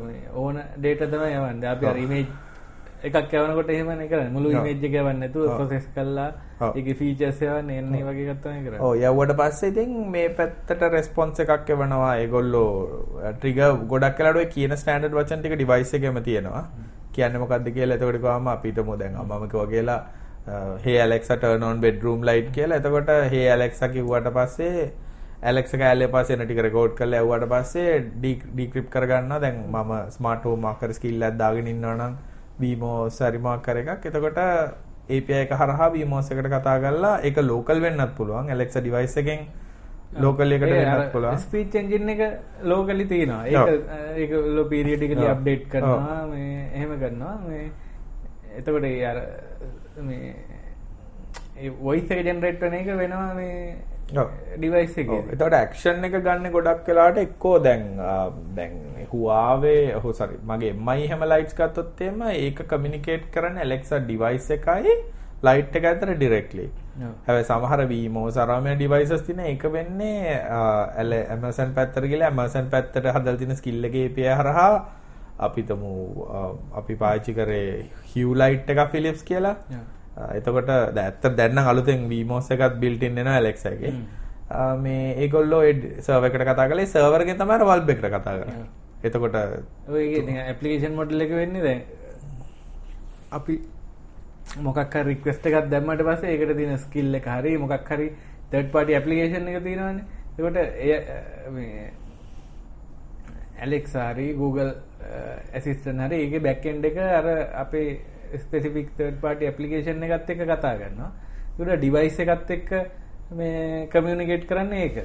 ඕන 0.43 0.55
data 0.85 1.09
තමයි 1.13 1.31
යවන්නේ. 1.39 1.69
අපි 1.73 1.89
අර 1.91 1.97
image 2.05 2.31
එකක් 3.03 3.33
යවනකොට 3.33 3.69
එහෙමනේ 3.75 4.07
කරන්නේ. 4.11 4.33
මුළු 4.35 4.49
එක 4.87 4.95
යවන්නේ 4.99 5.19
නැතුව 5.21 5.45
ඔව්. 5.59 6.27
ඒකේ 6.75 6.95
features 7.01 7.39
යවන්නේ 7.41 7.77
එන්නේ 7.83 8.03
වගේ 8.07 8.25
කරන්නේ. 8.65 8.81
ඔව් 8.87 8.95
යවුවට 8.95 9.37
පස්සේ 9.41 9.71
ඉතින් 9.73 9.95
මේ 10.17 10.29
පැත්තට 10.39 10.83
රෙස්පොන්ස් 10.97 11.39
එකක් 11.45 11.69
එවනවා. 11.75 12.11
ඒගොල්ලෝ 12.25 12.73
ට්‍රිගර් 13.39 13.71
ගොඩක් 13.93 14.19
ඔය 14.41 14.45
කියන 14.57 14.77
ස්ටෑන්ඩඩ් 14.83 15.17
වචන 15.21 15.39
ටික 15.41 15.57
ඩිවයිස් 15.57 15.95
එකේම 15.99 16.21
තියෙනවා. 16.27 16.65
කියන්නේ 17.15 17.41
මොකද්ද 17.45 17.67
කියලා 17.79 17.97
එතකොට 17.97 18.19
කිව්වම 18.19 18.47
අපි 18.53 18.71
හිතමු 18.71 18.99
දැන් 19.01 19.17
අම්මම 19.23 19.49
කිව්වා 19.51 19.71
කියලා 19.73 19.99
hey 20.83 20.99
Alexa 21.01 21.37
turn 21.37 21.63
on 21.63 21.81
bedroom 21.81 22.23
light 22.29 22.51
කියලා. 22.57 22.77
එතකොට 22.81 23.09
hey 23.33 23.49
Alexa 23.55 23.87
කිව්වට 23.95 24.31
පස්සේ 24.37 24.91
Alexa 25.51 25.77
කෑල්ලේ 25.81 26.07
පස්සේ 26.13 26.35
එන 26.37 26.45
ටික 26.45 26.61
රෙකෝඩ් 26.67 26.93
කරලා 26.99 27.21
යවුවට 27.23 27.49
පස්සේ 27.53 27.99
ඩික්‍රිප්ට් 28.21 28.89
කරගන්නවා. 28.95 29.39
දැන් 29.43 29.57
මම 29.73 29.91
ස්මාර්ට් 30.15 30.47
හෝම් 30.49 30.59
මාකර් 30.67 30.93
ස්කිල් 30.97 31.19
එකක් 31.21 31.37
දාගෙන 31.43 31.67
ඉන්නවා 31.73 31.95
නම් 31.99 32.15
BMOS 32.59 33.19
හරි 33.27 33.39
මාකර් 33.47 33.77
එකක්. 33.81 34.05
එතකොට 34.09 34.39
API 35.09 35.33
එක 35.43 35.51
හරහා 35.61 35.91
BMOS 35.93 36.31
එකට 36.31 36.49
කතා 36.55 36.79
කරලා 36.83 37.21
ඒක 37.27 37.37
ලෝකල් 37.51 37.79
වෙන්නත් 37.85 38.15
පුළුවන්. 38.17 38.51
Alexa 38.55 38.81
device 38.81 39.17
එකෙන් 39.21 39.47
ලෝකල් 40.23 40.55
එකට 40.57 40.71
වෙන්නත් 40.71 41.11
පුළුවන්. 41.13 41.37
speech 41.47 41.75
engine 41.75 42.09
එක 42.15 42.21
locally 42.63 43.05
තියෙනවා. 43.05 43.45
ඒක. 43.45 43.67
ඒක 44.21 44.31
ලෝ 44.57 44.65
periodically 44.73 45.25
ඔව්. 45.25 45.33
update 45.35 45.65
කරනවා 45.73 46.21
මේ 46.31 46.69
එහෙම 46.73 46.91
කරනවා 47.03 47.35
මේ 47.47 47.71
එතකොට 48.57 48.85
අර 49.11 49.17
මේ 50.07 50.35
voice 51.81 52.09
එක 52.15 52.23
generate 52.29 52.59
වෙන 52.63 52.73
එක 52.79 52.87
වෙනවා 53.01 53.33
මේ 53.35 53.75
device 54.63 54.97
එකේ. 55.01 55.21
එතකොට 55.33 55.53
ඇක්ෂන් 55.59 56.05
එක 56.07 56.15
ගන්න 56.25 56.51
ගොඩක් 56.55 56.87
වෙලාවට 56.89 57.17
එක්කෝ 57.25 57.57
දැන් 57.59 57.83
දැන් 58.57 58.73
Huawei 59.11 59.93
ඔහො 59.97 60.13
sorry 60.13 60.37
මගේ 60.51 60.73
MI 60.87 61.07
හැම 61.11 61.23
ලයිට්ස් 61.33 61.55
ගත්තොත් 61.59 62.01
එහෙම 62.07 62.21
ඒක 62.31 62.61
කමියුනිකේට් 62.73 63.29
කරන්නේ 63.35 63.65
Alexa 63.67 63.99
device 64.11 64.49
එකයි 64.57 64.95
ලයිට් 65.47 65.75
එක 65.75 65.85
අතර. 65.91 66.11
ඔව්. 66.11 67.13
හැබැයි 67.27 67.47
සමහර 67.49 67.81
Vimo 67.89 68.21
සරාමය 68.37 68.75
devices 68.83 69.25
තියෙන 69.29 69.41
ඒක 69.45 69.65
වෙන්නේ 69.73 70.37
Amazon 71.37 71.73
පැත්තට 71.79 72.07
ගිහලා 72.11 72.29
Amazon 72.35 72.69
පැත්තට 72.75 73.09
හදලා 73.15 73.35
තියෙන 73.41 73.55
skill 73.55 73.89
එකේ 73.89 74.05
API 74.11 74.29
හරහා 74.41 74.69
අපි 75.47 75.63
තමු 75.63 75.91
අපි 76.81 76.95
පාවිච්චි 76.95 77.33
කරේ 77.33 77.67
Hue 78.13 78.37
light 78.43 78.69
එක 78.69 78.79
Philips 78.93 79.23
කියලා. 79.23 79.55
එතකොට 80.37 80.69
ඇත්ත 80.71 81.25
දැන් 81.37 81.55
නම් 81.55 81.67
අලුතෙන් 81.71 82.07
VMOS 82.11 82.47
එකත් 82.55 82.79
in 83.03 83.15
වෙනවා 83.15 83.37
Alexa 83.41 83.69
එකේ. 83.75 83.93
මේ 84.83 85.13
ඒගොල්ලෝ 85.23 85.61
ඒ 85.67 86.01
සර්වර් 86.05 86.27
එකට 86.29 86.47
කතා 86.49 86.67
ඒ 86.83 86.91
සර්වර් 86.93 87.21
එකෙන් 87.25 87.37
තමයි 87.41 87.57
වල්බ් 87.69 87.89
එකට 87.95 88.07
කතා 88.15 88.35
කරන්නේ. 88.39 88.65
එතකොට 89.03 89.35
ඔය 89.89 90.05
ඇප්ලිකේෂන් 90.47 90.95
මොඩල් 90.99 91.25
එක 91.25 91.31
වෙන්නේ 91.41 91.63
දැන් 91.67 91.81
අපි 93.39 93.59
මොකක් 94.67 94.79
හරි 94.93 95.03
රික්වෙස්ට් 95.09 95.45
එකක් 95.51 95.69
දැම්මට 95.73 96.05
පස්සේ 96.07 96.31
ඒකට 96.37 96.55
තියෙන 96.61 96.79
ස්කිල් 96.85 97.19
එක 97.19 97.27
හරි 97.35 97.57
මොකක් 97.65 97.91
හරි 97.91 98.07
තර්ඩ් 98.51 98.71
පාටි 98.77 98.97
ඇප්ලිකේෂන් 98.97 99.51
එක 99.51 99.63
තියෙනවානේ. 99.67 100.05
ඒකට 100.39 100.57
එය 100.85 100.91
මේ 101.59 101.91
Alexa 103.65 104.09
හරි 104.13 104.27
Google 104.41 104.71
ඇසිස්ටන්ට් 105.53 106.07
හරි 106.07 106.17
ඒකේ 106.25 106.45
බෑක් 106.47 106.65
එන්ඩ් 106.71 106.85
එක 106.91 106.97
අර 107.03 107.27
අපේ 107.63 107.89
ස්පෙસિෆික් 108.43 108.89
තර්ඩ් 108.97 109.21
පාටි 109.21 109.47
ඇප්ලිකේෂන් 109.49 110.03
එකත් 110.03 110.29
එක්ක 110.29 110.43
කතා 110.43 110.75
කරනවා. 110.79 111.11
ඒකට 111.59 111.79
ඩිවයිස් 111.79 112.19
එකත් 112.19 112.51
එක්ක 112.57 112.69
මේ 113.31 113.87
කමියුනිකේට් 113.93 114.47
කරන්නේ 114.49 114.83
ඒක. 114.85 114.97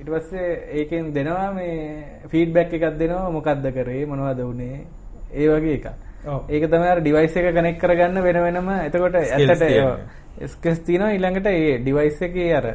ඊට 0.00 0.10
පස්සේ 0.10 0.48
ඒකෙන් 0.80 1.12
දෙනවා 1.14 1.52
මේ 1.52 2.28
ෆීඩ්බැක් 2.32 2.72
එකක් 2.72 2.98
දෙනවා 2.98 3.30
මොකක්ද 3.30 3.70
කරේ 3.78 4.06
මොනවද 4.06 4.42
වුනේ 4.42 4.84
ඒ 5.32 5.48
වගේ. 5.48 5.94
ඔව්. 6.26 6.50
ඒක 6.50 6.68
තමයි 6.70 7.00
ඩිවයිස් 7.00 7.36
එක 7.36 7.48
කනෙක්ට් 7.54 7.80
කරගන්න 7.80 8.22
වෙන 8.22 8.42
වෙනම 8.46 8.68
එතකොට 8.80 9.16
තියෙනවා. 9.22 9.98
ස්කස් 10.46 10.78
තියෙනවා 10.86 11.12
ඊළඟට 11.12 11.46
ඒ 11.46 11.78
ඩිවයිස් 11.78 12.22
එකේ 12.22 12.52
අර 12.54 12.66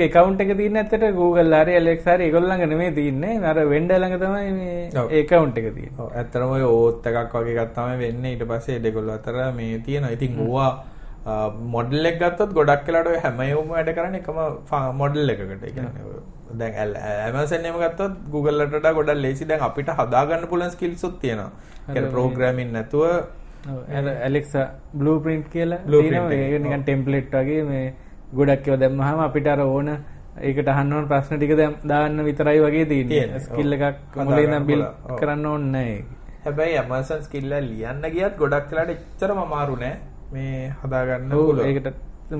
ගේ 0.00 0.08
account 0.10 0.40
එක 0.44 0.50
තියෙන 0.60 0.76
හරි 1.64 1.76
Alexa 1.82 2.16
හරි 2.16 2.24
ඒගොල්ලෝ 2.28 2.50
ළඟ 2.50 2.70
නෙමෙයි 2.72 2.94
තියෙන්නේ. 2.98 3.34
අර 3.50 3.58
vendor 3.74 3.98
ළඟ 4.00 4.18
තමයි 4.24 4.52
මේ 4.58 4.90
ඔව්. 5.02 5.12
ඒ 5.12 5.22
account 5.26 5.58
එක 5.60 5.66
තියෙන්නේ. 5.76 5.98
ඔව් 5.98 6.08
ඇත්තටම 6.22 6.56
ඔය 6.56 6.64
ඕත් 6.70 7.06
එකක් 7.12 7.36
වගේ 7.38 7.54
තමයි 7.78 7.96
වෙන්නේ 8.04 8.34
ඊට 8.34 8.44
පස්සේ 8.52 8.82
දෙගොල්ලෝ 8.86 9.16
අතර 9.20 9.38
මේ 9.60 9.78
තියෙනවා. 9.88 10.14
ඉතින් 10.16 10.40
ඕවා 10.46 10.72
මොඩල් 11.74 12.06
එක 12.10 12.16
ගත්තොත් 12.22 12.50
ගොඩක් 12.58 12.88
වෙලාට 12.88 13.12
ඔය 13.12 13.20
හැමෝම 13.26 13.68
වැඩ 13.76 13.92
කරන්නේ 13.98 14.20
එකම 14.24 14.38
මොඩල් 15.02 15.30
එකකට. 15.34 15.64
ඔය 15.68 16.18
දැන් 16.60 16.74
එකම 17.68 17.78
ගත්තොත් 17.84 18.12
වඩා 18.74 18.92
ගොඩක් 18.98 19.22
ලේසි. 19.26 19.44
දැන් 19.52 19.64
අපිට 19.68 19.88
හදාගන්න 20.00 20.44
skills 20.76 21.04
උත් 21.08 21.16
තියෙනවා. 21.22 21.50
programming 22.16 22.70
නැතුව 22.76 23.04
අර 23.98 24.06
Alexa 24.28 24.62
blueprint 25.00 25.46
කියලා. 25.54 25.80
එක. 26.32 26.86
template 26.90 27.36
වගේ 27.40 27.62
මේ 27.70 27.84
ගොඩක් 28.36 28.66
ඒවා 28.66 28.80
දැම්මහම 28.82 29.20
අපිට 29.26 29.46
අර 29.52 29.60
ඕන 29.60 29.88
ඒකට 30.48 30.68
අහන්න 30.72 30.92
ඕන 30.96 31.06
ප්‍රශ්න 31.10 31.38
ටික 31.38 31.52
දාන්න 31.90 32.24
විතරයි 32.28 32.60
වගේ 32.64 32.86
තියෙන්නේ. 32.90 33.40
ස්කිල්. 33.46 33.72
එකක් 33.72 33.84
හදා 34.14 34.24
මුලින් 34.24 34.50
ගන්න 34.50 34.70
ඉඳන්. 34.70 34.82
ඔව්. 34.82 35.18
කරන්න 35.20 35.46
ඕනේ 35.46 35.70
නැහැ. 35.76 36.04
හැබැයි 36.44 36.78
Amazon 36.84 37.22
skill 37.26 37.52
එක 37.52 37.64
ලියන්න 37.70 38.02
ගියත් 38.14 38.36
ගොඩක් 38.42 38.70
වෙලාට 38.72 38.94
එච්චරම 38.96 39.38
අමාරු 39.46 39.76
නෑ. 39.82 39.96
මේ 40.32 40.74
හදාගන්න 40.82 41.32
ඔව් 41.32 41.46
පුළුවන්. 41.46 41.66
ඒකට 41.68 41.88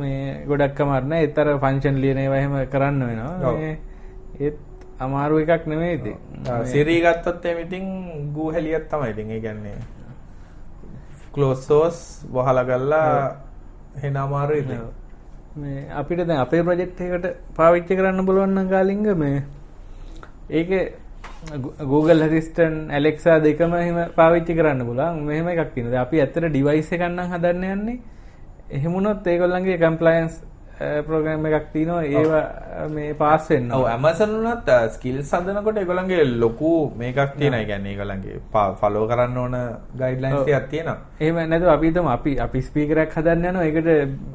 මේ 0.03 0.45
ගොඩක් 0.51 0.81
අමාරු 0.87 1.07
නෑ. 1.13 1.27
ඒතර 1.27 1.51
ෆන්ක්ෂන් 1.65 2.01
ලියන 2.05 2.19
ඒවා 2.25 2.41
එහෙම 2.43 2.57
කරන්න 2.75 3.03
වෙනවා. 3.09 3.63
ඒත් 4.41 4.59
අමාරු 5.07 5.39
එකක් 5.45 5.67
නෙමෙයි 5.73 5.95
ඉතින්. 5.99 6.19
සිරී 6.73 7.01
ගත්තොත් 7.05 7.45
එහෙම 7.45 7.59
ඉතින් 7.67 7.85
ගූ 8.35 8.51
හෙලියක් 8.57 8.91
තමයි 8.91 9.11
ඉතින් 9.15 9.31
ඒ 9.31 9.41
කියන්නේ 9.47 9.79
ක්ලෝස් 11.35 11.67
සෝස් 11.69 11.99
වහලා 12.35 12.65
ගල්ලා 12.69 13.09
හෙන 14.03 14.17
අමාරු 14.17 14.59
ඉතින් 14.63 14.83
මේ 15.57 15.87
අපිට 15.91 16.27
දැන් 16.27 16.41
අපේ 16.41 16.63
ප්‍රොජෙක්ට් 16.63 17.01
එකකට 17.01 17.27
පාවිච්චි 17.57 17.97
කරන්න 17.99 18.27
පුළුවන් 18.27 18.55
නම් 18.55 18.69
කාලිංග 18.69 19.07
මේ 19.23 19.43
ඒකේ 20.51 20.85
Google 21.93 22.25
Assistant 22.27 22.91
Alexa 22.91 23.39
දෙකම 23.41 23.75
එහෙම 23.75 23.99
පාවිච්චි 24.17 24.57
කරන්න 24.59 24.83
පුළුවන්. 24.87 25.23
මෙහෙම 25.29 25.49
එකක් 25.49 25.75
තියෙනවා. 25.75 26.03
අපි 26.03 26.21
ඇත්තට 26.21 26.53
device 26.57 26.91
එකක් 26.95 27.05
නම් 27.09 27.31
හදන්න 27.33 27.65
යන්නේ. 27.75 28.01
එහෙම 28.71 28.93
වුණොත් 28.93 29.27
ඒගොල්ලන්ගේ 29.27 29.79
compliance 29.79 30.37
ප්‍රෝග්‍රෑම් 30.79 31.47
එකක් 31.47 31.67
තියෙනවා. 31.73 32.03
ඒවා 32.03 32.89
මේ 32.95 33.15
පාස් 33.15 33.51
වෙන්න. 33.51 33.71
ඔව් 33.73 33.85
උනත් 33.87 34.71
ස්කිල්ස් 34.95 35.33
හදනකොට 35.35 35.77
ඒගොල්ලන්ගේ 35.83 36.25
ලොකු 36.45 36.71
මේකක්. 37.03 37.19
ඒ 37.19 37.65
කියන්නේ 37.71 37.93
ඒගොල්ලන්ගේ 37.93 38.41
ෆලෝ 38.81 39.05
කරන්න 39.11 39.37
ඕන 39.45 39.57
ගයිඩ්ලයින්ස් 40.01 40.41
ටිකක් 40.43 40.69
තියෙනවා. 40.73 40.97
එහෙම 41.21 41.37
නැතුව 41.53 41.71
අපි 41.77 41.87
හිතමු 41.91 42.11
අපි 42.17 42.33
අපි 42.47 42.63
ස්පීකර් 42.69 42.99
එකක් 43.05 43.15
හදන්න 43.21 43.47
යනවා. 43.51 43.65
ඒකට 43.69 43.89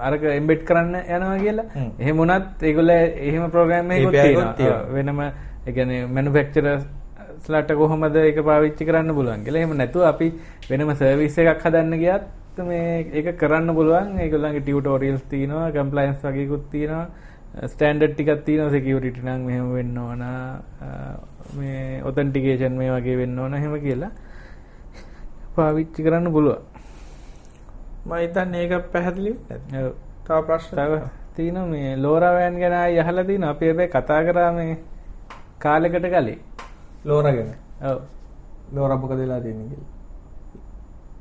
අරක 0.09 0.23
එම්බෙඩ් 0.35 0.63
කරන්න 0.69 0.95
යනවා 1.01 1.37
කියලා. 1.43 1.67
එහෙම 1.99 2.23
වුණත් 2.23 2.63
ඒගොල්ලෝ 2.71 3.01
එහෙම 3.29 3.51
ප්‍රෝග්‍රෑම් 3.57 3.91
එකක්. 3.91 4.63
වෙනම 4.95 5.19
ඒ 5.67 5.71
කියන්නේ 5.75 6.07
මැනුෆැක්චරර්ස් 6.15 6.87
ස්ලට 7.45 7.71
කොහොමද 7.79 8.15
ඒක 8.15 8.39
පාවිච්චි 8.49 8.85
කරන්න 8.87 9.15
පුළුවන් 9.17 9.43
කියලා. 9.45 9.61
එහෙම 9.63 9.77
නැතුව 9.81 10.03
අපි 10.11 10.27
වෙනම 10.69 10.91
සර්විස් 11.01 11.37
එකක් 11.37 11.65
හදන්න 11.65 11.99
ගියත් 12.03 12.23
මේ 12.57 13.07
ඒක 13.13 13.37
කරන්න 13.39 13.75
පුළුවන්. 13.75 14.19
ඒගොල්ලන්ගේ 14.19 14.61
ටියුටෝරියල්ස් 14.61 15.23
තියෙනවා, 15.31 15.71
කම්ප්ලයන්ස් 15.71 16.23
වගේකුත් 16.23 16.69
තියෙනවා. 16.71 17.07
ස්ටෑන්ඩඩ් 17.71 18.13
ටිකක් 18.13 18.43
තියෙනවා 18.45 18.71
සිකියුරිටි 18.71 19.21
නම් 19.21 19.45
මෙහෙම 19.45 19.73
වෙන්න 19.73 19.97
ඕන. 19.97 20.23
මේ 21.57 22.01
ඔතෙන්ටිකේෂන් 22.03 22.75
මේ 22.77 22.91
වගේ 22.95 23.17
වෙන්න 23.17 23.39
ඕන 23.39 23.53
එහෙම 23.53 23.73
කියලා 23.85 24.11
පාවිච්චි 25.55 26.03
කරන්න 26.03 26.31
පුළුවන්. 26.31 26.61
මම 28.05 28.13
හිතන්නේ 28.23 28.63
ඒක 28.63 28.91
පැහැදිලි 28.93 29.31
නැත්නම්. 29.49 29.93
තව 30.25 30.41
ප්‍රශ්න 30.47 30.75
තව 30.77 31.01
තියෙනවා 31.35 31.67
මේ 31.73 31.97
ලෝරා 31.97 32.33
වෑන් 32.33 32.59
ගැන 32.61 32.73
ආයි 32.73 32.99
අහලා 32.99 33.23
තියෙනවා. 33.23 33.49
අපි 33.49 33.65
හැබැයි 33.65 33.93
කතා 33.95 34.21
කරා 34.23 34.51
මේ 34.53 34.77
කාලෙකට 35.59 36.09
කලින්. 36.13 36.39
ලෝරා 37.05 37.33
ගැන. 37.33 37.55
ඔව්. 37.91 38.01
ලෝරා 38.75 38.97
මොකද 38.97 39.17
වෙලා 39.17 39.41
තියෙන්නේ 39.41 39.69
කියලා. 39.71 39.98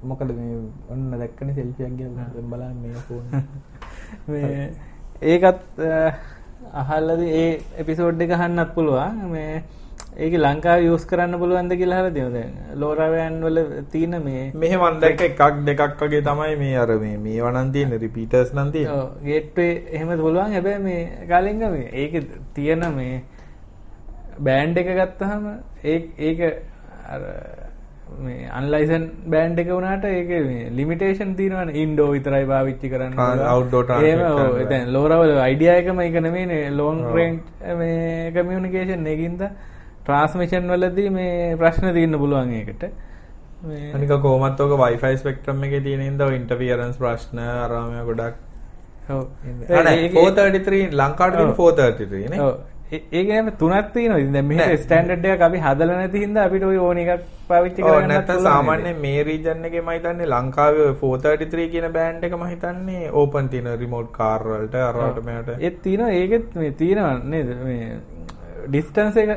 මොකද 0.02 0.30
මේ 0.30 0.58
ඔන්න 0.88 1.10
දැක්කනේ 1.12 1.54
සෙල්ෆියක් 1.54 1.96
ගිහලා 1.98 2.28
දැන් 2.34 2.50
බලන්න 2.50 2.76
මේ 2.82 3.02
ෆෝන්. 3.06 3.24
මේ 4.28 4.70
ඒකත් 5.22 5.80
අහල්ලද 6.74 7.22
ඒ 7.22 7.50
එපිසෝඩ් 7.78 8.22
එක 8.22 8.32
අහන්නත් 8.32 8.74
පුළුවන්. 8.74 9.18
මේ 9.30 9.62
ඒක 10.16 10.34
ලංකාවේ 10.36 10.86
යූස් 10.86 11.04
කරන්න 11.04 11.38
පුළුවන්ද 11.38 11.74
කියලා 11.74 11.98
අහලා 11.98 12.10
තියෙනවා 12.10 12.34
දැන්. 12.36 12.54
ලෝරාවෑන් 12.76 13.40
වල 13.42 13.58
තියෙන 13.90 14.16
මේ 14.22 14.44
මෙහෙම 14.54 14.80
මම 14.82 15.00
දැක්ක 15.00 15.22
එකක් 15.22 15.42
දෙකක් 15.66 16.00
වගේ 16.00 16.22
තමයි 16.22 16.56
මේ 16.56 16.76
අර 16.76 16.90
මේ 16.98 17.16
මේවා 17.18 17.52
නම් 17.52 17.72
තියෙන 17.72 17.98
රිපීටර්ස් 18.00 18.54
නම් 18.54 18.72
තියෙන. 18.72 18.90
ඔව් 18.92 19.08
ගේට්වේ 19.24 19.72
එහෙම 19.90 20.14
පුළුවන්. 20.16 20.52
හැබැයි 20.52 20.82
මේ 20.82 21.26
කාලෙන්ග 21.28 21.64
මේ 21.68 21.88
ඒක 21.94 22.14
තියෙන 22.54 22.86
මේ 22.94 23.22
බෑන්ඩ් 24.40 24.78
එක 24.78 24.92
ගත්තහම 24.96 25.48
ඒ 25.84 25.98
ඒක 26.18 26.40
මේ 28.26 28.48
අන්ලයිසන් 28.58 29.04
බෑන්ඩ් 29.32 29.58
එක 29.62 29.68
වුණාට 29.72 30.04
ඒක 30.10 30.30
මේ 30.46 30.68
ලිමිටේෂන් 30.78 31.32
තියෙනවනේ. 31.38 31.74
ඉන්ඩෝ 31.82 32.08
විතරයි 32.14 32.46
පාවිච්චි 32.52 32.90
කරන්න 32.92 33.14
ඔව්. 34.28 34.54
දැන් 34.70 34.92
ලෝරවල 34.96 35.32
අයිඩියා 35.46 35.76
එකම 35.82 36.00
ඒක 36.06 36.16
නෙමෙයිනේ 36.26 36.70
ලොන් 36.78 37.02
රේන්ජ් 37.16 37.38
මේ 37.82 38.30
කමියුනිකේෂන් 38.36 39.06
එකකින්ද 39.14 39.44
ට්‍රාන්ස්මිෂන් 40.04 40.72
වලදී 40.74 41.10
මේ 41.18 41.36
ප්‍රශ්න 41.60 41.92
තියෙන්න 41.98 42.18
පුළුවන් 42.22 42.52
ඒකට. 42.60 42.82
මේ 43.68 44.18
කොහොමත් 44.24 44.60
ඔක 44.66 44.72
Wi-Fi 44.82 45.14
ස්පෙක්ට්‍රම් 45.22 45.62
එකේ 45.68 45.82
තියෙන 45.86 46.02
ඉඳ 46.08 46.20
ඉන්ටර්ෆියරන්ස් 46.40 46.96
ප්‍රශ්න 47.04 47.38
අරම 47.44 47.94
ගොඩක් 48.08 48.34
ඔව්. 49.10 49.22
433 49.44 50.90
ලංකාවට 51.02 51.40
තියෙන 52.90 52.96
433 52.96 52.96
නේ 52.96 52.96
ඔව් 52.96 53.08
ඒක 53.12 53.28
එහෙම 53.28 53.50
තුනක් 53.58 53.92
තියෙනවා. 53.92 54.18
ඉතින් 54.18 54.32
දැන් 54.32 54.46
මෙහෙ 54.46 54.76
ස්ටෑන්ඩඩ් 54.76 55.42
අපි 55.42 55.58
හදලා 55.58 55.96
නැති 55.96 56.18
හින්දා 56.18 56.44
අපිට 56.44 56.62
ඕන 56.62 56.98
එකක් 56.98 57.22
පාවිච්චි. 57.48 57.82
නැත්නම් 57.82 58.42
සාමාන්‍යයෙන් 58.42 58.96
මේ 59.00 59.22
රීජන් 59.22 59.64
එකේ 59.64 59.80
මම 59.80 59.90
හිතන්නේ 59.90 60.26
ලංකාවේ 60.26 60.94
433 61.02 61.68
කියන 61.68 61.92
බෑන්ඩ් 61.92 62.24
එක 62.24 62.32
මම 62.32 62.46
හිතන්නේ 62.46 63.10
ඕපන් 63.10 63.48
තියෙන 63.48 63.78
රිමෝට් 63.78 64.10
කාර් 64.12 64.40
වලට 64.44 64.74
අරවට 64.74 65.24
මෙයාට. 65.24 65.48
ඒත් 65.60 65.82
තියෙනවා 65.82 66.10
ඒකෙත් 66.10 66.54
මේ 66.54 66.70
තියෙනවා 66.70 67.18
නේද 67.24 67.48
මේ 67.64 68.00
ඩිස්ටන්ස් 68.68 69.16
එක 69.16 69.28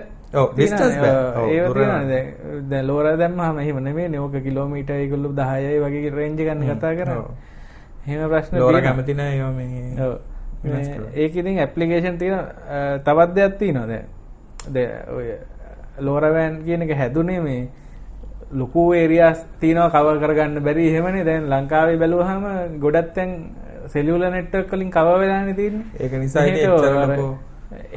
දැන් 2.70 2.88
ලෝරා 2.88 3.18
දැම්මම 3.18 3.60
එහෙම 3.60 3.84
නෙමෙයිනේ. 3.84 4.20
ඕක 4.20 4.36
කිලෝමීටර් 4.44 4.94
ඒගොල්ලෝ 4.94 5.32
10යි 5.32 5.80
වගේ 5.86 6.10
රේන්ජ් 6.10 6.40
එකක් 6.40 6.52
කතා 6.80 6.96
කරන්නේ. 6.96 7.24
එහෙම 8.08 8.30
ප්‍රශ්න. 8.30 8.60
ලෝරා 8.60 8.82
කැමති 8.82 9.14
නෑ 9.14 9.36
ඒවා 9.36 9.52
මේ. 9.52 9.96
ඔව්. 10.08 10.31
ඒක 10.64 11.36
ඉතින් 11.36 11.60
ඇප්ලිකේෂන් 11.60 12.18
තියෙන 12.18 12.40
තවත් 13.06 13.36
දෙයක් 13.36 13.58
තියෙනවා 13.60 13.88
දැන්. 13.88 14.06
දැන් 14.74 14.92
ඔය 15.18 15.28
ලෝරවෑන් 16.08 16.64
කියන 16.66 16.82
එක 16.86 16.98
හැදුනේ 16.98 17.40
මේ 17.42 17.62
ලොකු 18.62 18.82
ඒරියාස් 18.94 19.40
තියෙනවා 19.60 19.90
කවර් 19.96 20.18
කරගන්න 20.24 20.64
බැරි 20.68 20.88
එහෙමනේ 20.92 21.24
දැන් 21.30 21.50
ලංකාවේ 21.54 21.98
බැලුවහම 22.02 22.44
ගොඩක් 22.84 23.14
තැන් 23.16 23.32
සෙලියුලර් 23.94 24.32
නෙට්වර්ක් 24.36 24.72
වලින් 24.72 24.92
කවර් 24.98 25.20
වෙලානේ 25.24 25.56
තියෙන්නේ. 25.60 25.86
ඒක 26.00 26.14
නිසා 26.14 26.46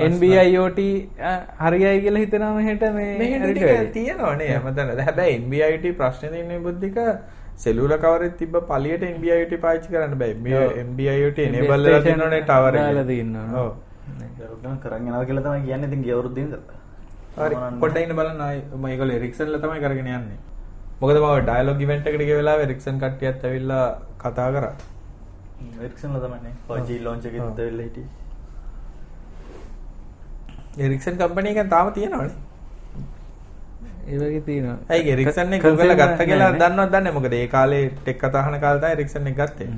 NB-IoT 0.08 0.80
හරියයි 1.64 2.00
කියලා 2.02 2.20
හිතනවා 2.24 2.54
මෙහෙට 2.56 2.82
මේ 2.94 3.88
තියෙනවනේ 3.92 4.50
හැමතැන. 4.52 4.98
හැබැයි 5.06 5.38
NB-IoT 5.38 5.86
ප්‍රශ්නේ 5.98 6.30
තියෙන්නේ 6.34 6.60
බුද්ධික 6.66 6.96
සෙලුලර් 7.62 7.96
කවරෙත් 8.04 8.36
තිබ්බ 8.38 8.54
පළියට 8.70 9.04
NB-IoT 9.08 9.52
පාවිච්චි 9.64 9.88
කරන්න 9.94 10.14
බෑ. 10.22 10.34
මේ 10.46 10.62
NB-IoT 10.84 11.38
enable 11.48 11.76
වෙලා 11.88 12.00
තියෙනවනේ 12.06 12.40
ටවර් 12.48 12.74
එක. 12.74 12.80
දාලා 12.80 13.06
තියෙනවා. 13.10 13.46
ඔව්. 13.62 13.70
ඒක 14.22 14.80
කරන් 14.84 15.06
යනවා 15.08 15.24
කියලා 15.28 15.44
තමයි 15.46 15.62
කියන්නේ 15.68 15.88
ඉතින් 15.90 16.02
ගිය 16.06 16.14
අවුරුද්දේ 16.16 16.44
ඉඳලා. 16.46 16.80
හරි 17.36 17.54
පොඩ්ඩක් 17.82 18.02
ඉන්න 18.06 18.16
බලන්න 18.18 18.42
ආයි 18.46 18.58
මම 18.78 18.86
ඒගොල්ලෝ 18.94 19.20
එරික්සන්ලා 19.20 19.62
තමයි 19.64 19.78
කරගෙන 19.84 20.10
යන්නේ. 20.16 20.40
මොකද 21.00 21.16
මම 21.20 21.28
ඩයලොග් 21.48 21.86
ඉවෙන්ට් 21.86 22.10
එකට 22.10 22.26
ගිය 22.30 22.36
වෙලාවේ 22.40 22.66
එරික්සන් 22.68 22.98
කට්ටියත් 23.04 23.46
ඇවිල්ලා 23.50 23.86
කතා 24.24 24.48
කරා. 24.56 24.74
එරික්සන්ලා 25.86 26.22
තමයි 26.26 26.40
නේ. 26.46 26.54
5G 26.68 27.00
launch 27.06 27.26
එකෙත් 27.30 27.42
ඇවිල්ලා 27.64 27.86
හිටියේ. 27.88 28.10
එරික්සන් 30.88 31.22
කම්පැනි 31.22 31.54
එකෙන් 31.54 31.68
තාම 31.76 31.92
තියෙනවනේ. 31.98 32.34
ඒ 34.06 34.18
වගේ 34.18 34.40
තියෙනවා. 34.40 34.76
ඇයි 34.88 35.12
එරික්සන් 35.12 35.52
එක 35.52 35.62
Google 35.62 35.96
ගත්ත 35.96 36.26
කියලා 36.30 36.50
දන්නවද 36.54 36.92
දන්නේ 36.92 37.12
මොකද 37.12 37.32
ඒ 37.32 37.46
කාලේ 37.48 37.84
ටෙක් 37.92 38.18
කතා 38.18 38.42
අහන 38.42 38.58
කාලේ 38.60 38.82
තමයි 38.82 38.92
එරික්සන් 38.92 39.26
එක 39.26 39.36
ගත්තේ. 39.36 39.68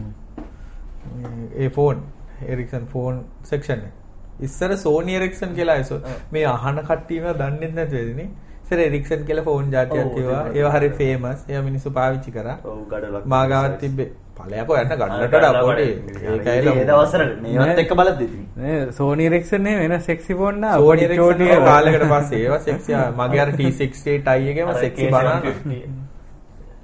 ඒ 1.56 1.68
ෆෝන් 1.70 2.02
එරික්සන් 2.48 2.86
ෆෝන් 2.86 3.22
සෙක්ෂන් 3.44 3.80
එක. 3.80 3.94
ඉස්සර 4.40 4.76
සෝනි 4.78 5.16
එරික්සන් 5.16 5.54
කියලා 5.54 6.00
මේ 6.32 6.44
අහන 6.46 6.82
කට්ටියම 6.82 7.30
දන්නේ 7.34 7.72
නැති 7.72 7.96
වෙදිනේ. 7.96 8.28
ඉස්සර 8.64 8.78
එරික්සන් 8.80 9.24
කියලා 9.24 9.44
ෆෝන් 9.44 9.72
જાතියක් 9.72 10.14
තියවා. 10.14 10.44
ඒවා 10.50 10.72
හරි 10.72 10.90
ෆේමස්. 10.92 11.44
ඒවා 11.48 11.64
මිනිස්සු 11.64 11.90
පාවිච්චි 11.92 12.30
කරා. 12.32 12.56
ඔව් 12.64 12.78
ගඩොලක්. 12.86 13.26
මාගාවත් 13.26 13.78
තිබ්බේ. 13.80 14.10
ඵලයකෝ 14.38 14.78
යන්න 14.78 14.94
ගන්නට 14.94 15.36
පොඩි. 15.58 15.86
ඒකයි 16.24 16.72
ඒ 16.72 16.84
දවස්වල 16.84 17.30
මේවත් 17.42 17.78
එක්ක 17.78 17.94
බලද්දි 17.94 18.26
ඉතින්. 18.26 18.48
නේ 18.56 18.80
සෝනි 18.92 19.28
එරික්සන් 19.28 19.62
නේ 19.62 19.76
වෙන 19.78 20.00
සෙක්සි 20.02 20.34
ෆෝන් 20.34 20.60
නා. 20.60 20.74
සෝනි 20.78 21.06
එරික්සන් 21.06 21.64
කාලයකට 21.64 22.08
පස්සේ 22.08 22.42
ඒවා 22.42 22.60
සෙක්සි 22.62 22.98
මගේ 23.14 23.40
අර 23.40 23.54
T68 23.54 24.36
i 24.40 24.50
එකේම 24.50 24.74
සෙක්සි 24.76 25.08
බලන්න. 25.10 25.94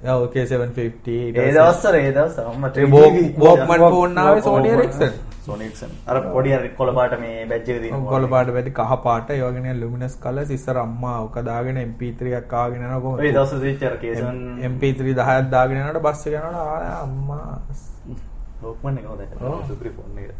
ඔව් 0.05 0.25
K750 0.29 1.19
ඒ 1.35 1.51
දවස්වල 1.51 1.99
ඒ 1.99 2.09
දවස් 2.11 2.39
අම්මා 2.41 2.71
වෝක්මන් 3.39 3.85
ෆෝන් 3.89 4.17
ආවේ 4.19 5.13
සෝනි 5.45 5.65
එරික්සන්. 5.67 5.81
Sony 5.85 5.93
Ericsson. 5.93 5.95
අර 6.07 6.17
පොඩි 6.27 6.53
අර 6.57 6.61
කොළ 6.79 6.93
පාට 6.99 7.15
මේ 7.23 7.45
බැජ් 7.45 7.61
එක 7.65 7.81
තියෙනවා. 7.81 8.09
කොළ 8.09 8.27
පාට 8.27 8.53
බැටි 8.55 8.75
කහ 8.79 8.99
පාට 9.07 9.33
ඒ 9.35 9.41
වගේ 9.41 9.73
ලුමිනස් 9.79 10.15
කලර්ස් 10.23 10.53
ඉස්සර 10.57 10.77
අම්මා 10.85 11.17
ඔක 11.25 11.35
දාගෙන 11.49 11.81
MP3 11.83 12.37
එකක් 12.39 12.55
ආගෙන 12.61 12.79
යනවා 12.81 13.01
කොහොමද? 13.01 13.25
ඒ 13.25 13.33
දවස් 13.33 13.53
ස්විච් 13.55 13.83
අර 13.89 13.97
K7 14.03 14.31
MP3 14.71 15.17
10ක් 15.19 15.51
දාගෙන 15.51 15.81
යනකොට 15.81 16.05
බස් 16.07 16.25
එක 16.27 16.39
යනකොට 16.39 16.87
අම්මා 16.95 17.45
වෝක්මන් 18.63 19.03
එක 19.03 19.07
හොඳයි. 19.11 19.29
සුපිරි 19.69 19.93
ෆෝන් 19.97 20.19
එක. 20.23 20.33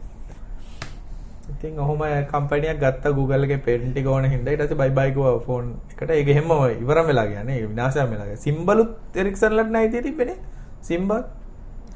ඉතින් 1.54 1.80
ඔහොම 1.80 2.04
කම්පැනියක් 2.28 2.78
ගත්ත 2.80 3.16
Google 3.16 3.43
එකේ 3.45 3.64
පේටන්ට් 3.66 3.97
එක 3.97 4.08
ඕන 4.08 4.26
හින්දා 4.26 4.54
ඊට 4.54 4.64
පස්සේ 4.64 4.80
බයි 4.82 4.93
බයි 4.99 5.16
කිව්වා 5.16 5.39
ෆෝන් 5.47 5.74
එකට 5.91 6.12
ඒක 6.12 6.30
හැම 6.38 6.54
ඉවරම 6.76 7.08
වෙලා 7.08 7.28
ගියා 7.28 7.43
නේ 7.43 7.60
විනාශයම 7.64 8.14
වෙලා 8.14 8.28
ගියා 8.30 8.45
සිම්බලුත් 8.45 9.20
එරික්සන්ලට 9.22 9.74
නැයි 9.76 9.91
තිය 9.93 10.04
තිබ්බනේ 10.08 10.38
සිම්බල් 10.82 11.22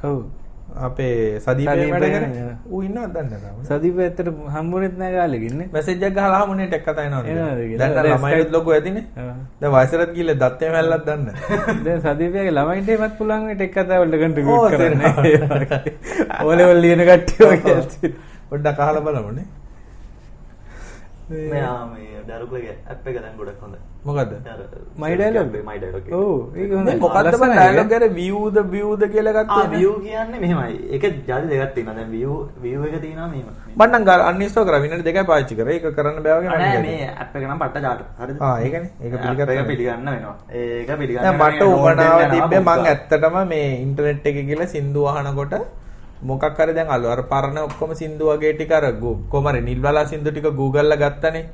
ඔව් 0.04 0.20
අපේ 0.76 1.40
සදීපේ 1.40 1.88
වැඩ 1.92 2.06
කරේ 2.06 2.46
ඌ 2.70 2.82
ඉන්නවද 2.82 3.14
දන්නේ 3.14 3.40
නැහැ 3.42 3.68
සදීප 3.70 4.00
ඇත්තට 4.00 4.30
හම්බුනේත් 4.56 4.98
නැහැ 4.98 5.18
කාලෙක 5.18 5.44
ඉන්නේ. 5.50 5.68
මැසේජ් 5.74 6.04
එකක් 6.04 6.16
ගහලා 6.16 6.42
හමුනේ 6.42 6.68
ටෙක් 6.68 6.84
කතා 6.86 7.06
එනවා 7.06 7.24
එනවාද 7.26 7.62
කියලා. 7.62 7.90
දැන් 7.96 8.10
ළමයිත් 8.14 8.52
ලොකු 8.52 8.76
ඇතිනේ. 8.78 9.06
දැන් 9.62 9.74
වයසට 9.74 10.14
ගිහලා 10.16 10.38
දත්තේ 10.44 10.72
මැල්ලක් 10.72 11.06
දන්න. 11.06 11.26
දැන් 11.86 12.02
සදීපයාගේ 12.02 12.56
ළමයින්ට 12.58 12.90
එමත් 12.90 13.18
පුළුවන් 13.20 13.46
මේ 13.46 13.56
ටෙක් 13.56 13.74
කතා 13.74 14.02
වලට 14.02 14.22
කන්ට්‍රිබියුට් 14.24 14.72
කරන්න. 14.74 15.02
ඕලෙවල් 16.46 16.82
ලියන 16.82 17.06
කට්ටිය 17.06 17.50
වගේ. 17.54 18.14
පොඩ්ඩක් 18.50 18.80
අහලා 18.80 19.02
බලමුනේ 19.02 19.48
දරුකගේ 21.28 22.74
ඇප් 22.92 23.08
එක 23.08 23.16
දැන් 23.24 23.36
ගොඩක් 23.40 23.62
හොඳයි. 23.64 23.80
මොකද්ද? 24.08 24.32
අර 24.54 24.60
My 25.02 25.12
dialogue? 25.20 25.52
My 25.68 25.78
dialogue 25.82 26.08
එක. 26.08 26.14
ඔව් 26.20 26.56
ඒක 26.56 26.70
මේ 26.72 26.78
හොඳයි. 26.80 26.96
මොකද්ද 27.04 27.28
ලස්සනයි 27.32 27.42
බං 27.44 27.52
ඒක. 27.52 27.72
ඩයලොග් 27.72 27.92
එකේ 27.98 28.10
view 28.20 28.40
the 28.58 28.64
view 28.74 28.90
the 29.02 29.08
කියලා 29.14 29.34
ආ 29.38 29.44
ගත්තේ 29.48 29.68
view 29.76 29.94
කියන්නේ 30.06 30.40
මෙහෙමයි. 30.44 30.76
ඒක 30.96 31.04
ජාති 31.30 31.48
තියෙනවා. 31.76 31.96
දැන් 32.00 32.12
view 32.16 32.34
view 32.66 32.80
එක 32.90 32.96
මෙහෙම. 33.34 33.48
මම 33.76 33.84
නම් 33.88 34.04
ගා 34.10 34.18
අන්ඉන්ස්ටෝල් 34.30 34.68
කරා 34.70 34.82
විනාඩි 34.86 35.08
දෙකයි 35.10 35.26
පාවිච්චි 35.32 35.56
කරා. 35.60 35.74
ඒක 35.78 35.86
කරන්න 35.98 36.22
බෑ 36.28 36.38
වගේ 36.40 36.52
ආ, 36.52 36.60
නෑ 36.62 36.78
මට 36.78 36.86
මේ 36.88 37.10
ඇප් 37.24 37.36
එක 37.36 37.44
නම් 37.50 37.60
පට්ට 37.64 37.84
ජාට. 37.88 38.02
හරිද? 38.22 38.38
ආ 38.42 38.56
ඒකනේ. 38.68 38.92
එක 39.04 39.14
පිළිගත්තා. 39.24 39.66
පිළිගන්න 39.72 40.08
වෙනවා. 40.14 40.36
ඒක 40.62 40.90
පිළිගන්න. 41.02 41.28
මට 41.42 41.62
තිබ්බේ 42.36 42.62
වෙනවා, 42.62 42.78
මං 42.78 42.88
ඇත්තටම 42.94 43.36
මේ 43.52 43.68
ඉන්ටර්නෙට් 43.86 44.26
එකේ 44.32 44.46
ගිහලා 44.52 44.70
සින්දු 44.76 45.04
අහනකොට 45.14 45.54
මොකක් 46.22 46.58
හරි 46.58 46.74
දැන් 46.74 46.90
අලු 46.90 47.08
අර 47.14 47.22
පරණ 47.32 47.58
ඔක්කොම 47.68 47.94
සින්දු 48.02 48.26
වගේ 48.32 48.54
ටික 48.58 48.72
අර 48.72 48.86
කොමරි 49.30 49.62
නිල්වලා 49.62 50.06
සින්දු 50.06 50.32
ටික 50.32 50.50
Google 50.60 50.90
ලා 50.90 50.98
ගත්තනේ. 50.98 51.46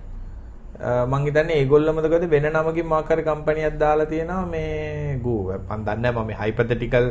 මං 1.11 1.21
හිතන්නේ 1.25 1.57
ඒගොල්ලෝ 1.61 1.93
මොකද 1.93 2.27
වෙන 2.33 2.45
නමකින් 2.51 2.87
මාක් 2.87 3.09
හරි 3.11 3.23
කම්පැනියක් 3.23 3.75
දාලා 3.83 4.05
තියෙනවා 4.11 4.45
මේ 4.45 5.19
Google 5.23 5.59
මං 5.69 5.85
දන්නේ 5.85 6.11
නැහැ 6.11 6.21
මම 6.21 6.27
මේ 6.27 6.37
හයිපොතටිකල් 6.41 7.07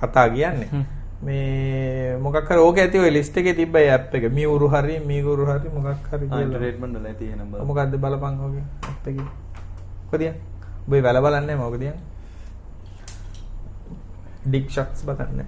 කතා 0.00 0.28
කියන්නේ. 0.34 0.84
මේ 1.26 2.16
මොකක් 2.24 2.48
හරි 2.48 2.60
ඕක 2.66 2.78
ඇති 2.78 2.98
ඔය 3.04 3.10
ලිස්ට් 3.16 3.36
එකේ 3.36 3.54
තිබ්බ 3.60 3.76
ඒ 3.76 3.90
ඇප් 3.90 4.14
එක. 4.14 4.24
මියුරු 4.38 4.68
හරි 4.74 4.96
මියුරු 5.10 5.44
හරි 5.50 5.68
මොකක් 5.76 6.08
හරි 6.12 6.26
entertainment 6.42 6.94
වල 6.98 7.06
තියෙන 7.20 7.38
නම්බර. 7.38 7.64
මොකද්ද 7.70 7.94
බලපන් 8.04 8.34
ඕකේ 8.46 8.64
ඇප් 8.88 9.06
එකේ? 9.12 9.28
කොදිය 10.10 10.32
ඔබ 10.86 10.92
වැල 11.06 11.18
බලන්නේ 11.24 11.56
මොකද 11.62 11.78
කියන්නේ 11.80 12.02
ඩික් 14.46 14.66
ෂොට්ස් 14.70 15.00
බලන්නේ 15.08 15.46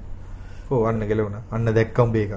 ඕ 0.70 0.82
අන්න 0.90 1.00
ගෙලුණා 1.10 1.42
අන්න 1.54 1.66
දැක්කම් 1.78 2.08
එකක් 2.22 2.34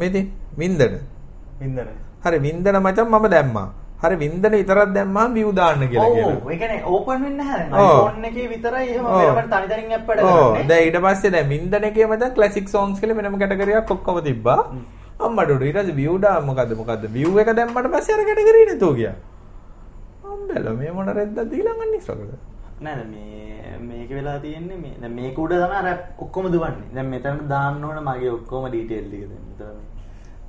මේදී 0.00 0.24
වින්දන. 0.58 0.94
වින්දන. 1.60 1.88
හරි 2.24 2.38
වින්දන 2.46 2.76
මචං 2.84 3.08
මම 3.08 3.26
දැම්මා. 3.34 3.68
හරි 4.02 4.16
වින්දන 4.22 4.54
විතරක් 4.60 4.92
දැම්මම 4.96 5.34
view 5.36 5.50
දාන්න 5.58 5.82
කියලා 5.90 6.08
ඔව් 6.10 6.14
කියනවා 6.16 6.52
ඒ 6.52 6.58
කියන්නේ 6.60 6.82
ඕපන් 6.92 7.18
වෙන්නේ 7.24 7.46
නැහැ. 7.46 7.64
ඔව්. 7.72 7.96
iPhone 7.96 8.24
එකේ 8.28 8.46
විතරයි 8.52 8.86
එහෙම 8.92 9.04
ඔව්. 9.06 9.18
වෙනම 9.38 9.50
තනි 9.52 9.66
තනින් 9.72 9.92
ඇප් 9.96 10.04
වැඩ 10.08 10.20
කරන්නේ. 10.22 10.64
දැන් 10.70 10.82
ඊට 10.86 10.98
පස්සේ 11.04 11.32
දැන් 11.34 11.48
වින්දන 11.52 11.84
එකේම 11.90 12.12
දැන් 12.22 12.32
ක්ලාසික් 12.36 12.66
සෝන්ග්ස් 12.74 12.98
කියලා 13.02 13.18
වෙනම 13.18 13.36
කැටගරියක් 13.42 13.90
ඔක්කොම 13.96 14.16
තිබ්බා. 14.28 14.60
අම්මඩ 15.24 15.50
ඊට 15.68 15.76
පස්සේ 15.80 15.98
view 16.00 16.14
ඩා 16.20 16.38
මොකද්ද 16.48 16.72
මොකද්ද? 16.80 17.04
view 17.16 17.32
එක 17.42 17.50
දැම්මට 17.58 17.90
පස්සේ 17.96 18.14
අර 18.16 18.22
කැටගරිය 18.28 18.64
නේතෝ 18.70 18.92
ගියා 19.00 19.16
අම්බෙල 20.32 20.66
මේ 20.78 20.92
මොන 20.96 21.08
රෙද්දක් 21.18 21.50
දීලා 21.52 21.76
ගන්න 21.80 22.00
ඉස්සරකට 22.80 22.84
නෑ 22.84 22.96
නෑ, 22.96 23.78
මේ 23.78 23.78
මේක 23.90 24.10
වෙලා 24.10 24.38
තියෙන්නේ 24.40 24.78
මේ 24.78 24.96
දැන් 25.00 25.14
මේක 25.14 25.38
උඩ 25.38 25.52
තමයි 25.52 25.78
අර 25.82 25.98
ඔක්කොම 26.18 26.50
දුවන්නේ. 26.52 26.90
දැන් 26.94 27.08
මෙතන 27.08 27.46
දාන්න 27.48 27.84
ඕන 27.84 28.02
මගේ 28.04 28.30
ඔක්කොම 28.32 28.68
ඩීටේල් 28.68 29.06
ටික 29.06 29.24
දැන්. 29.28 29.46
මෙතන 29.50 29.88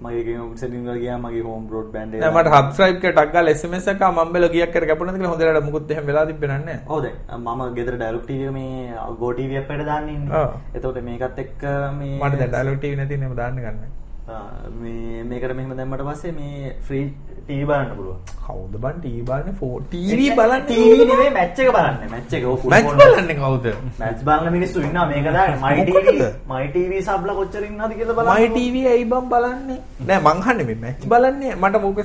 මගේ 0.02 0.24
ගේම් 0.26 0.56
සෙටින් 0.58 0.86
වල 0.86 1.00
ගියාම 1.00 1.22
මගේ 1.26 1.44
හෝම් 1.44 1.68
බ්‍රෝඩ්බෑන්ඩ් 1.68 2.16
එක. 2.16 2.22
නෑ 2.22 2.34
මට 2.34 2.54
subscribe 2.56 2.98
එක 2.98 3.04
ටක් 3.08 3.34
ගාලා 3.34 3.54
SMS 3.56 3.88
එකක් 3.88 4.04
මම්බෙල 4.12 4.48
ගියක් 4.50 4.72
කර 4.74 4.86
කැපුණාද 4.90 5.18
කියලා 5.18 5.34
හොඳට 5.34 5.66
මුකුත් 5.68 5.92
එහෙම 5.92 6.06
වෙලා 6.06 6.26
තිබ්බේ 6.26 6.50
නැහැ 6.50 6.78
ඔව් 6.88 7.02
දැන් 7.04 7.42
මම 7.42 7.62
ගෙදර 7.76 7.96
ඩයලොග් 7.98 8.24
ටීවී 8.24 8.48
එක 8.48 8.54
මේ 8.54 9.18
ගෝ 9.20 9.34
ටීවී 9.34 9.58
අප්පට 9.58 9.86
දාන්න 9.86 10.10
ඉන්නේ. 10.10 10.46
එතකොට 10.76 11.02
මේකත් 11.04 11.40
එක්ක 11.46 11.64
මේ 12.00 12.20
මට 12.20 12.40
දැන් 12.40 12.52
dialog 12.52 12.80
TV 12.82 12.96
නැති 12.96 13.18
නේ 13.18 13.36
දාන්න 13.36 13.56
ගන්න. 13.58 13.84
ආ, 14.28 14.70
මේ 14.82 15.24
මේකට 15.26 15.54
මෙහෙම 15.56 15.76
දැම්මට 15.78 16.04
පස්සේ 16.10 16.32
මේ 16.34 16.76
ෆ්‍රී 16.82 17.06
ටීවී 17.42 17.66
බලන්න 17.70 17.92
පුළුවන්. 17.98 18.20
කවුද 18.46 18.74
බන් 18.84 18.96
TV 19.04 19.18
බලන්නේ 19.28 19.54
4 19.60 19.84
TV 19.94 20.20
බලන්නේ 20.38 20.62
ටීවී 20.66 21.06
නෙවෙයි 21.12 21.32
මැච් 21.38 21.60
එක 21.62 21.70
බලන්නේ. 21.76 22.10
මැච් 22.14 22.34
එක. 22.38 22.44
ඔව්, 22.46 22.66
මැච්. 22.74 22.90
බලන්නේ 23.02 23.38
කවුද 23.42 23.66
මැච් 24.02 24.20
බලන 24.28 24.52
මිනිස්සු 24.56 24.82
ඉන්නවා 24.82 25.06
මේක 25.12 25.28
දාන්න. 25.38 25.60
මොකටද? 25.62 25.92
tv 25.92 26.30
my 26.52 26.64
tv 26.76 26.92
සබ්ලා 27.08 27.36
කොච්චර 27.40 27.64
ඉන්නවද 27.70 27.94
කියලා 28.00 28.18
බලන්න. 28.20 28.34
මයි 28.34 28.50
TV 28.58 28.76
ඇයි 28.94 29.06
බම් 29.14 29.30
බලන්නේ 29.34 29.80
නෑ 30.08 30.20
මං 30.26 30.44
අහන්නේ 30.44 30.66
මේ 30.72 30.80
මැච් 30.84 31.08
බලන්නේ 31.14 31.56
මට 31.56 31.82
මොකද 31.86 32.00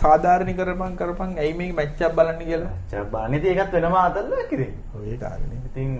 සාධාරණීකරපන් 0.00 0.96
කරපන් 1.00 1.36
ඇයි 1.44 1.54
මේක 1.60 1.72
මැච් 1.78 2.00
එකක් 2.00 2.16
බලන්නේ 2.18 2.46
කියලා 2.50 2.72
මැච් 2.72 3.12
බලන්නේ 3.12 3.38
ඉතින් 3.40 3.58
ඒකත් 3.58 3.72
වෙනම 3.78 3.96
අතල්ලක් 4.04 4.52
ඉතින්. 4.58 4.72
ඔය 4.96 5.16
කාරණේ 5.22 5.60
ඉතින් 5.70 5.90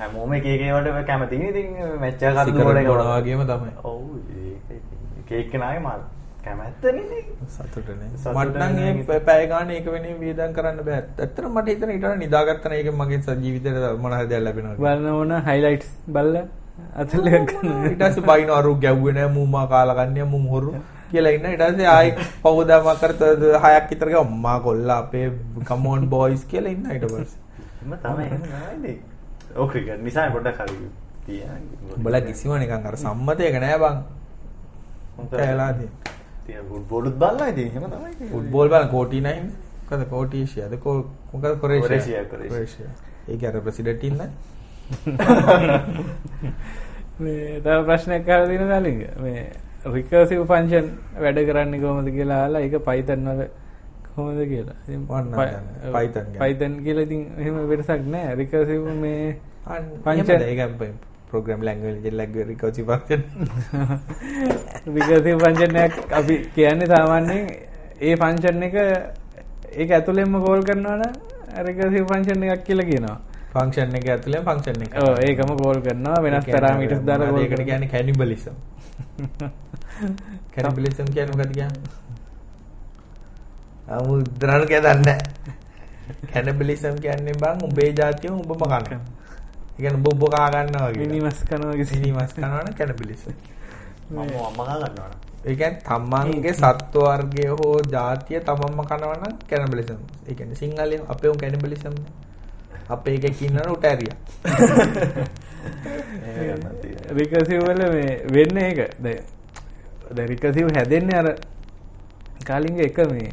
හැමෝම 0.00 0.32
එක 0.34 0.46
එක 0.54 0.60
ඒවාට 0.68 1.06
කැමතිනේ 1.10 1.50
ඉතින් 1.54 1.68
මැච් 2.02 2.22
එකක් 2.22 2.38
අත 2.42 2.46
සිගරට් 2.48 2.86
බොනවා 2.90 3.18
වගේම 3.20 3.42
තමයි 3.52 3.72
ඔව් 3.84 4.02
ඒක 4.42 5.30
එක 5.30 5.30
එක 5.40 5.58
නාගේ 5.64 5.82
මා 5.86 5.96
කැමැත්තනේ. 6.46 7.22
සතුටනේ. 7.54 8.10
මට 8.34 8.56
නම් 8.60 8.72
නේද? 8.76 8.98
පැය 9.28 9.46
ගානේ 9.52 9.78
ඒක 9.78 9.88
වෙනින් 9.94 10.20
වියදම් 10.20 10.52
කරන්න 10.56 10.84
බෑ. 10.88 11.00
ඇත්තටම 11.22 11.48
මට 11.54 11.68
හිතෙන 11.72 11.90
ඊට 11.94 12.02
වඩා 12.02 12.20
නිදාගත්තා 12.24 12.70
නම් 12.70 12.76
ඒකෙන් 12.78 12.96
මගේ 13.00 13.36
ජීවිතේට 13.44 13.98
මොන 14.02 14.14
හරි 14.18 14.28
දෙයක් 14.32 14.44
ලැබෙනවා. 14.46 14.76
බලන 14.82 15.06
ඕන 15.12 15.32
හයිලයිට්ස් 15.48 15.90
බලලා. 16.18 16.44
අතල්ල 17.02 17.30
ගන්න 17.30 17.88
ඊට 17.90 18.04
පස්සේ 18.04 18.26
බයින 18.28 18.50
අරු 18.58 18.74
ගැව්වේ 18.84 19.16
නෑ. 19.18 19.32
මූමා 19.38 19.66
කාලා 19.72 19.96
ගන්නේ 20.00 20.28
මුම් 20.34 20.46
හොරු 20.54 20.74
කියලා 21.10 21.32
ඉන්න. 21.38 21.48
ඊට 21.52 21.64
පස්සේ 21.64 21.88
ආයි 21.94 22.10
පවදාම 22.44 22.90
කරත 23.02 23.20
හයක් 23.64 23.90
විතර 23.90 24.08
ගියා. 24.12 24.24
අම්මා 24.28 24.58
කොල්ලා 24.68 24.98
අපේ 25.06 25.32
on 25.94 26.08
boys 26.14 26.44
කියලා 26.52 26.72
ඉන්න 26.76 26.90
ඊට 26.96 27.08
පස්සේ. 27.14 27.40
එම 27.82 27.96
තමයි. 28.04 28.26
එහෙම 28.26 28.84
ඉතින්. 28.84 29.00
ඔව් 29.56 29.70
ක්‍රිකට් 29.72 30.02
නිසා 30.10 30.30
පොඩ්ඩක් 30.36 30.60
හරි 30.66 30.76
තියෙනවා. 31.26 31.96
උඹලා 31.96 32.20
කිසිම 32.28 32.54
නිකන් 32.64 32.86
අර 32.92 32.96
සම්මතයක 33.04 33.58
නෑ 33.64 33.78
බං. 33.84 33.98
කැලාදී 35.32 35.90
තියෙන 36.46 36.64
ෆුට්බෝලුත් 36.70 37.18
බලලා 37.18 37.48
ඉතින් 37.48 37.66
එහෙම 37.68 37.82
තමයි. 37.86 38.28
ෆුට්බෝල් 38.32 38.68
බලන 38.68 38.88
කෝටි 38.88 39.20
නයින් 39.20 39.52
මොකද 39.82 40.08
කෝටි 40.10 40.40
ඒෂියාද 40.40 40.78
කෝ 40.78 41.06
මොකද 41.32 41.60
කොරේෂියා 41.60 42.24
කොරේෂියා, 42.26 42.90
ඒක 43.28 43.44
අර 43.44 43.60
ප්‍රෙසිඩන්ට් 43.60 44.04
ඉන්න 44.04 44.20
මේ 47.18 47.60
තව 47.60 47.84
ප්‍රශ්නයක් 47.86 48.28
අහලා 48.28 48.48
තියෙන 48.48 48.64
කලින් 48.64 48.82
මේ 49.22 49.52
රිකර්සිව් 49.88 50.44
ෆන්ක්ෂන් 50.44 50.86
වැඩ 51.18 51.38
කරන්නේ 51.48 51.80
කොහොමද 51.80 52.10
කියලා 52.10 52.44
අහලා 52.44 52.60
ඒක 52.60 52.84
Python 52.84 53.28
වල 53.30 53.42
කොහොමද 54.06 54.40
කියලා. 54.44 54.76
ඉතින්. 54.84 55.06
Python. 55.92 56.26
Python 56.38 56.84
කියලා 56.84 57.02
ඉතින් 57.02 57.32
එහෙම 57.38 57.68
වෙනසක් 57.68 58.00
නැහැ. 58.06 58.34
රිකර්සිව් 58.36 58.82
මේ 58.96 59.36
පංච 60.04 60.28
ඒක 60.30 60.60
program 61.28 61.62
language 61.62 62.12
language 62.12 62.46
recursive 62.46 62.90
function 62.90 63.22
recursive 64.88 65.36
function 65.36 65.76
එකක් 65.76 65.94
අපි 66.12 66.34
කියන්නේ 66.54 66.88
සාමාන්‍යයෙන් 66.88 67.44
ඒ 68.00 68.14
ෆන්ක්ෂන් 68.16 68.62
එක 68.62 68.76
ඒක 69.74 69.90
ඇතුළෙන්ම 69.92 70.36
කෝල් 70.40 70.62
කරනවා 70.62 70.96
නම් 70.96 71.12
රිකර්සිව් 71.62 72.04
ෆන්ක්ෂන් 72.06 72.46
එකක් 72.46 72.64
කියලා 72.64 72.86
කියනවා. 72.86 73.18
ෆන්ක්ෂන් 73.52 73.96
එක 73.96 74.08
ඇතුලේ 74.08 74.42
ෆන්ක්ෂන් 74.42 74.82
එක 74.82 74.92
ඔව් 74.96 75.14
ඒකම 75.20 75.50
කෝල් 75.56 75.78
කරනවා 75.80 76.22
වෙනස් 76.22 76.46
පැරාමීටර්ස් 76.46 77.04
දාලා 77.04 77.28
call 77.28 77.42
ඒකට. 77.42 77.62
කියන්නේ? 77.62 77.88
කැනිබලිසම් 77.88 78.54
කැනිබලිසම් 80.52 81.06
කියන්නේ 81.14 81.32
මොකද 81.32 81.52
කියන්නේ? 81.52 82.04
අමු 83.88 84.22
දරණ 84.36 84.66
කියදන්නේ 84.66 85.18
කැනිබලිසම් 86.30 86.96
කියන්නේ 86.98 87.36
බං 87.36 87.64
උඹේ 87.64 87.90
ජාතිය 87.94 88.30
උඹම 88.30 88.64
කා 88.64 88.80
කනවා 88.80 89.15
කිසි 91.74 91.94
සිනි 91.94 92.12
මස් 92.12 92.34
කනවනම් 92.34 92.74
කැනිබලිසම්. 92.78 93.32
මම 94.10 94.18
අම්මා 94.18 94.66
ගා 94.66 94.78
ගන්නවා. 94.84 95.10
ඒ 95.44 95.54
කියන්නේ 95.54 95.80
තමන්ගේ 95.80 96.52
සත්ව 96.52 97.02
වර්ගය 97.06 97.48
හෝ 97.52 97.74
ජාතිය 97.92 98.40
තමන්ම 98.40 98.78
කනවා 98.84 99.16
නම් 99.16 99.34
කැනිබලිසම්. 99.50 100.00
ඒ 100.28 100.34
කියන්නේ 100.34 100.56
සිංහලෙන් 100.56 101.02
අපේ 101.08 101.28
උන් 101.28 101.38
කැනිබලිසම්. 101.38 101.94
අපේ 102.88 103.14
එකෙක් 103.14 103.42
ඉන්නවනේ 103.42 103.72
උට 103.72 103.84
ඇරියා. 103.84 104.16
ඒක 106.28 106.46
ගන්න 106.52 106.76
තියෙනවා. 106.82 107.14
රිකසිව් 107.14 107.60
වල 107.60 107.82
මේ 107.92 108.12
වෙන්න 108.32 108.56
ඒක 108.58 108.80
දැන් 108.98 109.20
දැන් 110.10 110.28
රිකසිව් 110.28 110.72
හැදෙන්නේ 110.76 111.18
අර 111.18 111.28
කාලින්ග 112.44 112.78
එක 112.80 112.98
මේ 113.10 113.30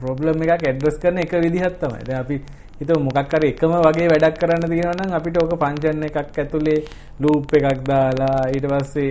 ප්‍රොබ්ලම් 0.00 0.42
එකක් 0.42 0.62
ඇඩ්‍රස් 0.62 0.98
කරන 0.98 1.18
එක 1.18 1.32
විදිහක් 1.38 1.80
තමයි. 1.80 2.04
දැන් 2.04 2.20
අපි 2.20 2.36
හිතමු 2.78 2.98
මොකක් 3.06 3.34
හරි 3.34 3.48
එකම 3.52 3.72
වගේ 3.82 4.08
වැඩක් 4.12 4.38
කරන්න 4.40 4.70
තියෙනවා 4.70 4.96
නම් 4.98 5.12
අපිට 5.18 5.36
ඕක 5.38 5.52
ෆන්ක්ෂන් 5.62 6.06
එකක් 6.08 6.16
ඇතුලේ 6.38 6.78
ලූප් 7.20 7.54
එකක් 7.58 7.82
දාලා 7.88 8.38
ඊට 8.54 8.66
පස්සේ 8.72 9.10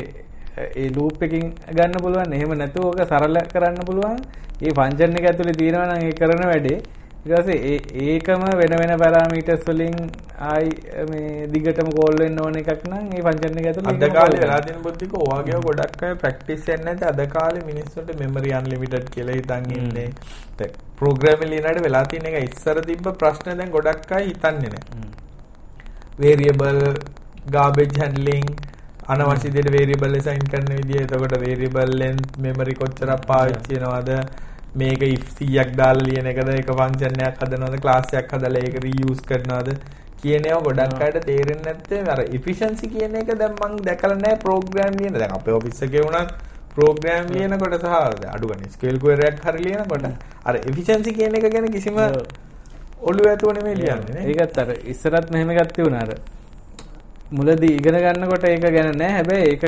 ඒ 0.76 0.90
ලූප් 0.96 1.24
එකකින් 1.24 1.46
ගන්න 1.70 2.02
පුළුවන්. 2.04 2.34
එහෙම 2.34 2.52
නැතුව 2.58 2.86
ඕක 2.86 3.00
සරල 3.06 3.38
කරන්න 3.54 3.80
පුළුවන්. 3.88 4.18
ඒ 4.62 4.74
ෆන්ක්ෂන් 4.78 5.18
එක 5.20 5.30
ඇතුලේ 5.30 5.58
තියෙනවා 5.60 5.88
නම් 5.90 6.04
ඒ 6.08 6.18
කරන 6.20 6.44
වැඩේ 6.44 6.78
ඊට 7.26 7.36
පස්සේ 7.38 7.58
ඒ 7.66 8.06
ඒකම 8.06 8.42
වෙන 8.60 8.74
වෙන 8.80 8.92
පැරාමීටර්ස් 9.02 9.62
වලින් 9.68 10.00
ආයි 10.48 10.72
මේ 11.12 11.46
දිගටම 11.54 11.92
කෝල් 11.98 12.18
වෙන්න 12.22 12.42
ඕන 12.46 12.58
එකක් 12.62 12.84
නම් 12.90 13.06
ඒ 13.12 13.22
ෆන්ක්ෂන් 13.28 13.60
එක 13.62 13.68
ඇතුලේ 13.70 13.94
අද 13.94 14.16
කාලේ 14.18 14.42
වෙලා 14.42 14.60
තියෙන 14.66 14.82
බුද්ධික 14.88 15.16
ඔයගේ 15.20 15.62
ගොඩක් 15.68 16.04
අය 16.08 16.18
ප්‍රැක්ටිස් 16.24 16.66
කරන්නේ 16.66 16.86
නැති 16.90 17.08
අද 17.12 17.24
කාලේ 17.36 17.64
මිනිස්සුන්ට 17.70 18.14
මෙමරි 18.22 18.54
අන්ලිමිටඩ් 18.60 19.08
කියලා 19.16 19.38
හිතන් 19.40 19.72
ඉන්නේ. 19.80 20.08
දැන් 20.60 20.78
ප්‍රෝග්‍රෑම් 21.00 21.48
ලියනට 21.54 21.82
වෙලා 21.88 22.06
තියෙන 22.12 22.30
එක 22.32 22.38
ඉස්සර 22.44 22.84
තිබ්බ 22.90 23.10
ප්‍රශ්න 23.16 23.58
දැන් 23.58 23.76
ගොඩක් 23.78 24.16
අය 24.20 24.24
හිතන්නේ 24.30 24.76
නැහැ. 24.76 25.10
වේරියබල් 26.20 26.82
garbage 27.52 27.98
handling 28.00 28.48
අනවශ්‍ය 29.14 29.48
විදිහට 29.48 29.76
වේරියබල් 29.76 30.18
assign 30.20 30.50
කරන 30.52 30.72
විදිය 30.78 31.06
එතකොට 31.06 31.42
වේරියබල් 31.42 32.00
length 32.02 32.42
memory 32.46 32.76
කොච්චරක් 32.82 33.30
පාවිච්චි 33.32 33.80
වෙනවද 33.80 34.12
මේක 34.76 35.04
if 35.08 35.26
100ක් 35.40 35.76
දාලා 35.80 36.06
ලියන 36.08 36.30
එකද 36.32 36.48
ඒක 36.54 36.72
ෆන්ක්ෂන් 36.80 37.26
එකක් 37.28 37.44
හදනවද 37.44 37.82
ක්ලාස් 37.84 38.16
එකක් 38.22 38.32
හදලා 38.38 38.64
ඒක 38.68 38.78
රීයුස් 38.86 39.20
කරනවද 39.30 39.70
කියන 40.22 40.48
ඒවා 40.50 40.64
ගොඩක් 40.68 41.04
අයට 41.06 41.20
තේරෙන්නේ 41.28 41.66
නැත්තේ. 41.66 42.02
අර 42.14 42.20
efficiency 42.38 42.88
කියන 42.96 43.16
එක 43.22 43.30
දැන් 43.42 43.54
මම 43.60 43.76
දැකලා 43.88 44.18
නැහැ 44.24 44.40
ප්‍රෝග්‍රෑම් 44.46 44.98
ලියන 45.02 45.20
දැන් 45.20 45.36
අපේ 45.38 45.56
ඔෆිස් 45.60 45.82
එකේ 45.88 46.04
වුණත් 46.08 46.32
ප්‍රෝග්‍රෑම් 46.76 47.26
ලියනකොට 47.36 47.76
සහ 47.82 47.98
අඩු 48.36 48.52
ගන්න 48.52 48.72
ස්කේල් 48.76 48.98
එකක් 49.30 49.44
හරි 49.48 49.66
ලියනකොට 49.68 50.06
අර 50.46 50.56
efficiency 50.62 51.14
කියන 51.20 51.36
එක 51.40 51.50
ගැන 51.56 51.72
කිසිම 51.76 52.00
ඔළුව 53.10 53.28
ඇතුව 53.32 53.52
නෙමෙයි 53.58 53.82
ලියන්නේ 53.82 54.14
නේ. 54.16 54.26
ඒකත් 54.32 54.58
අර 54.64 54.70
ඉස්සරත් 54.94 55.28
මෙහෙම 55.36 55.52
ගත්ත 55.58 55.78
වුණාර 55.88 56.16
මුලදී 57.38 57.76
ඉගෙන 57.80 58.00
ගන්නකොට 58.06 58.48
ඒක 58.50 58.66
ගැන 58.78 58.98
නෑ 59.02 59.12
හැබැයි 59.18 59.54
ඒක 59.54 59.64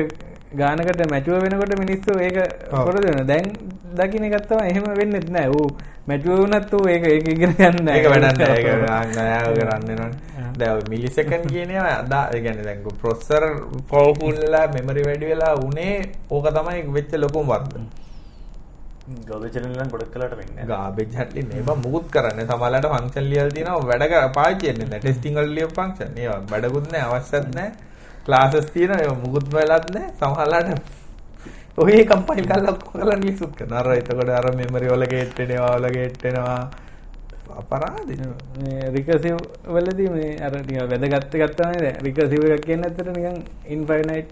ගානකට 0.56 1.02
මැචුව 1.08 1.42
වෙනකොට 1.42 1.74
මිනිස්සු 1.78 2.18
ඒක. 2.20 2.38
කොරද 2.70 3.04
වෙන 3.06 3.26
දැන් 3.26 3.52
දකින්න 3.94 4.30
ගත්තම 4.30 4.64
එහෙම 4.64 4.88
වෙන්නෙත් 4.94 5.28
නෑ. 5.30 5.48
ඌ 5.50 5.66
මැචුව 6.06 6.38
වුණත් 6.38 6.72
ඌ 6.72 6.84
ඒක 6.88 7.04
ඒක 7.08 7.28
ඉගෙන 7.28 7.52
ගන්න. 7.54 7.88
ඒක 7.90 8.06
වැඩක් 8.06 8.38
නෑ. 8.38 8.56
ඒක 8.56 9.58
කරන්නේ 9.58 9.96
නෝනේ 9.96 10.36
දැන් 10.54 10.82
මිලිසෙකන්ඩ් 10.88 11.46
කියන 11.48 11.70
ඒවා 11.70 11.94
අදා 11.98 12.24
ඒ 12.30 12.40
කියන්නේ 12.40 12.64
දැන් 12.64 12.82
ප්‍රොසෙසර් 13.00 13.44
වෙලා 14.22 14.66
මෙමරි 14.68 15.02
වැඩි 15.02 15.30
වෙලා 15.30 15.54
උනේ 15.60 15.94
ඕක 16.30 16.46
තමයි 16.50 16.82
වෙච්ච 16.90 17.16
ලොකුම 17.16 17.48
වරද 17.48 17.74
ගොබචරලන් 19.26 19.90
ගොඩක් 19.90 20.14
කලට 20.14 20.38
වෙන්න 20.38 20.62
ගාබේජ් 20.66 21.10
හැට්ලින් 21.14 21.50
ඒවා 21.52 21.76
මුකුත් 21.78 22.06
කරන්නේ 22.10 22.46
සමහරවිට 22.46 22.88
ෆන්ක්ෂන් 22.92 23.28
ලියලා 23.30 23.50
තියෙනවා. 23.50 23.88
වැඩ 23.90 24.34
පාවිච්චි 24.34 24.66
වෙන්නේ 24.68 24.86
නැහැ 24.86 25.02
ටෙස්ටිං 25.02 25.36
වල 25.36 25.52
ලියපු 25.58 25.74
ෆන්ක්ෂන් 25.74 26.18
ඒවා 26.18 26.40
වැඩකුත් 26.52 26.88
නැහැ 26.92 27.12
අවශ්‍යත් 27.12 27.52
නැහැ 27.54 27.72
ක්ලාසස් 28.26 28.70
තියෙනවා 28.70 29.02
ඒවා 29.02 29.20
මුකුත් 29.24 29.46
වෙලත් 29.52 29.86
නැහැ 29.90 30.12
සමහරවිට 30.16 31.04
ඔය 31.78 32.00
කම්පයිල් 32.04 32.46
කරලා 32.46 32.72
ඔක්කොම 32.72 32.92
කරලා 32.94 33.18
නිසුත් 33.18 33.52
කරනවා 33.52 33.80
අර 33.80 33.92
එතකොට 33.92 34.30
අර 34.30 34.50
මෙමරි 34.54 34.88
වල 34.88 35.06
ගේට් 35.06 35.38
වෙනවා 35.38 35.76
වල 35.76 35.88
ගේට් 35.92 36.22
වෙනවා 36.22 36.60
අපරාධේ 37.54 38.32
මේ 38.56 38.90
රිකසිව් 38.90 39.36
වලදී 39.68 40.10
මේ 40.10 40.32
අර 40.40 40.54
නිකන් 40.60 40.82
වැදගත් 40.84 41.34
එකක් 41.36 41.54
තමයි 41.54 41.80
දැන් 41.80 42.02
රිකසිව් 42.02 42.46
එකක් 42.48 42.66
කියන්නේ 42.66 42.90
ඇත්තට 42.90 43.12
නිකන් 43.12 43.38
ඉන්ෆයිනයිට් 43.68 44.30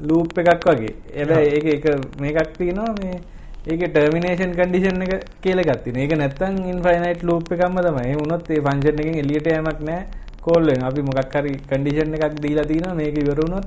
ලූප් 0.00 0.38
එකක් 0.38 0.64
වගේ. 0.66 0.94
හැබැයි 1.14 1.52
ඒක 1.52 1.66
එක 1.76 1.84
මේකක් 2.18 2.56
තියෙනවා 2.56 2.94
මේ 2.94 3.20
ඒකේ 3.66 3.88
ටර්මිනේෂන් 3.88 4.52
කන්ඩිෂන් 4.52 5.02
එක 5.02 5.12
කියලා 5.40 5.64
එකක් 5.64 5.84
තියෙනවා. 5.84 6.02
ඒක 6.02 6.16
නැත්තම් 6.18 6.56
ඉන්ෆයිනයිට් 6.66 7.22
ලූප් 7.22 7.52
එකක්ම 7.52 7.76
තමයි. 7.78 8.04
ඒ 8.04 8.16
වුණොත් 8.16 8.50
ඒ 8.50 8.60
ෆන්ක්ෂන් 8.60 9.00
එකෙන් 9.00 9.18
එළියට 9.18 9.46
යෑමක් 9.46 9.80
නැහැ. 9.80 10.21
කෝල් 10.44 10.62
වෙනවා. 10.68 10.90
අපි 10.90 11.02
මොකක් 11.08 11.34
හරි 11.38 11.52
කන්ඩිෂන් 11.70 12.14
එකක් 12.18 12.36
දීලා 12.44 12.68
තිනවා 12.70 12.94
මේක 13.00 13.16
ඉවර 13.22 13.38
වුණොත් 13.42 13.66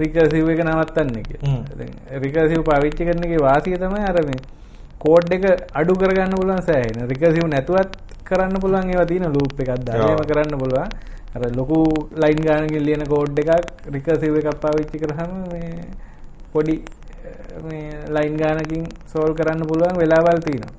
රිකසිව් 0.00 0.48
එක 0.54 0.60
නවත්තන්න 0.66 1.16
කියලා. 1.26 1.56
දැන් 1.78 1.92
රිකසිව් 2.24 2.62
පාවිච්චි 2.70 3.02
කරන 3.08 3.26
එකේ 3.28 3.42
වාසිය 3.48 3.76
තමයි 3.82 4.04
අර 4.10 4.18
මේ 4.30 4.40
කෝඩ් 5.04 5.32
එක 5.36 5.44
අඩු 5.80 5.92
කරගන්න 6.00 6.34
පුළුවන් 6.40 6.62
සෑහෙන. 6.68 6.98
රිකසිව් 7.12 7.44
නැතුවත් 7.54 7.90
කරන්න 8.28 8.60
පුළුවන් 8.64 8.90
ඒවා 8.92 9.08
තියෙන 9.12 9.32
ලූප් 9.36 9.60
එකක් 9.62 9.72
දාලා. 9.88 10.08
එහෙම 10.12 10.28
කරන්න 10.30 10.58
පුළුවන්. 10.62 10.88
අර 11.36 11.42
ලොකු 11.58 11.78
ලයින් 12.22 12.40
ගානකින් 12.46 12.82
ලියන 12.88 13.02
කෝඩ් 13.12 13.38
එකක් 13.42 13.50
රිකසිව් 13.94 14.36
එකක් 14.40 14.60
පාවිච්චි 14.64 15.02
කරාම 15.02 15.32
මේ 15.52 15.72
පොඩි 16.52 16.76
මේ 17.68 17.88
ලයින් 18.16 18.34
ගානකින් 18.42 18.82
සෝල්ව් 19.12 19.36
කරන්න 19.40 19.68
පුළුවන් 19.70 20.00
වෙලාවල් 20.02 20.40
තියෙනවා. 20.46 20.74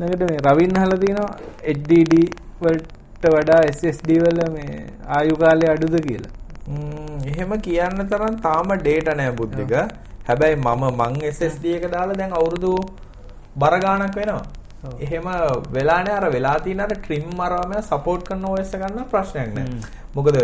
ඊළඟට 0.00 0.22
මේ 0.30 0.40
රවින් 0.46 0.72
අහලා 0.80 0.98
තියෙනවා 1.04 1.30
HDD 1.74 2.14
වලට 2.62 2.86
වඩා 3.34 3.60
SSD 3.74 4.10
වල 4.24 4.40
මේ 4.54 4.78
ආයු 5.18 5.36
කාලය 5.42 5.66
අඩුද 5.74 5.96
කියලා. 6.06 6.32
එහෙම 7.32 7.52
කියන්න 7.66 8.08
තරම් 8.14 8.34
තාම 8.46 8.72
ඩේටා 8.80 9.18
නෑ 9.20 9.36
බුද්ධික. 9.42 9.74
හැබැයි 10.28 10.56
මම 10.64 10.82
මං 11.02 11.14
SSD 11.30 11.76
එක 11.78 11.86
දාලා 11.94 12.18
දැන් 12.22 12.34
අවුරුදු 12.40 12.72
බර 13.62 13.74
ගාණක් 13.84 14.18
වෙනවා. 14.20 14.46
එහෙම 15.06 15.26
වෙලා 15.76 16.00
නෑ 16.08 16.16
අර 16.20 16.26
වෙලා 16.36 16.56
තියෙන 16.66 16.82
අර 16.86 16.92
trim 17.06 17.44
අරවම 17.46 17.72
සපෝට් 17.90 18.26
කරන 18.28 18.44
OS 18.50 18.74
එක 18.74 18.82
ගන්න 18.84 19.08
ප්‍රශ්නයක් 19.14 19.54
නෑ. 19.58 19.78
මොකද 20.16 20.36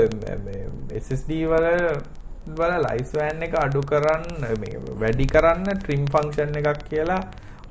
SSD 1.03 1.43
වල 1.53 1.66
වල 2.59 2.74
ලයිෆ් 2.87 3.07
ස්පෑන් 3.11 3.43
එක 3.49 3.55
අඩු 3.64 3.81
කරන්න 3.91 4.61
මේ 4.62 4.79
වැඩි 5.03 5.26
කරන්න 5.35 5.85
trim 5.85 6.05
function 6.14 6.59
එකක් 6.61 6.81
කියලා 6.93 7.20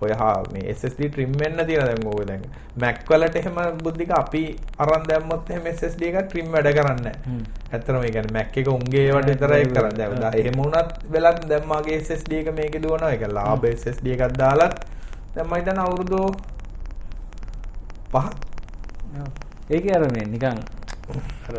ඔය 0.02 0.12
හා 0.20 0.34
මේ 0.54 0.74
SSD 0.74 1.10
trim 1.14 1.32
වෙන්න 1.42 1.62
තියෙන 1.68 1.86
දැන් 1.90 2.04
ඕක 2.12 2.26
දැන් 2.30 2.44
Mac 2.82 2.98
වලට 3.10 3.40
එහෙම 3.42 3.58
බුද්ධික 3.86 4.12
අපි 4.18 4.44
අරන් 4.84 5.08
දැම්මොත් 5.10 5.50
එහෙම 5.54 5.70
SSD 5.74 6.02
එක 6.10 6.30
trim 6.34 6.52
වැඩ 6.56 6.70
කරන්නේ 6.78 7.04
නැහැ. 7.06 7.40
ඇත්තටම 7.72 8.04
ඒ 8.04 8.12
කියන්නේ 8.16 8.36
Mac 8.38 8.60
එක 8.62 8.70
උන්ගේ 8.76 9.06
ඒවට 9.08 9.32
විතරයි 9.32 9.66
කරන්නේ. 9.72 10.10
දැන් 10.22 10.38
එහෙම 10.42 10.62
වුණත් 10.62 10.94
වෙලත් 11.16 11.42
දැන් 11.54 11.66
මගේ 11.72 11.98
SSD 12.04 12.32
එක 12.42 12.54
මේකේ 12.60 12.84
දුවනවා. 12.86 13.12
ඒක 13.16 13.26
ලාභ 13.40 13.66
SSD 13.72 14.14
එකක් 14.18 14.38
දාලත් 14.44 14.78
දැන් 15.36 15.48
මම 15.48 15.56
හිතන 15.60 15.82
අවුරුදු 15.86 16.22
පහක් 18.14 18.28
ඒක 19.70 19.92
අර 19.98 20.06
මේ 20.14 20.26
නිකන් 20.36 20.62
අර 21.50 21.56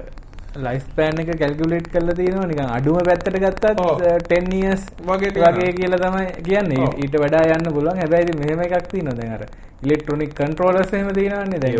ලයිෆ් 0.56 0.82
ස්පෑන් 0.90 1.20
එක 1.22 1.30
කැල්කියුලේට් 1.40 1.88
කරලා 1.94 2.14
තියෙනවා 2.18 2.46
නිකන් 2.50 2.70
අඩුම 2.76 2.98
පැත්තට 3.08 3.38
ගත්තත් 3.44 3.80
ඔව්. 3.84 4.02
10 4.28 4.52
years 4.60 4.82
වගේ. 5.08 5.30
වගේ 5.44 5.72
කියලා 5.78 6.00
තමයි 6.04 6.26
කියන්නේ. 6.48 6.88
ඊට 7.04 7.16
වඩා 7.24 7.44
යන්න 7.56 7.72
පුළුවන් 7.76 8.00
හැබැයි 8.02 8.28
ඉතින් 8.28 8.38
මෙහෙම 8.42 8.62
එකක් 8.66 8.88
තියෙනවා 8.92 9.16
දැන් 9.20 9.32
අර 9.38 9.44
ඉලෙක්ට්‍රොනික 9.86 10.34
කන්ට්‍රෝලර්ස් 10.40 10.92
එහෙම 10.98 11.10
තියෙනවනේ 11.18 11.60
දැන් 11.64 11.76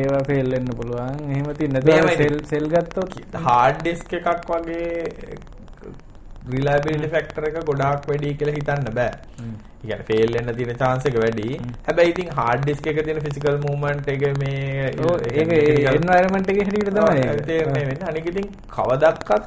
ඒවා 0.00 0.22
ෆේල් 0.28 0.50
වෙන්න 0.56 0.68
පුළුවන් 0.80 1.16
එහෙම 1.32 1.48
තියෙන 1.58 1.82
සෙල්. 2.22 2.40
සෙල් 2.52 2.68
ගත්තොත් 2.74 3.16
හાર્ඩ් 3.46 3.80
ඩිස්ක් 3.80 4.12
එකක් 4.20 4.50
වගේ 4.50 4.90
රිලයබිලිටි 6.52 7.08
ෆැක්ටර් 7.14 7.48
එක 7.48 7.56
ගොඩාක් 7.70 8.04
වැඩි 8.10 8.34
කියලා 8.42 8.58
හිතන්න 8.58 8.92
බෑ. 8.98 9.12
කියන්නේ 9.90 10.08
ෆේල් 10.10 10.30
වෙන්න 10.36 10.54
තියෙන 10.58 10.80
chance 10.82 11.06
එක 11.10 11.16
වැඩි. 11.24 11.48
හැබැයි 11.86 12.12
ඉතින් 12.14 12.32
hard 12.38 12.66
disk 12.70 12.86
එකේ 12.92 13.06
තියෙන 13.10 13.22
physical 13.26 13.60
movement 13.66 14.10
එක 14.14 14.26
මේ 14.42 14.90
ඒක 15.42 15.54
එන්වයරන්මන්ට් 15.94 16.50
එකේ 16.54 16.66
හැටියට 16.66 16.92
තමයි 16.98 17.22
ඒක. 17.28 17.46
තේරෙන්නේ 17.50 17.86
වෙන්නේ. 17.90 18.10
අනික 18.10 18.28
ඉතින් 18.32 18.46
කවදක්වත් 18.76 19.44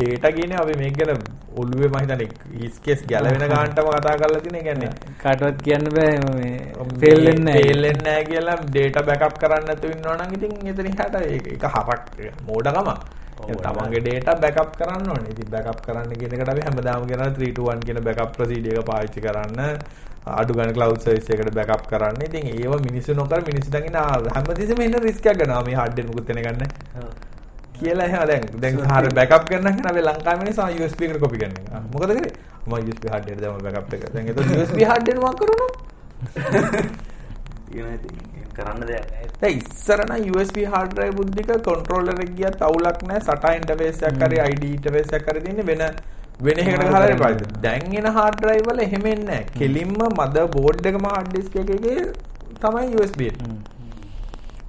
data 0.00 0.28
කියන්නේ 0.36 0.58
අපි 0.64 0.74
මේක 0.82 0.98
ගැන 0.98 1.22
ඔළුවේ 1.62 1.88
මම 1.92 1.96
හිතන්නේ 2.02 2.28
හිස් 2.60 2.76
කේස් 2.84 3.00
ගැලවෙන 3.12 3.48
ගානටම 3.54 3.88
කතා 3.96 4.18
කරලා 4.20 4.42
තියෙන. 4.44 4.58
ඒ 4.60 4.66
කියන්නේ 4.68 4.90
කාටවත් 5.22 5.64
කියන්න 5.66 5.88
බෑ 5.96 6.12
මේ 6.36 6.52
ෆේල් 7.00 7.20
වෙන්නේ 7.28 7.46
නැහැ. 7.46 7.64
ෆේල් 7.64 7.82
වෙන්නේ 7.86 8.04
නැහැ 8.10 8.28
කියලා 8.30 8.58
data 8.76 9.08
backup 9.08 9.34
කරන්න 9.42 9.66
නැතුව 9.70 9.96
ඉන්නවා 9.96 10.20
නම් 10.20 10.38
ඉතින් 10.38 10.70
එතන 10.74 10.92
එහාට 10.92 11.18
ඒක 11.24 11.50
ඒක 11.56 11.66
හරක් 11.74 12.02
මෝඩකම. 12.50 12.94
තමන්ගේ 13.46 14.02
data 14.06 14.32
backup 14.44 14.70
කරන්න 14.78 15.10
ඕනේ. 15.14 15.32
ඉතින් 15.34 15.50
backup 15.50 15.78
කරන්න 15.86 16.14
කියන 16.20 16.34
එකට 16.36 16.52
අපි 16.54 16.62
හැමදාම 16.68 17.06
කියනවා 17.10 17.30
3 17.40 17.52
to 17.58 17.62
1 17.74 17.84
කියන 17.86 18.00
backup 18.08 18.30
procedure 18.36 18.78
එක 18.78 18.86
පාවිච්චි 18.90 19.20
කරන්න. 19.26 19.60
අඩු 20.26 20.54
ගන්න 20.54 20.74
cloud 20.76 21.02
service 21.02 21.28
එකකට 21.34 21.54
backup 21.58 21.82
කරන්න. 21.90 22.22
ඉතින් 22.28 22.46
ඒව 22.54 22.78
මිනිස්සු 22.88 23.14
නොකර 23.20 23.40
මිනිස්සු 23.50 23.70
දකින්න 23.74 23.98
හැමතිස්සෙම 24.36 24.82
ඉන්න 24.86 24.98
risk 25.08 25.26
එකක් 25.26 25.42
ගන්නවා. 25.42 25.62
මේ 25.68 25.76
hard 25.80 25.94
disk 25.96 26.08
මුකුත් 26.10 26.32
වෙන 26.32 26.42
ගන්න. 26.46 26.62
කියලා 27.78 28.06
එහෙම 28.06 28.26
දැන් 28.30 28.44
දැන් 28.64 28.80
හරිය 28.94 29.14
backup 29.20 29.46
කරන්න 29.50 29.78
කියන 29.78 29.88
අපි 29.92 30.02
ලංකාවේ 30.08 30.42
මිනිස්සු 30.42 30.68
USB 30.80 31.00
එකට 31.08 31.22
copy 31.24 31.38
කරන 31.42 31.56
එක. 31.60 31.66
මොකද 31.94 32.10
කරේ? 32.18 32.34
මම 32.66 32.74
USB 32.90 33.04
hard 33.14 33.24
disk 33.30 33.40
දාම 33.46 33.62
backup 33.68 33.94
එක. 33.98 34.04
දැන් 34.14 34.28
ඒක 34.28 34.38
USB 34.58 34.84
hard 34.90 35.08
disk 35.08 35.24
මොකක් 35.26 35.40
කරනවද? 35.40 35.72
කරන්න 38.56 38.80
දෙයක් 38.88 39.04
නැහැ. 39.10 39.28
දැන් 39.42 39.58
ඉස්සර 39.58 40.00
නම් 40.06 40.24
USB 40.36 40.56
drive 40.96 41.14
බුද්ධික 41.20 41.50
නැහැ. 43.10 43.24
SATA 43.28 43.52
interface 43.60 44.02
එකක් 44.10 44.24
හරි 44.26 44.38
ID 44.52 44.64
interface 44.78 45.14
එකක් 45.18 45.30
හරි 45.32 45.40
තියෙන්නේ 45.46 45.66
වෙන 45.70 45.82
වෙන 46.46 46.56
එකකට 46.64 46.84
ගහලා 46.84 47.02
හරි 47.06 47.16
පාවිච්චි. 47.24 47.46
දැන් 47.66 47.96
එන 48.02 48.08
hard 48.18 48.40
drive 48.44 48.64
වල 48.70 48.80
එහෙම 48.86 49.06
එන්නේ 49.14 49.28
නැහැ. 49.32 49.44
කෙලින්ම 49.58 49.94
mother 50.20 50.46
board 50.56 50.86
එකම 50.92 51.06
hard 51.12 51.28
disk 51.36 51.54
එකේ 51.64 51.98
තමයි 52.64 52.88
USB. 53.02 53.20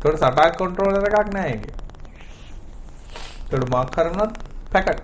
ඒකට 0.04 0.20
SATA 0.26 0.46
controller 0.62 1.04
එකක් 1.10 1.18
ඒකේ. 1.46 1.74
ඒකට 3.52 3.70
මාක් 3.76 3.92
කරනවත් 3.98 4.34
පැකට්. 4.76 5.04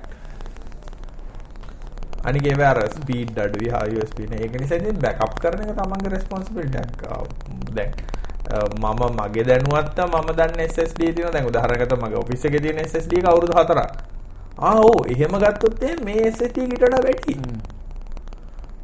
අනික 2.27 2.45
ඒව 2.51 2.61
අර 2.61 2.79
ස්පීඩ් 2.95 3.37
අඩුයි 3.39 3.69
හා 3.73 3.85
USB 3.95 4.19
නේ. 4.29 4.39
ඒක 4.45 4.53
නිසා 4.61 4.77
ඉතින් 4.81 4.99
බෑකප් 4.99 5.33
කරන 5.41 5.61
එක 5.63 5.71
තමන්ගේ. 5.79 6.19
ආ, 7.07 7.23
දැන් 7.77 7.91
මම 8.83 9.01
මගේ 9.19 9.43
දැනුවත් 9.49 9.99
මම 10.05 10.29
දන්න 10.39 10.59
SSD 10.67 10.99
තියෙනවා. 11.15 11.33
දැන් 11.33 11.49
උදාහරණයකට 11.51 11.93
මගේ 12.03 12.19
ඔෆිස් 12.23 12.45
එකේ 12.45 12.61
තියෙන 12.65 12.79
SSD 12.85 13.13
එක 13.19 13.27
අවුරුදු 13.31 13.53
4ක්. 13.53 13.81
ආ 14.59 14.77
ඔව් 14.79 15.11
එහෙම 15.13 15.33
ගත්තොත් 15.43 15.83
එහෙනම් 15.83 16.05
මේ 16.05 16.31
SSD 16.31 16.57
වැඩි. 17.05 17.33
හ්ම්. 17.35 17.59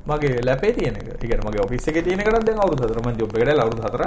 මගේ 0.08 0.42
ලැපේ 0.48 0.74
තියෙන 0.74 0.96
එක. 0.96 1.42
මගේ 1.48 1.66
ඔෆිස් 1.66 1.88
එකේ 1.88 2.02
තියෙන 2.02 2.20
එකටත් 2.20 2.46
දැන් 2.46 2.60
අවුරුදු 2.60 2.88
4 2.88 3.02
මම 3.06 3.18
ජොබ් 3.20 3.38
එකට 3.38 3.60
අවුරුදු 3.60 3.82
4ක්. 3.82 4.04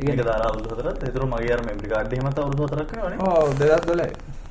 ඒක 0.00 0.20
දාලා 0.24 0.48
අවුරුදු 0.50 0.74
හතරක්. 0.74 1.02
ඒතර 1.06 1.24
මගේ 1.32 1.52
අර 1.54 1.62
මෙමරි 1.64 1.88
කාඩ් 1.88 2.12
එහෙමත් 2.12 2.38
අවුරුදු 2.38 2.62
හතරක් 2.66 2.90
වෙනවනේ. 2.96 3.18
ඔව් 3.20 3.48
2012. 3.58 4.49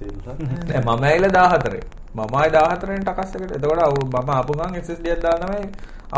නෑ 0.00 0.80
මම 0.80 1.04
ඇවිල්ලා 1.08 1.46
14. 1.54 1.80
මම 2.14 2.34
ආයේ 2.40 2.52
14 2.56 2.90
වෙනි 2.90 3.04
ටකස් 3.08 3.32
එකට. 3.36 3.52
එතකොට 3.56 3.80
මම 4.14 4.30
ආපු 4.36 4.52
ගමන් 4.58 4.76
SSD 4.82 5.06
එකක් 5.14 5.22
දාලා 5.26 5.48
තමයි 5.52 5.66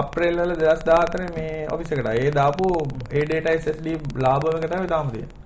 අප්‍රේල් 0.00 0.36
වල 0.42 0.52
2014 0.64 1.34
මේ 1.36 1.66
ඔෆිස් 1.74 1.92
එකට. 1.96 2.10
ඒ 2.22 2.30
දාපු 2.40 2.66
ඒ 3.10 3.24
data 3.32 3.54
SSD 3.62 3.86
ලාභම 4.24 4.56
එක 4.58 4.66
තමයි 4.72 4.88
තාම 4.94 5.10
තියෙන්නේ. 5.14 5.40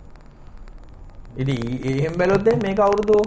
ඉතින් 1.37 1.59
එහෙම 1.93 2.15
බැලුවොත් 2.21 2.45
දැන් 2.49 2.61
මේක 2.67 2.79
අවුරුදු 2.89 3.19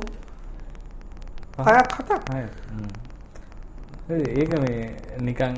6ක් 1.58 1.92
7ක්. 2.10 2.12
හය. 2.34 2.44
හ්ම්. 2.74 2.92
ඒක 4.42 4.52
මේ 4.66 4.80
නිකන් 5.28 5.54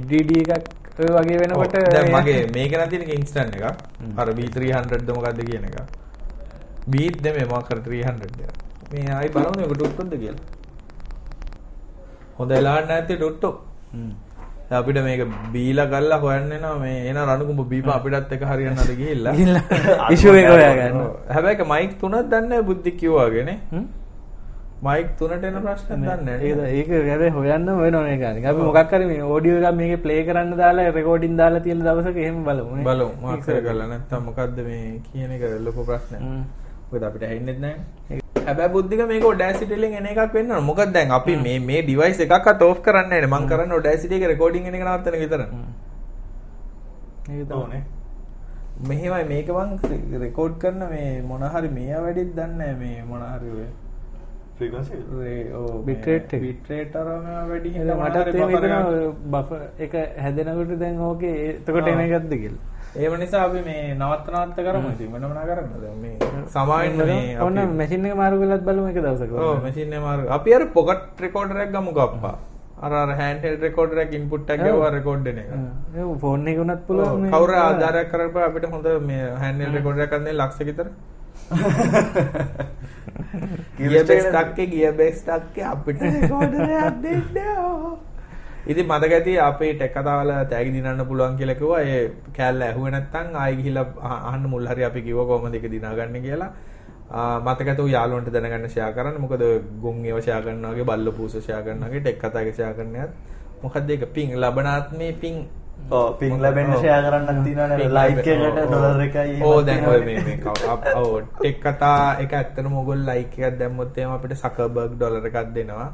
HDD 0.00 0.32
එකක් 0.42 0.64
ඔය 0.98 1.08
වගේ 1.18 1.38
වෙනකොට 1.44 1.76
දැන් 1.94 2.12
මගේ 2.16 2.42
මේක 2.56 2.72
නම් 2.80 2.90
තියෙන 2.90 3.06
කින්ස්ටන් 3.12 3.56
එකක්. 3.56 3.66
අර 4.16 4.28
B300 4.40 5.06
ද 5.06 5.18
මොකද්ද 5.18 5.40
කියන 5.50 5.64
එක. 5.70 5.76
B 6.86 7.08
ද 7.24 7.26
මේ 7.38 7.50
මොකක් 7.52 7.68
කර 7.70 7.80
300 7.88 8.36
ද. 8.38 8.63
මේ 8.94 9.08
ආයි 9.10 9.32
බලමු 9.34 9.56
මේක 9.60 9.72
ටුක්කොන්ද 9.72 10.14
කියලා. 10.16 10.42
හොඳ 12.38 12.52
එලාන්න 12.58 12.90
ඇති 12.90 13.16
ඩොට්ටෝ 13.16 13.54
අපිට 14.70 14.98
මේක 15.06 15.22
බීලා 15.52 15.86
ගල්ලා 15.86 16.20
හොයන්නවා 16.20 16.76
මේ 16.78 16.94
එන 17.10 17.18
රණකුඹ 17.22 17.64
බීප 17.68 17.88
අපිටත් 17.88 18.32
එක 18.32 18.46
හරියන්න 18.50 18.78
අද 18.78 18.92
ගිහිල්ලා. 19.00 19.34
ඉෂුව 20.10 20.36
එක 20.40 20.48
හොයාගන්න. 20.48 20.96
හැබැයි 21.28 21.68
මයික් 21.72 21.92
තුනක් 22.00 22.16
දන්නේ 22.32 22.62
බුද්ධි 22.62 22.96
කිව්වාගෙන. 23.00 23.50
මයික් 24.82 25.12
තුනට 25.18 25.44
එන 25.44 25.60
ප්‍රශ්න 25.62 26.02
දන්නේ 26.02 26.38
ඒක 26.40 26.58
ඒක 26.70 26.90
ගැබේ 27.06 27.30
හොයන්න 27.30 27.70
වෙන 27.76 27.94
ඕනේ 27.94 28.18
ගන්න 28.18 28.50
අපි 28.50 28.60
මොකක් 28.62 28.92
හරි 28.92 29.06
මේ 29.06 29.22
ඕඩියෝ 29.28 29.62
එකක් 29.62 29.78
මේකේ 29.80 30.02
ප්ලේ 30.02 30.20
කරන්න 30.26 30.56
දාලා 30.56 30.90
රෙකෝඩින් 30.90 31.38
දාලා 31.42 31.64
තියෙන 31.66 31.86
දවසක 31.86 32.18
එහෙම 32.18 32.42
බලමු 32.44 32.76
නේ. 32.76 32.84
බලමු. 32.84 33.14
මාක්සර 33.22 33.62
කරලා 33.62 33.88
නැත්තම් 33.88 34.28
මොකද්ද 34.28 34.60
මේ 34.68 34.84
කියන 35.06 35.32
එක 35.32 35.48
ලොකු 35.60 35.88
ප්‍රශ්නයක්. 35.90 36.20
හ්ම්. 36.20 36.44
මොකද 36.90 37.02
අපිට 37.02 37.24
ඇහෙන්නෙත් 37.24 37.60
නැහැ 37.60 38.23
හැබැයි 38.36 38.72
බුද්ධික 38.76 39.02
මේක 39.08 39.24
ඔඩෑසිටි 39.24 39.74
වලින් 39.74 39.96
එන 40.00 40.06
එකක් 40.06 40.32
වෙන්න 40.34 40.50
ඕන. 40.50 40.64
මොකද 40.64 40.92
දැන් 40.92 41.10
අපි 41.10 41.36
මේ 41.36 41.58
මේ 41.60 41.82
ඩිවයිස් 41.82 42.20
එකක්වත් 42.20 42.62
ඕෆ් 42.62 42.80
කරන්නේ 42.82 43.26
මං 43.26 43.48
කරන්නේ 43.50 43.78
ඔඩෑසිටි 43.80 44.20
එක 44.20 44.26
රෙකෝඩින් 44.32 44.66
එන 44.66 44.74
එක 44.74 44.84
නවත්තන 44.86 45.20
විතර. 45.22 45.40
ඕනේ. 47.52 47.82
මෙහෙමයි 48.88 49.24
මේක 49.32 49.48
මං 49.50 50.20
රෙකෝඩ් 50.20 50.58
කරන 50.58 50.84
මේ 50.90 51.22
මොන 51.22 51.48
හරි 51.54 51.72
මේවා 51.78 52.04
වැඩිත් 52.06 52.36
දන්නේ 52.36 52.58
නැහැ 52.58 52.76
මේ 52.82 53.08
මොන 53.08 53.24
හරි 53.30 53.50
ඔය. 53.54 53.66
ෆ්‍රීකවන්සි 54.56 54.94
Bit 55.86 56.06
rate 56.06 56.36
එක. 56.36 56.42
බිට්‍රේට් 56.42 56.96
අරම 56.96 57.26
වැඩි 57.48 57.74
හිතෙනවා 57.74 58.10
බෆර් 59.32 59.62
එක 59.78 59.98
හැදෙනකොට 60.18 60.78
දැන් 60.78 61.00
ඕකේ 61.00 61.34
එතකොට 61.48 61.88
එන 61.88 62.00
එකක්ද 62.00 62.32
කියලා. 62.34 62.73
ඒව 62.96 63.12
නිසා 63.18 63.42
අපි 63.44 63.60
මේ 63.62 63.82
නවත්ත 63.94 64.26
නවත්ත 64.30 64.58
කරමු. 64.60 64.88
ඉතින් 64.90 65.12
වෙන 65.12 65.22
මොනා 65.24 65.44
කරන්නද 65.44 65.76
දැන් 65.78 65.98
මේ 66.00 66.16
සමාවෙන්න 66.48 66.98
මේ 67.02 67.38
ඔන්න 67.40 67.58
මැෂින් 67.76 68.06
එක 68.06 68.16
මාරු 68.16 68.36
කරලත් 68.40 68.64
බලමු 68.64 68.88
එක 68.88 68.98
දවසක. 68.98 69.32
ඔව් 69.40 69.62
මැෂින් 69.62 69.92
එක 69.92 70.02
මාරු 70.02 70.28
අපි 70.30 70.54
අර 70.54 70.62
පොකට් 70.74 71.20
රෙකෝඩර් 71.20 71.58
එකක් 71.62 71.72
ගමුකෝ 71.74 72.04
අප්පා 72.06 72.34
අර 72.80 72.92
අර 72.94 73.10
හෑන්ඩ් 73.14 73.42
හෙල්ඩ් 73.46 73.62
රෙකෝඩර් 73.62 73.98
එකක් 74.04 74.14
ඉන්පුට් 74.14 74.50
එකක් 74.50 74.62
ගාවා 74.64 74.90
රෙකෝඩ් 74.92 75.24
වෙන 75.24 75.38
එක. 75.38 75.50
ඒක 75.96 76.14
ෆෝන් 76.20 76.48
එක 76.48 76.58
උනත් 76.60 76.80
පුළුවන්. 76.86 77.20
මේ- 77.20 77.32
කවුරු 77.32 77.54
ආධාරයක් 77.58 78.08
කරපුවා 78.12 78.46
අපිට 78.48 78.70
හොඳ 78.70 78.86
මේ 79.02 79.24
හෑන්ඩ් 79.34 79.60
හෙල්ඩ් 79.60 79.76
රෙකෝඩර් 79.76 80.06
එකක් 80.06 80.14
ගන්න 80.14 80.38
ලක්ෂ 80.38 80.60
විතර 80.62 80.88
ගිය 83.78 84.02
බේස් 84.04 84.26
ටක්කේ 84.26 84.66
ගිය 84.68 84.90
බේස් 84.94 85.18
ටක්කේ 85.22 85.66
අපිට 85.66 86.00
රෙකෝඩරයක් 86.00 87.00
දෙන්න 87.02 87.24
ඉතින් 88.66 88.86
මතක 88.88 89.12
ඇති 89.12 89.32
අපේ 89.40 89.72
ටෙක් 89.74 89.92
කතාවල 89.94 90.30
තෑගි 90.50 90.70
දිනන්න 90.72 91.04
පුළුවන් 91.06 91.36
කියලා 91.36 91.54
කිව්වා. 91.54 91.80
ඒ 91.84 92.02
කෑල්ල 92.32 92.62
ඇහුවේ 92.62 92.90
නැත්නම් 92.90 93.34
ආයි 93.36 93.56
ගිහිල්ලා 93.56 93.86
අහ- 94.02 94.22
අහන්න 94.30 94.46
මුල් 94.48 94.66
හරි 94.66 94.84
අපි 94.84 95.02
කිව්වා 95.02 95.26
කොහොමද 95.26 95.54
ඒක 95.54 95.66
දිනාගන්නේ 95.70 96.20
කියලා. 96.20 96.50
මතක 97.40 97.68
ඇතුව 97.68 97.88
යාළුවන්ට 97.88 98.32
දැනගන්න 98.32 98.68
ෂෙයා 98.68 98.92
කරන්න. 98.92 99.20
මොකද 99.20 99.42
ගොන් 99.82 100.04
ඒව 100.04 100.20
ෂෙයා 100.20 100.40
කරනවා 100.42 100.72
වගේ 100.72 100.84
බල්ල 100.86 101.12
පූස 101.12 101.36
ෂෙයා 101.36 101.62
කරනවා 101.62 101.88
වගේ 101.88 102.00
ටෙක් 102.00 102.18
කතා 102.20 102.42
එක 102.42 102.54
ෂෙයා 102.54 102.72
කරන්නත් 102.72 103.10
මොකද්ද 103.62 103.90
ඒක? 103.90 104.02
පිං 104.14 104.32
ලබනාත්මේ 104.36 105.12
පිං 105.14 105.36
ඔව් 105.90 106.16
පින් 106.18 106.40
ලැබෙන්න 106.40 106.72
ෂෙයා 106.74 107.00
කරන්නත් 107.04 107.44
තියෙනවනේ 107.44 107.88
ලයික් 107.90 108.26
එකට 108.26 108.58
ඩොලර් 108.64 109.00
එකයි 109.02 109.42
ඕ 109.42 109.60
දැන් 109.62 109.84
ඔය 109.86 110.00
මේ 110.00 110.18
මේ 110.20 110.36
ඔව් 110.96 111.12
ටෙක් 111.32 111.56
කතා 111.60 111.96
එක 112.20 112.32
ඇත්තටම 112.32 112.72
ඕගොල්ලෝ 112.74 113.06
ලයික් 113.10 113.38
එකක් 113.38 113.58
දැම්මොත් 113.58 113.98
එහෙම 113.98 114.12
අපිට 114.12 114.36
සකර්බර්ග් 114.36 114.92
ඩොලර් 114.96 115.26
එකක් 115.26 115.52
දෙනවා 115.54 115.88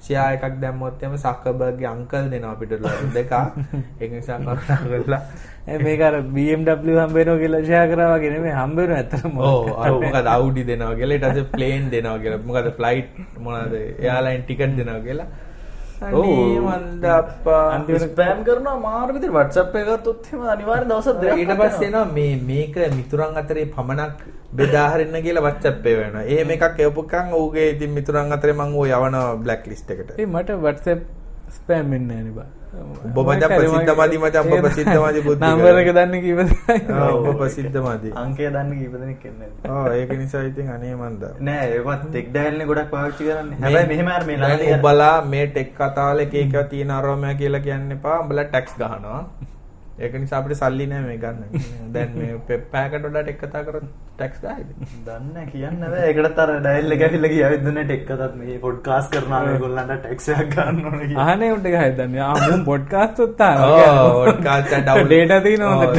ෂෙයා 0.00 0.28
එකක් 0.36 0.56
දැම්මොත් 0.62 1.02
එහෙම 1.02 1.14
සකර්බර්ග්ගේ 1.24 1.88
අංකල් 1.94 2.24
දෙනවා 2.32 2.52
අපිට 2.56 2.72
ඩොලර් 2.80 3.06
දෙකක්. 3.16 3.32
ඒක 4.00 4.10
නිසා 4.18 4.38
කරුණා 4.44 4.78
කරලා. 4.82 5.22
මේක 5.86 6.00
අර 6.08 6.14
BMW 6.34 6.94
හම්බ 7.00 7.14
වෙනවා 7.18 7.38
කියලා 7.42 7.62
ෂෙයා 7.64 7.86
කරා 7.92 8.08
වගේ 8.12 8.30
නෙමෙයි 8.34 8.54
හම්බ 8.60 8.76
වෙනවා 8.82 9.00
ඇත්තටම. 9.00 9.34
ඕ 9.50 9.64
අර 9.82 9.90
මොකද 10.04 10.26
අවුඩි 10.36 10.62
දෙනවා 10.70 10.94
කියලා 11.00 11.16
ඊට 11.18 11.26
පස්සේ 11.32 11.50
ප්ලේන් 11.56 11.82
දෙනවා 11.96 12.18
කියලා. 12.22 12.44
මොකද 12.48 12.66
ෆ්ලයිට් 12.78 13.10
මොනවද 13.48 13.74
එයාලයින් 14.04 14.42
ටිකට් 14.46 14.74
දෙනවා 14.80 15.02
කියලා. 15.08 15.28
ස්පෑම් 18.06 18.40
කරනවා 18.46 18.78
මාර 18.86 19.08
විදිහට. 19.16 19.36
WhatsApp 19.38 19.76
එක 19.80 19.86
ගත්තොත් 19.90 20.26
එහෙම 20.28 20.42
අනිවාර්යෙන් 20.54 20.88
දවසක් 20.90 21.16
දෙකක් 21.22 21.38
ඊට 21.42 21.54
පස්සේ 21.60 21.88
එනවා 21.90 22.06
මේ 22.16 22.34
මේක 22.50 22.74
මිතුරන් 22.98 23.32
අතරේ 23.42 23.66
පමණක් 23.76 24.18
බෙදා 24.58 24.88
හරින්න 24.94 25.16
කියලා 25.26 25.46
WhatsApp 25.48 25.86
එක 25.92 25.96
වෙනවා. 26.00 26.26
එහෙම 26.32 26.50
එකක් 26.56 26.82
එවපුකන් 26.88 27.32
ඌගේ 27.40 27.70
ඉතින් 27.76 27.96
මිතුරන් 28.00 28.36
අතරේ 28.38 28.58
මං 28.58 28.76
ඌ 28.80 28.84
යවනවා 28.90 29.24
බ්ලැක් 29.46 29.66
ලිස්ට් 29.72 29.90
එකට. 29.96 30.12
ඒ 30.20 30.26
මට 30.34 30.60
WhatsApp 30.66 31.00
ස්පෑම් 31.56 31.90
වෙන්නේ 31.94 32.20
නැහැ 32.20 32.28
නේ 32.28 32.36
බා. 32.38 32.48
ඔබ 32.76 33.28
මචං 33.32 33.52
ප්‍රසිද්ධ 33.52 33.92
මදි 33.98 34.18
මචං 34.22 34.52
ඔබ 34.54 34.64
ප්‍රසිද්ධ 34.66 34.96
මදි 35.02 35.20
බුද්ධික. 35.26 35.48
නම්බර 35.48 35.78
එක 35.82 35.90
දන්නේ 35.98 36.20
කීප 36.24 36.38
දෙනෙක්. 36.40 36.90
ඔව් 37.06 37.28
ඔබ 37.30 37.38
ප්‍රසිද්ධ 37.40 37.78
මදි. 37.86 38.10
අංකය 38.22 38.48
දන්න 38.54 38.70
කීප 38.80 38.94
දෙනෙක් 39.00 39.24
එන්නේ 39.30 39.50
ඔව් 39.76 39.88
ඒක 39.98 40.14
නිසා 40.20 40.44
ඉතින් 40.50 40.70
අනේ 40.76 40.94
මන්ද. 41.00 41.22
නෑ 41.48 41.66
ඒවත් 41.76 42.06
ටෙක් 42.06 42.30
ඩයල්නේ 42.36 42.68
ගොඩක් 42.70 42.90
පාවිච්චි 42.94 43.28
කරන්නේ 43.28 43.60
හැබැයි 43.64 43.90
මෙහෙම 43.92 44.08
අර 44.16 44.24
මේ 44.30 44.38
ළඟදී 44.42 44.72
උඹලා 44.78 45.16
මේ 45.34 45.46
ටෙක් 45.52 45.70
කතාවල 45.80 46.24
එක 46.26 46.34
එක 46.44 46.56
තියෙන 46.72 46.96
අරෝමය 47.00 47.34
කියලා 47.42 47.66
කියන්න 47.68 47.94
එපා. 47.98 48.16
උඹලා 48.24 48.48
ටැක්ස් 48.50 48.74
ගහනවා. 48.82 49.22
ඒක 49.98 50.14
නිසා 50.20 50.38
අපිට 50.40 50.58
සල්ලි 50.58 50.86
නෑ 50.86 51.02
මේ 51.04 51.18
ගන්න. 51.18 51.42
දැන් 51.92 52.10
මේ 52.16 52.58
පැයකට 52.72 53.04
වඩා 53.04 53.22
ටෙක් 53.22 53.38
කතා 53.42 53.62
කරොත් 53.64 53.86
ටැක්ස් 54.16 54.40
ගහයිද? 54.42 54.68
දන්න 55.06 55.46
කියන්න 55.52 55.80
බෑ 55.84 56.02
ඒකටත් 56.08 56.38
අර 56.38 56.50
ඩයල් 56.58 56.92
එක 56.96 57.02
ඇවිල්ලා 57.06 57.30
ගියාවිත් 57.32 57.62
දුන්නේ 57.66 57.84
ටෙක් 57.84 58.10
එකත් 58.10 58.34
මේ 58.36 58.58
පොඩ්කාස්ට් 58.60 59.14
කරනවා 59.14 59.40
මේගොල්ලන්ට 59.46 59.94
ටැක්ස් 59.98 60.28
එකක් 60.34 60.50
ගන්න 60.54 60.84
ඕනේ 60.90 61.08
කියලා 61.08 61.26
අහනේ 61.26 61.50
උන්ට 61.52 61.68
ගහයි 61.68 61.92
දන්නේ. 61.98 62.22
ආ 62.22 62.34
මුන් 62.46 62.64
පොඩ්කාස්ට් 62.66 63.22
උත් 63.26 63.36
තාන. 63.36 63.62
ඕ 63.62 64.24
podcast 64.26 64.72
එක 64.72 64.84
download- 64.86 65.14
data 65.14 65.40
තියෙනවා. 65.46 65.76
ඔව්, 65.76 65.94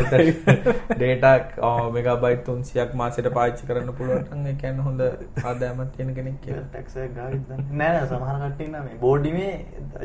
ඔව් 1.61 1.91
මෙගාබයිට් 1.93 2.45
300ක් 2.47 2.93
මාසෙට 2.95 3.29
පාවිච්චි 3.33 3.67
කරන්න 3.67 3.91
පුළුවන් 3.97 4.47
ඒ 4.47 4.55
කියන්නේ 4.55 4.83
හොඳ 4.83 5.01
ආදායමක් 5.43 5.91
තියෙන 5.95 6.13
කෙනෙක් 6.15 6.37
කියලා. 6.41 6.63
ටැක්ස් 6.71 6.95
එකක් 6.99 7.15
ගාවිත් 7.17 7.43
දන්නේ 7.49 7.77
නෑ 7.79 7.91
නෑ 7.91 8.07
සමහර 8.07 8.37
කට්ටිය 8.43 8.67
ඉන්නවා 8.67 8.83
මේ 8.85 8.97
බෝඩිමේ 9.01 9.51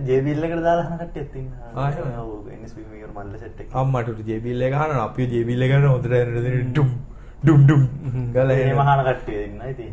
JBL 0.09 0.43
එකට 0.48 0.64
දාලා 0.64 0.86
අහන 0.86 0.98
කට්ටියත් 0.98 1.36
ඉන්නවා 1.36 1.70
ආ, 1.77 1.89
එහෙමද? 1.90 2.19
ඔව් 2.19 2.51
NSP 2.59 2.78
මේකට 2.90 3.14
මල්ල 3.16 3.39
සෙට් 3.39 3.60
එක 3.60 3.69
අම්මට 3.84 4.12
එක 4.68 4.74
ගහනවා 4.74 5.06
අපි 5.06 5.30
එක 5.66 5.72
ගන්න 5.72 5.88
හොඳට 5.92 6.14
ඇරෙන්න 6.18 6.70
ඩුම් 6.72 6.92
ඩුම් 7.44 7.82
ගාලා 8.34 8.56
මහාන 8.80 9.00
කට්ටිය 9.06 9.42
ඉන්නවා 9.44 9.68
ඉතින් 9.72 9.92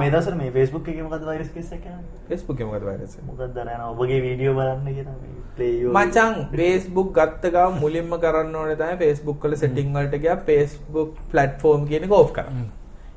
මේ 0.00 0.10
දවස්වල 0.10 0.36
මේ 0.40 0.50
Facebook 0.56 0.88
එකේ 0.92 1.06
මොකද්ද 1.06 1.26
වෛරස් 1.30 1.50
කේස් 1.56 1.72
යන්නේ 1.76 2.28
Facebook 2.30 2.58
එකේ 2.58 2.68
මොකද 2.72 2.86
වෛරස් 2.90 3.16
එක? 3.18 3.24
මොකක්ද 3.30 3.62
අර 3.62 3.72
යන 3.76 3.86
ඔබගේ 3.92 4.20
වීඩියෝ 4.26 4.54
බලන්න 4.58 4.94
කියන 4.98 5.10
මේ 5.58 5.70
your 5.80 5.92
මචං 5.96 6.38
Facebook 6.52 7.10
ගත්ත 7.18 7.50
ගාම 7.56 7.80
මුලින්ම 7.80 8.14
කරන්න 8.22 8.54
ඕනේ 8.60 8.78
තමයි 8.82 8.96
Facebook 9.02 9.44
වල 9.44 9.56
setting 9.64 9.90
වලට 9.96 10.22
ගියා. 10.22 10.38
Facebook 10.46 11.18
platform 11.34 11.84
කියන 11.90 12.08
එක 12.08 12.14
off 12.20 12.32
කරන්න. 12.38 12.70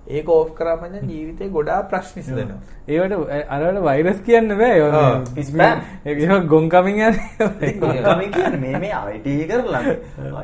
ඒක 0.07 0.29
off 0.29 0.53
කරාම 0.53 0.79
මචං 0.81 1.09
ජීවිතේ 1.09 1.49
ගොඩාක් 1.49 1.89
ප්‍රශ්න 1.89 2.19
ඉස්සෙනවා. 2.19 2.59
ඒවට 2.87 3.13
අරවට 3.49 3.81
වෛරස් 3.81 4.19
කියන්න 4.21 4.53
බෑ. 4.57 4.75
ඒවා. 4.75 5.23
Spam. 5.41 5.81
ඒක 6.05 6.47
ගොන් 6.47 6.69
කමින් 6.69 7.01
ඉතින් 7.01 7.81
කමින් 8.03 8.31
කියන්නේ 8.31 8.59
මේ 8.59 8.79
මේ 8.79 8.93
IT 9.15 9.27
කරලා 9.49 9.83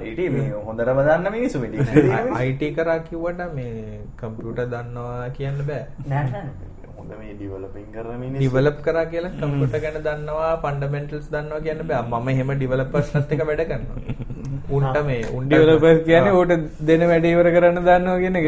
IT 0.01 0.19
මේ 0.31 0.49
හොඳටම 0.65 1.01
දන්න 1.01 1.31
මිනිස්සු 1.31 1.59
මේ 1.59 2.45
IT 2.45 2.67
කරා 2.75 2.99
කිව්වට 3.01 3.55
මේ 3.55 4.01
කම්පියුටර් 4.17 4.67
දන්නවා 4.67 5.29
කියන්න 5.31 5.65
බෑ. 5.67 5.85
නෑ 6.07 6.29
නෑ 6.31 6.71
හොඳ 7.01 7.13
මේ 7.19 7.33
ඩිවලොපින් 7.37 7.85
කරන 7.93 8.17
මිනිස්සු 8.23 8.41
ඩිවලප් 8.41 8.77
කරා 8.87 9.05
කියලා 9.13 9.31
කම්පියුටර් 9.37 9.79
ගැන 9.85 9.97
දන්නවා 10.07 10.49
ෆන්ඩමෙන්ටල්ස් 10.63 11.27
දන්නවා 11.35 11.61
කියන්න 11.67 11.81
බෑ. 11.91 12.03
මම 12.09 12.27
එහෙම 12.33 12.49
ඩිවලොපර්ස්ලත් 12.57 13.31
එක 13.35 13.41
වැඩ 13.49 13.63
කරනවා. 13.69 13.97
උන්ට 14.77 14.97
මේ 15.07 15.21
උන් 15.37 15.43
ඩිවලොපර්ස් 15.51 16.01
කියන්නේ 16.09 16.33
ඕට 16.39 16.51
දෙන 16.89 17.03
වැඩ 17.11 17.25
ඉවර 17.33 17.47
කරන්න 17.55 17.79
දන්නවා 17.87 18.17
කියන 18.23 18.35
එක. 18.41 18.47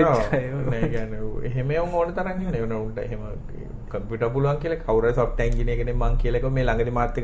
නෑ 0.71 0.89
කියන්නේ 0.95 1.21
ඌ 1.29 1.35
එහෙම 1.51 1.69
ඕන 2.01 2.09
තරම් 2.19 2.43
ඉන්නේ 2.43 2.67
නේ 2.73 2.81
උන්ට 2.81 2.99
එහෙම 3.05 3.23
කම්පියුටර් 3.93 4.29
පුළුවන් 4.35 4.59
කියලා 4.65 4.83
කවුරු 4.83 5.07
engineer 5.47 5.77
කෙනෙක් 5.79 5.97
මං 6.01 6.13
කියලා 6.25 6.43
එක 6.43 6.45
මේ 6.59 6.67
ළඟදී 6.69 6.95
එක්ක 7.05 7.17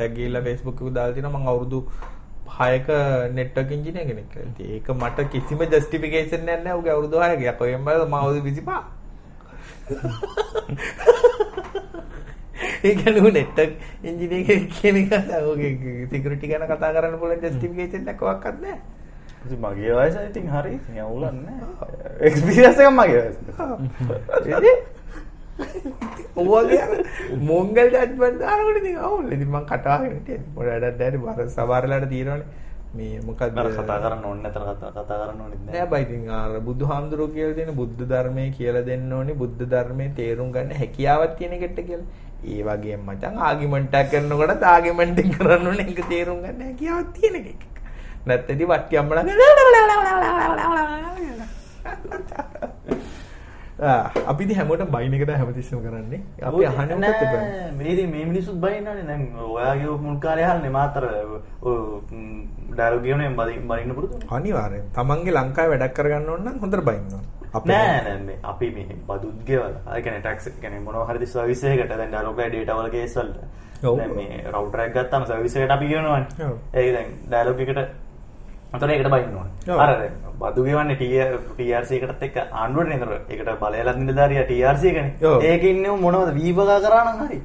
එකක් 0.00 0.16
ගිහිල්ලා 0.16 0.46
Facebook 0.48 0.78
එක 0.86 0.94
දාලා 1.00 1.16
තිනවා 1.18 1.34
මං 1.40 1.50
අවුරුදු 1.52 1.80
6ක 2.60 2.88
network 3.36 3.70
engineer 3.78 4.04
කෙනෙක් 4.12 4.26
කියලා. 4.32 4.52
ඉතින් 4.54 4.66
ඒක 4.78 4.88
මට 4.96 5.18
කිසිම 5.34 5.60
justification 5.76 6.40
එකක් 6.48 6.64
නැහැ 6.64 6.78
ඌගේ 6.80 6.94
අවුරුදු 6.96 7.16
6ක. 7.26 7.40
යකෝ 7.52 7.68
එහෙම 9.90 10.14
බලලා 10.20 10.70
මම 10.70 10.86
අවුරුදු 11.10 11.50
25. 11.50 11.50
ඒ 12.84 12.94
කියන්නේ 12.94 13.22
ඌ 13.24 13.32
network 13.38 13.72
engineer 14.04 14.60
කෙනෙක් 14.76 15.12
එක 15.12 15.30
ඌගේ 15.50 16.06
security 16.12 16.46
ගැන 16.50 16.64
කතා 16.70 16.90
කරන්න 16.96 17.16
පුළුවන් 17.20 17.42
justification 17.44 18.02
එකක් 18.12 18.22
ඔක්කත් 18.22 18.56
නැහැ. 18.62 18.78
ඉතින් 19.44 19.58
මගේ 19.64 19.92
වයස 19.98 20.16
ඉතින් 20.28 20.46
හරි 20.54 20.72
ඉතින් 20.78 20.94
අවුලක් 21.04 21.34
නෑ 21.46 21.60
එක්ස්පීරියන්ස් 22.28 22.78
එකක් 22.80 22.92
මගේ 23.00 23.20
වයස 23.24 23.36
ඔවගේ 26.40 26.84
මොංගල් 27.50 27.88
ජජ්මන්ට් 27.94 28.40
දානකොට 28.42 28.78
ඉතින් 28.82 28.96
අවුල්. 29.06 29.26
ඉතින් 29.36 29.48
මං 29.54 29.64
කතාගෙන 29.70 30.12
හිටියේ. 30.16 30.42
පොඩ 30.54 30.66
වැඩක් 30.72 30.98
දැරි 31.00 31.18
බර 31.24 31.48
සමහරලාට 31.56 32.06
තියෙනවනේ. 32.12 32.46
මේ 32.94 33.20
මොකද්ද? 33.20 33.56
අර 33.56 33.68
කතා 33.70 33.98
කරන්න 34.04 34.24
ඕනේ 34.24 34.42
නැතර 34.44 34.62
කතා 34.68 34.90
කතා 34.92 35.18
කරන්න 35.20 35.40
ඕනේ 35.42 35.58
නෑ 35.66 35.86
බයි 35.92 36.02
ඉතින් 36.06 36.24
අර 36.30 36.52
බුදුහාමුදුරුවෝ 36.60 37.34
කියලා 37.34 37.58
දෙන 37.58 37.70
බුද්ධ 37.74 38.02
ධර්මයේ 38.04 38.50
කියලා 38.58 38.84
දෙන්න 38.84 39.12
ඕනේ 39.12 39.38
බුද්ධ 39.42 39.62
ධර්මයේ 39.66 40.14
තේරුම් 40.16 40.52
ගන්න 40.52 40.80
හැකියාවක් 40.80 41.32
තියෙන 41.38 41.56
එකට 41.58 41.80
කියලා. 41.88 42.08
ඒ 42.44 42.60
වගේම 42.62 43.00
මචං 43.06 43.34
ආගිමන්ට් 43.48 43.94
එකක් 43.94 44.10
කරනකොට 44.12 44.64
ආගිමන්ට් 44.66 45.18
එක 45.22 45.30
කරන්න 45.36 45.66
ඕනේ 45.66 45.88
ඒක 45.88 46.02
තේරුම් 46.08 46.38
ගන්න 46.44 46.62
හැකියාවක් 46.68 47.12
තියෙන 47.16 47.36
එක. 47.42 47.60
නැත්නම් 48.26 48.66
වට්ටි 48.68 48.94
අම්මලා 48.96 49.24
අපි 53.80 54.54
හැමෝටම 54.54 54.92
බයින් 54.92 55.14
එකට 55.14 55.30
හැමතිස්සම 55.40 55.80
කරන්නේ? 55.84 56.20
අපි 56.42 56.66
අහන්නේ 56.66 56.96
මොකක්ද 56.96 57.24
බෑ 57.32 57.72
මේ 57.78 57.92
ඉතින් 57.92 58.10
මේ 58.12 58.24
මිනිස්සුත් 58.30 58.60
බයින්නනේ 58.60 59.04
දැන් 59.10 59.22
ඔයාගේ 59.48 59.96
මුල් 60.06 60.18
කාලේ 60.24 60.44
අහන්නේ 60.44 60.70
මාතර 60.78 61.04
ඩයලොග් 62.76 63.02
කියවනේ 63.02 63.30
බලින් 63.38 63.68
බලින්න 63.68 63.94
පුරුදු? 63.94 64.20
අනිවාර්යෙන්. 64.38 64.84
තමන්ගේ 64.96 65.36
ලංකාවේ 65.36 65.78
වැඩක් 65.78 65.96
කරගන්න 65.98 66.28
ඕන 66.32 66.44
නම් 66.44 66.58
හොඳට 66.64 66.84
බයින්න 66.90 67.08
නෑ 67.64 68.02
නෑ 68.04 68.36
අපි 68.52 68.70
මේ 68.76 68.98
බදුත් 69.08 69.40
ගෙවලා. 69.48 69.96
ඒ 69.96 70.02
කියන්නේ 70.02 70.20
ටැක්ස් 70.20 70.50
කියන්නේ 70.60 70.84
මොනවා 70.84 71.08
හරි 71.08 71.26
සර්විස් 71.26 71.64
එකකට. 71.64 71.96
දැන් 71.96 72.12
ඩයලොග් 72.12 72.38
එකේ 72.38 72.50
ඩේටා 72.52 72.78
වල 72.82 72.90
කේස් 72.96 73.16
වලට. 73.16 73.38
ඔව්. 73.88 73.96
දැන් 73.98 74.14
මේ 74.18 74.44
රවුටර් 74.52 74.84
එකක් 74.84 74.94
ගත්තාම 74.98 75.26
සර්විස් 75.32 75.56
එකට 75.56 75.76
අපි 75.78 75.88
කියනවනේ. 75.88 76.52
ඒක 76.74 76.88
දැන් 76.96 77.08
ඩයලොග් 78.72 78.80
එකට 78.80 78.82
අතන 78.82 78.90
ඒකට 78.90 79.10
බයින්න 79.12 79.36
ඔව්. 79.36 79.46
ඕනේ 79.68 79.78
අර 79.84 79.90
දැන් 80.00 80.12
බදු 80.40 80.64
ගෙවන්නේ 80.64 80.96
TRC 81.58 81.90
එකටත් 81.98 82.22
එක්ක 82.28 82.36
ආණ්ඩුවට 82.52 82.88
නේද 82.88 83.02
ඒකට 83.28 83.54
බලයලත් 83.62 83.96
නිලධාරියා 84.02 84.46
TRC 84.50 84.82
එකනේ 84.84 85.30
ඔව්. 85.30 85.42
ඒකේ 85.44 85.70
ඉන්නේ 85.76 85.96
මොනවද 86.04 86.34
වීවගා 86.38 86.80
කරා 86.84 87.04
නම් 87.06 87.22
හරි 87.26 87.38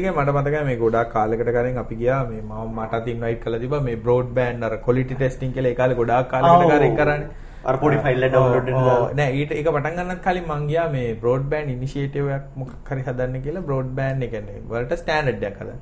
එකේ 0.00 0.12
මට 0.12 0.34
මතකයි 0.38 0.64
මේ 0.64 0.76
ගොඩාක් 0.76 1.12
කාලයකට 1.12 1.50
කලින් 1.56 1.78
අපි 1.78 1.94
ගියා 1.96 2.22
මේ 2.30 2.42
මම 2.42 2.74
මටත් 2.78 3.06
ඉන්වයිට් 3.14 3.42
කරලා 3.44 3.60
තිබ්බා 3.60 3.80
මේ 3.82 3.96
බ්‍රෝඩ්බෑන්ඩ් 3.96 4.64
අර 4.64 4.76
ක්වොලිටි 4.86 5.14
ටෙස්ටිං 5.14 5.52
කාලේ 5.76 5.96
ගොඩාක් 5.96 6.28
කාලයකට 6.28 6.64
ඔව්. 6.64 6.72
කරේ 6.72 6.92
කරන්නේ 6.96 7.28
පොඩි 7.76 7.96
එක. 7.96 8.78
දාලා. 8.80 9.12
නෑ 9.14 9.32
ඊට 9.38 9.52
ඒක 9.52 9.66
පටන් 9.68 9.96
ගන්නත් 9.98 10.22
කලින් 10.26 10.46
මං 10.48 10.66
ගියා 10.68 10.88
මේ 10.90 11.08
බ්‍රෝඩ්බෑන්ඩ් 11.22 11.70
ඉනිෂියේටිව් 11.70 12.28
එකක් 12.36 12.46
මොකක් 12.56 12.90
හරි 12.90 13.02
හදන්න 13.08 13.42
කියලා 13.46 13.62
බ්‍රෝඩ්බෑන්ඩ් 13.62 14.22
ඒ 14.22 14.30
කියන්නේ 14.34 14.62
වලට 14.70 14.96
ස්ටෑන්ඩඩ් 15.02 15.44
එකක් 15.50 15.58
හදන්න. 15.60 15.80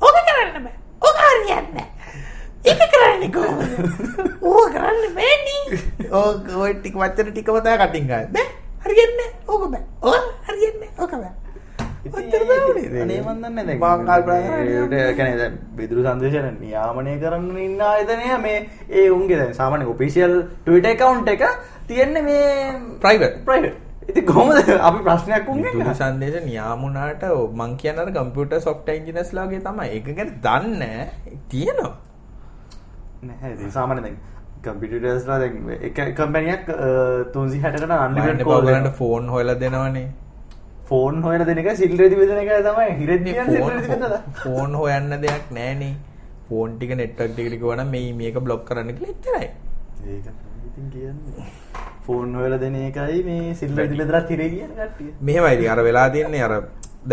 ඕක 0.00 0.18
කරන්න 0.28 0.62
බෑ. 0.64 0.76
ඕක 1.02 1.18
හරියන්නේ 1.22 1.72
නෑ. 1.74 1.88
ඒක 2.66 2.84
කරන්නේ 2.92 3.30
කොහොමද? 3.36 3.62
ඕක 4.42 4.68
කරන්න 4.74 5.16
බෑනේ. 5.16 5.80
ඕක 6.20 6.52
ඔය 6.58 6.72
ටික 6.74 7.00
වචන 7.00 7.32
ටිකම 7.32 7.58
තමයි 7.60 7.80
කටින් 7.82 8.06
ගන්න. 8.10 8.30
බෑ. 8.32 8.46
හරියන්නේ. 8.84 9.30
ඕක 9.48 9.66
බෑ. 9.72 9.84
ඕක 10.02 10.24
හරියන්නේ. 10.48 10.90
ඕක 10.98 11.14
බෑ. 11.14 11.34
ඔච්චර 12.08 12.42
තමයි 12.42 12.74
නේද? 12.76 12.98
අනේ 13.04 13.20
මන් 13.22 13.40
දන්නේ 13.42 13.64
දැන් 13.64 13.78
මං 13.78 14.04
කල්පනා 14.04 14.20
කරන්නේ 14.26 14.74
ඒකට 14.74 15.16
කියන්නේ 15.18 15.38
දැන් 15.40 15.56
විදුරු 15.78 16.04
සංදේශන 16.06 16.60
නියාමනය 16.60 17.16
කරන්න 17.22 17.58
ඉන්න 17.64 17.80
ආයතනය 17.88 18.36
මේ 18.44 18.58
ඒ 18.90 19.08
උන්ගේ 19.10 19.40
දැන් 19.40 19.56
සාමාන්‍ය 19.60 19.90
ඔෆිෂියල් 19.94 20.36
Twitter 20.64 20.92
account 20.92 21.34
එක 21.34 21.44
තියෙන්නේ 21.88 22.22
මේ 22.22 22.46
Private. 23.00 23.42
private. 23.44 23.76
ඉතින් 24.08 24.26
කොහොමද 24.26 24.58
අපි 24.80 24.98
ප්‍රශ්නයක් 25.06 25.48
අහන්නේ? 25.50 25.94
සංදේශ 26.00 26.40
නියාමුණාට 26.48 27.24
මං 27.60 27.76
කියන 27.76 28.02
අර 28.02 28.10
කම්පියුටර් 28.10 28.60
සොෆ්ට්වෙයාර් 28.60 29.00
ඉන්ජිනියර්ස්ලා 29.00 29.46
වගේ 29.46 29.62
තමයි. 29.68 29.88
ඒක 29.96 30.10
ගැන 30.18 30.34
දන්නේ 30.42 30.78
නැහැ. 30.82 31.38
තියෙනවා. 31.48 31.94
නැහැ 33.22 33.70
සාමාන්‍ය 33.76 34.00
දැන් 34.06 34.16
කම්පියුටර්ස්ලා 34.66 35.38
දැන් 35.42 35.54
එක 35.88 35.98
කම්පැනියක් 36.18 36.64
360කට 36.68 37.84
මන්නේ 37.86 37.98
අන්ලිමිටඩ් 38.06 38.46
කෝල් 38.48 38.64
බලන්න 38.68 38.88
ෆෝන් 39.00 39.28
හොයලා 39.34 39.58
දෙනවනේ. 39.62 40.06
ෆෝන් 40.88 41.22
හොයන 41.26 41.42
දෙන 41.46 41.58
එක 41.62 41.70
සිල් 41.82 41.94
රෙදි 42.00 42.16
බෙදන 42.20 42.38
එක 42.42 42.50
තමයි 42.66 42.90
සිල් 43.52 43.64
ෆෝන් 44.42 44.74
හොයන්න 44.80 45.10
දෙයක් 45.24 45.46
නැහනේ. 45.58 45.94
ෆෝන් 46.48 46.70
ටික 46.78 46.92
නෙට්වර්ක් 47.00 47.32
ටිකට 47.32 47.56
කිව්වනම් 47.60 47.88
මේ 47.94 48.12
මේක 48.20 48.36
බ්ලොක් 48.48 48.62
කරන්න 48.68 48.90
කියලා 48.98 49.14
එච්චරයි. 49.14 49.48
ෆෝන් 52.06 52.34
හොයලා 52.40 52.60
දෙන 52.64 52.76
එකයි 52.82 53.22
මේ 53.28 53.54
සිල් 53.60 53.72
රෙදි 53.78 53.94
බෙදලා 54.00 54.22
තිරේ 54.30 54.50
කියන 54.54 54.72
කට්ටිය. 54.80 55.10
මෙහෙමයි 55.28 55.54
ඉතින් 55.56 55.70
අර 55.74 55.80
වෙලා 55.88 56.08
තියන්නේ 56.16 56.42
අර 56.48 56.54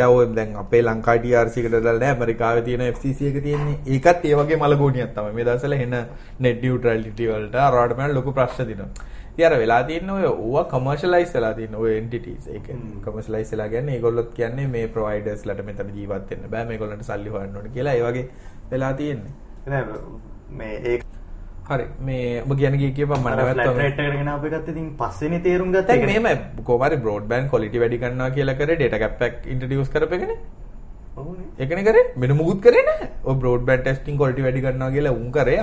ඔය 0.01 0.27
දැන් 0.35 0.55
අපේ 0.55 0.81
ලංකා 0.81 1.17
TRC 1.23 1.57
එකට 1.57 1.71
දාලා 1.73 1.99
නැහැ 1.99 2.15
ඇමරිකාවේ 2.15 2.61
තියෙන 2.67 2.83
FCC 2.93 3.29
එක 3.29 3.43
තියෙන්නේ. 3.43 3.77
ඒකත් 3.95 4.25
ඒ 4.25 4.35
වගේ 4.39 4.57
මලගෝණියක් 4.63 5.13
තමයි. 5.17 5.33
මේ 5.37 5.45
දවස්වල 5.45 5.73
එන 5.73 5.95
net 6.39 6.61
neutrality 6.67 7.27
වලට 7.31 7.55
අරවට 7.65 7.97
මම 7.97 8.15
ලොකු 8.19 8.31
ප්‍රශ්න 8.39 8.67
දිනවා. 8.67 8.89
ඉතින් 9.33 9.45
අර 9.45 9.57
වෙලා 9.63 9.83
තියෙන්නේ 9.83 10.15
ඔය 10.15 10.25
ඕවා 10.25 10.63
commercialize 10.73 11.33
වෙලා 11.37 11.53
තියෙන 11.53 11.75
ඔය 11.75 11.97
entities. 11.97 12.47
ඒ 12.47 12.59
කියන්නේ 12.59 12.93
හ්ම්. 12.95 13.01
commercialize 13.05 13.51
වෙලා 13.55 13.69
කියන්නේ 13.69 13.95
ඒගොල්ලොත් 13.95 14.33
කියන්නේ 14.33 14.67
මේ 14.67 14.87
providers 14.87 15.45
ලට 15.45 15.65
මෙතන 15.65 15.95
ජීවත් 15.95 16.29
වෙන්න 16.29 16.49
බෑ. 16.49 16.65
මේගොල්ලන්ට 16.65 17.09
සල්ලි 17.09 17.29
හොයන්න 17.37 17.57
ඕනේ 17.57 17.73
කියලා 17.79 17.93
ඒ 17.93 18.05
වගේ 18.09 18.29
වෙලා 18.71 18.93
තියෙන්නේ. 18.93 19.33
නෑ 19.65 19.85
මේ 20.49 20.75
ඒක 20.93 21.12
හරි 21.67 21.85
මේ 22.07 22.41
ඔබ 22.43 22.51
කියන 22.59 22.75
කී 22.79 22.91
කියපන් 22.97 23.13
මම 23.17 23.27
අර 23.27 23.35
ෆ්ලැට් 23.39 23.57
නැවත්තම 23.59 23.79
රේට් 23.81 23.99
එකට 24.03 24.17
ගෙන 24.19 24.29
අප 24.31 24.45
එකත් 24.47 24.67
ඉතින් 24.71 24.87
පස්සේනේ 25.01 25.43
තේරුම් 25.45 25.69
ගත්තේ. 25.75 25.87
දැන් 25.89 26.05
මෙහෙමයි 26.09 26.63
කොහමරි 26.69 26.97
බ්‍රෝඩ්බෑන්ඩ් 27.05 27.49
quality 27.53 27.77
වැඩි 27.83 27.99
කරනවා 28.03 28.29
කියලා 28.37 28.57
කරේ 28.61 28.77
data 28.81 28.99
cap 29.03 29.13
pack 29.21 29.47
introduce 29.53 29.89
කරපෙකනේ. 29.93 30.37
ඔව්නේ. 31.17 31.47
ඒකනේ 31.59 31.85
කරේ 31.89 32.05
වෙන 32.23 32.35
මුකුත් 32.41 32.59
කරේ 32.65 32.83
නැහැ. 32.89 33.07
ඔය 33.23 33.35
බ්‍රෝඩ්බෑන්ඩ් 33.43 33.85
ටෙස්ටිං 33.87 34.19
quality 34.21 34.41
වැඩි 34.47 34.65
කරනවා 34.65 34.91
කියලා 34.95 35.15
උන් 35.19 35.31
කරේ 35.37 35.59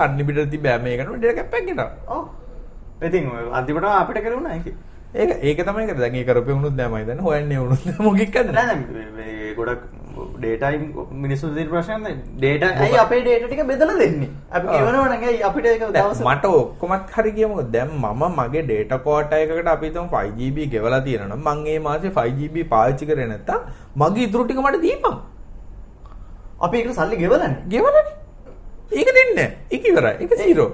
මේකට 0.87 1.13
data 1.25 1.35
cap 1.41 1.51
pack 1.55 1.65
ගෙනා. 1.71 1.91
ඔව්. 2.17 2.25
ඉතින් 3.09 3.31
අන්තිමට 3.61 3.91
අපිට 3.93 4.25
කරුණා 4.25 4.57
ඒක. 4.57 4.69
ඒක 5.21 5.31
ඒක 5.49 5.65
තමයි 5.69 5.87
කරේ. 5.89 6.01
දැන් 6.05 6.21
ඒ 6.21 6.27
කරපේ 6.29 6.55
වුණොත් 6.57 6.77
නෑ 6.81 6.89
මම 6.89 6.97
හිතන්නේ 7.03 7.27
හොයන්නේ 7.29 7.59
වුණොත් 7.63 7.83
නෑ 7.87 8.05
මොකෙක් 8.09 8.31
නෑ 8.35 8.45
කරන්නේ. 8.45 8.65
නෑ 8.69 9.11
මේ 9.19 9.55
ගොඩක් 9.59 9.83
ඩේටා 10.43 10.71
මිනිස්සු 11.23 11.51
දෙන 11.57 11.69
ප්‍රශ්න 11.73 12.05
ඩේටා 12.37 12.71
ඇයි 12.85 12.99
අපේ 13.05 13.21
ඩේටා 13.25 13.49
ටික 13.49 13.63
බෙදලා 13.71 13.97
දෙන්නේ? 14.03 14.31
අපි 14.53 14.67
ඇයි 14.69 15.43
අපිට 15.49 15.67
මට 16.29 16.45
ඔක්කොමත් 16.53 17.11
හරි 17.17 17.33
කියමුකෝ 17.39 17.67
දැන් 17.75 17.91
මම 17.97 18.23
මගේ 18.39 18.63
data 18.71 18.99
quota 19.07 19.41
එකකට 19.43 19.69
අපි 19.75 19.87
හිතමු 19.87 20.07
5GB 20.15 20.69
ගෙවලා 20.75 21.01
තියෙනවා 21.01 21.37
නම් 21.37 21.43
මම 21.49 21.65
මේ 21.65 21.79
මාසේ 21.89 22.13
5GB 22.19 22.65
පාවිච්චි 22.73 23.07
කරේ 23.07 23.29
නැත්තම් 23.33 23.61
මගේ 23.97 24.25
ඉතුරු 24.29 24.45
ටික 24.45 24.61
මට 24.67 24.83
දීපන්. 24.83 25.17
අපි 26.61 26.77
ඒකට 26.79 26.95
සල්ලි 26.95 27.17
ගෙවලානේ. 27.17 27.63
ගෙවලනේ. 27.69 28.15
ඒක 28.93 29.09
දෙන්නේ. 29.19 29.49
ඒක 29.71 29.85
ඉවරයි. 29.85 30.15
ඒක 30.21 30.33
zero. 30.37 30.67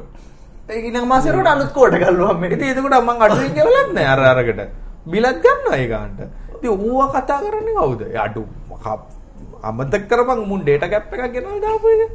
ඒ 0.68 0.80
ඊළඟ 0.80 1.06
මාසෙ 1.06 1.30
වලට 1.30 1.46
අලුත් 1.48 1.70
කෝඩ් 1.72 1.94
එකක් 1.94 2.06
ගල්ලුවා 2.08 2.38
මේ. 2.40 2.50
ඉතින් 2.50 2.68
එතකොට 2.72 2.98
මං 3.02 3.22
අඩුවෙන් 3.22 3.54
ගෙවලත් 3.58 3.92
නැහැ 3.94 4.12
අර 4.14 4.20
අරකට. 4.32 4.60
බිලක් 5.06 5.36
ගන්නවා 5.44 5.76
ඒ 5.76 5.86
ගන්නට. 5.86 6.20
ඉතින් 6.56 6.70
ඌව 6.70 7.12
කතා 7.14 7.38
කරන්නේ 7.42 7.74
කවුද? 7.78 8.02
අඩු 8.24 8.42
මක- 8.70 9.25
අමතක 9.62 10.08
කරපන් 10.08 10.46
මුන් 10.46 10.64
data 10.64 10.88
cap 10.88 11.12
එකක් 11.12 11.32
ගෙනල්ලා 11.32 11.60
දාපු 11.60 11.88
එක. 11.96 12.12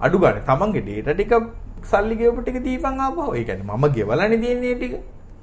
අඩු 0.00 0.18
ගන්න. 0.18 0.42
තමන්ගේ 0.46 0.86
data 0.88 1.14
ටික 1.14 1.32
සල්ලි 1.84 2.16
ගෙවපු 2.16 2.42
ටික 2.42 2.62
දීපන් 2.62 3.00
ආපහු. 3.00 3.34
ඒ 3.34 3.44
කියන්නේ 3.44 3.76
මම 3.76 3.86
ගෙවලානේ 3.92 4.54
ඒ 4.54 4.74
ටික. 4.74 4.94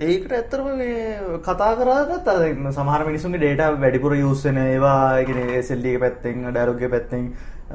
ඒකට 0.02 0.32
ඇත්තටම 0.32 0.68
මේ 0.78 1.40
කතා 1.46 1.74
කරාට 1.78 2.28
අර 2.28 2.42
සමහර 2.72 3.02
මිනිස්සුන්ගේ 3.06 3.42
data 3.42 3.66
වැඩිපුර 3.76 4.14
use 4.22 4.44
වෙන 4.46 4.58
ඒවා 4.58 5.20
ඒ 5.20 5.26
කියන්නේ 5.26 5.62
SLD 5.62 5.86
එක 5.86 6.00
පැත්තෙන් 6.00 6.48
dialog 6.52 6.82
එක 6.82 6.92
පැත්තෙන් 6.92 7.24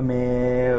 මේ 0.00 0.74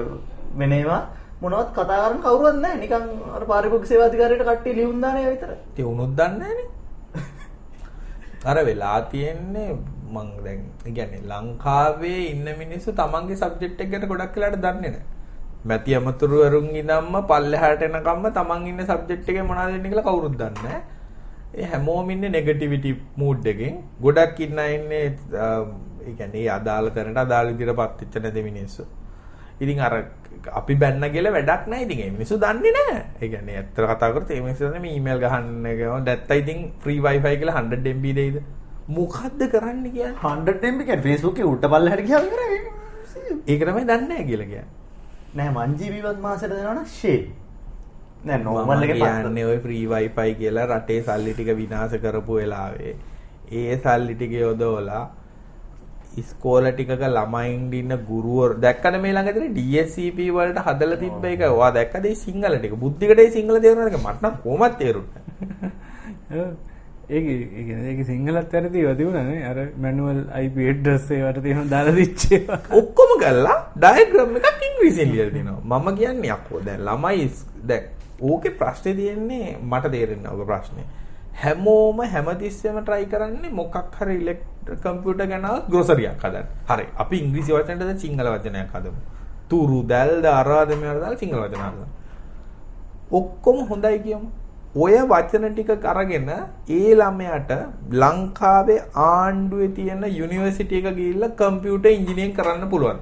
වෙන 0.55 0.71
ඒවා 0.71 1.01
මොනවත් 1.41 1.71
කතා 1.71 1.99
කරන්න 2.01 2.19
කවුරුවත් 2.25 2.59
නැහැ 2.59 2.79
නිකන් 2.81 3.05
අර 3.37 3.43
පාරිභෝගික 3.51 3.87
සේවා 3.87 4.09
අධිකාරියට 4.09 4.43
කට්ටිය 4.43 4.75
ලියුම් 4.75 4.99
දාන 5.01 5.17
ඒවා 5.17 5.33
විතරයි. 5.35 5.57
ඉතින් 5.71 5.85
උනුත් 5.85 6.11
දන්නේ 6.17 6.39
නැහනේ. 6.39 6.67
අර 8.49 8.57
වෙලා 8.65 8.99
තියෙන්නේ 9.13 9.69
මං 10.15 10.29
දැන් 10.45 10.61
ඒ 10.85 10.91
කියන්නේ 10.91 11.21
ලංකාවේ 11.31 12.19
ඉන්න 12.33 12.47
මිනිස්සු 12.61 12.91
තමන්ගේ 12.93 13.37
සබ්ජෙක්ට් 13.37 13.81
එක 13.81 13.89
ගැන 13.91 14.07
ගොඩක් 14.11 14.35
වෙලාට 14.37 14.61
දන්නේ 14.65 14.91
නැහැ. 14.91 15.03
මැති 15.65 15.95
අමතුරුවරුන් 15.95 16.69
ඉඳන්ම 16.75 17.15
පල්ලෙහාට 17.31 17.81
එනකම්ම 17.87 18.29
තමන් 18.37 18.67
ඉන්න 18.71 18.85
සබ්ජෙක්ට් 18.85 19.29
එකේ 19.29 19.43
මොනවද 19.43 19.71
වෙන්නේ 19.73 19.91
කියලා 19.91 20.07
කවුරුත් 20.09 20.37
දන්නේ 20.37 20.63
නැහැ. 20.63 20.81
ඒ 21.55 21.65
හැමෝම 21.71 22.09
ඉන්නේ 22.09 22.29
නෙගටිවිටි 22.29 22.91
මූඩ් 23.17 23.45
එකෙන්. 23.47 23.75
ගොඩක් 24.01 24.39
ඉන්න 24.39 24.59
අය 24.59 24.75
ඉන්නේ 24.75 25.05
අ, 25.35 25.47
ඒ 26.07 26.13
කියන්නේ 26.17 26.43
ඒ 26.45 26.49
අදාළ 26.57 26.89
තැනට 26.95 27.17
අදාළ 27.17 27.53
විදිහට 27.53 27.75
පත් 27.75 27.99
වෙච්ච 28.05 28.23
නැති 28.23 28.43
මිනිස්සු. 28.43 28.83
ඉතින් 29.59 29.79
අර 29.81 29.93
අපි 30.59 30.75
බැන්න 30.75 31.03
කියලා 31.13 31.33
වැඩක් 31.35 31.67
නැහැ. 31.67 31.85
ඉතින් 31.85 31.99
ඒ 32.05 32.11
මිනිස්සු 32.11 32.37
දන්නේ 32.43 32.73
නැහැ. 32.77 33.01
ඒ 33.21 33.27
කියන්නේ 33.33 33.57
ඇත්තට 33.59 33.81
කතා 33.91 34.11
කරත් 34.13 34.31
ඒ 34.31 34.41
මිනිස්සු 34.45 34.63
දන්නේ 34.67 34.83
මේ 34.85 34.93
ඊමේල් 34.97 35.19
ගහන්න 35.19 35.67
ගම 35.79 35.97
නැත්නම් 36.05 36.39
ඉතින් 36.43 36.59
ෆ්‍රී 36.79 36.99
wifi 37.05 37.35
කියලා 37.41 37.57
100 37.61 37.93
MB 37.95 38.05
දෙයිද? 38.19 38.37
මොකද්ද 38.89 39.41
කරන්න 39.53 39.83
කියන්නේ? 39.87 40.15
100 40.23 40.71
MB 40.71 40.85
කියන්නේ 40.85 41.05
Facebook 41.07 41.35
එකේ 41.37 41.51
උඩ 41.51 41.67
පල්ලෙහාට 41.73 42.05
ගියාම 42.07 42.29
ඉවරයි. 42.29 42.59
ඒක 43.47 43.61
තමයි 43.61 43.83
දන්නේ 43.83 44.07
නැහැ 44.07 44.25
කියලා 44.29 44.49
කියන්නේ. 44.53 44.67
නෑ 45.35 45.51
1 45.65 45.77
GB 45.81 46.01
වත් 46.05 46.19
මාසෙට 46.21 46.55
දෙනවනම් 46.55 46.85
ෂේ. 46.87 47.19
නෑ 48.25 48.39
එකේ 48.83 48.97
කියන්නේ 48.97 49.59
ෆ්‍රී 49.59 49.85
wifi 49.87 50.29
කියලා 50.35 50.67
රටේ 50.67 50.99
සල්ලි 51.03 51.33
ටික 51.33 51.55
විනාශ 51.57 51.95
කරපු 52.03 52.41
වෙලාවේ 52.41 52.95
ඒ 53.53 53.77
සල්ලි 53.77 54.15
ටික 54.15 54.33
යොදවලා 54.39 55.03
ඉස්කෝල 56.17 56.71
ටිකක 56.71 57.03
ළමයින් 57.09 57.67
ඉන්න 57.73 57.93
ගුරුවරු 58.07 58.59
දැක්කද 58.61 58.97
මේ 59.03 59.13
ළඟදී 59.13 59.53
DSCP 59.59 60.31
වලට 60.37 60.65
හදලා 60.67 61.01
තිබ්බ 61.03 61.29
එක 61.31 61.45
ඔයා 61.47 61.71
දැක්කද 61.77 62.05
ඒ 62.05 62.15
සිංහල 62.23 62.57
ටික 62.57 62.75
බුද්ධිකට 62.83 63.21
සිංහල 63.37 63.61
තේරුණාද 63.65 63.99
මට 63.99 64.23
නම් 64.23 64.41
කොහොමත් 64.45 64.81
තේරුන්නේ 64.81 65.23
නැහැ. 66.31 66.49
ඔව්. 67.09 67.15
ඒක 67.15 67.25
ඒ 67.27 67.63
කියන්නේ 67.63 67.91
ඒක 67.91 68.05
සිංහලත් 68.05 68.53
වැරදි 68.53 68.79
ඒවා 68.79 68.95
තිබුණානේ 68.95 69.43
අර 69.45 69.57
මැනුවල් 69.77 70.19
IP 70.43 70.57
ඇඩ්‍රස් 70.57 71.11
ඒවට 71.11 71.41
තියෙන 71.43 71.69
දාලා 71.69 71.95
දිච්ච 71.95 72.31
ඒවා. 72.31 72.59
ඔක්කොම 72.71 73.11
ගල්ලා 73.23 73.57
ඩයග්‍රෑම් 73.75 74.35
එකක් 74.37 74.61
ඉංග්‍රීසියෙන් 74.69 75.11
ලියලා 75.11 75.33
තිනවා. 75.33 75.79
මම 75.79 75.95
කියන්නේ 75.97 76.31
අක්කෝ 76.31 76.61
දැන් 76.65 76.81
ළමයි 76.85 77.27
ස්- 77.27 77.45
දැන් 77.67 77.83
ඕකේ 78.21 78.51
ප්‍රශ්නේ 78.51 78.93
තියෙන්නේ 78.95 79.57
මට 79.61 79.91
තේරෙන්නේ 79.91 80.31
ඕක 80.31 80.47
ප්‍රශ්නේ. 80.47 80.85
හැමෝම 81.43 81.99
හැමතිස්සෙම 82.13 82.77
try 82.85 83.05
කරන්නේ 83.05 83.51
මොකක් 83.51 83.75
හරි 83.99 84.15
ඉලෙක්ට්‍රික් 84.15 84.79
කම්පියුටර් 84.81 85.27
ගැන 85.27 85.45
ග්‍රොසරියක් 85.69 86.19
හදන්න. 86.23 86.45
හරි 86.67 86.85
අපි 86.97 87.15
ඉංග්‍රීසි 87.17 87.51
වචනට 87.53 87.79
දැන් 87.79 87.99
සිංහල 87.99 88.27
වචනයක් 88.35 88.73
හදමු. 88.73 88.99
තුරු 89.49 89.83
දැල්ද 89.83 90.25
අරාද 90.25 90.69
මෙයාට 90.75 91.01
දාලා 91.01 91.17
සිංහල 91.17 91.39
වචන 91.39 91.61
හදමු 91.61 91.85
ඔක්කොම 93.11 93.57
හොඳයි 93.69 93.99
කියමු. 93.99 94.29
ඔය 94.75 94.93
වචන 95.11 95.53
ටික 95.53 95.85
අරගෙන 95.85 96.29
ඒ 96.69 96.93
ළමයාට 96.93 97.51
ලංකාවේ 97.91 98.81
ආණ්ඩුවේ 99.03 99.69
තියෙන 99.77 100.03
යුනිවර්සිටි 100.05 100.77
එක 100.77 100.93
ගිහිල්ලා 100.97 101.33
කම්පියුටර් 101.39 101.89
ඉංජිනේරින් 101.89 102.35
කරන්න 102.37 102.69
පුළුවන්. 102.69 102.99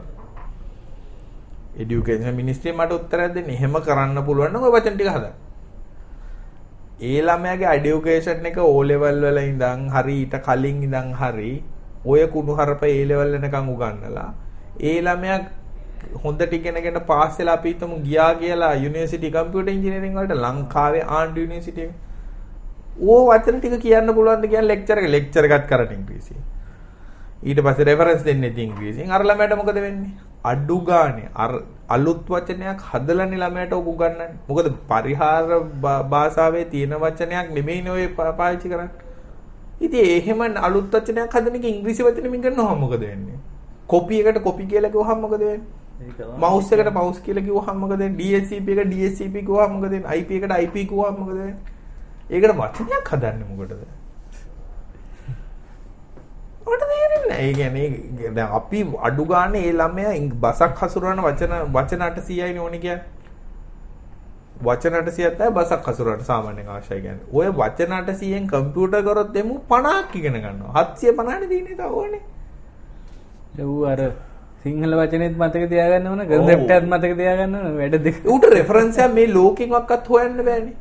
এডুকেෂන් 1.76 2.32
මිනිස්ට්‍රිය 2.36 2.72
මට 2.72 2.92
උත්තරයක් 2.94 3.34
දෙන්න. 3.36 3.50
එහෙම 3.50 3.76
කරන්න 3.88 4.24
පුළුවන් 4.24 4.54
නම් 4.54 4.64
ඔය 4.64 4.72
වචන 4.78 4.96
ටික 4.96 5.12
හදන්න. 5.12 5.36
ඒ 7.02 7.20
ළමයාගේ 7.22 7.76
এডুকেෂන් 7.80 8.48
එක 8.48 8.58
O 8.64 8.84
level 8.84 9.20
වල 9.28 9.40
ඉඳන් 9.44 9.90
හරි 9.92 10.16
ඊට 10.24 10.40
කලින් 10.48 10.80
ඉඳන් 10.88 11.14
හරි 11.20 11.52
ඔය 12.06 12.28
කුණු 12.32 12.56
හරප 12.56 12.84
A 12.84 13.06
level 13.12 13.36
වෙනකන් 13.36 13.68
උගන්නලා 13.76 14.30
ඒ 14.80 15.02
ළමයා 15.02 15.40
හොඳට 16.24 16.54
ඉගෙනගෙන 16.58 17.00
පාස් 17.12 17.40
වෙලා 17.40 17.56
අපි 17.60 17.74
හිතමු 17.74 18.02
ගියා 18.08 18.34
කියලා 18.42 18.74
යුනිවර්සිටි 18.84 19.32
කම්පියුටර් 19.38 19.72
ඉංජිනේරින් 19.78 20.20
වලට 20.20 20.38
ලංකාවේ 20.46 21.06
ආණ්ඩු 21.18 21.46
යුනිවර්සිටි 21.46 21.88
එක. 21.88 21.96
ඕ 23.02 23.22
වචන 23.30 23.60
ටික 23.60 23.82
කියන්න 23.86 24.14
පුළුවන් 24.18 24.44
ද 24.44 24.52
කියන්නේ 24.54 24.70
ලෙක්චර් 24.74 25.02
එක 25.02 25.10
ලෙක්චර් 25.16 25.48
එකත් 25.50 25.66
කරට 25.72 25.92
ඉංග්‍රීසියෙන්. 25.98 26.44
ඊට 27.44 27.62
පස්සේ 27.66 27.88
රෙෆරන්ස් 27.90 28.24
දෙන්නේ 28.28 28.52
ඉතින් 28.54 28.70
ඉංග්‍රීසියෙන්. 28.70 29.12
අර 29.12 29.24
ළමයාට 29.24 29.58
මොකද 29.62 29.82
වෙන්නේ? 29.88 30.14
අඩු 30.52 30.78
ගානේ 30.90 31.30
අර 31.36 31.52
අලුත් 31.96 32.24
වචනයක් 32.34 32.86
හදලානේ 32.92 33.42
ළමයාට 33.44 33.74
ඔක 33.80 33.90
උගන්වන්නේ. 33.94 34.30
මොකද 34.50 34.72
පරිහාර 34.92 35.60
භාෂාවේ 36.14 36.66
තියෙන 36.74 36.96
වචනයක් 37.04 37.54
නෙමෙයිනේ 37.58 37.98
ඔය 37.98 38.08
පාවිච්චි 38.20 38.74
කරන්නේ. 38.74 38.90
ඉතින් 39.86 40.06
එහෙම 40.18 40.42
අලුත් 40.68 40.96
වචනයක් 40.96 41.36
හදන 41.36 41.60
එක 41.60 41.68
ඉංග්‍රීසි 41.74 42.08
වචනෙමින් 42.08 42.42
කරනවම 42.46 42.80
මොකද 42.86 43.04
වෙන්නේ? 43.06 43.40
කොපි 43.88 44.22
එකට 44.22 44.42
කොපි 44.44 44.66
කියලා 44.72 44.92
කිව්වහම 44.96 45.22
මොකද 45.26 45.40
වෙන්නේ? 45.40 45.77
මවුස් 46.00 46.72
එකට 46.72 46.92
මවුස් 46.94 47.20
කියලා 47.20 47.44
කිව්වහම 47.44 47.78
මොකද 47.78 48.00
වෙන්නේ? 48.00 48.18
DSCP 48.20 48.68
එකට 48.70 48.92
DSCP 48.94 49.36
කිව්වහම 49.42 49.72
මොකද? 49.76 49.94
IP 50.14 50.32
එකට 50.32 50.54
IP 50.58 50.76
කිව්වහම 50.90 51.16
මොකද? 51.20 51.40
ඒකට 52.30 52.54
වචනයක් 52.54 53.10
හදන්නේ 53.12 53.48
මොකටද? 53.52 53.82
මට 56.68 56.84
තේරෙන්නේ 56.92 57.28
නැහැ. 57.30 57.44
ඒ 57.44 57.54
කියන්නේ 57.54 58.32
දැන් 58.32 58.50
අපි 58.52 58.86
අඩු 59.02 59.26
ගානේ 59.26 59.64
ඒ 59.68 59.74
ළමයා 59.74 60.16
බසක් 60.42 60.82
හසුරවන 60.82 61.22
වචන 61.28 61.54
වචන 61.74 62.02
800යිනේ 62.02 62.60
ඕනේ 62.60 62.80
කියන්නේ. 62.80 63.06
වචන 64.62 64.94
800ක් 64.94 65.36
තමයි 65.38 65.52
බසක් 65.52 65.92
හසුරවන්න 65.92 66.24
සාමාන්‍යයෙන් 66.24 66.70
අවශ්‍යයි 66.70 67.02
කියන්නේ. 67.02 67.26
ඔය 67.34 67.48
වචන 67.60 67.92
800ෙන් 68.00 68.48
කම්පියුටර් 68.48 69.04
කරොත් 69.04 69.36
එමු 69.36 69.60
50ක් 69.70 70.16
ඉගෙන 70.16 70.42
ගන්නවා. 70.42 70.88
750නේ 70.96 71.50
දිනේ 71.50 71.76
තව 71.76 71.92
ඕනේ. 71.94 72.24
ඌ 73.66 73.86
අර 73.86 74.02
සිංහල 74.68 74.98
වචනෙත් 75.02 75.38
මතක 75.38 75.70
තියාගන්න 75.74 76.12
ඕන 76.12 76.26
කන්සෙප්ට් 76.32 76.76
එකත් 76.76 76.90
මතක 76.90 77.14
තියාගන්න 77.22 77.56
ඕන 77.60 77.80
වැඩ 77.80 77.98
දෙක. 78.04 78.20
ඌට 78.26 78.52
රෙෆරන්ස් 78.56 79.00
එක 79.00 79.16
මේ 79.16 79.32
ලෝකෙන්වත් 79.38 80.12
හොයන්න 80.12 80.44
බෑනේ. 80.50 80.76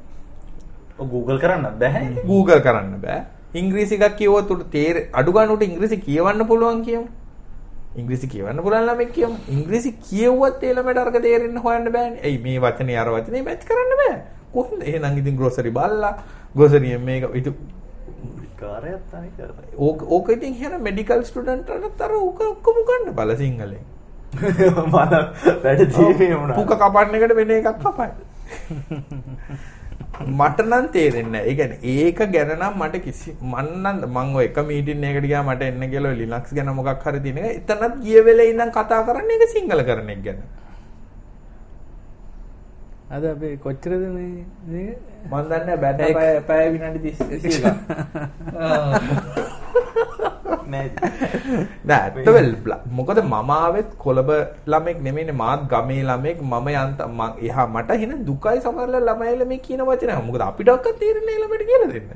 Google 1.06 1.38
කරන්න 1.38 1.78
බැහැ. 1.78 2.08
Google 2.24 2.60
කරන්න 2.60 2.96
බෑ. 3.00 3.20
ඉංග්‍රීසි 3.54 3.98
එකක් 3.98 4.16
කියවුවොත් 4.18 4.50
උට 4.50 4.66
තේර 4.70 4.96
අඩු 5.12 5.32
ගන්න 5.32 5.54
උට 5.54 5.62
ඉංග්‍රීසි 5.62 5.98
කියවන්න 6.00 6.46
පුළුවන් 6.46 6.82
කියමු. 6.84 7.06
ඉංග්‍රීසි 7.96 8.28
කියවන්න 8.28 8.62
පුළුවන් 8.62 8.88
ළමෙක් 8.88 9.12
කියමු. 9.12 9.36
ඉංග්‍රීසි 9.48 9.92
කියවුවත් 10.08 10.62
ඒ 10.62 10.74
ළමයට 10.74 10.98
අරක 10.98 11.18
තේරෙන්න 11.22 11.58
හොයන්න 11.58 11.92
බෑනේ. 11.92 12.22
එයි 12.22 12.38
මේ 12.38 12.58
වචනේ 12.60 12.98
අර 12.98 13.10
වචනේ 13.10 13.42
මැච් 13.42 13.64
කරන්න 13.64 13.96
බෑ. 14.02 14.16
කොහොමද? 14.52 14.82
එහෙනම් 14.82 15.18
ඉතින් 15.18 15.36
ග්‍රොසරි 15.36 15.70
බල්ලා 15.70 16.14
ග්‍රොසරියෙන් 16.54 17.02
මේක 17.02 17.28
ඉතු 17.34 17.54
කාර්යයක් 18.66 19.02
තමයි. 19.10 19.74
ඕක 19.78 20.00
ඕක 20.10 20.28
ඉතින් 20.30 20.54
එහෙනම් 20.54 20.82
මෙඩිකල් 20.82 21.22
ස්ටුඩන්ට්ලට 21.24 22.02
අර 22.02 22.16
ඕක 22.16 22.40
ඔක්කොම 22.46 22.82
ගන්න 22.88 23.14
බල 23.14 23.36
සිංහලෙන්. 23.36 23.84
මම 24.36 24.96
වැඩ 25.62 25.80
ජීවේ 25.92 26.34
වුණා. 26.34 26.56
පුක 26.58 26.72
කපන්න 26.74 27.16
එකට 27.18 27.36
වෙන 27.36 27.54
එකක් 27.56 27.70
කපයි. 27.80 28.10
මට 30.32 30.58
නම් 30.62 30.86
තේරෙන්නේ 30.88 31.32
නැහැ. 31.32 31.48
ඒ 31.48 31.54
කියන්නේ 31.54 31.94
ඒක 32.02 32.20
ගැන 32.32 32.52
නම් 32.52 32.74
මට 32.80 33.02
කිසි 33.02 33.36
මන් 33.44 33.68
නම් 33.82 34.04
මම 34.08 34.36
ඔය 34.36 34.44
එක 34.44 34.58
මීටින් 34.64 35.04
එකකට 35.04 35.26
ගියා 35.26 35.42
මට 35.44 35.62
එන්න 35.62 35.90
කියලා 35.90 36.14
ලිනක්ස් 36.14 36.54
ගැන 36.54 36.72
මොකක් 36.74 37.04
හරි 37.04 37.20
තියෙන 37.20 37.38
එක. 37.40 37.70
එතනත් 37.70 37.98
ගිය 38.02 38.24
වෙලේ 38.24 38.50
ඉඳන් 38.52 38.72
කතා 38.72 39.02
කරන්නේ 39.04 39.36
ඒක 39.38 39.52
සිංහල 39.52 39.84
කරන 39.84 40.10
එක 40.10 40.22
ගැන. 40.24 40.40
අද 43.08 43.24
අපේ 43.24 43.56
කොච්චරද 43.58 44.02
මේ? 44.10 44.44
මන් 45.30 45.44
දන්නේ 45.50 45.76
බැට 45.76 46.00
පැය 46.12 46.40
පැය 46.42 46.64
විනාඩි 46.72 47.12
30 47.14 47.46
එක. 47.48 47.64
නෑ. 50.66 50.88
නෑ 51.84 51.98
ඇත්තවල 51.98 52.48
මොකද 52.92 53.18
මම 53.22 53.50
ආවෙත් 53.52 53.90
කොළඹ 53.98 54.30
ළමෙක් 54.66 54.98
නෙමෙයිනේ 55.00 55.38
මාත් 55.42 55.66
ගමේ 55.72 56.02
ළමෙක් 56.02 56.38
මම 56.44 56.68
යන්ත 56.74 57.00
එහා 57.42 57.66
මට 57.68 57.98
හින 58.02 58.16
දුකයි 58.26 58.58
සමහරවල් 58.60 58.96
ළමයිල 59.02 59.44
මේ 59.46 59.60
කියන 59.60 59.82
වචන 59.82 60.24
මොකද 60.26 60.42
අපිට 60.42 60.68
ඔක්ක 60.68 60.88
තේරෙන්නේ 61.00 61.38
ළමයට 61.38 61.66
කියලා 61.68 61.92
දෙන්න 61.92 62.10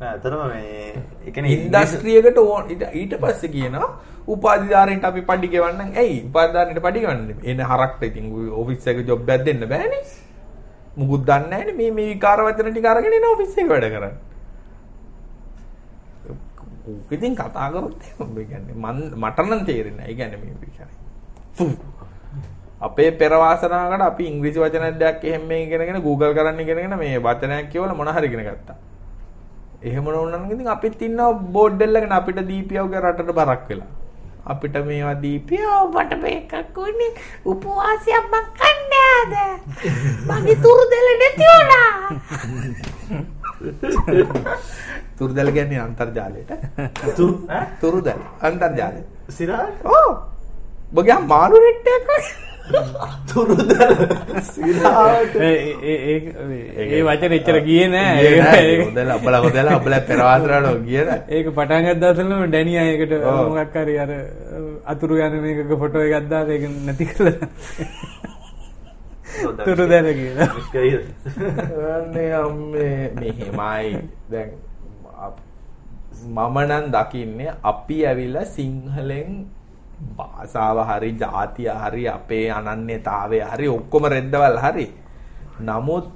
නෑ 0.00 0.16
අතරම 0.16 0.42
මේ 0.48 0.90
ඒ 1.26 1.30
කියන්නේ 1.30 1.54
ඉන්ඩස්ට්‍රියකට 1.56 2.38
ඕන 2.38 2.70
ඊට 2.70 2.84
ඊට 2.94 3.14
පස්සේ 3.22 3.54
කියනවා 3.54 3.88
උපාධිධාරීන්ට 4.26 5.04
අපි 5.04 5.22
පඩි 5.22 5.48
ගෙවන්නම් 5.54 5.90
ඇයි? 5.94 6.18
උපාධිධාරීන්ට 6.28 6.84
පඩි 6.86 7.00
ගෙවන්නේ 7.00 7.36
එන 7.44 7.64
හරක්ට 7.70 8.02
ඉතින් 8.02 8.30
ඔෆිස් 8.52 8.86
එක 8.86 9.02
ජොබ් 9.06 9.28
එකක් 9.28 9.44
දෙන්න 9.46 9.66
බෑනේ. 9.68 10.04
මුකුත් 10.96 11.26
දන්නේ 11.26 11.50
නැහැනේ 11.50 11.76
මේ 11.76 11.90
මේ 11.90 12.06
විකාර 12.12 12.38
වචන 12.46 12.70
ටික 12.70 12.88
අරගෙන 12.92 13.18
එන 13.18 13.26
ඔෆිස් 13.30 13.58
එක 13.58 13.68
වැඩ 13.68 13.88
කරන්නේ. 13.88 14.14
ඕක 16.86 17.12
ඉතින් 17.12 17.34
කතා 17.34 17.68
කරොත් 17.72 18.02
එහෙම. 18.02 18.38
ඒ 18.38 18.46
කියන්නේ 18.46 18.76
මන් 18.76 18.98
මට 19.16 19.38
නම් 19.40 19.62
තේරෙන්නේ 19.64 19.98
නැහැ. 19.98 20.10
ඒ 20.10 20.16
කියන්නේ 20.16 20.38
මේ 20.40 20.54
කියන්නේ. 20.66 21.76
අපේ 22.80 23.10
පෙර 23.12 23.32
වාසනාවකට 23.34 24.02
අපි 24.02 24.24
ඉංග්‍රීසි 24.26 24.58
වචන 24.58 24.98
දෙයක් 24.98 25.24
එහෙම 25.24 25.46
මේ 25.46 25.62
ඉගෙනගෙන 25.64 26.02
Google 26.02 26.34
කරන්න 26.34 26.60
ඉගෙනගෙන 26.60 26.98
මේ 26.98 27.20
වචනයක් 27.20 27.70
කියවලා 27.72 27.94
මොන 27.94 28.08
හරි 28.08 28.26
ඉගෙන 28.26 28.44
ගත්තා. 28.48 28.76
එහෙම 29.84 30.06
නොවුනනම් 30.06 30.52
ඉතින් 30.52 30.72
අපිත් 30.74 31.02
ඉන්නවා 31.02 31.32
බෝඩ් 31.54 31.78
දෙල්ලගෙන 31.80 32.16
අපිට 32.18 32.40
දීපියවගේ 32.50 33.04
රටට 33.04 33.36
බරක් 33.38 33.64
වෙලා. 33.70 33.90
අපිට 34.46 34.76
මේවා 34.88 35.16
දීපිය 35.22 35.64
මට 35.86 36.12
මේකක් 36.24 36.78
උනේ 36.78 37.12
උපවාසයක් 37.52 38.26
මං 38.32 38.46
කන්නේ 38.60 39.06
ආද 39.12 39.34
මගේ 40.30 40.56
තුරු 40.64 40.84
දෙල 40.92 41.08
නැති 41.22 41.44
වුණා 41.50 41.88
තුරුදැල 45.18 45.50
කියන්නේ 45.52 45.80
අන්තර්ජාලයට. 45.80 46.50
තුරු 47.16 47.34
ඈ 47.48 47.66
තුරුදැල 47.80 48.22
අන්තර්ජාලය. 48.40 49.00
සිරාට 49.28 49.84
ඕ. 49.86 50.10
බගියා 50.92 51.20
මාළු 51.26 51.56
රෙට් 51.58 51.88
එකක් 51.94 52.10
තුරුද 53.28 53.60
සිරාට 54.46 55.34
ඒ 55.38 55.52
ඒ 55.84 55.96
ඒ 56.08 56.84
ඒ 56.90 57.02
වචන 57.02 57.32
එච්චර 57.38 57.58
ගියේ 57.60 57.88
නෑ. 57.88 59.08
අපලා 59.14 59.40
හොදලා 59.40 59.74
අපලා 59.74 60.00
පෙරවාසරාට 60.00 60.80
ගියද 60.82 61.08
ඒක 61.30 61.46
පටන් 61.50 61.84
ගත්තාසලම 61.90 62.44
ඩැනියා 62.46 62.84
ඒකට 62.86 63.12
ඔව්. 63.14 63.48
මොකක් 63.50 63.76
හරි 63.76 63.94
අර 63.98 64.10
අතුරු 64.86 65.14
යන 65.20 65.34
මේකක 65.42 65.72
ෆොටෝ 65.78 66.02
එකක් 66.02 66.28
දාලා 66.28 66.54
ඒක 66.54 66.64
නැති 66.86 67.04
කරලා 67.06 67.36
තුරු 69.64 69.84
දැන 69.86 70.08
කියලා. 70.14 70.48
අනේ 71.94 72.30
අම්මේ. 72.34 73.10
මෙහෙමයි 73.14 73.98
දැන් 74.30 74.50
අප- 75.18 75.42
මම 76.28 76.56
නම් 76.62 76.84
දකින්නේ 76.92 77.50
අපි 77.64 77.96
ඇවිල්ලා 78.06 78.44
සිංහලෙන් 78.46 79.30
භාෂාව 80.16 80.78
හරි 80.78 81.12
ජාතිය 81.18 81.68
හරි 81.68 82.08
අපේ 82.08 82.50
අනන්‍යතාවය 82.50 83.40
හරි 83.40 83.66
ඔක්කොම 83.68 84.06
රෙද්දවල් 84.06 84.58
හරි. 84.58 84.86
නමුත් 85.60 86.10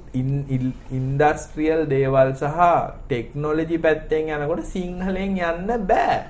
ඉන්ඩස්ට්‍රියල් 0.91 1.87
දේවල් 1.87 2.33
සහ 2.35 2.59
ටෙක්නොලොජි 3.07 3.77
පැත්තෙන් 3.77 4.29
යනකොට 4.29 4.65
සිංහලෙන් 4.65 5.39
යන්න 5.39 5.87
බෑ. 5.87 6.23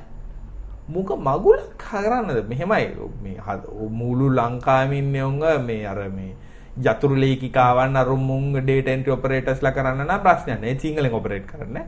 මුක 0.88 1.10
මගුලක් 1.16 1.76
කරන්නද? 1.76 2.48
මෙහෙමයි. 2.48 2.96
මේ 3.22 3.38
හද- 3.46 3.90
මුළු 3.90 4.28
ලංකාවෙන්නේ 4.28 5.22
උංග 5.22 5.44
මේ 5.64 5.86
අර 5.86 6.08
මේ 6.08 6.36
යතුරු 6.84 7.16
ලේඛිකාවන් 7.16 7.96
අර 7.96 8.08
මුං 8.08 8.52
ඩේටා 8.52 8.92
එන්ට්‍රි 8.92 9.12
ඔපරේටර්ස්ලා 9.12 9.70
කරන්න 9.70 10.06
නම් 10.06 10.20
ප්‍රශ්නයක් 10.22 10.60
නෑ. 10.60 10.78
සිංහලෙන් 10.78 11.12
ඔපරේට් 11.12 11.48
කරන්න 11.48 11.78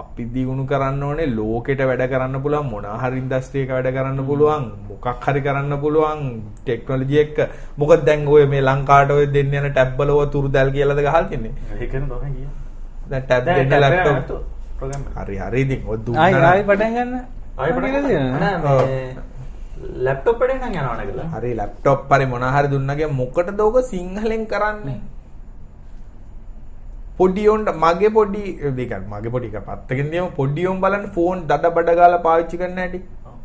අපි 0.00 0.24
දියුණු 0.34 0.64
කරන්න 0.70 1.02
ඕනේ 1.08 1.26
ලෝකෙට 1.38 1.80
වැඩ 1.90 2.02
කරන්න 2.12 2.36
පුළුවන් 2.44 2.70
මොන 2.72 2.86
හරි 3.02 3.18
ඉන්ඩස්ට්‍රි 3.22 3.60
එක 3.64 3.70
වැඩ 3.74 3.88
කරන්න 3.96 4.20
පුළුවන් 4.30 4.64
මොකක් 4.88 5.26
හරි 5.26 5.40
කරන්න 5.46 5.74
පුළුවන් 5.84 6.20
ටෙක්නොලොජි 6.64 7.18
එක්ක. 7.24 7.38
මොකද 7.80 8.00
දැන් 8.08 8.26
ඔය 8.34 8.46
මේ 8.52 8.64
ලංකාවට 8.68 9.14
ඔය 9.16 9.26
දෙන්න 9.36 9.54
යන 9.60 9.68
ටැබ් 9.70 9.94
වල 9.98 10.10
ඔය 10.16 10.26
තුරුදැල් 10.34 10.72
කියලාද 10.76 11.00
ගහලා 11.06 11.22
තින්නේ? 11.30 11.54
ඒකන 11.80 12.08
තමයි 12.10 12.32
කිය 12.36 12.48
දැන් 13.10 13.22
ටැබ් 13.28 13.44
දෙන්න 13.46 13.72
ලැප්ටොප් 13.84 14.18
ප්‍රෝග්‍රෑම් 14.78 15.04
හරි 15.18 15.36
හරි 15.44 15.62
ඉතින් 15.66 15.80
ඔය 15.86 15.96
ආයි 15.96 16.04
දුන්නා 16.06 16.50
ආයි 16.50 16.64
පටන් 16.68 16.92
ගන්න. 16.96 17.14
ආයි 17.58 17.72
පටන් 17.76 17.92
ගන්න. 18.08 18.32
නෑ 18.42 18.54
ලැප්ටොප් 20.06 20.42
එකෙන් 20.44 20.58
නම් 20.60 20.76
යනවනේ 20.82 21.06
කියලා. 21.08 21.28
හරි 21.34 21.50
ලැප්ටොප් 21.60 22.12
හරි 22.12 22.26
මොන 22.32 22.44
හරි 22.56 22.68
දුන්නගේ 22.74 23.10
මොකටද 23.20 23.60
ඔක 23.68 23.76
සිංහලෙන් 23.92 24.46
කරන්නේ 24.52 25.00
පොඩි 27.18 27.44
උන්ට 27.48 27.68
මගේ 27.76 28.10
පොඩි 28.10 28.42
දෙක 28.78 28.94
මගේ 29.08 29.30
පොඩි 29.30 29.50
එක 29.50 29.66
පත්තකින් 29.66 30.10
දියම 30.12 30.32
පොඩි 30.38 30.64
උන් 30.66 30.80
බලන්න 30.80 31.06
ෆෝන් 31.10 31.46
දඩ 31.50 31.74
බඩ 31.76 32.00
ගාලා 32.00 32.24
පාවිච්චි 32.24 32.56
කරන්න 32.56 32.82
හැටි 32.82 33.00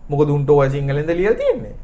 මොකද 0.10 0.30
උන්ට 0.30 0.50
ඔය 0.52 0.70
සිංහලෙන්ද 0.70 1.12
ලියලා 1.12 1.36
තියෙන්නේ. 1.36 1.76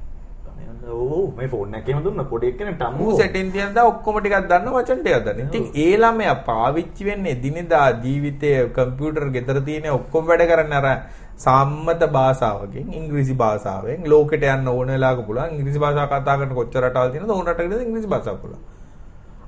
ඕ 0.95 1.21
මේ 1.37 1.47
ෆෝන් 1.47 1.75
එකේම 1.79 1.99
දුන්න. 2.03 2.23
පොඩි 2.31 2.49
එක්කෙන 2.51 2.71
ටම් 2.71 2.97
මූ 2.99 3.17
සෙටින් 3.19 3.51
තියෙන 3.51 3.75
දා 3.75 3.85
ඔක්කොම 3.91 4.17
ටිකක් 4.17 4.47
දන්න 4.49 4.71
වචන 4.75 4.99
ටිකක් 4.99 5.25
දන්න. 5.25 5.45
ඉතින් 5.45 5.65
ඒ 5.83 5.97
ළමයා 5.97 6.35
පාවිච්චි 6.49 7.07
වෙන්නේ 7.09 7.35
දිනදා 7.43 7.87
ජීවිතයේ 8.03 8.65
කම්පියුටර් 8.77 9.27
ගෙදර 9.35 9.61
තියෙන 9.67 9.89
ඔක්කොම 9.91 10.31
වැඩ 10.31 10.45
කරන්නේ 10.51 10.81
අර 10.81 10.89
සම්මත 11.37 12.07
භාෂාවකින් 12.11 12.93
ඉංග්‍රීසි 12.93 13.35
භාෂාවෙන්. 13.35 14.07
ලෝකෙට 14.07 14.47
යන්න 14.49 14.71
ඕන 14.73 14.93
වෙලාවක 14.95 15.25
පුළුවන්. 15.27 15.57
ඉංග්‍රීසි 15.57 15.83
භාෂාව 15.85 16.09
කතා 16.13 16.37
කරන 16.39 16.55
කොච්චර 16.59 16.81
රටවල් 16.83 17.11
තියෙනවද? 17.11 17.31
ඕන 17.31 17.45
රටකට 17.47 17.85
ඉංග්‍රීසි 17.87 18.11
භාෂාව 18.13 18.41
පුළුවන්. 18.41 18.63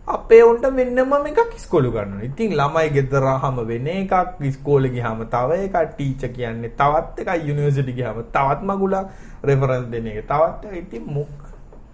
අපේ 0.07 0.43
උන්ට 0.43 0.65
වෙන්නම 0.75 1.13
එකක් 1.29 1.55
ඉස්කෝලේ 1.55 1.91
ගන්නවා. 1.91 2.27
ඉතින් 2.27 2.53
ළමයි 2.59 2.91
ගෙදරාම 2.95 3.57
වෙන 3.67 3.87
එකක් 3.93 4.13
ඉස්කෝලේ 4.41 4.91
ගියාම 4.91 5.25
තව 5.33 5.57
එකක් 5.65 5.75
ටීචර් 5.89 6.29
කියන්නේ 6.37 6.75
තවත් 6.81 7.25
එකක් 7.25 7.49
යුනිවර්සිටි 7.49 7.97
ගියාම 7.97 8.21
තවත් 8.35 8.61
මගුලක් 8.63 9.07
රෙෆරන්ස් 9.43 9.89
දෙන 9.91 10.07
එක. 10.07 10.21
තවත් 10.31 10.63
එකක් 10.65 10.79
ඉතින් 10.83 11.03
මුක් 11.15 11.33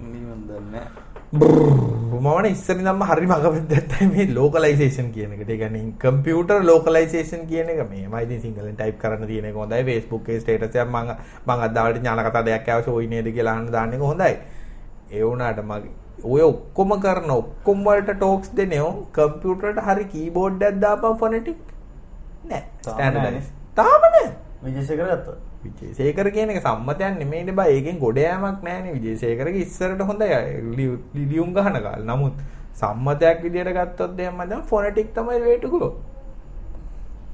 නිවන් 0.03 0.45
දන්නේ 0.49 0.85
මමන 1.33 2.45
ඉස්සර 2.51 2.77
ඉඳන්ම 2.77 3.01
හරි 3.11 3.25
මගපෙද්දත්තයි 3.25 4.07
මේ 4.11 4.27
ලෝකලයිසේෂන් 4.35 5.09
කියන 5.15 5.33
එකට. 5.33 5.49
ඒ 5.49 5.57
කියන්නේ 5.57 5.97
කම්පියුටර් 5.97 6.61
ලෝකලයිසේෂන් 6.63 7.47
කියන 7.47 7.73
එක 7.73 7.81
මේ 7.89 8.05
මම 8.05 8.15
ඉතින් 8.19 8.41
සිංහලෙන් 8.41 8.77
ටයිප් 8.77 9.01
කරන්න 9.01 9.27
තියෙන 9.27 9.49
එක 9.49 9.59
හොඳයි. 9.63 9.81
Facebook 9.89 10.23
එකේ 10.23 10.39
ස්ටේටස් 10.39 10.77
එකක් 10.77 10.87
මම 10.87 11.11
මම 11.47 11.51
අද 11.57 11.73
දවල්ට 11.73 11.99
ඥාන 11.99 12.23
කතා 12.29 12.45
දෙයක් 12.45 12.69
ආවශ 12.69 12.93
ওই 12.93 13.07
නේද 13.07 13.33
කියලා 13.33 13.57
අහන්න 13.57 13.73
දාන්න 13.73 13.97
එක 13.97 14.07
හොඳයි. 14.11 14.33
ඒ 15.11 15.25
වුණාට 15.25 15.65
මගේ 15.65 16.02
ඔය 16.23 16.41
ඔක්කොම 16.41 16.91
කරන 16.99 17.31
ඔක්කොම 17.31 17.83
වලට 17.83 18.15
ටෝක්ස් 18.15 18.51
දෙනෝ 18.53 18.91
කම්පියුටරට 19.11 19.81
හරි 19.81 20.05
කීබෝඩ් 20.05 20.61
එකක් 20.61 20.79
දාපන් 20.79 21.17
ෆොනටික් 21.17 21.59
නෑ. 22.45 22.63
ස්ටෑන්ඩඩයිස්. 22.81 23.49
තාම 23.75 24.01
නෑ. 24.05 24.29
විජේසේකර 24.63 25.05
ගත්තා. 25.05 25.35
විජේසේකර 25.63 26.31
කියන 26.31 26.49
එක 26.49 26.61
සම්මතයක් 26.61 27.19
නෙමෙයිනේ 27.19 27.55
බා. 27.55 27.67
ඒකෙන් 27.67 27.99
ගොඩ 27.99 28.17
යෑමක් 28.17 28.63
නෑනේ 28.63 28.93
විජේසේකරගේ 28.93 29.61
ඉස්සරට 29.61 30.01
හොඳයි. 30.03 30.31
ලියු- 30.77 31.01
ලියුම් 31.13 31.53
ගහන 31.53 31.81
කාලේ. 31.81 32.05
නමුත් 32.05 32.33
සම්මතයක් 32.73 33.43
විදියට 33.43 33.73
ගත්තොත් 33.73 34.19
එහෙම 34.19 34.49
දැන් 34.49 34.63
ෆොනටික් 34.63 35.13
තමයි 35.13 35.59
go. 35.69 35.95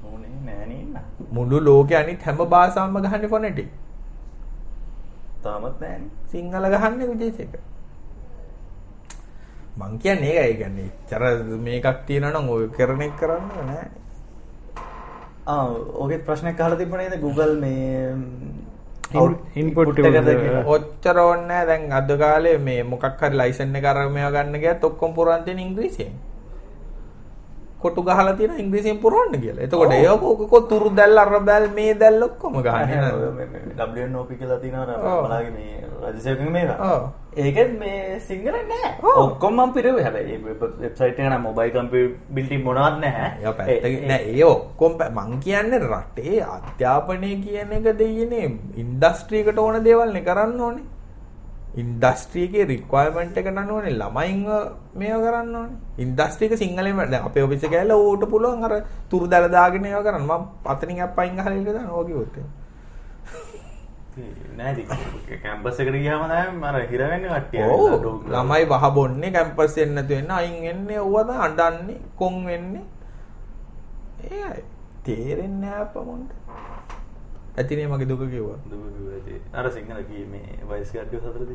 ඕනේ 0.04 0.30
නෑනේ 0.44 1.02
මුළු 1.32 1.60
ලෝකේ 1.60 1.96
අනිත් 1.96 2.22
හැම 2.22 2.38
භාෂාවක්ම 2.46 2.98
ගහන්නේ 3.02 3.28
ෆොනටික් 3.28 3.68
තාමත් 5.42 5.80
නෑනේ 5.80 6.10
සිංහල 6.26 6.66
ගහන්නේ 6.74 7.08
විජේසේකර 7.12 7.60
මං 9.80 9.98
කියන්නේ 9.98 10.36
ඒකයි 10.36 10.58
කියන්නේ 10.60 10.90
චර 11.08 11.22
මේකක් 11.66 12.06
තියෙනවා 12.06 12.34
නම් 12.34 12.48
ඔය 12.50 12.68
කරන 12.76 13.02
එක 13.02 13.14
කරන්න 13.20 13.66
නෑ 13.66 13.86
ආ 15.46 15.66
ඕකෙත් 15.96 16.24
ප්‍රශ්නයක් 16.26 16.60
අහලා 16.60 16.78
තිබුණේ 16.78 17.08
නේද 17.08 17.20
Google 17.20 17.54
මේ 17.60 18.14
කියලා. 20.36 20.64
ඔච්චර 20.66 21.18
ඕනේ 21.18 21.46
නෑ 21.46 21.66
දැන් 21.66 21.92
අද 21.92 22.10
කාලේ 22.18 22.58
මේ 22.60 22.82
මොකක් 22.84 23.04
හරි 23.20 23.36
ලයිසන් 23.36 23.76
එක 23.76 23.84
අරගෙන 23.84 24.12
මේවා 24.12 24.34
ගන්න 24.36 24.60
ගියත් 24.60 24.84
ඔක්කොම 24.84 25.14
පුරන් 25.14 25.44
තියෙන 25.44 25.58
ඉංග්‍රීසියෙන්. 25.58 26.12
කොටු 27.80 28.02
ගහලා 28.02 28.36
තියෙන 28.36 28.58
ඉංග්‍රීසියෙන් 28.58 28.98
පුරවන්න 28.98 29.40
කියලා. 29.40 29.64
එතකොට. 29.64 29.92
ඒක 29.92 30.22
ඔක 30.22 30.42
කො 30.50 30.60
තුරු 30.62 30.90
දැල් 30.90 31.18
අර 31.18 31.40
බැල් 31.40 31.68
මේ 31.70 31.94
දැල් 31.94 32.22
ඔක්කොම 32.22 32.62
ගහන්නේ 32.62 33.00
නේද? 33.00 33.80
WNOP 33.88 34.30
කියලා 34.38 34.58
තියෙනවා 34.58 34.96
ඔව්. 34.96 35.26
බලාගේ 35.26 35.50
මේ 35.50 36.12
රජසේවකගේ 36.12 36.50
මේක. 36.50 36.70
ඔව්. 36.80 37.02
ඒකෙත් 37.36 37.78
මේ 37.78 38.18
සිංහල 38.20 38.50
නෑ. 38.50 38.90
ඔව්. 39.02 39.18
ඔක්කොම 39.24 39.54
මම 39.56 39.72
පිරුවේ 39.72 40.02
හැබැයි 40.02 40.38
වෙබ්සයිට් 40.80 41.18
එක 41.18 41.18
නම් 41.20 41.42
මොබයිල් 41.42 41.70
කම්පියුටර් 41.70 42.58
මොනවත් 42.58 43.00
නැහැ. 43.00 43.30
ඒක 43.68 44.06
නෑ 44.08 44.22
ඒ 44.34 44.44
ඔක්කොම 44.44 44.92
මං 45.16 45.40
කියන්නේ 45.40 45.78
රටේ 45.80 46.42
අධ්‍යාපනය 46.44 47.30
කියන 47.42 47.72
එක 47.72 47.86
දෙයනේ 47.98 48.46
ඉන්ඩස්ට්‍රි 48.76 49.40
එකට 49.40 49.58
ඕන 49.58 49.84
දේවල් 49.84 50.12
නේ 50.12 50.22
කරන්න 50.22 50.60
ඕනේ. 50.60 50.84
ඉන්ඩස්ට්‍රි 51.76 52.44
එකේ 52.44 52.64
රික්වයර්මන්ට් 52.66 53.36
එකට 53.38 53.58
අනුවනේ 53.58 53.94
ළමයින්ව 53.94 54.48
මේව 54.94 55.20
කරන්න 55.22 55.54
ඕනේ. 55.56 55.76
ඉන්ඩස්ට්‍රි 55.98 56.46
එක 56.46 56.58
සිංහලෙන් 56.58 56.96
වැඩ- 56.96 57.12
දැන් 57.12 57.24
අපේ 57.24 57.42
ඔෆිස් 57.42 57.62
එක 57.62 57.72
ඇවිල්ලා 57.72 57.96
ඌට 57.98 58.24
පුළුවන් 58.28 58.64
අර 58.64 58.82
තුරු 59.10 59.26
දැල 59.26 59.46
දාගෙන 59.48 59.84
ඒව 59.86 60.02
කරන්න. 60.02 60.26
මම 60.26 60.42
අතනින් 60.64 61.00
අප්පයින් 61.00 61.36
ගහලා 61.36 61.54
ඉල්ල 61.54 61.64
දානවා 61.72 61.98
ඕක 61.98 62.06
කිව්වොත්. 62.08 62.34
නෑ 64.58 64.84
කැම්පස් 65.42 65.80
එකට 65.82 65.96
ගියාම 66.04 66.24
තමයි 66.30 66.66
අර 66.70 66.76
හිර 66.92 67.02
වෙන්නේ 67.12 67.30
කට්ටිය. 67.34 67.62
ඔව් 67.74 67.92
ළමයි 68.34 68.64
වහ 68.72 68.84
බොන්නේ 68.98 69.30
කැම්පස් 69.36 69.76
එකෙන් 69.78 69.94
නැතු 69.98 70.14
වෙන්න 70.16 70.32
අයින් 70.38 70.56
එන්නේ 70.72 71.00
ඌව 71.06 71.18
තමයි 71.28 71.42
අඬන්නේ 71.46 71.98
කොන් 72.20 72.34
වෙන්නේ. 72.50 72.84
ඒයි 74.30 74.62
තේරෙන්නේ 75.08 75.70
නෑ 75.70 75.82
අපමුන්ට. 75.86 76.30
ඇතිනේ 77.58 77.90
මගේ 77.92 78.08
දුක 78.08 78.22
කිව්වා. 78.32 78.58
අර 79.58 79.66
සිංහල 79.76 80.02
කී 80.08 80.24
මේ 80.32 80.48
වයිස් 80.70 80.90
ගාඩ්ඩිය 80.96 81.20
සතරද 81.20 81.52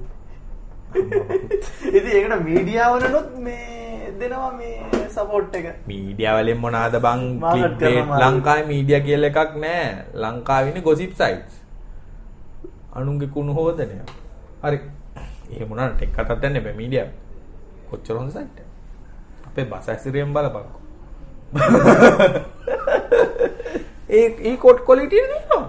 ඉතින් 1.98 2.12
ඒකට 2.18 2.44
මීඩියාවලනොත් 2.48 3.30
මේ 3.46 4.12
දෙනවා 4.20 4.52
මේ 4.58 5.08
සපෝට් 5.16 5.56
එක 5.60 5.68
මීඩියා 5.92 6.36
වලින් 6.38 6.60
මොනවාද 6.64 6.96
බං 7.06 7.22
මාළු. 7.44 7.94
ලංකාවේ 8.22 8.68
මීඩියා 8.72 9.06
කියලා 9.08 9.32
එකක් 9.32 9.56
නෑ. 9.64 9.88
ලංකාවේ 10.24 10.70
ඉන්නේ 10.72 10.86
gossip 10.88 11.14
sites. 11.22 11.54
අනුන්ගේ 12.96 13.28
කුණු 13.28 13.54
හොදනය. 13.54 14.00
හරි. 14.64 14.80
එහෙම 15.52 15.68
මොනවාට 15.70 15.96
ටෙක් 15.98 16.12
කතාවක් 16.14 16.40
දැන් 16.42 16.54
නෙමෙයි 16.54 16.78
මීඩියා. 16.78 17.08
කොච්චර 17.90 18.16
හොඳ 18.18 18.32
සයිට් 18.32 18.60
එක. 18.60 18.68
අපේ 19.48 19.64
බස් 19.64 19.90
ඇසිරියෙන් 19.90 20.34
බලපන්කෝ. 20.34 20.82
ඒ 24.10 24.28
ඒ 24.44 24.56
කොට් 24.58 24.80
ක්වොලිටි 24.86 25.18
දෙනවා. 25.24 25.66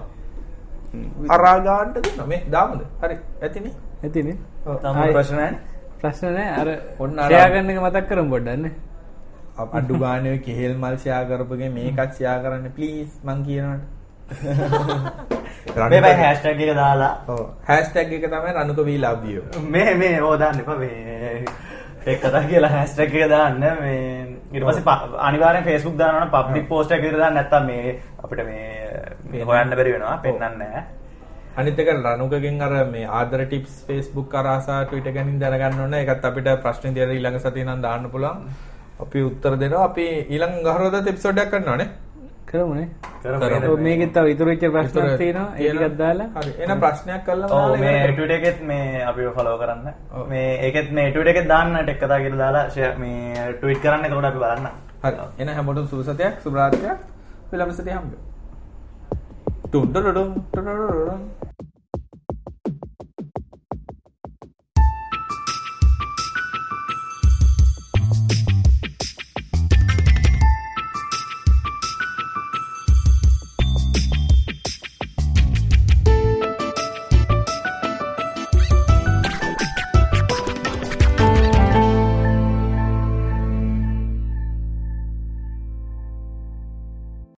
අරා 1.29 1.57
ගන්නට 1.59 1.97
දෙනවා. 1.99 2.27
මේ 2.27 2.41
දාමුද? 2.51 2.81
හරි. 3.01 3.17
ඇතිනේ. 3.41 3.73
ඇතිනේ 4.03 4.37
තම 4.65 4.95
ආයි. 4.95 5.13
ප්‍රශ්න 5.13 5.35
නැහැ 5.35 5.57
ප්‍රශ්න 6.01 6.33
නෑ 6.33 6.49
අර 6.61 6.69
ඔන්න 6.99 7.19
අර- 7.19 7.31
ෂෙයා 7.31 7.49
කරන 7.49 7.69
එක 7.69 7.79
මතක් 7.81 8.09
කරමු 8.09 8.29
පොඩ්ඩක් 8.29 8.75
අඩු 9.73 9.99
ගානේ 9.99 10.37
කෙහෙල් 10.37 10.73
මල් 10.77 10.97
ෂෙයා 10.97 11.23
කරපුගේ 11.23 11.69
මේකත් 11.69 12.11
ෂෙයා 12.13 12.37
කරන්න 12.41 12.67
ප්ලීස් 12.71 13.11
මං 13.23 13.39
කියනවට. 13.43 13.96
මේ 15.91 16.15
හැෂ්ටැග් 16.21 16.61
එක 16.61 16.75
දාලා 16.75 17.13
හැෂ්ටැග් 17.69 18.13
එක 18.13 18.27
තමයි 18.27 18.51
රණුක 18.57 18.79
we 18.89 18.97
love 18.97 19.25
you. 19.25 19.41
මේ 19.61 19.95
මේ 19.95 20.21
ඕ 20.21 20.35
දාන්න 20.37 20.59
එපා 20.59 20.77
මේ 20.83 21.45
ටෙක් 22.01 22.21
කතා 22.21 22.43
කියලා 22.49 22.71
හැෂ්ටැග් 22.75 23.15
එක 23.15 23.29
දාන්න 23.29 23.59
මේ 23.81 24.27
අනිවාර්යෙන් 25.29 25.63
Facebook 25.63 25.97
දානවා 25.97 26.25
නම් 26.25 26.31
පබ්ලික් 26.35 26.69
පෝස්ට් 26.69 26.93
විතර 27.01 27.17
දාන්න 27.23 27.35
නැත්තම් 27.39 27.65
මේ 27.71 27.97
අපිට 28.23 28.45
මේ 28.45 29.43
හොයන්න 29.51 29.75
බැරි 29.75 29.91
වෙනවා 29.95 30.17
පෙන්වන්නේ 30.23 30.57
නැහැ 30.57 30.83
අනිත් 31.57 31.79
එක 31.79 31.89
රණුකගෙන් 31.89 32.61
අර 32.61 32.73
මේ 32.85 33.05
ආදර 33.19 33.41
ටිප්ස් 33.45 34.09
කරාසා 34.33 34.85
Twitter 34.89 35.11
ගැනින් 35.11 35.39
දැනගන්න 35.39 35.79
ඕනේ. 35.81 36.01
ඒකත් 36.03 36.25
අපිට 36.25 36.49
ප්‍රශ්න 36.63 36.93
දිහා 36.95 37.13
ඊළඟ 37.15 37.39
සතියේ 37.39 37.65
නම් 37.65 37.81
දාන්න 37.81 38.09
පුළුවන්. 38.11 38.43
අපි 39.03 39.23
උත්තර 39.29 39.53
දෙනවා. 39.61 39.85
අපි 39.89 40.05
ඊළඟ 40.33 40.59
ගහරවදත් 40.67 41.07
එපිසෝඩ් 41.07 41.41
එකක් 41.43 41.51
කරනවානේ. 41.51 41.87
කරමුනේ 42.51 42.87
මේකෙත් 43.87 44.11
තව 44.15 44.25
ඉතුරු 44.33 44.49
වෙච්ච 44.51 44.63
ප්‍රශ්නක් 44.73 44.91
ඉතුරු 44.91 45.07
තියෙනවා 45.21 45.49
ඒ 45.55 45.59
තියෙනවා. 45.59 45.87
ටිකක් 45.87 45.97
දාලා 46.03 46.27
හරි. 46.35 46.51
එහෙනම් 46.61 46.79
ප්‍රශ්නයක් 46.85 47.21
දාලා 47.27 47.77
මේ. 47.83 47.97
ට්විටර් 48.11 48.35
එකෙත් 48.37 48.59
මේ 48.69 48.85
අපිව 49.09 49.27
ෆලෝ 49.37 49.57
කරන්න. 49.61 49.87
මේ 50.31 50.49
ඒකෙත් 50.67 50.89
මේ 50.99 51.07
ට්විටර් 51.11 51.31
එකෙත් 51.33 51.47
දාන්න 51.53 51.69
ටෙක් 51.83 51.99
කතා 52.03 52.19
කියලා 52.23 52.41
දාලා 52.43 52.95
මේ 53.03 53.19
ට්වීට් 53.59 53.81
කරන්න 53.83 54.03
එතකොට 54.07 54.29
අපි 54.31 54.39
බලන්න 54.45 54.65
හරි. 55.03 55.15
එහෙනම් 55.39 55.55
හැමෝටම 55.57 55.85
සුබ 55.91 55.99
සතියක් 56.07 56.33
සුබ 56.45 56.53
රාත්‍රියක්. 56.61 56.99
ඊළඟ 57.51 57.73
සතියේ 57.77 57.97